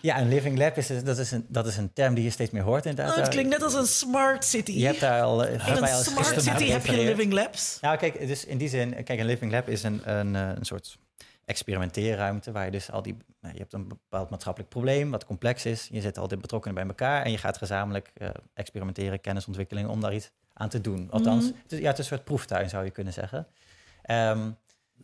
ja, 0.00 0.20
een 0.20 0.28
living 0.28 0.58
lab 0.58 0.76
is, 0.76 0.86
dat 1.04 1.18
is, 1.18 1.30
een, 1.30 1.46
dat 1.48 1.66
is 1.66 1.76
een 1.76 1.92
term 1.92 2.14
die 2.14 2.24
je 2.24 2.30
steeds 2.30 2.50
meer 2.50 2.62
hoort 2.62 2.86
inderdaad. 2.86 3.14
Oh, 3.16 3.20
het 3.20 3.28
klinkt 3.30 3.50
net 3.50 3.62
als 3.62 3.74
een 3.74 3.86
smart 3.86 4.44
city. 4.44 4.72
Je 4.72 4.86
hebt 4.86 5.00
daar 5.00 5.22
al... 5.22 5.44
eh, 5.44 5.68
In 5.68 5.76
een 5.76 5.82
al 5.82 6.02
smart 6.02 6.42
city 6.42 6.66
heb 6.66 6.86
je 6.86 6.92
living 6.96 7.32
labs. 7.32 7.78
Nou, 7.80 7.96
kijk, 7.96 8.26
dus 8.26 8.44
in 8.44 8.58
die 8.58 8.68
zin, 8.68 9.04
kijk, 9.04 9.20
een 9.20 9.26
living 9.26 9.52
lab 9.52 9.68
is 9.68 9.82
een, 9.82 10.10
een, 10.10 10.36
eh, 10.36 10.48
een 10.54 10.64
soort 10.64 10.98
experimenteerruimte 11.52 12.52
waar 12.52 12.64
je 12.64 12.70
dus 12.70 12.90
al 12.90 13.02
die, 13.02 13.16
nou, 13.40 13.54
je 13.54 13.60
hebt 13.60 13.72
een 13.72 13.88
bepaald 13.88 14.30
maatschappelijk 14.30 14.70
probleem 14.70 15.10
wat 15.10 15.24
complex 15.24 15.64
is. 15.66 15.88
Je 15.90 16.00
zet 16.00 16.18
al 16.18 16.28
die 16.28 16.38
betrokkenen 16.38 16.74
bij 16.76 16.86
elkaar 16.86 17.22
en 17.24 17.30
je 17.30 17.38
gaat 17.38 17.56
gezamenlijk 17.56 18.10
eh, 18.14 18.28
experimenteren, 18.54 19.20
kennisontwikkeling 19.20 19.88
om 19.88 20.00
daar 20.00 20.14
iets 20.14 20.30
aan 20.52 20.68
te 20.68 20.80
doen. 20.80 21.10
Althans, 21.10 21.44
Mhm. 21.50 21.58
het 21.62 21.72
is, 21.72 21.78
ja, 21.78 21.86
het 21.88 21.98
is 21.98 22.04
een 22.10 22.16
soort 22.16 22.24
proeftuin 22.24 22.68
zou 22.68 22.84
je 22.84 22.90
kunnen 22.90 23.12
zeggen. 23.12 23.46
Ehm, 24.02 24.50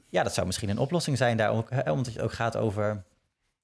ja, 0.08 0.22
dat 0.22 0.34
zou 0.34 0.46
misschien 0.46 0.68
een 0.68 0.78
oplossing 0.78 1.16
zijn 1.16 1.36
daar, 1.36 1.50
ook, 1.50 1.70
hè, 1.70 1.90
omdat 1.90 2.12
het 2.12 2.20
ook 2.22 2.32
gaat 2.32 2.56
over 2.56 3.02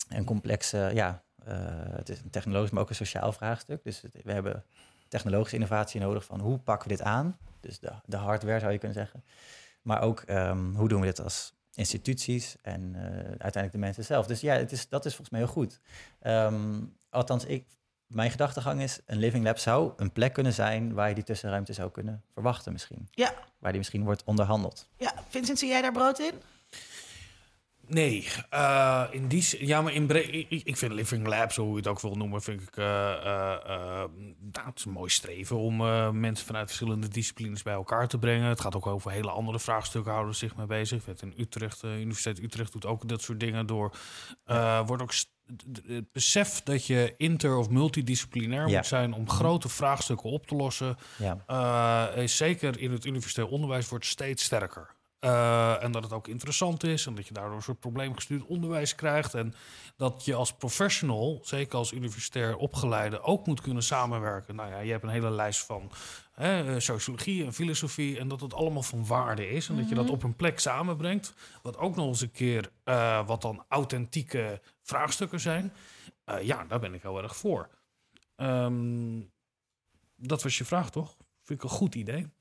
een 0.08 0.24
complexe, 0.24 0.90
ja, 0.94 1.22
eh, 1.44 1.54
het 1.96 2.08
is 2.08 2.20
een 2.20 2.30
technologisch, 2.30 2.70
maar 2.70 2.82
ook 2.82 2.88
een 2.88 2.94
sociaal 2.94 3.32
vraagstuk. 3.32 3.82
Dus 3.84 4.00
het- 4.00 4.16
we 4.24 4.32
hebben 4.32 4.64
technologische 5.08 5.54
innovatie 5.56 6.00
nodig 6.00 6.24
van 6.24 6.40
hoe 6.40 6.58
pakken 6.58 6.88
we 6.88 6.96
dit 6.96 7.06
aan? 7.06 7.38
Dus 7.60 7.78
de, 7.78 7.92
de 8.06 8.16
hardware 8.16 8.58
zou 8.60 8.72
je 8.72 8.78
kunnen 8.78 8.96
zeggen. 8.96 9.24
Maar 9.82 10.00
ook 10.02 10.20
ehm, 10.20 10.74
hoe 10.74 10.88
doen 10.88 11.00
we 11.00 11.06
dit 11.06 11.20
als 11.20 11.52
instituties 11.74 12.56
en 12.62 12.94
eh, 12.94 13.02
uiteindelijk 13.28 13.72
de 13.72 13.78
mensen 13.78 14.04
zelf. 14.04 14.26
Dus 14.26 14.40
ja, 14.40 14.54
het 14.54 14.72
is, 14.72 14.88
dat 14.88 15.04
is 15.04 15.10
volgens 15.14 15.30
mij 15.30 15.40
heel 15.40 15.52
goed. 15.52 15.80
Ehm, 16.20 16.80
althans, 17.10 17.44
ik, 17.44 17.66
mijn 18.06 18.30
gedachtegang 18.30 18.80
is, 18.82 19.00
een 19.06 19.18
living 19.18 19.44
lab 19.44 19.58
zou 19.58 19.92
een 19.96 20.12
plek 20.12 20.32
kunnen 20.32 20.52
zijn 20.52 20.92
waar 20.94 21.08
je 21.08 21.14
die 21.14 21.24
tussenruimte 21.24 21.72
zou 21.72 21.90
kunnen 21.90 22.22
verwachten 22.32 22.72
misschien. 22.72 23.08
Ja, 23.10 23.34
Waar 23.58 23.70
die 23.70 23.80
misschien 23.80 24.04
wordt 24.04 24.24
onderhandeld. 24.24 24.88
ja. 24.96 25.12
Vincent, 25.28 25.58
zie 25.58 25.68
jij 25.68 25.82
daar 25.82 25.92
brood 25.92 26.18
in? 26.18 26.32
Nee, 27.86 28.28
eh, 28.50 29.04
in 29.10 29.28
die 29.28 29.66
ja, 29.66 29.82
maar 29.82 29.92
in 29.92 30.10
ik, 30.32 30.62
ik 30.64 30.76
vind 30.76 30.92
Living 30.92 31.26
Labs, 31.26 31.56
hoe 31.56 31.70
je 31.70 31.76
het 31.76 31.86
ook 31.86 32.00
wil 32.00 32.14
noemen, 32.14 32.42
vind 32.42 32.62
ik 32.62 32.76
nou, 32.76 34.10
het 34.66 34.78
is 34.78 34.84
een 34.84 34.92
mooi 34.92 35.10
streven 35.10 35.56
om 35.56 35.76
mensen 36.20 36.46
vanuit 36.46 36.66
verschillende 36.66 37.08
disciplines 37.08 37.62
bij 37.62 37.74
elkaar 37.74 38.08
te 38.08 38.18
brengen. 38.18 38.48
Het 38.48 38.60
gaat 38.60 38.74
ook 38.76 38.86
over 38.86 39.10
hele 39.10 39.30
andere 39.30 39.58
vraagstukken, 39.60 40.12
houden 40.12 40.34
zich 40.34 40.56
mee 40.56 40.66
bezig. 40.66 41.04
Weet, 41.04 41.22
in 41.22 41.34
Utrecht, 41.36 41.80
de 41.80 41.86
Universiteit 41.86 42.38
Utrecht 42.42 42.72
doet 42.72 42.86
ook 42.86 43.08
dat 43.08 43.22
soort 43.22 43.40
dingen 43.40 43.66
door. 43.66 43.96
wordt 44.86 45.02
ook 45.02 45.12
het 45.86 46.12
besef 46.12 46.62
dat 46.62 46.86
je 46.86 47.14
inter- 47.16 47.56
of 47.56 47.68
multidisciplinair 47.68 48.68
Ja. 48.68 48.76
moet 48.76 48.86
zijn 48.86 49.12
om 49.12 49.28
grote 49.30 49.68
vraagstukken 49.68 50.30
op 50.30 50.46
te 50.46 50.54
lossen, 50.54 50.96
Ja. 51.46 52.10
is 52.14 52.36
zeker 52.36 52.78
in 52.80 52.92
het 52.92 53.04
universitair 53.04 53.48
onderwijs 53.48 53.88
wordt 53.88 54.06
steeds 54.06 54.44
sterker. 54.44 54.93
Eh, 55.24 55.82
en 55.82 55.92
dat 55.92 56.02
het 56.02 56.12
ook 56.12 56.28
interessant 56.28 56.82
is 56.82 57.06
en 57.06 57.14
dat 57.14 57.26
je 57.26 57.34
daardoor 57.34 57.56
een 57.56 57.62
soort 57.62 57.80
probleemgestuurd 57.80 58.44
onderwijs 58.44 58.94
krijgt. 58.94 59.34
En 59.34 59.54
dat 59.96 60.24
je 60.24 60.34
als 60.34 60.54
professional, 60.54 61.40
zeker 61.42 61.78
als 61.78 61.92
universitair 61.92 62.56
opgeleide, 62.56 63.20
ook 63.20 63.46
moet 63.46 63.60
kunnen 63.60 63.82
samenwerken. 63.82 64.54
Nou 64.54 64.70
ja, 64.70 64.78
je 64.78 64.90
hebt 64.90 65.02
een 65.02 65.08
hele 65.08 65.30
lijst 65.30 65.64
van 65.64 65.90
hè, 66.32 66.74
eh, 66.74 66.80
sociologie 66.80 67.44
en 67.44 67.52
filosofie 67.52 68.18
en 68.18 68.28
dat 68.28 68.40
het 68.40 68.54
allemaal 68.54 68.82
van 68.82 69.06
waarde 69.06 69.48
is. 69.48 69.68
En 69.68 69.76
dat 69.76 69.88
je 69.88 69.94
dat 69.94 70.10
op 70.10 70.22
een 70.22 70.36
plek 70.36 70.58
samenbrengt. 70.58 71.34
Wat 71.62 71.76
ook 71.76 71.96
nog 71.96 72.06
eens 72.06 72.20
een 72.20 72.32
keer 72.32 72.70
eh, 72.84 73.26
wat 73.26 73.42
dan 73.42 73.64
authentieke 73.68 74.60
vraagstukken 74.82 75.40
zijn. 75.40 75.72
Ja, 76.42 76.64
daar 76.64 76.80
ben 76.80 76.94
ik 76.94 77.02
heel 77.02 77.22
erg 77.22 77.36
voor. 77.36 77.68
Ehm, 78.36 79.20
dat 80.16 80.42
was 80.42 80.58
je 80.58 80.64
vraag, 80.64 80.90
toch? 80.90 81.16
Vind 81.42 81.58
ik 81.58 81.70
een 81.70 81.76
goed 81.76 81.94
idee. 81.94 82.33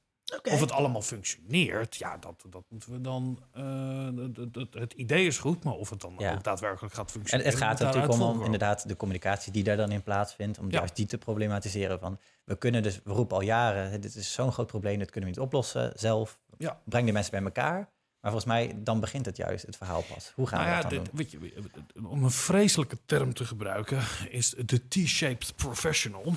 Of 0.43 0.59
het 0.59 0.71
allemaal 0.71 1.01
functioneert, 1.01 1.95
ja, 1.95 2.17
dat, 2.17 2.45
dat 2.49 2.63
moeten 2.69 2.91
we 2.91 3.01
dan. 3.01 3.39
eh, 3.53 4.07
dat- 4.33 4.53
dat- 4.53 4.67
het 4.73 4.93
idee 4.93 5.25
is 5.25 5.37
goed, 5.37 5.63
maar 5.63 5.73
of 5.73 5.89
het 5.89 6.01
dan 6.01 6.15
Ja. 6.17 6.33
ook 6.33 6.43
daadwerkelijk 6.43 6.93
gaat 6.93 7.05
En 7.05 7.11
functioneren. 7.11 7.51
het 7.51 7.61
gaat 7.61 7.79
natuurlijk 7.79 8.13
om, 8.13 8.43
inderdaad 8.43 8.87
de 8.87 8.95
communicatie 8.95 9.51
die 9.51 9.63
daar 9.63 9.77
dan 9.77 9.91
in 9.91 10.03
plaatsvindt, 10.03 10.59
om 10.59 10.65
Ja. 10.71 10.77
juist 10.77 10.95
die 10.95 11.05
te 11.05 11.17
problematiseren. 11.17 11.99
Van, 11.99 12.19
we 12.43 12.55
kunnen 12.57 12.83
dus, 12.83 12.99
we 13.03 13.11
roepen 13.13 13.35
al 13.35 13.43
jaren, 13.43 14.01
dit 14.01 14.15
is 14.15 14.33
zo'n 14.33 14.51
groot 14.51 14.67
probleem, 14.67 14.99
dit 14.99 15.11
kunnen 15.11 15.29
we 15.29 15.35
niet 15.35 15.45
oplossen 15.45 15.91
zelf. 15.95 16.39
Ja. 16.57 16.79
Breng 16.85 17.05
de 17.05 17.11
mensen 17.11 17.31
bij 17.31 17.41
elkaar. 17.43 17.77
Maar 18.21 18.31
volgens 18.31 18.45
mij, 18.53 18.73
dan 18.77 18.99
begint 18.99 19.25
het 19.25 19.37
juist, 19.37 19.65
het 19.65 19.77
verhaal 19.77 20.01
pas. 20.13 20.31
Hoe 20.35 20.47
gaan 20.47 20.59
Nou 20.59 20.71
ja, 20.71 20.77
we 20.77 20.81
dat 20.81 20.91
dan 20.91 21.03
dit- 21.03 21.31
doen? 21.31 21.39
weet 21.51 21.63
je, 22.01 22.07
om 22.09 22.23
een 22.23 22.31
vreselijke 22.31 22.97
term 23.05 23.33
te 23.33 23.45
gebruiken, 23.45 24.01
is 24.29 24.49
de 24.65 24.87
T-shaped 24.87 25.53
professional. 25.55 26.33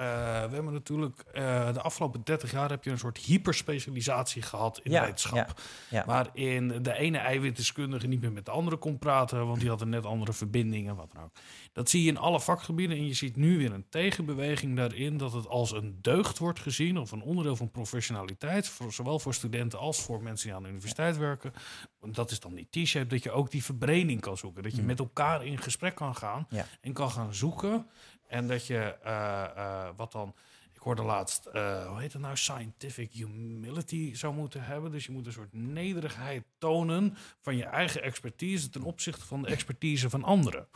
Eh, 0.00 0.06
we 0.48 0.54
hebben 0.54 0.72
natuurlijk 0.72 1.24
eh, 1.32 1.72
de 1.72 1.80
afgelopen 1.80 2.20
30 2.24 2.50
jaar 2.50 2.70
heb 2.70 2.84
je 2.84 2.90
een 2.90 2.98
soort 2.98 3.18
hyperspecialisatie 3.18 4.42
gehad 4.42 4.80
in 4.82 4.90
Ja, 4.90 5.04
wetenschap. 5.04 5.36
ja, 5.36 5.54
ja. 5.88 6.04
Waarin 6.04 6.82
de 6.82 6.94
ene 6.94 7.18
eiwitdeskundige 7.18 8.06
niet 8.06 8.20
meer 8.20 8.32
met 8.32 8.44
de 8.44 8.50
andere 8.50 8.76
kon 8.76 8.98
praten, 8.98 9.46
want 9.46 9.60
die 9.60 9.68
had 9.68 9.80
een 9.80 9.88
net 9.88 10.06
andere 10.06 10.32
verbindingen, 10.32 10.96
wat 10.96 11.12
dan 11.12 11.22
ook. 11.22 11.30
Dat 11.72 11.90
zie 11.90 12.02
je 12.02 12.08
in 12.08 12.18
alle 12.18 12.40
vakgebieden 12.40 12.96
en 12.96 13.06
je 13.06 13.14
ziet 13.14 13.36
nu 13.36 13.58
weer 13.58 13.72
een 13.72 13.88
tegenbeweging 13.88 14.76
daarin 14.76 15.16
dat 15.16 15.32
het 15.32 15.46
als 15.46 15.72
een 15.72 15.98
deugd 16.00 16.38
wordt 16.38 16.60
gezien 16.60 16.98
of 16.98 17.12
een 17.12 17.22
onderdeel 17.22 17.56
van 17.56 17.70
professionaliteit, 17.70 18.68
voor, 18.68 18.92
zowel 18.92 19.18
voor 19.18 19.34
studenten 19.34 19.78
als 19.78 20.02
voor 20.02 20.22
mensen 20.22 20.46
die 20.46 20.56
aan 20.56 20.62
de 20.62 20.68
universiteit 20.68 21.16
werken. 21.16 21.52
Dat 22.00 22.30
is 22.30 22.40
dan 22.40 22.54
die 22.54 22.68
T-shape, 22.70 23.06
dat 23.06 23.22
je 23.22 23.30
ook 23.30 23.50
die 23.50 23.64
verbreding 23.64 24.20
kan 24.20 24.36
zoeken. 24.36 24.62
Dat 24.62 24.76
je 24.76 24.82
met 24.82 24.98
elkaar 24.98 25.44
in 25.44 25.58
gesprek 25.58 25.94
kan 25.94 26.14
gaan 26.16 26.48
en 26.80 26.92
kan 26.92 27.10
gaan 27.10 27.34
zoeken. 27.34 27.86
En 28.30 28.46
dat 28.46 28.66
je, 28.66 28.78
eh, 29.02 29.44
eh, 29.44 29.88
wat 29.96 30.12
dan, 30.12 30.34
ik 30.72 30.80
hoorde 30.80 31.02
laatst, 31.02 31.46
eh, 31.46 31.86
hoe 31.86 32.00
heet 32.00 32.12
het 32.12 32.22
nou, 32.22 32.36
scientific 32.36 33.12
humility 33.12 34.14
zou 34.14 34.34
moeten 34.34 34.64
hebben. 34.64 34.90
Dus 34.90 35.04
je 35.06 35.12
moet 35.12 35.26
een 35.26 35.32
soort 35.32 35.52
nederigheid 35.52 36.44
tonen 36.58 37.16
van 37.40 37.56
je 37.56 37.64
eigen 37.64 38.02
expertise 38.02 38.70
ten 38.70 38.82
opzichte 38.82 39.26
van 39.26 39.42
de 39.42 39.48
expertise 39.48 40.10
van 40.10 40.24
anderen. 40.24 40.68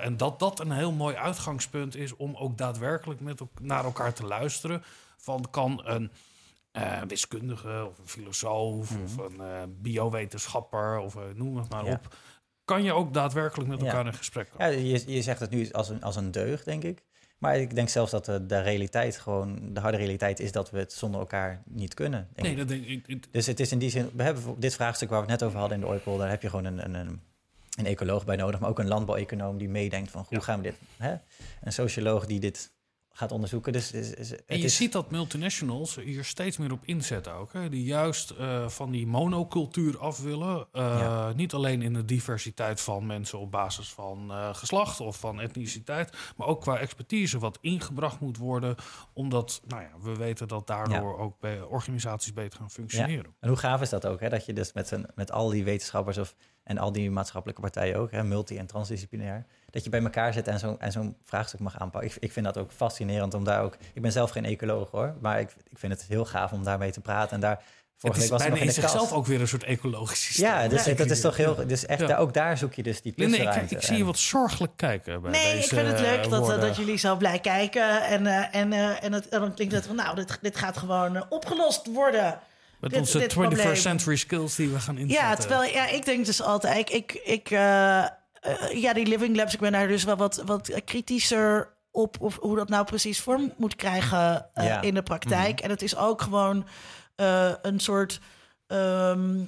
En 0.00 0.16
dat 0.16 0.38
dat 0.38 0.60
een 0.60 0.70
heel 0.70 0.92
mooi 0.92 1.16
uitgangspunt 1.16 1.96
is 1.96 2.16
om 2.16 2.36
ook 2.36 2.58
daadwerkelijk 2.58 3.20
met 3.20 3.40
naar 3.60 3.84
elkaar 3.84 4.12
te 4.14 4.26
luisteren. 4.26 4.82
Van 5.16 5.46
kan 5.50 5.80
een 5.84 6.10
wiskundige 7.08 7.86
of 7.90 7.98
een 7.98 8.08
filosoof 8.08 8.96
of 9.04 9.38
een 9.38 9.76
biowetenschapper 9.80 10.98
of 10.98 11.16
noem 11.34 11.56
het 11.56 11.68
maar 11.68 11.84
Ja. 11.84 11.92
op. 11.92 12.16
Kan 12.64 12.82
je 12.82 12.92
ook 12.92 13.14
daadwerkelijk 13.14 13.68
met 13.70 13.80
Ja. 13.80 13.86
elkaar 13.86 14.06
in 14.06 14.14
gesprek 14.14 14.50
komen? 14.50 14.70
Ja, 14.72 14.78
je, 14.78 15.02
je 15.14 15.22
zegt 15.22 15.40
het 15.40 15.50
nu 15.50 15.70
als 15.70 15.88
een, 15.88 16.02
als 16.02 16.16
een 16.16 16.30
deugd, 16.30 16.64
denk 16.64 16.82
ik. 16.82 17.02
Maar 17.38 17.56
ik 17.58 17.74
denk 17.74 17.88
zelfs 17.88 18.10
dat 18.10 18.24
de, 18.24 18.46
de 18.46 18.60
realiteit 18.60 19.16
gewoon, 19.18 19.72
de 19.74 19.80
harde 19.80 19.96
realiteit 19.96 20.40
is 20.40 20.52
dat 20.52 20.70
we 20.70 20.78
het 20.78 20.92
zonder 20.92 21.20
elkaar 21.20 21.62
niet 21.66 21.94
kunnen. 21.94 22.28
Nee, 22.34 22.50
ik. 22.50 22.56
dat 22.58 22.68
denk 22.68 22.84
ik. 22.84 23.06
ik- 23.06 23.32
Dus 23.32 23.46
het 23.46 23.60
is 23.60 23.72
in 23.72 23.78
die 23.78 23.90
zin, 23.90 24.10
we 24.14 24.22
hebben 24.22 24.42
dit 24.58 24.74
vraagstuk 24.74 25.08
waar 25.08 25.24
we 25.24 25.30
het 25.30 25.40
net 25.40 25.48
over 25.48 25.58
hadden 25.60 25.78
in 25.78 25.84
de 25.84 25.90
Oipol, 25.90 26.16
daar 26.16 26.28
heb 26.30 26.42
je 26.42 26.48
gewoon 26.50 26.64
een, 26.64 26.84
een, 26.84 26.94
een, 26.94 27.20
een 27.78 27.86
ecoloog 27.86 28.24
bij 28.24 28.36
nodig, 28.36 28.60
maar 28.60 28.68
ook 28.68 28.78
een 28.78 28.88
landbouweconoom 28.88 29.58
die 29.58 29.68
meedenkt 29.68 30.10
van 30.10 30.24
hoe 30.28 30.38
Ja. 30.38 30.44
gaan 30.44 30.56
we 30.56 30.62
dit, 30.62 30.76
hè? 30.96 31.14
een 31.62 31.72
socioloog 31.72 32.26
die 32.26 32.40
dit 32.40 32.72
gaat 33.16 33.32
onderzoeken. 33.32 33.72
Dus 33.72 33.92
is, 33.92 34.14
is, 34.14 34.30
het 34.30 34.44
En 34.46 34.58
je 34.58 34.64
is, 34.64 34.76
ziet 34.76 34.92
dat 34.92 35.10
multinationals 35.10 35.94
hier 35.94 36.24
steeds 36.24 36.56
meer 36.56 36.72
op 36.72 36.84
inzetten 36.84 37.32
ook. 37.32 37.52
Hè? 37.52 37.68
Die 37.68 37.84
juist 37.84 38.30
eh, 38.30 38.68
van 38.68 38.90
die 38.90 39.06
monocultuur 39.06 39.98
af 39.98 40.20
willen. 40.20 40.66
Ja. 40.72 41.32
Niet 41.32 41.52
alleen 41.52 41.82
in 41.82 41.92
de 41.92 42.04
diversiteit 42.04 42.80
van 42.80 43.06
mensen 43.06 43.38
op 43.38 43.50
basis 43.50 43.88
van 43.88 44.30
eh, 44.30 44.54
geslacht 44.54 45.00
of 45.00 45.18
van 45.18 45.40
etniciteit. 45.40 46.16
Maar 46.36 46.46
ook 46.46 46.60
qua 46.60 46.78
expertise 46.78 47.38
wat 47.38 47.58
ingebracht 47.60 48.20
moet 48.20 48.36
worden. 48.36 48.74
Omdat 49.12 49.62
nou 49.66 49.82
ja, 49.82 49.90
we 50.02 50.16
weten 50.16 50.48
dat 50.48 50.66
daardoor 50.66 51.18
ook 51.18 51.40
bij 51.40 51.62
organisaties 51.62 52.32
beter 52.32 52.58
gaan 52.58 52.70
functioneren. 52.70 53.34
En 53.40 53.48
hoe 53.48 53.58
gaaf 53.58 53.80
is 53.80 53.90
dat 53.90 54.06
ook, 54.06 54.20
hè? 54.20 54.28
dat 54.28 54.46
je 54.46 54.52
dus 54.52 54.72
met, 54.72 54.92
met 55.14 55.32
al 55.32 55.48
die 55.48 55.64
wetenschappers 55.64 56.18
of, 56.18 56.34
en 56.64 56.78
al 56.78 56.92
die 56.92 57.10
maatschappelijke 57.10 57.62
partijen 57.62 57.96
ook, 57.96 58.10
hè, 58.10 58.24
multi- 58.24 58.58
en 58.58 58.66
transdisciplinair, 58.66 59.44
dat 59.70 59.84
je 59.84 59.90
bij 59.90 60.02
elkaar 60.02 60.32
zit 60.32 60.48
en 60.48 60.58
zo'n 60.58 60.80
en 60.80 60.92
zo'n 60.92 61.16
vraagstuk 61.24 61.60
mag 61.60 61.78
aanpakken. 61.78 62.10
Ik, 62.10 62.16
ik 62.20 62.32
vind 62.32 62.44
dat 62.46 62.58
ook 62.58 62.72
fascinerend 62.72 63.34
om 63.34 63.44
daar 63.44 63.62
ook, 63.62 63.76
ik 63.92 64.02
ben 64.02 64.12
zelf 64.12 64.30
geen 64.30 64.44
ecoloog 64.44 64.90
hoor, 64.90 65.14
maar 65.20 65.40
ik, 65.40 65.50
ik 65.70 65.78
vind 65.78 65.92
het 65.92 66.04
heel 66.08 66.24
gaaf 66.24 66.52
om 66.52 66.64
daarmee 66.64 66.90
te 66.90 67.00
praten. 67.00 67.30
En 67.34 67.40
daar, 67.40 67.56
Het 67.56 67.62
vorige 68.12 68.18
is 68.18 68.22
week 68.22 68.32
was 68.32 68.40
bijna 68.48 68.54
nog 68.56 68.64
in 68.76 68.82
zichzelf 68.82 69.12
ook 69.12 69.26
weer 69.26 69.40
een 69.40 69.48
soort 69.48 69.64
ecologisch 69.64 70.24
systeem. 70.24 70.46
Ja, 70.46 70.68
dus 70.68 70.84
Ja, 70.84 70.94
dat 70.94 71.10
is 71.10 71.20
toch 71.20 71.36
heel, 71.36 71.66
dus 71.66 71.86
echt, 71.86 72.00
Ja. 72.00 72.06
daar, 72.06 72.18
ook 72.18 72.32
daar 72.34 72.58
zoek 72.58 72.74
je 72.74 72.82
dus 72.82 73.02
die 73.02 73.12
Linde, 73.16 73.36
ik, 73.68 73.82
zie 73.82 73.96
je 73.96 74.04
wat 74.04 74.18
zorgelijk 74.18 74.72
kijken 74.76 75.22
bij 75.22 75.30
Nee, 75.30 75.54
deze 75.54 75.62
ik 75.62 75.68
vind 75.80 75.86
het 75.90 76.00
leuk 76.00 76.30
dat, 76.30 76.50
eh, 76.50 76.60
dat 76.60 76.76
jullie 76.76 76.96
zo 76.96 77.16
blij 77.16 77.38
kijken. 77.38 78.02
En, 78.02 78.26
eh, 78.26 78.54
en, 78.60 78.72
eh, 78.72 79.04
en, 79.04 79.12
het, 79.12 79.28
en 79.28 79.40
dan 79.40 79.54
klinkt 79.54 79.74
het 79.74 79.86
van, 79.86 79.96
nou, 79.96 80.14
dit, 80.16 80.38
dit 80.40 80.56
gaat 80.56 80.76
gewoon 80.76 81.30
opgelost 81.30 81.86
worden. 81.92 82.38
Met 82.84 82.92
dit- 82.92 83.00
onze 83.00 83.18
dit 83.18 83.32
21st 83.32 83.56
probleem. 83.60 83.76
century 83.76 84.16
skills 84.16 84.54
die 84.54 84.68
we 84.68 84.80
gaan 84.80 84.98
inzetten. 84.98 85.26
Ja, 85.28 85.34
terwijl 85.36 85.72
ja, 85.72 85.86
ik 85.88 86.04
denk 86.04 86.26
dus 86.26 86.42
altijd, 86.42 86.76
ik, 86.78 86.90
ik, 86.90 87.20
ik 87.24 87.50
eh, 87.50 88.02
eh, 88.02 88.08
ja, 88.72 88.92
die 88.92 89.06
living 89.06 89.36
labs, 89.36 89.54
ik 89.54 89.60
ben 89.60 89.72
daar 89.72 89.88
dus 89.88 90.04
wel 90.04 90.16
wat, 90.16 90.42
wat 90.46 90.70
kritischer 90.84 91.72
op, 91.90 92.16
of 92.20 92.36
hoe 92.40 92.56
dat 92.56 92.68
nou 92.68 92.84
precies 92.84 93.20
vorm 93.20 93.52
moet 93.56 93.76
krijgen 93.76 94.46
eh, 94.54 94.66
Ja. 94.66 94.80
in 94.82 94.94
de 94.94 95.02
praktijk. 95.02 95.60
En 95.60 95.70
het 95.70 95.82
is 95.82 95.96
ook 95.96 96.22
gewoon 96.22 96.66
eh, 97.16 97.52
een 97.62 97.80
soort 97.80 98.20
ehm, 98.66 99.40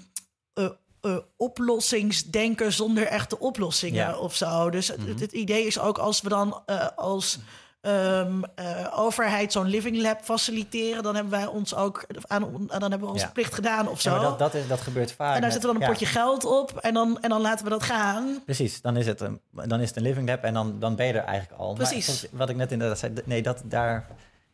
eh, 0.53 0.69
eh, 1.01 1.17
oplossingsdenken 1.37 2.73
zonder 2.73 3.07
echte 3.07 3.39
oplossingen 3.39 4.09
Ja. 4.09 4.17
of 4.17 4.35
zo. 4.35 4.71
Dus 4.71 4.89
het, 4.89 5.21
het 5.21 5.33
idee 5.33 5.67
is 5.67 5.79
ook 5.79 5.99
als 5.99 6.21
we 6.21 6.29
dan 6.29 6.63
eh, 6.67 6.87
als 6.97 7.39
ehm, 7.87 8.43
eh, 8.55 8.99
overheid 8.99 9.53
zo'n 9.53 9.67
living 9.67 9.97
lab 10.03 10.19
faciliteren, 10.23 11.03
dan 11.03 11.15
hebben 11.15 11.33
wij 11.33 11.47
ons 11.47 11.75
ook 11.75 12.07
aan, 12.27 12.67
dan 12.67 12.81
hebben 12.91 13.01
we 13.01 13.07
onze 13.15 13.25
Ja. 13.25 13.31
plicht 13.33 13.55
gedaan 13.55 13.89
of 13.89 14.01
zo. 14.01 14.11
Ja, 14.11 14.17
maar 14.17 14.25
dat, 14.29 14.39
dat, 14.39 14.55
is, 14.55 14.69
dat 14.69 14.81
gebeurt 14.81 15.13
vaak. 15.13 15.35
En 15.35 15.41
daar 15.41 15.53
zetten 15.53 15.71
we 15.71 15.79
dan 15.79 15.85
een 15.87 15.93
potje 15.93 16.07
geld 16.07 16.45
op 16.45 16.77
en 16.79 16.95
dan, 16.95 17.19
en 17.21 17.29
dan 17.29 17.41
laten 17.41 17.65
we 17.65 17.71
dat 17.71 17.83
gaan. 17.83 18.43
Precies, 18.45 18.81
dan 18.81 18.97
is 18.97 19.07
het 19.07 19.21
een, 19.21 19.41
dan 19.51 19.81
is 19.81 19.89
het 19.89 19.97
een 19.97 20.03
living 20.03 20.29
lab 20.29 20.43
en 20.45 20.55
dan, 20.55 20.79
dan 20.79 20.97
ben 20.97 21.07
je 21.07 21.13
er 21.13 21.25
eigenlijk 21.25 21.61
al. 21.61 21.67
Maar 21.67 21.77
Precies. 21.87 22.05
volgens- 22.07 22.27
wat 22.33 22.49
ik 22.49 22.57
net 22.57 22.73
inderdaad 22.73 22.99
zei, 22.99 23.13
nee, 23.25 23.43
dat, 23.43 23.63
daar, 23.65 24.07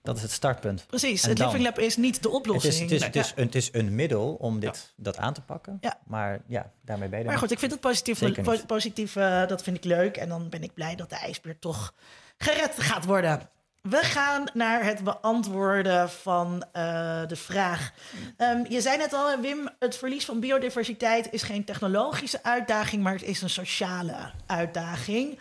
dat 0.02 0.16
is 0.16 0.22
het 0.22 0.30
startpunt. 0.30 0.86
Precies, 0.86 1.22
En 1.22 1.28
het 1.28 1.38
dan? 1.38 1.46
Living 1.46 1.64
Lab 1.64 1.78
is 1.78 1.96
niet 1.96 2.22
de 2.22 2.28
Het 2.28 2.30
is, 2.30 2.34
oplossing. 2.38 2.74
het, 2.80 2.90
is, 2.90 2.98
Nee. 3.00 3.08
het, 3.08 3.16
is, 3.16 3.32
een, 3.36 3.44
het 3.44 3.54
is 3.54 3.68
een 3.72 3.94
middel 3.94 4.34
om 4.34 4.60
dit, 4.60 4.92
dat 4.96 5.16
aan 5.18 5.34
te 5.34 5.40
pakken. 5.40 5.78
Ja. 5.80 5.98
Maar 6.06 6.40
ja, 6.46 6.70
daarmee 6.84 7.08
ben 7.08 7.18
je 7.18 7.24
Maar 7.24 7.38
goed, 7.38 7.50
ik 7.50 7.58
vind 7.58 7.72
het 7.72 7.80
positief. 7.80 8.22
Positief 8.66 9.16
eh, 9.16 9.46
dat 9.46 9.62
vind 9.62 9.76
ik 9.76 9.84
leuk. 9.84 10.16
En 10.16 10.28
dan 10.28 10.48
ben 10.48 10.62
ik 10.62 10.74
blij 10.74 10.94
dat 10.94 11.10
de 11.10 11.16
ijsbeer 11.16 11.58
toch 11.58 11.94
gered 12.38 12.74
gaat 12.78 13.04
worden. 13.04 13.48
We 13.82 13.96
gaan 13.96 14.44
naar 14.54 14.84
het 14.84 15.04
beantwoorden 15.04 16.10
van 16.10 16.64
eh, 16.72 16.82
de 17.26 17.36
vraag. 17.36 17.92
Ehm, 18.36 18.64
je 18.68 18.80
zei 18.80 18.96
net 18.96 19.12
al, 19.12 19.40
Wim, 19.40 19.68
het 19.78 19.96
verlies 19.96 20.24
van 20.24 20.40
biodiversiteit 20.40 21.28
is 21.32 21.42
geen 21.42 21.64
technologische 21.64 22.42
uitdaging, 22.42 23.02
maar 23.02 23.12
het 23.12 23.22
is 23.22 23.42
een 23.42 23.50
sociale 23.50 24.30
uitdaging. 24.46 25.38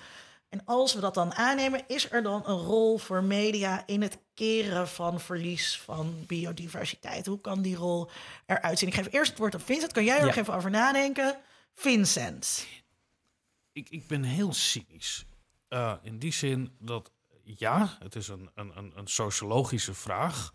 En 0.51 0.65
als 0.65 0.93
we 0.93 0.99
dat 0.99 1.13
dan 1.13 1.33
aannemen, 1.33 1.83
is 1.87 2.11
er 2.11 2.23
dan 2.23 2.43
een 2.45 2.57
rol 2.57 2.97
voor 2.97 3.23
media 3.23 3.83
in 3.87 4.01
het 4.01 4.19
keren 4.33 4.87
van 4.87 5.19
verlies 5.19 5.79
van 5.79 6.23
biodiversiteit? 6.27 7.25
Hoe 7.25 7.41
kan 7.41 7.61
die 7.61 7.75
rol 7.75 8.09
eruit 8.45 8.79
zien? 8.79 8.89
Ik 8.89 8.95
geef 8.95 9.07
eerst 9.13 9.29
het 9.29 9.39
woord 9.39 9.53
aan 9.53 9.61
Vincent. 9.61 9.91
Kan 9.91 10.03
jij 10.03 10.13
er 10.15 10.19
Ja. 10.19 10.25
nog 10.27 10.35
even 10.35 10.53
over 10.53 10.69
nadenken? 10.69 11.37
Vincent. 11.75 12.67
ik, 13.71 13.89
ik 13.89 14.07
ben 14.07 14.23
heel 14.23 14.53
cynisch. 14.53 15.25
Eh, 15.67 15.93
in 16.01 16.19
die 16.19 16.33
zin 16.33 16.75
dat 16.79 17.11
ja, 17.43 17.97
het 17.99 18.15
is 18.15 18.27
een, 18.27 18.49
een, 18.55 18.77
een, 18.77 18.91
een 18.95 19.07
sociologische 19.07 19.93
vraag. 19.93 20.51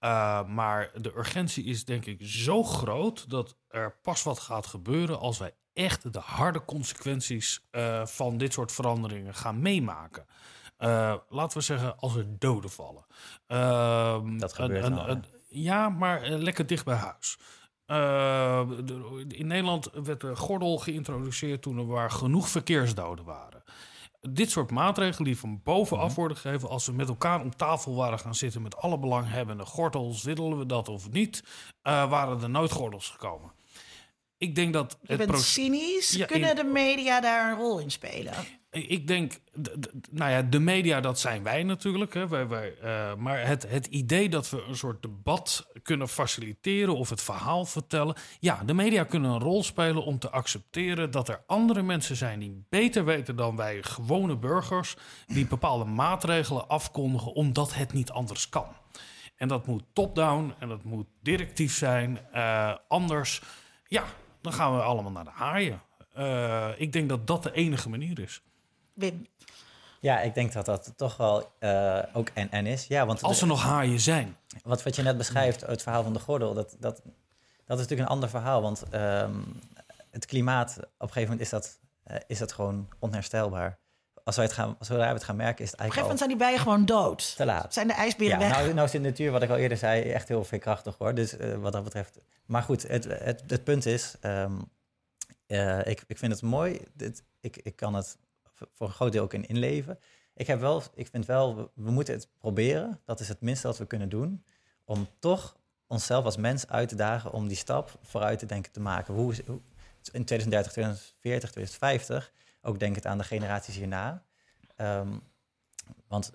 Uh, 0.00 0.44
maar 0.48 0.90
de 1.00 1.12
urgentie 1.16 1.64
is 1.64 1.84
denk 1.84 2.06
ik 2.06 2.18
zo 2.22 2.62
groot 2.62 3.30
dat 3.30 3.56
er 3.68 3.98
pas 4.02 4.22
wat 4.22 4.38
gaat 4.38 4.66
gebeuren 4.66 5.18
als 5.18 5.38
wij 5.38 5.54
echt 5.74 6.12
de 6.12 6.18
harde 6.18 6.64
consequenties 6.64 7.66
eh, 7.70 8.06
van 8.06 8.38
dit 8.38 8.52
soort 8.52 8.72
veranderingen 8.72 9.34
gaan 9.34 9.60
meemaken. 9.60 10.26
Uh, 10.78 11.14
laten 11.28 11.58
we 11.58 11.64
zeggen, 11.64 11.98
als 11.98 12.14
er 12.16 12.38
doden 12.38 12.70
vallen. 12.70 13.04
Uh, 13.48 14.38
dat 14.38 14.52
gebeurt 14.52 14.84
een, 14.84 15.10
een, 15.10 15.24
Ja, 15.48 15.88
maar 15.88 16.30
uh, 16.30 16.38
lekker 16.38 16.66
dicht 16.66 16.84
bij 16.84 16.96
huis. 16.96 17.38
Uh, 17.86 18.68
in 19.28 19.46
Nederland 19.46 19.90
werd 19.92 20.20
de 20.20 20.36
gordel 20.36 20.78
geïntroduceerd 20.78 21.62
toen 21.62 21.78
er 21.78 21.86
waar 21.86 22.10
genoeg 22.10 22.48
verkeersdoden 22.48 23.24
waren. 23.24 23.62
Dit 24.20 24.50
soort 24.50 24.70
maatregelen 24.70 25.24
die 25.24 25.38
van 25.38 25.60
bovenaf 25.62 26.06
Mhm. 26.06 26.14
worden 26.14 26.36
gegeven, 26.36 26.68
als 26.68 26.86
we 26.86 26.92
met 26.92 27.08
elkaar 27.08 27.40
om 27.40 27.56
tafel 27.56 27.94
waren 27.94 28.18
gaan 28.18 28.34
zitten 28.34 28.62
met 28.62 28.76
alle 28.76 28.98
belanghebbende 28.98 29.64
gordels, 29.64 30.22
willen 30.22 30.58
we 30.58 30.66
dat 30.66 30.88
of 30.88 31.10
niet, 31.10 31.44
waren 31.82 32.42
er 32.42 32.50
nooit 32.50 32.70
gordels 32.72 33.08
gekomen. 33.10 33.52
Ik 34.42 34.54
denk 34.54 34.72
dat 34.72 34.98
Je 35.02 35.14
het 35.16 35.26
bent 35.26 35.40
cynisch. 35.40 36.12
Ja, 36.12 36.26
Kunnen 36.26 36.50
in- 36.50 36.56
de 36.56 36.64
media 36.64 37.20
daar 37.20 37.50
een 37.52 37.58
rol 37.58 37.78
in 37.78 37.90
spelen? 37.90 38.32
Ik 38.70 39.06
denk, 39.06 39.32
nou 40.10 40.30
ja, 40.30 40.42
de 40.42 40.58
media, 40.60 41.00
dat 41.00 41.20
zijn 41.20 41.42
wij 41.42 41.62
natuurlijk. 41.62 42.14
Hè. 42.14 42.28
Wij, 42.28 42.48
wij, 42.48 42.74
eh, 42.82 43.14
maar 43.14 43.46
het, 43.46 43.68
het 43.68 43.86
idee 43.86 44.28
dat 44.28 44.50
we 44.50 44.64
een 44.68 44.76
soort 44.76 45.02
debat 45.02 45.66
kunnen 45.82 46.08
faciliteren 46.08 46.96
of 46.96 47.10
het 47.10 47.22
verhaal 47.22 47.64
vertellen. 47.64 48.14
Ja, 48.40 48.62
de 48.66 48.74
media 48.74 49.04
kunnen 49.04 49.30
een 49.30 49.40
rol 49.40 49.62
spelen 49.62 50.04
om 50.04 50.18
te 50.18 50.30
accepteren 50.30 51.10
dat 51.10 51.28
er 51.28 51.42
andere 51.46 51.82
mensen 51.82 52.16
zijn 52.16 52.38
die 52.38 52.64
beter 52.68 53.04
weten 53.04 53.36
dan 53.36 53.56
wij 53.56 53.82
gewone 53.82 54.36
burgers. 54.36 54.96
Die 55.26 55.46
bepaalde 55.46 55.84
maatregelen 55.84 56.68
afkondigen 56.68 57.32
omdat 57.32 57.74
het 57.74 57.92
niet 57.92 58.10
anders 58.10 58.48
kan. 58.48 58.66
En 59.36 59.48
dat 59.48 59.66
moet 59.66 59.82
top-down 59.92 60.54
en 60.58 60.68
dat 60.68 60.84
moet 60.84 61.06
directief 61.22 61.74
zijn. 61.76 62.18
Eh, 62.32 62.74
anders, 62.88 63.42
ja, 63.86 64.04
dan 64.42 64.52
gaan 64.52 64.76
we 64.76 64.82
allemaal 64.82 65.12
naar 65.12 65.24
de 65.24 65.30
haaien. 65.30 65.82
Eh, 66.12 66.68
ik 66.76 66.92
denk 66.92 67.08
dat 67.08 67.26
dat 67.26 67.42
de 67.42 67.52
enige 67.52 67.88
manier 67.88 68.18
is. 68.18 68.42
Wim, 68.92 69.26
Ja, 70.00 70.20
ik 70.20 70.34
denk 70.34 70.52
dat 70.52 70.64
dat 70.64 70.92
toch 70.96 71.16
wel 71.16 71.52
eh, 71.58 71.98
ook 72.12 72.28
en-en 72.34 72.66
is. 72.66 72.86
Ja, 72.86 73.06
want 73.06 73.22
Als 73.22 73.40
er 73.40 73.46
nog 73.46 73.62
haaien 73.62 74.00
zijn. 74.00 74.36
wat, 74.62 74.82
wat 74.82 74.96
je 74.96 75.02
net 75.02 75.16
beschrijft, 75.16 75.60
het 75.60 75.82
verhaal 75.82 76.02
van 76.02 76.12
de 76.12 76.18
gordel, 76.18 76.54
dat, 76.54 76.76
dat, 76.80 77.02
dat 77.64 77.78
is 77.78 77.82
natuurlijk 77.82 78.00
een 78.00 78.14
ander 78.14 78.28
verhaal. 78.28 78.62
Want 78.62 78.82
ehm, 78.90 79.40
het 80.10 80.26
klimaat, 80.26 80.76
op 80.78 80.84
een 80.98 81.08
gegeven 81.08 81.22
moment 81.22 81.40
is 81.40 81.50
dat, 81.50 81.78
eh, 82.02 82.16
is 82.26 82.38
dat 82.38 82.52
gewoon 82.52 82.88
onherstelbaar. 82.98 83.78
Als 84.24 84.36
wij 84.36 84.44
het 84.44 84.54
gaan, 84.54 84.76
zodra 84.80 85.06
we 85.06 85.12
het 85.12 85.24
gaan 85.24 85.36
merken, 85.36 85.64
is 85.64 85.70
het 85.70 85.80
op 85.80 85.86
een 85.86 85.92
gegeven 85.92 86.12
eigenlijk 86.12 86.18
moment 86.18 86.18
zijn 86.18 86.30
die 86.30 86.38
bijen 86.38 86.58
gewoon 86.58 87.08
dood. 87.08 87.36
te 87.36 87.44
laat. 87.44 87.74
Zijn 87.74 87.86
de 87.86 87.92
ijsberen 87.92 88.38
Ja, 88.38 88.46
weg? 88.48 88.56
nou, 88.56 88.74
nou 88.74 88.86
is 88.86 88.92
de 88.92 88.98
natuur, 88.98 89.30
wat 89.30 89.42
ik 89.42 89.50
al 89.50 89.56
eerder 89.56 89.78
zei, 89.78 90.02
echt 90.02 90.28
heel 90.28 90.44
veerkrachtig 90.44 90.98
hoor. 90.98 91.14
Dus 91.14 91.36
eh, 91.36 91.54
wat 91.54 91.72
dat 91.72 91.84
betreft. 91.84 92.18
Maar 92.46 92.62
goed, 92.62 92.88
het, 92.88 93.04
het, 93.04 93.42
het 93.46 93.64
punt 93.64 93.86
is, 93.86 94.16
ehm, 94.20 94.52
eh, 95.46 95.86
ik, 95.86 96.04
ik 96.06 96.18
vind 96.18 96.32
het 96.32 96.42
mooi. 96.42 96.80
Dit, 96.94 97.22
ik, 97.40 97.56
ik 97.56 97.76
kan 97.76 97.94
het 97.94 98.18
voor 98.72 98.86
een 98.86 98.92
groot 98.92 99.12
deel 99.12 99.22
ook 99.22 99.34
in 99.34 99.46
inleven. 99.46 99.98
Ik, 100.34 100.46
heb 100.46 100.60
wel, 100.60 100.82
ik 100.94 101.08
vind 101.10 101.26
wel, 101.26 101.56
we, 101.56 101.68
we 101.74 101.90
moeten 101.90 102.14
het 102.14 102.28
proberen. 102.38 103.00
Dat 103.04 103.20
is 103.20 103.28
het 103.28 103.40
minste 103.40 103.66
wat 103.66 103.78
we 103.78 103.86
kunnen 103.86 104.08
doen. 104.08 104.44
Om 104.84 105.08
toch 105.18 105.56
onszelf 105.86 106.24
als 106.24 106.36
mens 106.36 106.68
uit 106.68 106.88
te 106.88 106.94
dagen 106.94 107.32
om 107.32 107.48
die 107.48 107.56
stap 107.56 107.98
vooruit 108.02 108.38
te 108.38 108.46
denken 108.46 108.72
te 108.72 108.80
maken. 108.80 109.14
Hoe, 109.14 109.34
hoe, 109.46 109.60
in 110.12 110.24
2030, 110.24 110.72
2040, 110.72 111.50
2050, 111.50 112.32
ook 112.62 112.78
denkend 112.78 113.06
aan 113.06 113.18
de 113.18 113.24
generaties 113.24 113.74
hierna. 113.76 114.22
Ehm, 114.76 115.08
want 116.08 116.32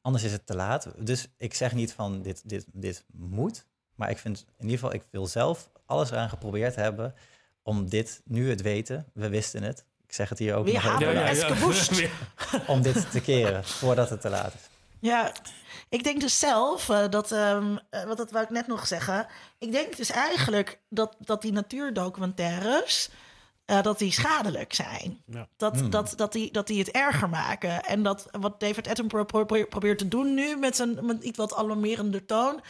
anders 0.00 0.24
is 0.24 0.32
het 0.32 0.46
te 0.46 0.54
laat. 0.54 0.88
Dus 0.98 1.28
ik 1.36 1.54
zeg 1.54 1.74
niet 1.74 1.92
van 1.92 2.22
dit, 2.22 2.48
dit, 2.48 2.66
dit 2.72 3.04
moet. 3.12 3.66
Maar 3.94 4.10
ik 4.10 4.18
vind 4.18 4.44
in 4.56 4.64
ieder 4.64 4.78
geval, 4.78 4.94
ik 4.94 5.02
wil 5.10 5.26
zelf 5.26 5.70
alles 5.86 6.10
eraan 6.10 6.28
geprobeerd 6.28 6.76
hebben 6.76 7.14
om 7.62 7.88
dit, 7.88 8.20
nu 8.24 8.50
het 8.50 8.62
weten, 8.62 9.06
we 9.12 9.28
wisten 9.28 9.62
het. 9.62 9.84
Ik 10.06 10.14
zeg 10.14 10.28
het 10.28 10.38
hier 10.38 10.54
ook 10.54 10.64
Weer 10.64 10.74
nog 10.74 10.82
even 10.82 10.92
halen 10.92 11.14
bij, 11.14 11.22
we 11.22 11.28
Eskeboest. 11.28 12.02
om 12.66 12.82
dit 12.82 13.10
te 13.10 13.20
keren 13.20 13.64
voordat 13.64 14.10
het 14.10 14.20
te 14.20 14.28
laat 14.28 14.54
is. 14.54 14.68
Ja, 15.00 15.32
ik 15.88 16.04
denk 16.04 16.20
dus 16.20 16.38
zelf 16.38 16.88
eh, 16.88 17.08
dat, 17.08 17.32
ehm 17.32 17.76
eh, 17.90 18.04
wat 18.04 18.16
dat 18.16 18.30
wou 18.30 18.44
ik 18.44 18.50
net 18.50 18.66
nog 18.66 18.86
zeggen. 18.86 19.26
Ik 19.58 19.72
denk 19.72 19.96
dus 19.96 20.10
eigenlijk 20.10 20.78
dat, 20.88 21.16
dat 21.18 21.42
die 21.42 21.52
natuurdocumentaires. 21.52 23.10
Eh, 23.70 23.82
dat 23.82 23.98
die 23.98 24.12
schadelijk 24.12 24.74
zijn. 24.74 25.20
Ja. 25.24 25.48
Dat, 25.56 25.80
Hmm. 25.80 25.90
dat, 25.90 26.12
dat, 26.16 26.32
die, 26.32 26.52
dat 26.52 26.66
die 26.66 26.78
het 26.78 26.90
erger 26.90 27.28
maken. 27.28 27.84
En 27.84 28.02
dat 28.02 28.28
wat 28.30 28.60
David 28.60 28.88
Attenborough 28.88 29.26
pro- 29.30 29.44
pro- 29.44 29.64
probeert 29.64 29.98
te 29.98 30.08
doen 30.08 30.34
nu 30.34 30.56
met 30.56 30.76
zijn 30.76 30.98
met 31.06 31.22
iets 31.22 31.36
wat 31.38 31.54
alarmerende 31.54 32.24
toon, 32.26 32.60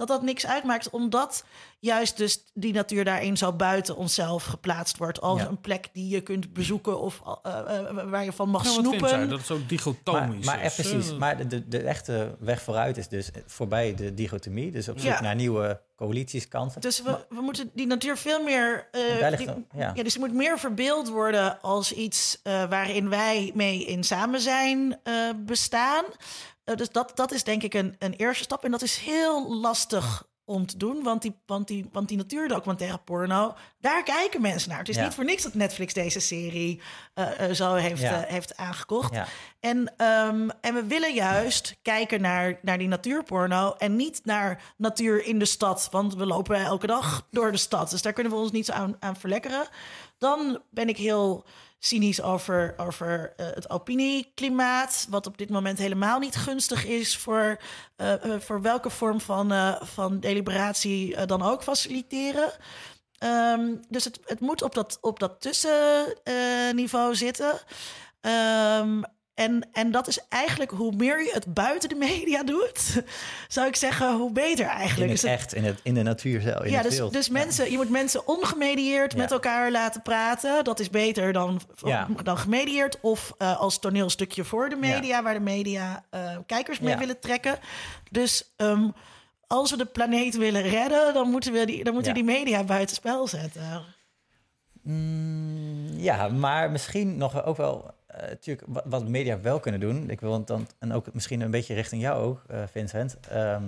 dat 0.00 0.08
dat 0.08 0.22
niks 0.22 0.46
uitmaakt, 0.46 0.90
omdat 0.90 1.44
juist 1.78 2.16
dus 2.16 2.44
die 2.54 2.72
natuur 2.72 3.04
daarin 3.04 3.36
zo 3.36 3.52
buiten 3.52 3.96
onszelf 3.96 4.44
geplaatst 4.44 4.96
wordt 4.98 5.20
als 5.20 5.40
Ja. 5.40 5.48
een 5.48 5.60
plek 5.60 5.88
die 5.92 6.08
je 6.08 6.20
kunt 6.20 6.52
bezoeken 6.52 7.00
of 7.00 7.22
eh, 7.42 7.58
eh, 7.78 8.10
waar 8.10 8.24
je 8.24 8.32
van 8.32 8.48
mag 8.48 8.62
Nou, 8.64 8.76
wat 8.76 8.84
snoepen. 8.84 9.08
zij? 9.08 9.26
Dat 9.26 9.38
het 9.38 9.46
zo 9.46 9.56
Maar, 9.58 9.66
dichotomisch 9.66 10.46
maar 10.46 10.58
eh, 10.58 10.64
is. 10.64 10.74
precies, 10.74 11.14
maar 11.16 11.36
de, 11.36 11.46
de, 11.46 11.68
de 11.68 11.78
echte 11.82 12.36
weg 12.38 12.62
vooruit 12.62 12.96
is 12.96 13.08
dus 13.08 13.30
voorbij 13.46 13.94
de 13.94 14.14
dichotomie. 14.14 14.70
Dus 14.70 14.88
op 14.88 14.98
zoek 14.98 15.10
Ja. 15.10 15.20
naar 15.20 15.34
nieuwe 15.34 15.80
coalities, 15.96 16.48
kansen. 16.48 16.80
Dus 16.80 17.02
we, 17.02 17.24
we 17.28 17.40
moeten 17.40 17.70
die 17.74 17.86
natuur 17.86 18.16
veel 18.16 18.42
meer. 18.42 18.88
eh, 18.92 19.36
die- 19.36 19.46
dan- 19.46 19.66
ja. 19.76 19.92
ja. 19.94 20.02
dus 20.02 20.12
die 20.12 20.22
moet 20.22 20.34
meer 20.34 20.58
verbeeld 20.58 21.08
worden 21.08 21.60
als 21.62 21.92
iets 21.92 22.40
eh, 22.42 22.68
waarin 22.68 23.08
wij 23.08 23.50
mee 23.54 23.84
in 23.84 24.04
samen 24.04 24.40
zijn 24.40 24.98
eh, 25.02 25.14
bestaan. 25.36 26.04
Eh, 26.70 26.76
dus 26.76 26.90
dat, 26.90 27.12
dat 27.14 27.32
is 27.32 27.44
denk 27.44 27.62
ik 27.62 27.74
een, 27.74 27.94
een 27.98 28.14
eerste 28.14 28.44
stap. 28.44 28.64
En 28.64 28.70
dat 28.70 28.82
is 28.82 28.96
heel 28.96 29.54
lastig 29.60 30.28
om 30.44 30.66
te 30.66 30.76
doen. 30.76 31.02
Want 31.02 31.22
die, 31.22 31.34
want 31.46 31.68
die, 31.68 31.88
want 31.92 32.08
die 32.08 32.16
natuurdocumentaire 32.16 32.98
porno, 32.98 33.54
daar 33.78 34.02
kijken 34.02 34.40
mensen 34.40 34.68
naar. 34.70 34.78
Het 34.78 34.88
is 34.88 34.96
Ja. 34.96 35.04
niet 35.04 35.14
voor 35.14 35.24
niks 35.24 35.42
dat 35.42 35.54
Netflix 35.54 35.94
deze 35.94 36.20
serie 36.20 36.80
eh, 37.14 37.48
eh, 37.48 37.54
zo 37.54 37.74
heeft, 37.74 38.00
Ja. 38.00 38.24
heeft 38.28 38.56
aangekocht. 38.56 39.14
Ja. 39.14 39.26
En, 39.60 39.92
ehm, 39.96 40.48
en 40.60 40.74
we 40.74 40.84
willen 40.84 41.14
juist 41.14 41.76
kijken 41.82 42.20
naar, 42.20 42.58
naar 42.62 42.78
die 42.78 42.88
natuurporno 42.88 43.74
en 43.78 43.96
niet 43.96 44.20
naar 44.24 44.62
natuur 44.76 45.24
in 45.24 45.38
de 45.38 45.44
stad. 45.44 45.88
Want 45.90 46.14
we 46.14 46.26
lopen 46.26 46.56
elke 46.56 46.86
dag 46.86 47.26
door 47.30 47.52
de 47.52 47.58
stad. 47.58 47.90
Dus 47.90 48.02
daar 48.02 48.12
kunnen 48.12 48.32
we 48.32 48.38
ons 48.38 48.50
niet 48.52 48.66
zo 48.66 48.72
aan, 48.72 48.96
aan 49.00 49.16
verlekkeren. 49.16 49.68
Dan 50.18 50.62
ben 50.70 50.88
ik 50.88 50.96
heel 50.96 51.44
cynisch 51.82 52.22
over, 52.22 52.74
over 52.76 53.32
eh, 53.36 53.46
het 53.46 53.70
opinieklimaat. 53.70 55.06
Wat 55.10 55.26
op 55.26 55.38
dit 55.38 55.50
moment 55.50 55.78
helemaal 55.78 56.18
niet 56.18 56.36
gunstig 56.36 56.86
is 56.86 57.16
voor, 57.16 57.60
eh, 57.96 58.34
eh, 58.34 58.40
voor 58.40 58.62
welke 58.62 58.90
vorm 58.90 59.20
van, 59.20 59.76
van 59.82 60.20
deliberatie 60.20 61.26
dan 61.26 61.42
ook 61.42 61.62
faciliteren. 61.62 62.52
Ehm, 63.18 63.74
dus 63.88 64.04
het, 64.04 64.20
het 64.24 64.40
moet 64.40 64.62
op 64.62 64.74
dat, 64.74 64.98
op 65.00 65.18
dat 65.18 65.40
tussenniveau 65.40 67.14
zitten. 67.14 67.60
Ehm, 68.20 69.02
en, 69.40 69.68
en 69.72 69.90
dat 69.90 70.08
is 70.08 70.18
eigenlijk 70.28 70.70
hoe 70.70 70.92
meer 70.96 71.22
je 71.24 71.30
het 71.32 71.54
buiten 71.54 71.88
de 71.88 71.94
media 71.94 72.42
doet, 72.42 73.02
zou 73.48 73.66
ik 73.68 73.76
zeggen, 73.76 74.16
hoe 74.16 74.32
beter 74.32 74.64
In 74.64 74.70
eigenlijk. 74.70 75.10
het 75.10 75.20
Dus 75.20 75.30
het- 75.30 75.40
echt, 75.40 75.54
in, 75.54 75.64
het, 75.64 75.80
in 75.82 75.94
de 75.94 76.02
natuur 76.02 76.40
zelf, 76.40 76.64
in 76.64 76.70
ja, 76.70 76.80
het 76.82 76.90
dus, 76.90 77.10
dus 77.10 77.26
Ja. 77.26 77.32
mensen, 77.32 77.70
je 77.70 77.76
moet 77.76 77.90
mensen 77.90 78.26
ongemedieerd 78.28 79.12
Ja. 79.12 79.18
met 79.18 79.30
elkaar 79.30 79.70
laten 79.70 80.02
praten. 80.02 80.64
Dat 80.64 80.80
is 80.80 80.90
beter 80.90 81.32
dan, 81.32 81.60
Ja. 81.84 82.06
dan 82.22 82.38
gemedieerd. 82.38 83.00
Of 83.00 83.34
eh, 83.38 83.60
als 83.60 83.78
toneelstukje 83.78 84.44
voor 84.44 84.68
de 84.68 84.76
media, 84.76 85.22
waar 85.22 85.34
de 85.34 85.40
media 85.40 86.04
eh, 86.10 86.36
kijkers 86.46 86.80
mee 86.80 86.96
willen 86.96 87.20
trekken. 87.20 87.58
Dus 88.10 88.52
ehm, 88.56 88.88
als 89.46 89.70
we 89.70 89.76
de 89.76 89.84
planeet 89.86 90.36
willen 90.36 90.62
redden, 90.62 91.14
dan 91.14 91.30
moeten 91.30 91.52
we 91.52 91.66
die, 91.66 91.84
dan 91.84 91.94
moeten 91.94 92.14
die 92.14 92.24
media 92.24 92.64
buitenspel 92.64 93.26
zetten. 93.28 93.84
Mm, 94.82 95.98
ja, 95.98 96.28
maar 96.28 96.70
misschien 96.70 97.16
nog 97.16 97.44
ook 97.44 97.56
wel, 97.56 97.90
natuurlijk, 98.28 98.68
wat, 98.68 98.84
wat 98.86 99.08
media 99.08 99.40
wel 99.40 99.60
kunnen 99.60 99.80
doen. 99.80 100.10
Ik 100.10 100.20
wil 100.20 100.44
dan, 100.44 100.66
en 100.78 100.92
ook 100.92 101.14
misschien 101.14 101.40
een 101.40 101.50
beetje 101.50 101.74
richting 101.74 102.02
jou 102.02 102.22
ook, 102.22 102.44
eh, 102.46 102.62
Vincent. 102.66 103.18
Ehm, 103.28 103.64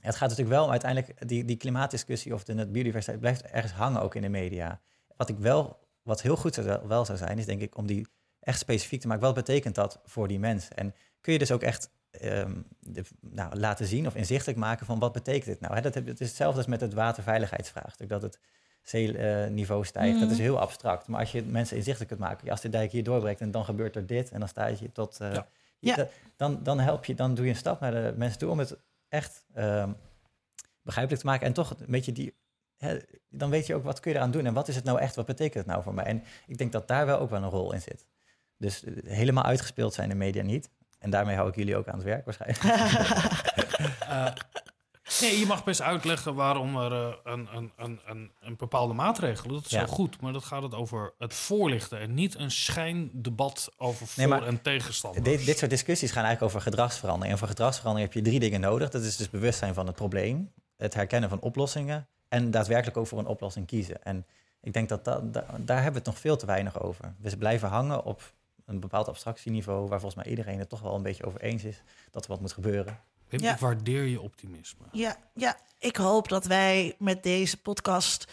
het 0.00 0.16
gaat 0.16 0.28
natuurlijk 0.28 0.56
wel 0.56 0.64
om 0.64 0.70
uiteindelijk, 0.70 1.28
die, 1.28 1.44
die 1.44 1.56
klimaatdiscussie 1.56 2.34
of 2.34 2.44
de 2.44 2.66
biodiversiteit 2.66 3.20
blijft 3.20 3.42
ergens 3.42 3.72
hangen 3.72 4.02
ook 4.02 4.14
in 4.14 4.22
de 4.22 4.28
media. 4.28 4.80
Wat 5.16 5.28
ik 5.28 5.38
wel, 5.38 5.78
wat 6.02 6.22
heel 6.22 6.36
goed 6.36 6.54
zou, 6.54 6.86
wel 6.86 7.04
zou 7.04 7.18
zijn, 7.18 7.38
is 7.38 7.46
denk 7.46 7.60
ik 7.60 7.76
om 7.76 7.86
die 7.86 8.06
echt 8.40 8.58
specifiek 8.58 9.00
te 9.00 9.06
maken. 9.06 9.22
Wat 9.22 9.34
betekent 9.34 9.74
dat 9.74 10.00
voor 10.04 10.28
die 10.28 10.38
mensen? 10.38 10.76
En 10.76 10.94
kun 11.20 11.32
je 11.32 11.38
dus 11.38 11.52
ook 11.52 11.62
echt 11.62 11.90
ehm, 12.10 12.52
de, 12.78 13.02
nou, 13.20 13.56
laten 13.56 13.86
zien 13.86 14.06
of 14.06 14.14
inzichtelijk 14.14 14.58
maken 14.58 14.86
van 14.86 14.98
wat 14.98 15.12
betekent 15.12 15.44
dit 15.44 15.60
nou? 15.60 15.80
Dat, 15.80 15.94
het 15.94 16.20
is 16.20 16.28
hetzelfde 16.28 16.58
als 16.58 16.66
met 16.66 16.80
het 16.80 16.94
waterveiligheidsvraagstuk. 16.94 18.08
Dat 18.08 18.22
het 18.22 18.38
zeeniveau 18.82 19.84
stijgt, 19.84 20.20
dat 20.20 20.30
is 20.30 20.38
heel 20.38 20.60
abstract. 20.60 21.06
Maar 21.08 21.20
als 21.20 21.32
je 21.32 21.42
mensen 21.42 21.76
inzichtelijk 21.76 22.10
kunt 22.10 22.28
maken, 22.28 22.44
ja, 22.44 22.50
als 22.50 22.60
de 22.60 22.68
dijk 22.68 22.92
hier 22.92 23.04
doorbreekt 23.04 23.40
en 23.40 23.50
dan 23.50 23.64
gebeurt 23.64 23.96
er 23.96 24.06
dit 24.06 24.30
en 24.30 24.38
dan 24.38 24.48
sta 24.48 24.66
je 24.66 24.92
tot... 24.92 25.20
eh, 25.20 25.32
Ja. 25.32 25.46
Ja. 25.78 25.96
da- 25.96 26.08
Dan, 26.36 26.62
dan 26.62 26.80
help 26.80 27.04
je, 27.04 27.14
dan 27.14 27.34
doe 27.34 27.44
je 27.44 27.50
een 27.50 27.56
stap 27.56 27.80
naar 27.80 27.90
de 27.92 28.14
mensen 28.16 28.38
toe 28.38 28.50
om 28.50 28.58
het 28.58 28.76
echt 29.08 29.44
ehm, 29.54 29.92
begrijpelijk 30.82 31.22
te 31.22 31.28
maken 31.28 31.46
en 31.46 31.52
toch 31.52 31.70
een 31.70 31.86
beetje 31.88 32.12
die... 32.12 32.34
Hè, 32.76 32.98
dan 33.28 33.50
weet 33.50 33.66
je 33.66 33.74
ook 33.74 33.84
wat 33.84 34.00
kun 34.00 34.10
je 34.10 34.16
eraan 34.16 34.30
doen 34.30 34.46
en 34.46 34.54
wat 34.54 34.68
is 34.68 34.74
het 34.76 34.84
nou 34.84 34.98
echt, 34.98 35.14
wat 35.16 35.26
betekent 35.26 35.54
het 35.54 35.66
nou 35.66 35.82
voor 35.82 35.94
mij? 35.94 36.04
En 36.04 36.22
ik 36.46 36.58
denk 36.58 36.72
dat 36.72 36.88
daar 36.88 37.06
wel 37.06 37.18
ook 37.18 37.30
wel 37.30 37.42
een 37.42 37.48
rol 37.48 37.72
in 37.72 37.80
zit. 37.80 38.06
Dus 38.56 38.84
eh, 38.84 38.92
helemaal 39.04 39.44
uitgespeeld 39.44 39.94
zijn 39.94 40.08
de 40.08 40.14
media 40.14 40.42
niet. 40.42 40.70
En 40.98 41.10
daarmee 41.10 41.36
hou 41.36 41.48
ik 41.48 41.54
jullie 41.54 41.76
ook 41.76 41.88
aan 41.88 41.94
het 41.94 42.04
werk 42.04 42.24
waarschijnlijk. 42.24 42.62
Nee, 45.20 45.38
je 45.38 45.46
mag 45.46 45.64
best 45.64 45.80
uitleggen 45.82 46.34
waarom 46.34 46.76
er 46.76 46.92
eh, 46.92 47.14
een, 47.24 47.48
een, 47.56 47.72
een, 47.76 48.00
een, 48.06 48.30
een 48.40 48.56
bepaalde 48.56 48.94
maatregel. 48.94 49.48
Dat 49.48 49.64
is 49.64 49.70
Ja. 49.70 49.78
heel 49.78 49.86
goed, 49.94 50.20
maar 50.20 50.32
dat 50.32 50.44
gaat 50.44 50.62
het 50.62 50.74
over 50.74 51.12
het 51.18 51.34
voorlichten 51.34 51.98
en 52.00 52.14
niet 52.14 52.38
een 52.38 52.50
schijndebat 52.50 53.70
over 53.76 54.06
voor 54.06 54.14
Nee, 54.16 54.26
maar 54.26 54.46
en 54.46 54.62
tegenstander. 54.62 55.22
Dit, 55.22 55.44
dit 55.44 55.58
soort 55.58 55.70
discussies 55.70 56.10
gaan 56.10 56.24
eigenlijk 56.24 56.54
over 56.54 56.70
gedragsverandering. 56.70 57.32
En 57.32 57.38
voor 57.38 57.48
gedragsverandering 57.48 58.12
heb 58.12 58.22
je 58.24 58.30
drie 58.30 58.40
dingen 58.40 58.60
nodig. 58.60 58.90
Dat 58.90 59.02
is 59.02 59.16
dus 59.16 59.30
bewustzijn 59.30 59.74
van 59.74 59.86
het 59.86 59.94
probleem, 59.96 60.52
het 60.76 60.94
herkennen 60.94 61.28
van 61.28 61.40
oplossingen 61.40 62.06
en 62.28 62.50
daadwerkelijk 62.50 62.96
ook 62.96 63.06
voor 63.06 63.18
een 63.18 63.26
oplossing 63.26 63.66
kiezen. 63.66 64.02
En 64.04 64.26
ik 64.60 64.72
denk 64.72 64.88
dat, 64.88 65.04
dat 65.04 65.34
da- 65.34 65.46
daar 65.58 65.76
hebben 65.82 65.92
we 65.92 65.98
het 65.98 66.06
nog 66.06 66.18
veel 66.18 66.36
te 66.36 66.46
weinig 66.46 66.80
over. 66.82 67.14
We 67.18 67.36
blijven 67.36 67.68
hangen 67.68 68.04
op 68.04 68.32
een 68.66 68.80
bepaald 68.80 69.08
abstractieniveau 69.08 69.80
waar 69.88 70.00
volgens 70.00 70.22
mij 70.22 70.30
iedereen 70.30 70.58
het 70.58 70.68
toch 70.68 70.80
wel 70.80 70.94
een 70.94 71.02
beetje 71.02 71.24
over 71.26 71.40
eens 71.40 71.64
is 71.64 71.82
dat 72.10 72.24
er 72.24 72.30
wat 72.30 72.40
moet 72.40 72.52
gebeuren. 72.52 73.00
Wim, 73.32 73.40
Ja. 73.40 73.52
Ik 73.52 73.58
waardeer 73.58 74.04
je 74.04 74.20
optimisme. 74.20 74.84
Ja, 74.92 75.16
ja, 75.34 75.56
ik 75.78 75.96
hoop 75.96 76.28
dat 76.28 76.44
wij 76.44 76.94
met 76.98 77.22
deze 77.22 77.56
podcast 77.56 78.26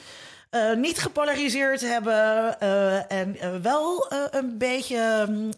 eh, 0.50 0.74
niet 0.74 1.00
gepolariseerd 1.00 1.82
hebben 1.82 2.60
eh, 2.60 3.12
en 3.12 3.40
eh, 3.40 3.56
wel 3.62 4.08
eh, 4.08 4.20
een 4.30 4.58
beetje 4.58 5.26
mm, 5.28 5.52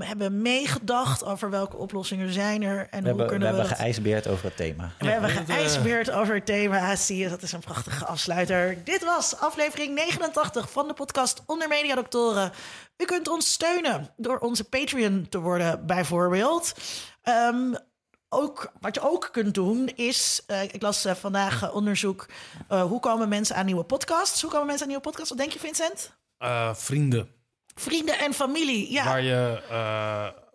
hebben 0.00 0.42
meegedacht 0.42 1.24
over 1.24 1.50
welke 1.50 1.76
oplossingen 1.76 2.32
zijn 2.32 2.62
er 2.62 2.78
en 2.78 2.86
We 2.90 2.96
hoe 2.96 3.06
hebben, 3.06 3.24
we 3.24 3.30
kunnen 3.30 3.48
we, 3.48 3.54
hebben 3.54 3.68
dat... 3.68 3.78
geijsbeerd 3.78 4.28
over 4.28 4.44
het 4.44 4.56
thema. 4.56 4.92
We 4.98 5.08
hebben 5.08 5.30
Ja, 5.30 5.44
geijsbeerd 5.44 6.10
over 6.10 6.34
het 6.34 6.46
thema. 6.46 6.96
Zie 6.96 7.16
je, 7.16 7.28
dat 7.28 7.42
is 7.42 7.52
een 7.52 7.60
prachtige 7.60 8.06
afsluiter. 8.06 8.84
Dit 8.84 9.04
was 9.04 9.36
aflevering 9.36 9.94
89 9.94 10.70
van 10.70 10.88
de 10.88 10.94
podcast 10.94 11.42
Onder 11.46 11.68
Media 11.68 11.94
Doctoren. 11.94 12.52
U 12.96 13.04
kunt 13.04 13.28
ons 13.28 13.52
steunen 13.52 14.10
door 14.16 14.38
onze 14.38 14.64
Patreon 14.64 15.26
te 15.28 15.38
worden, 15.40 15.86
bijvoorbeeld. 15.86 16.72
Ehm, 17.22 17.74
ook, 18.34 18.72
wat 18.80 18.94
je 18.94 19.00
ook 19.00 19.28
kunt 19.32 19.54
doen 19.54 19.88
is, 19.94 20.42
eh, 20.46 20.62
ik 20.62 20.82
las 20.82 21.04
eh, 21.04 21.14
vandaag 21.14 21.62
eh, 21.62 21.74
onderzoek, 21.74 22.26
hoe 22.68 23.00
komen 23.00 23.28
mensen 23.28 23.56
aan 23.56 23.66
nieuwe 23.66 23.84
podcasts? 23.84 24.42
Hoe 24.42 24.50
komen 24.50 24.66
mensen 24.66 24.82
aan 24.82 24.88
nieuwe 24.88 25.04
podcasts? 25.04 25.28
Wat 25.28 25.38
denk 25.38 25.52
je, 25.52 25.58
Vincent? 25.58 26.16
Vrienden, 26.72 27.28
Vrienden 27.74 28.18
en 28.18 28.34
familie, 28.34 28.92
ja. 28.92 29.04
waar 29.04 29.22
je 29.22 29.62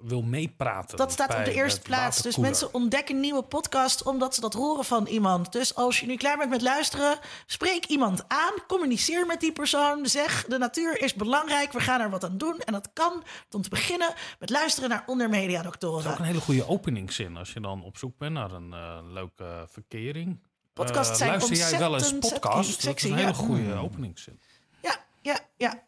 wil 0.02 0.22
meepraten. 0.22 0.98
Dat 0.98 1.12
staat 1.12 1.36
op 1.36 1.46
de 1.46 1.54
eerste 1.54 1.82
plaats. 1.82 2.22
Dus 2.22 2.38
mensen 2.38 2.74
ontdekken 2.74 3.20
nieuwe 3.20 3.42
podcast 3.42 4.04
omdat 4.04 4.36
ze 4.36 4.42
dat 4.42 4.54
horen 4.54 4.86
van 4.86 5.08
iemand. 5.08 5.52
Dus 5.52 5.76
als 5.76 6.00
je 6.00 6.06
nu 6.06 6.16
klaar 6.16 6.38
bent 6.38 6.50
met 6.50 6.62
luisteren, 6.62 7.20
spreek 7.46 7.86
iemand 7.86 8.24
aan, 8.28 8.54
communiceer 8.68 9.26
met 9.26 9.40
die 9.40 9.52
persoon, 9.52 10.06
zeg 10.06 10.46
de 10.46 10.58
natuur 10.58 11.02
is 11.02 11.14
belangrijk, 11.14 11.72
we 11.72 11.80
gaan 11.80 12.02
er 12.02 12.10
wat 12.10 12.24
aan 12.24 12.38
doen. 12.38 12.60
En 12.60 12.74
dat 12.74 12.90
kan 12.94 13.24
om 13.52 13.62
te 13.62 13.70
beginnen 13.70 14.14
met 14.40 14.50
luisteren 14.50 14.90
naar 14.90 15.04
Onder 15.06 15.30
Media 15.30 15.62
Dat 15.62 16.00
is 16.00 16.06
ook 16.06 16.20
een 16.20 16.24
hele 16.24 16.40
goede 16.40 16.68
openingszin 16.68 17.38
als 17.38 17.54
je 17.54 17.60
dan 17.60 17.84
op 17.84 17.98
zoek 17.98 18.18
bent 18.18 18.34
naar 18.34 18.52
een 18.52 18.74
eh, 18.74 19.00
leuke 19.04 19.66
verkering. 19.70 20.40
Podcasts 20.74 21.12
Eh, 21.12 21.18
zijn 21.18 21.30
luister 21.30 21.58
jij 21.58 21.80
wel 21.80 21.94
eens 21.94 22.12
podcast? 22.20 22.82
sexy, 22.82 22.86
dat 22.86 22.96
is 22.98 23.04
een 23.04 23.10
ja. 23.10 23.16
hele 23.16 23.34
goede 23.34 23.74
openingszin. 23.74 24.40
Ja, 24.82 24.96
ja, 25.22 25.40
ja. 25.58 25.84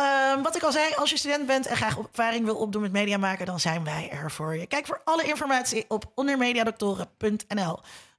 Ehm, 0.00 0.42
wat 0.42 0.56
ik 0.56 0.62
al 0.62 0.72
zei, 0.72 0.94
als 0.94 1.10
je 1.10 1.16
student 1.16 1.46
bent 1.46 1.66
en 1.66 1.76
graag 1.76 1.98
ervaring 1.98 2.44
wil 2.44 2.56
opdoen 2.56 2.82
met 2.82 2.92
media 2.92 3.16
maken, 3.16 3.46
dan 3.46 3.60
zijn 3.60 3.84
wij 3.84 4.10
er 4.10 4.30
voor 4.30 4.56
je. 4.56 4.66
Kijk 4.66 4.86
voor 4.86 5.00
alle 5.04 5.24
informatie 5.24 5.84
op 5.88 6.12
ondermediadoktoren.nl. 6.14 7.78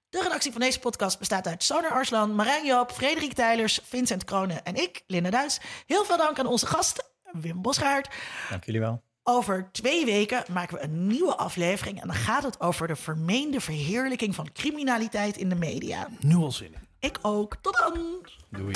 De 0.10 0.22
redactie 0.22 0.52
van 0.52 0.62
deze 0.62 0.80
podcast 0.80 1.20
bestaat 1.20 1.48
uit 1.48 1.64
Sonar 1.64 1.92
Arslan, 1.92 2.36
Marijn 2.36 2.66
Joop, 2.66 2.92
Frederik 2.92 3.34
Tijlers, 3.34 3.80
Vincent 3.84 4.24
Kronen 4.24 4.64
en 4.66 4.76
ik, 4.76 5.04
Linda 5.08 5.30
Duits. 5.30 5.60
Heel 5.86 6.06
veel 6.06 6.18
dank 6.18 6.40
aan 6.40 6.46
onze 6.46 6.66
gast, 6.66 7.12
Wim 7.32 7.62
Bosgaard. 7.62 8.10
Dank 8.50 8.64
jullie 8.64 8.80
wel. 8.80 9.02
Over 9.24 9.70
twee 9.72 10.06
weken 10.06 10.44
maken 10.52 10.78
we 10.78 10.84
een 10.84 11.08
nieuwe 11.08 11.36
aflevering 11.36 12.02
en 12.02 12.08
dan 12.08 12.16
gaat 12.16 12.44
het 12.44 12.60
over 12.60 12.88
de 12.88 12.96
vermeende 12.96 13.62
verheerlijking 13.62 14.36
van 14.36 14.52
criminaliteit 14.54 15.38
in 15.38 15.50
de 15.50 15.56
media. 15.56 16.08
Nu 16.20 16.36
al 16.36 16.52
zin 16.52 16.74
in. 16.74 16.88
Ik 17.00 17.18
ook. 17.22 17.56
Tot 17.62 17.78
dan! 17.78 18.26
Doei. 18.50 18.76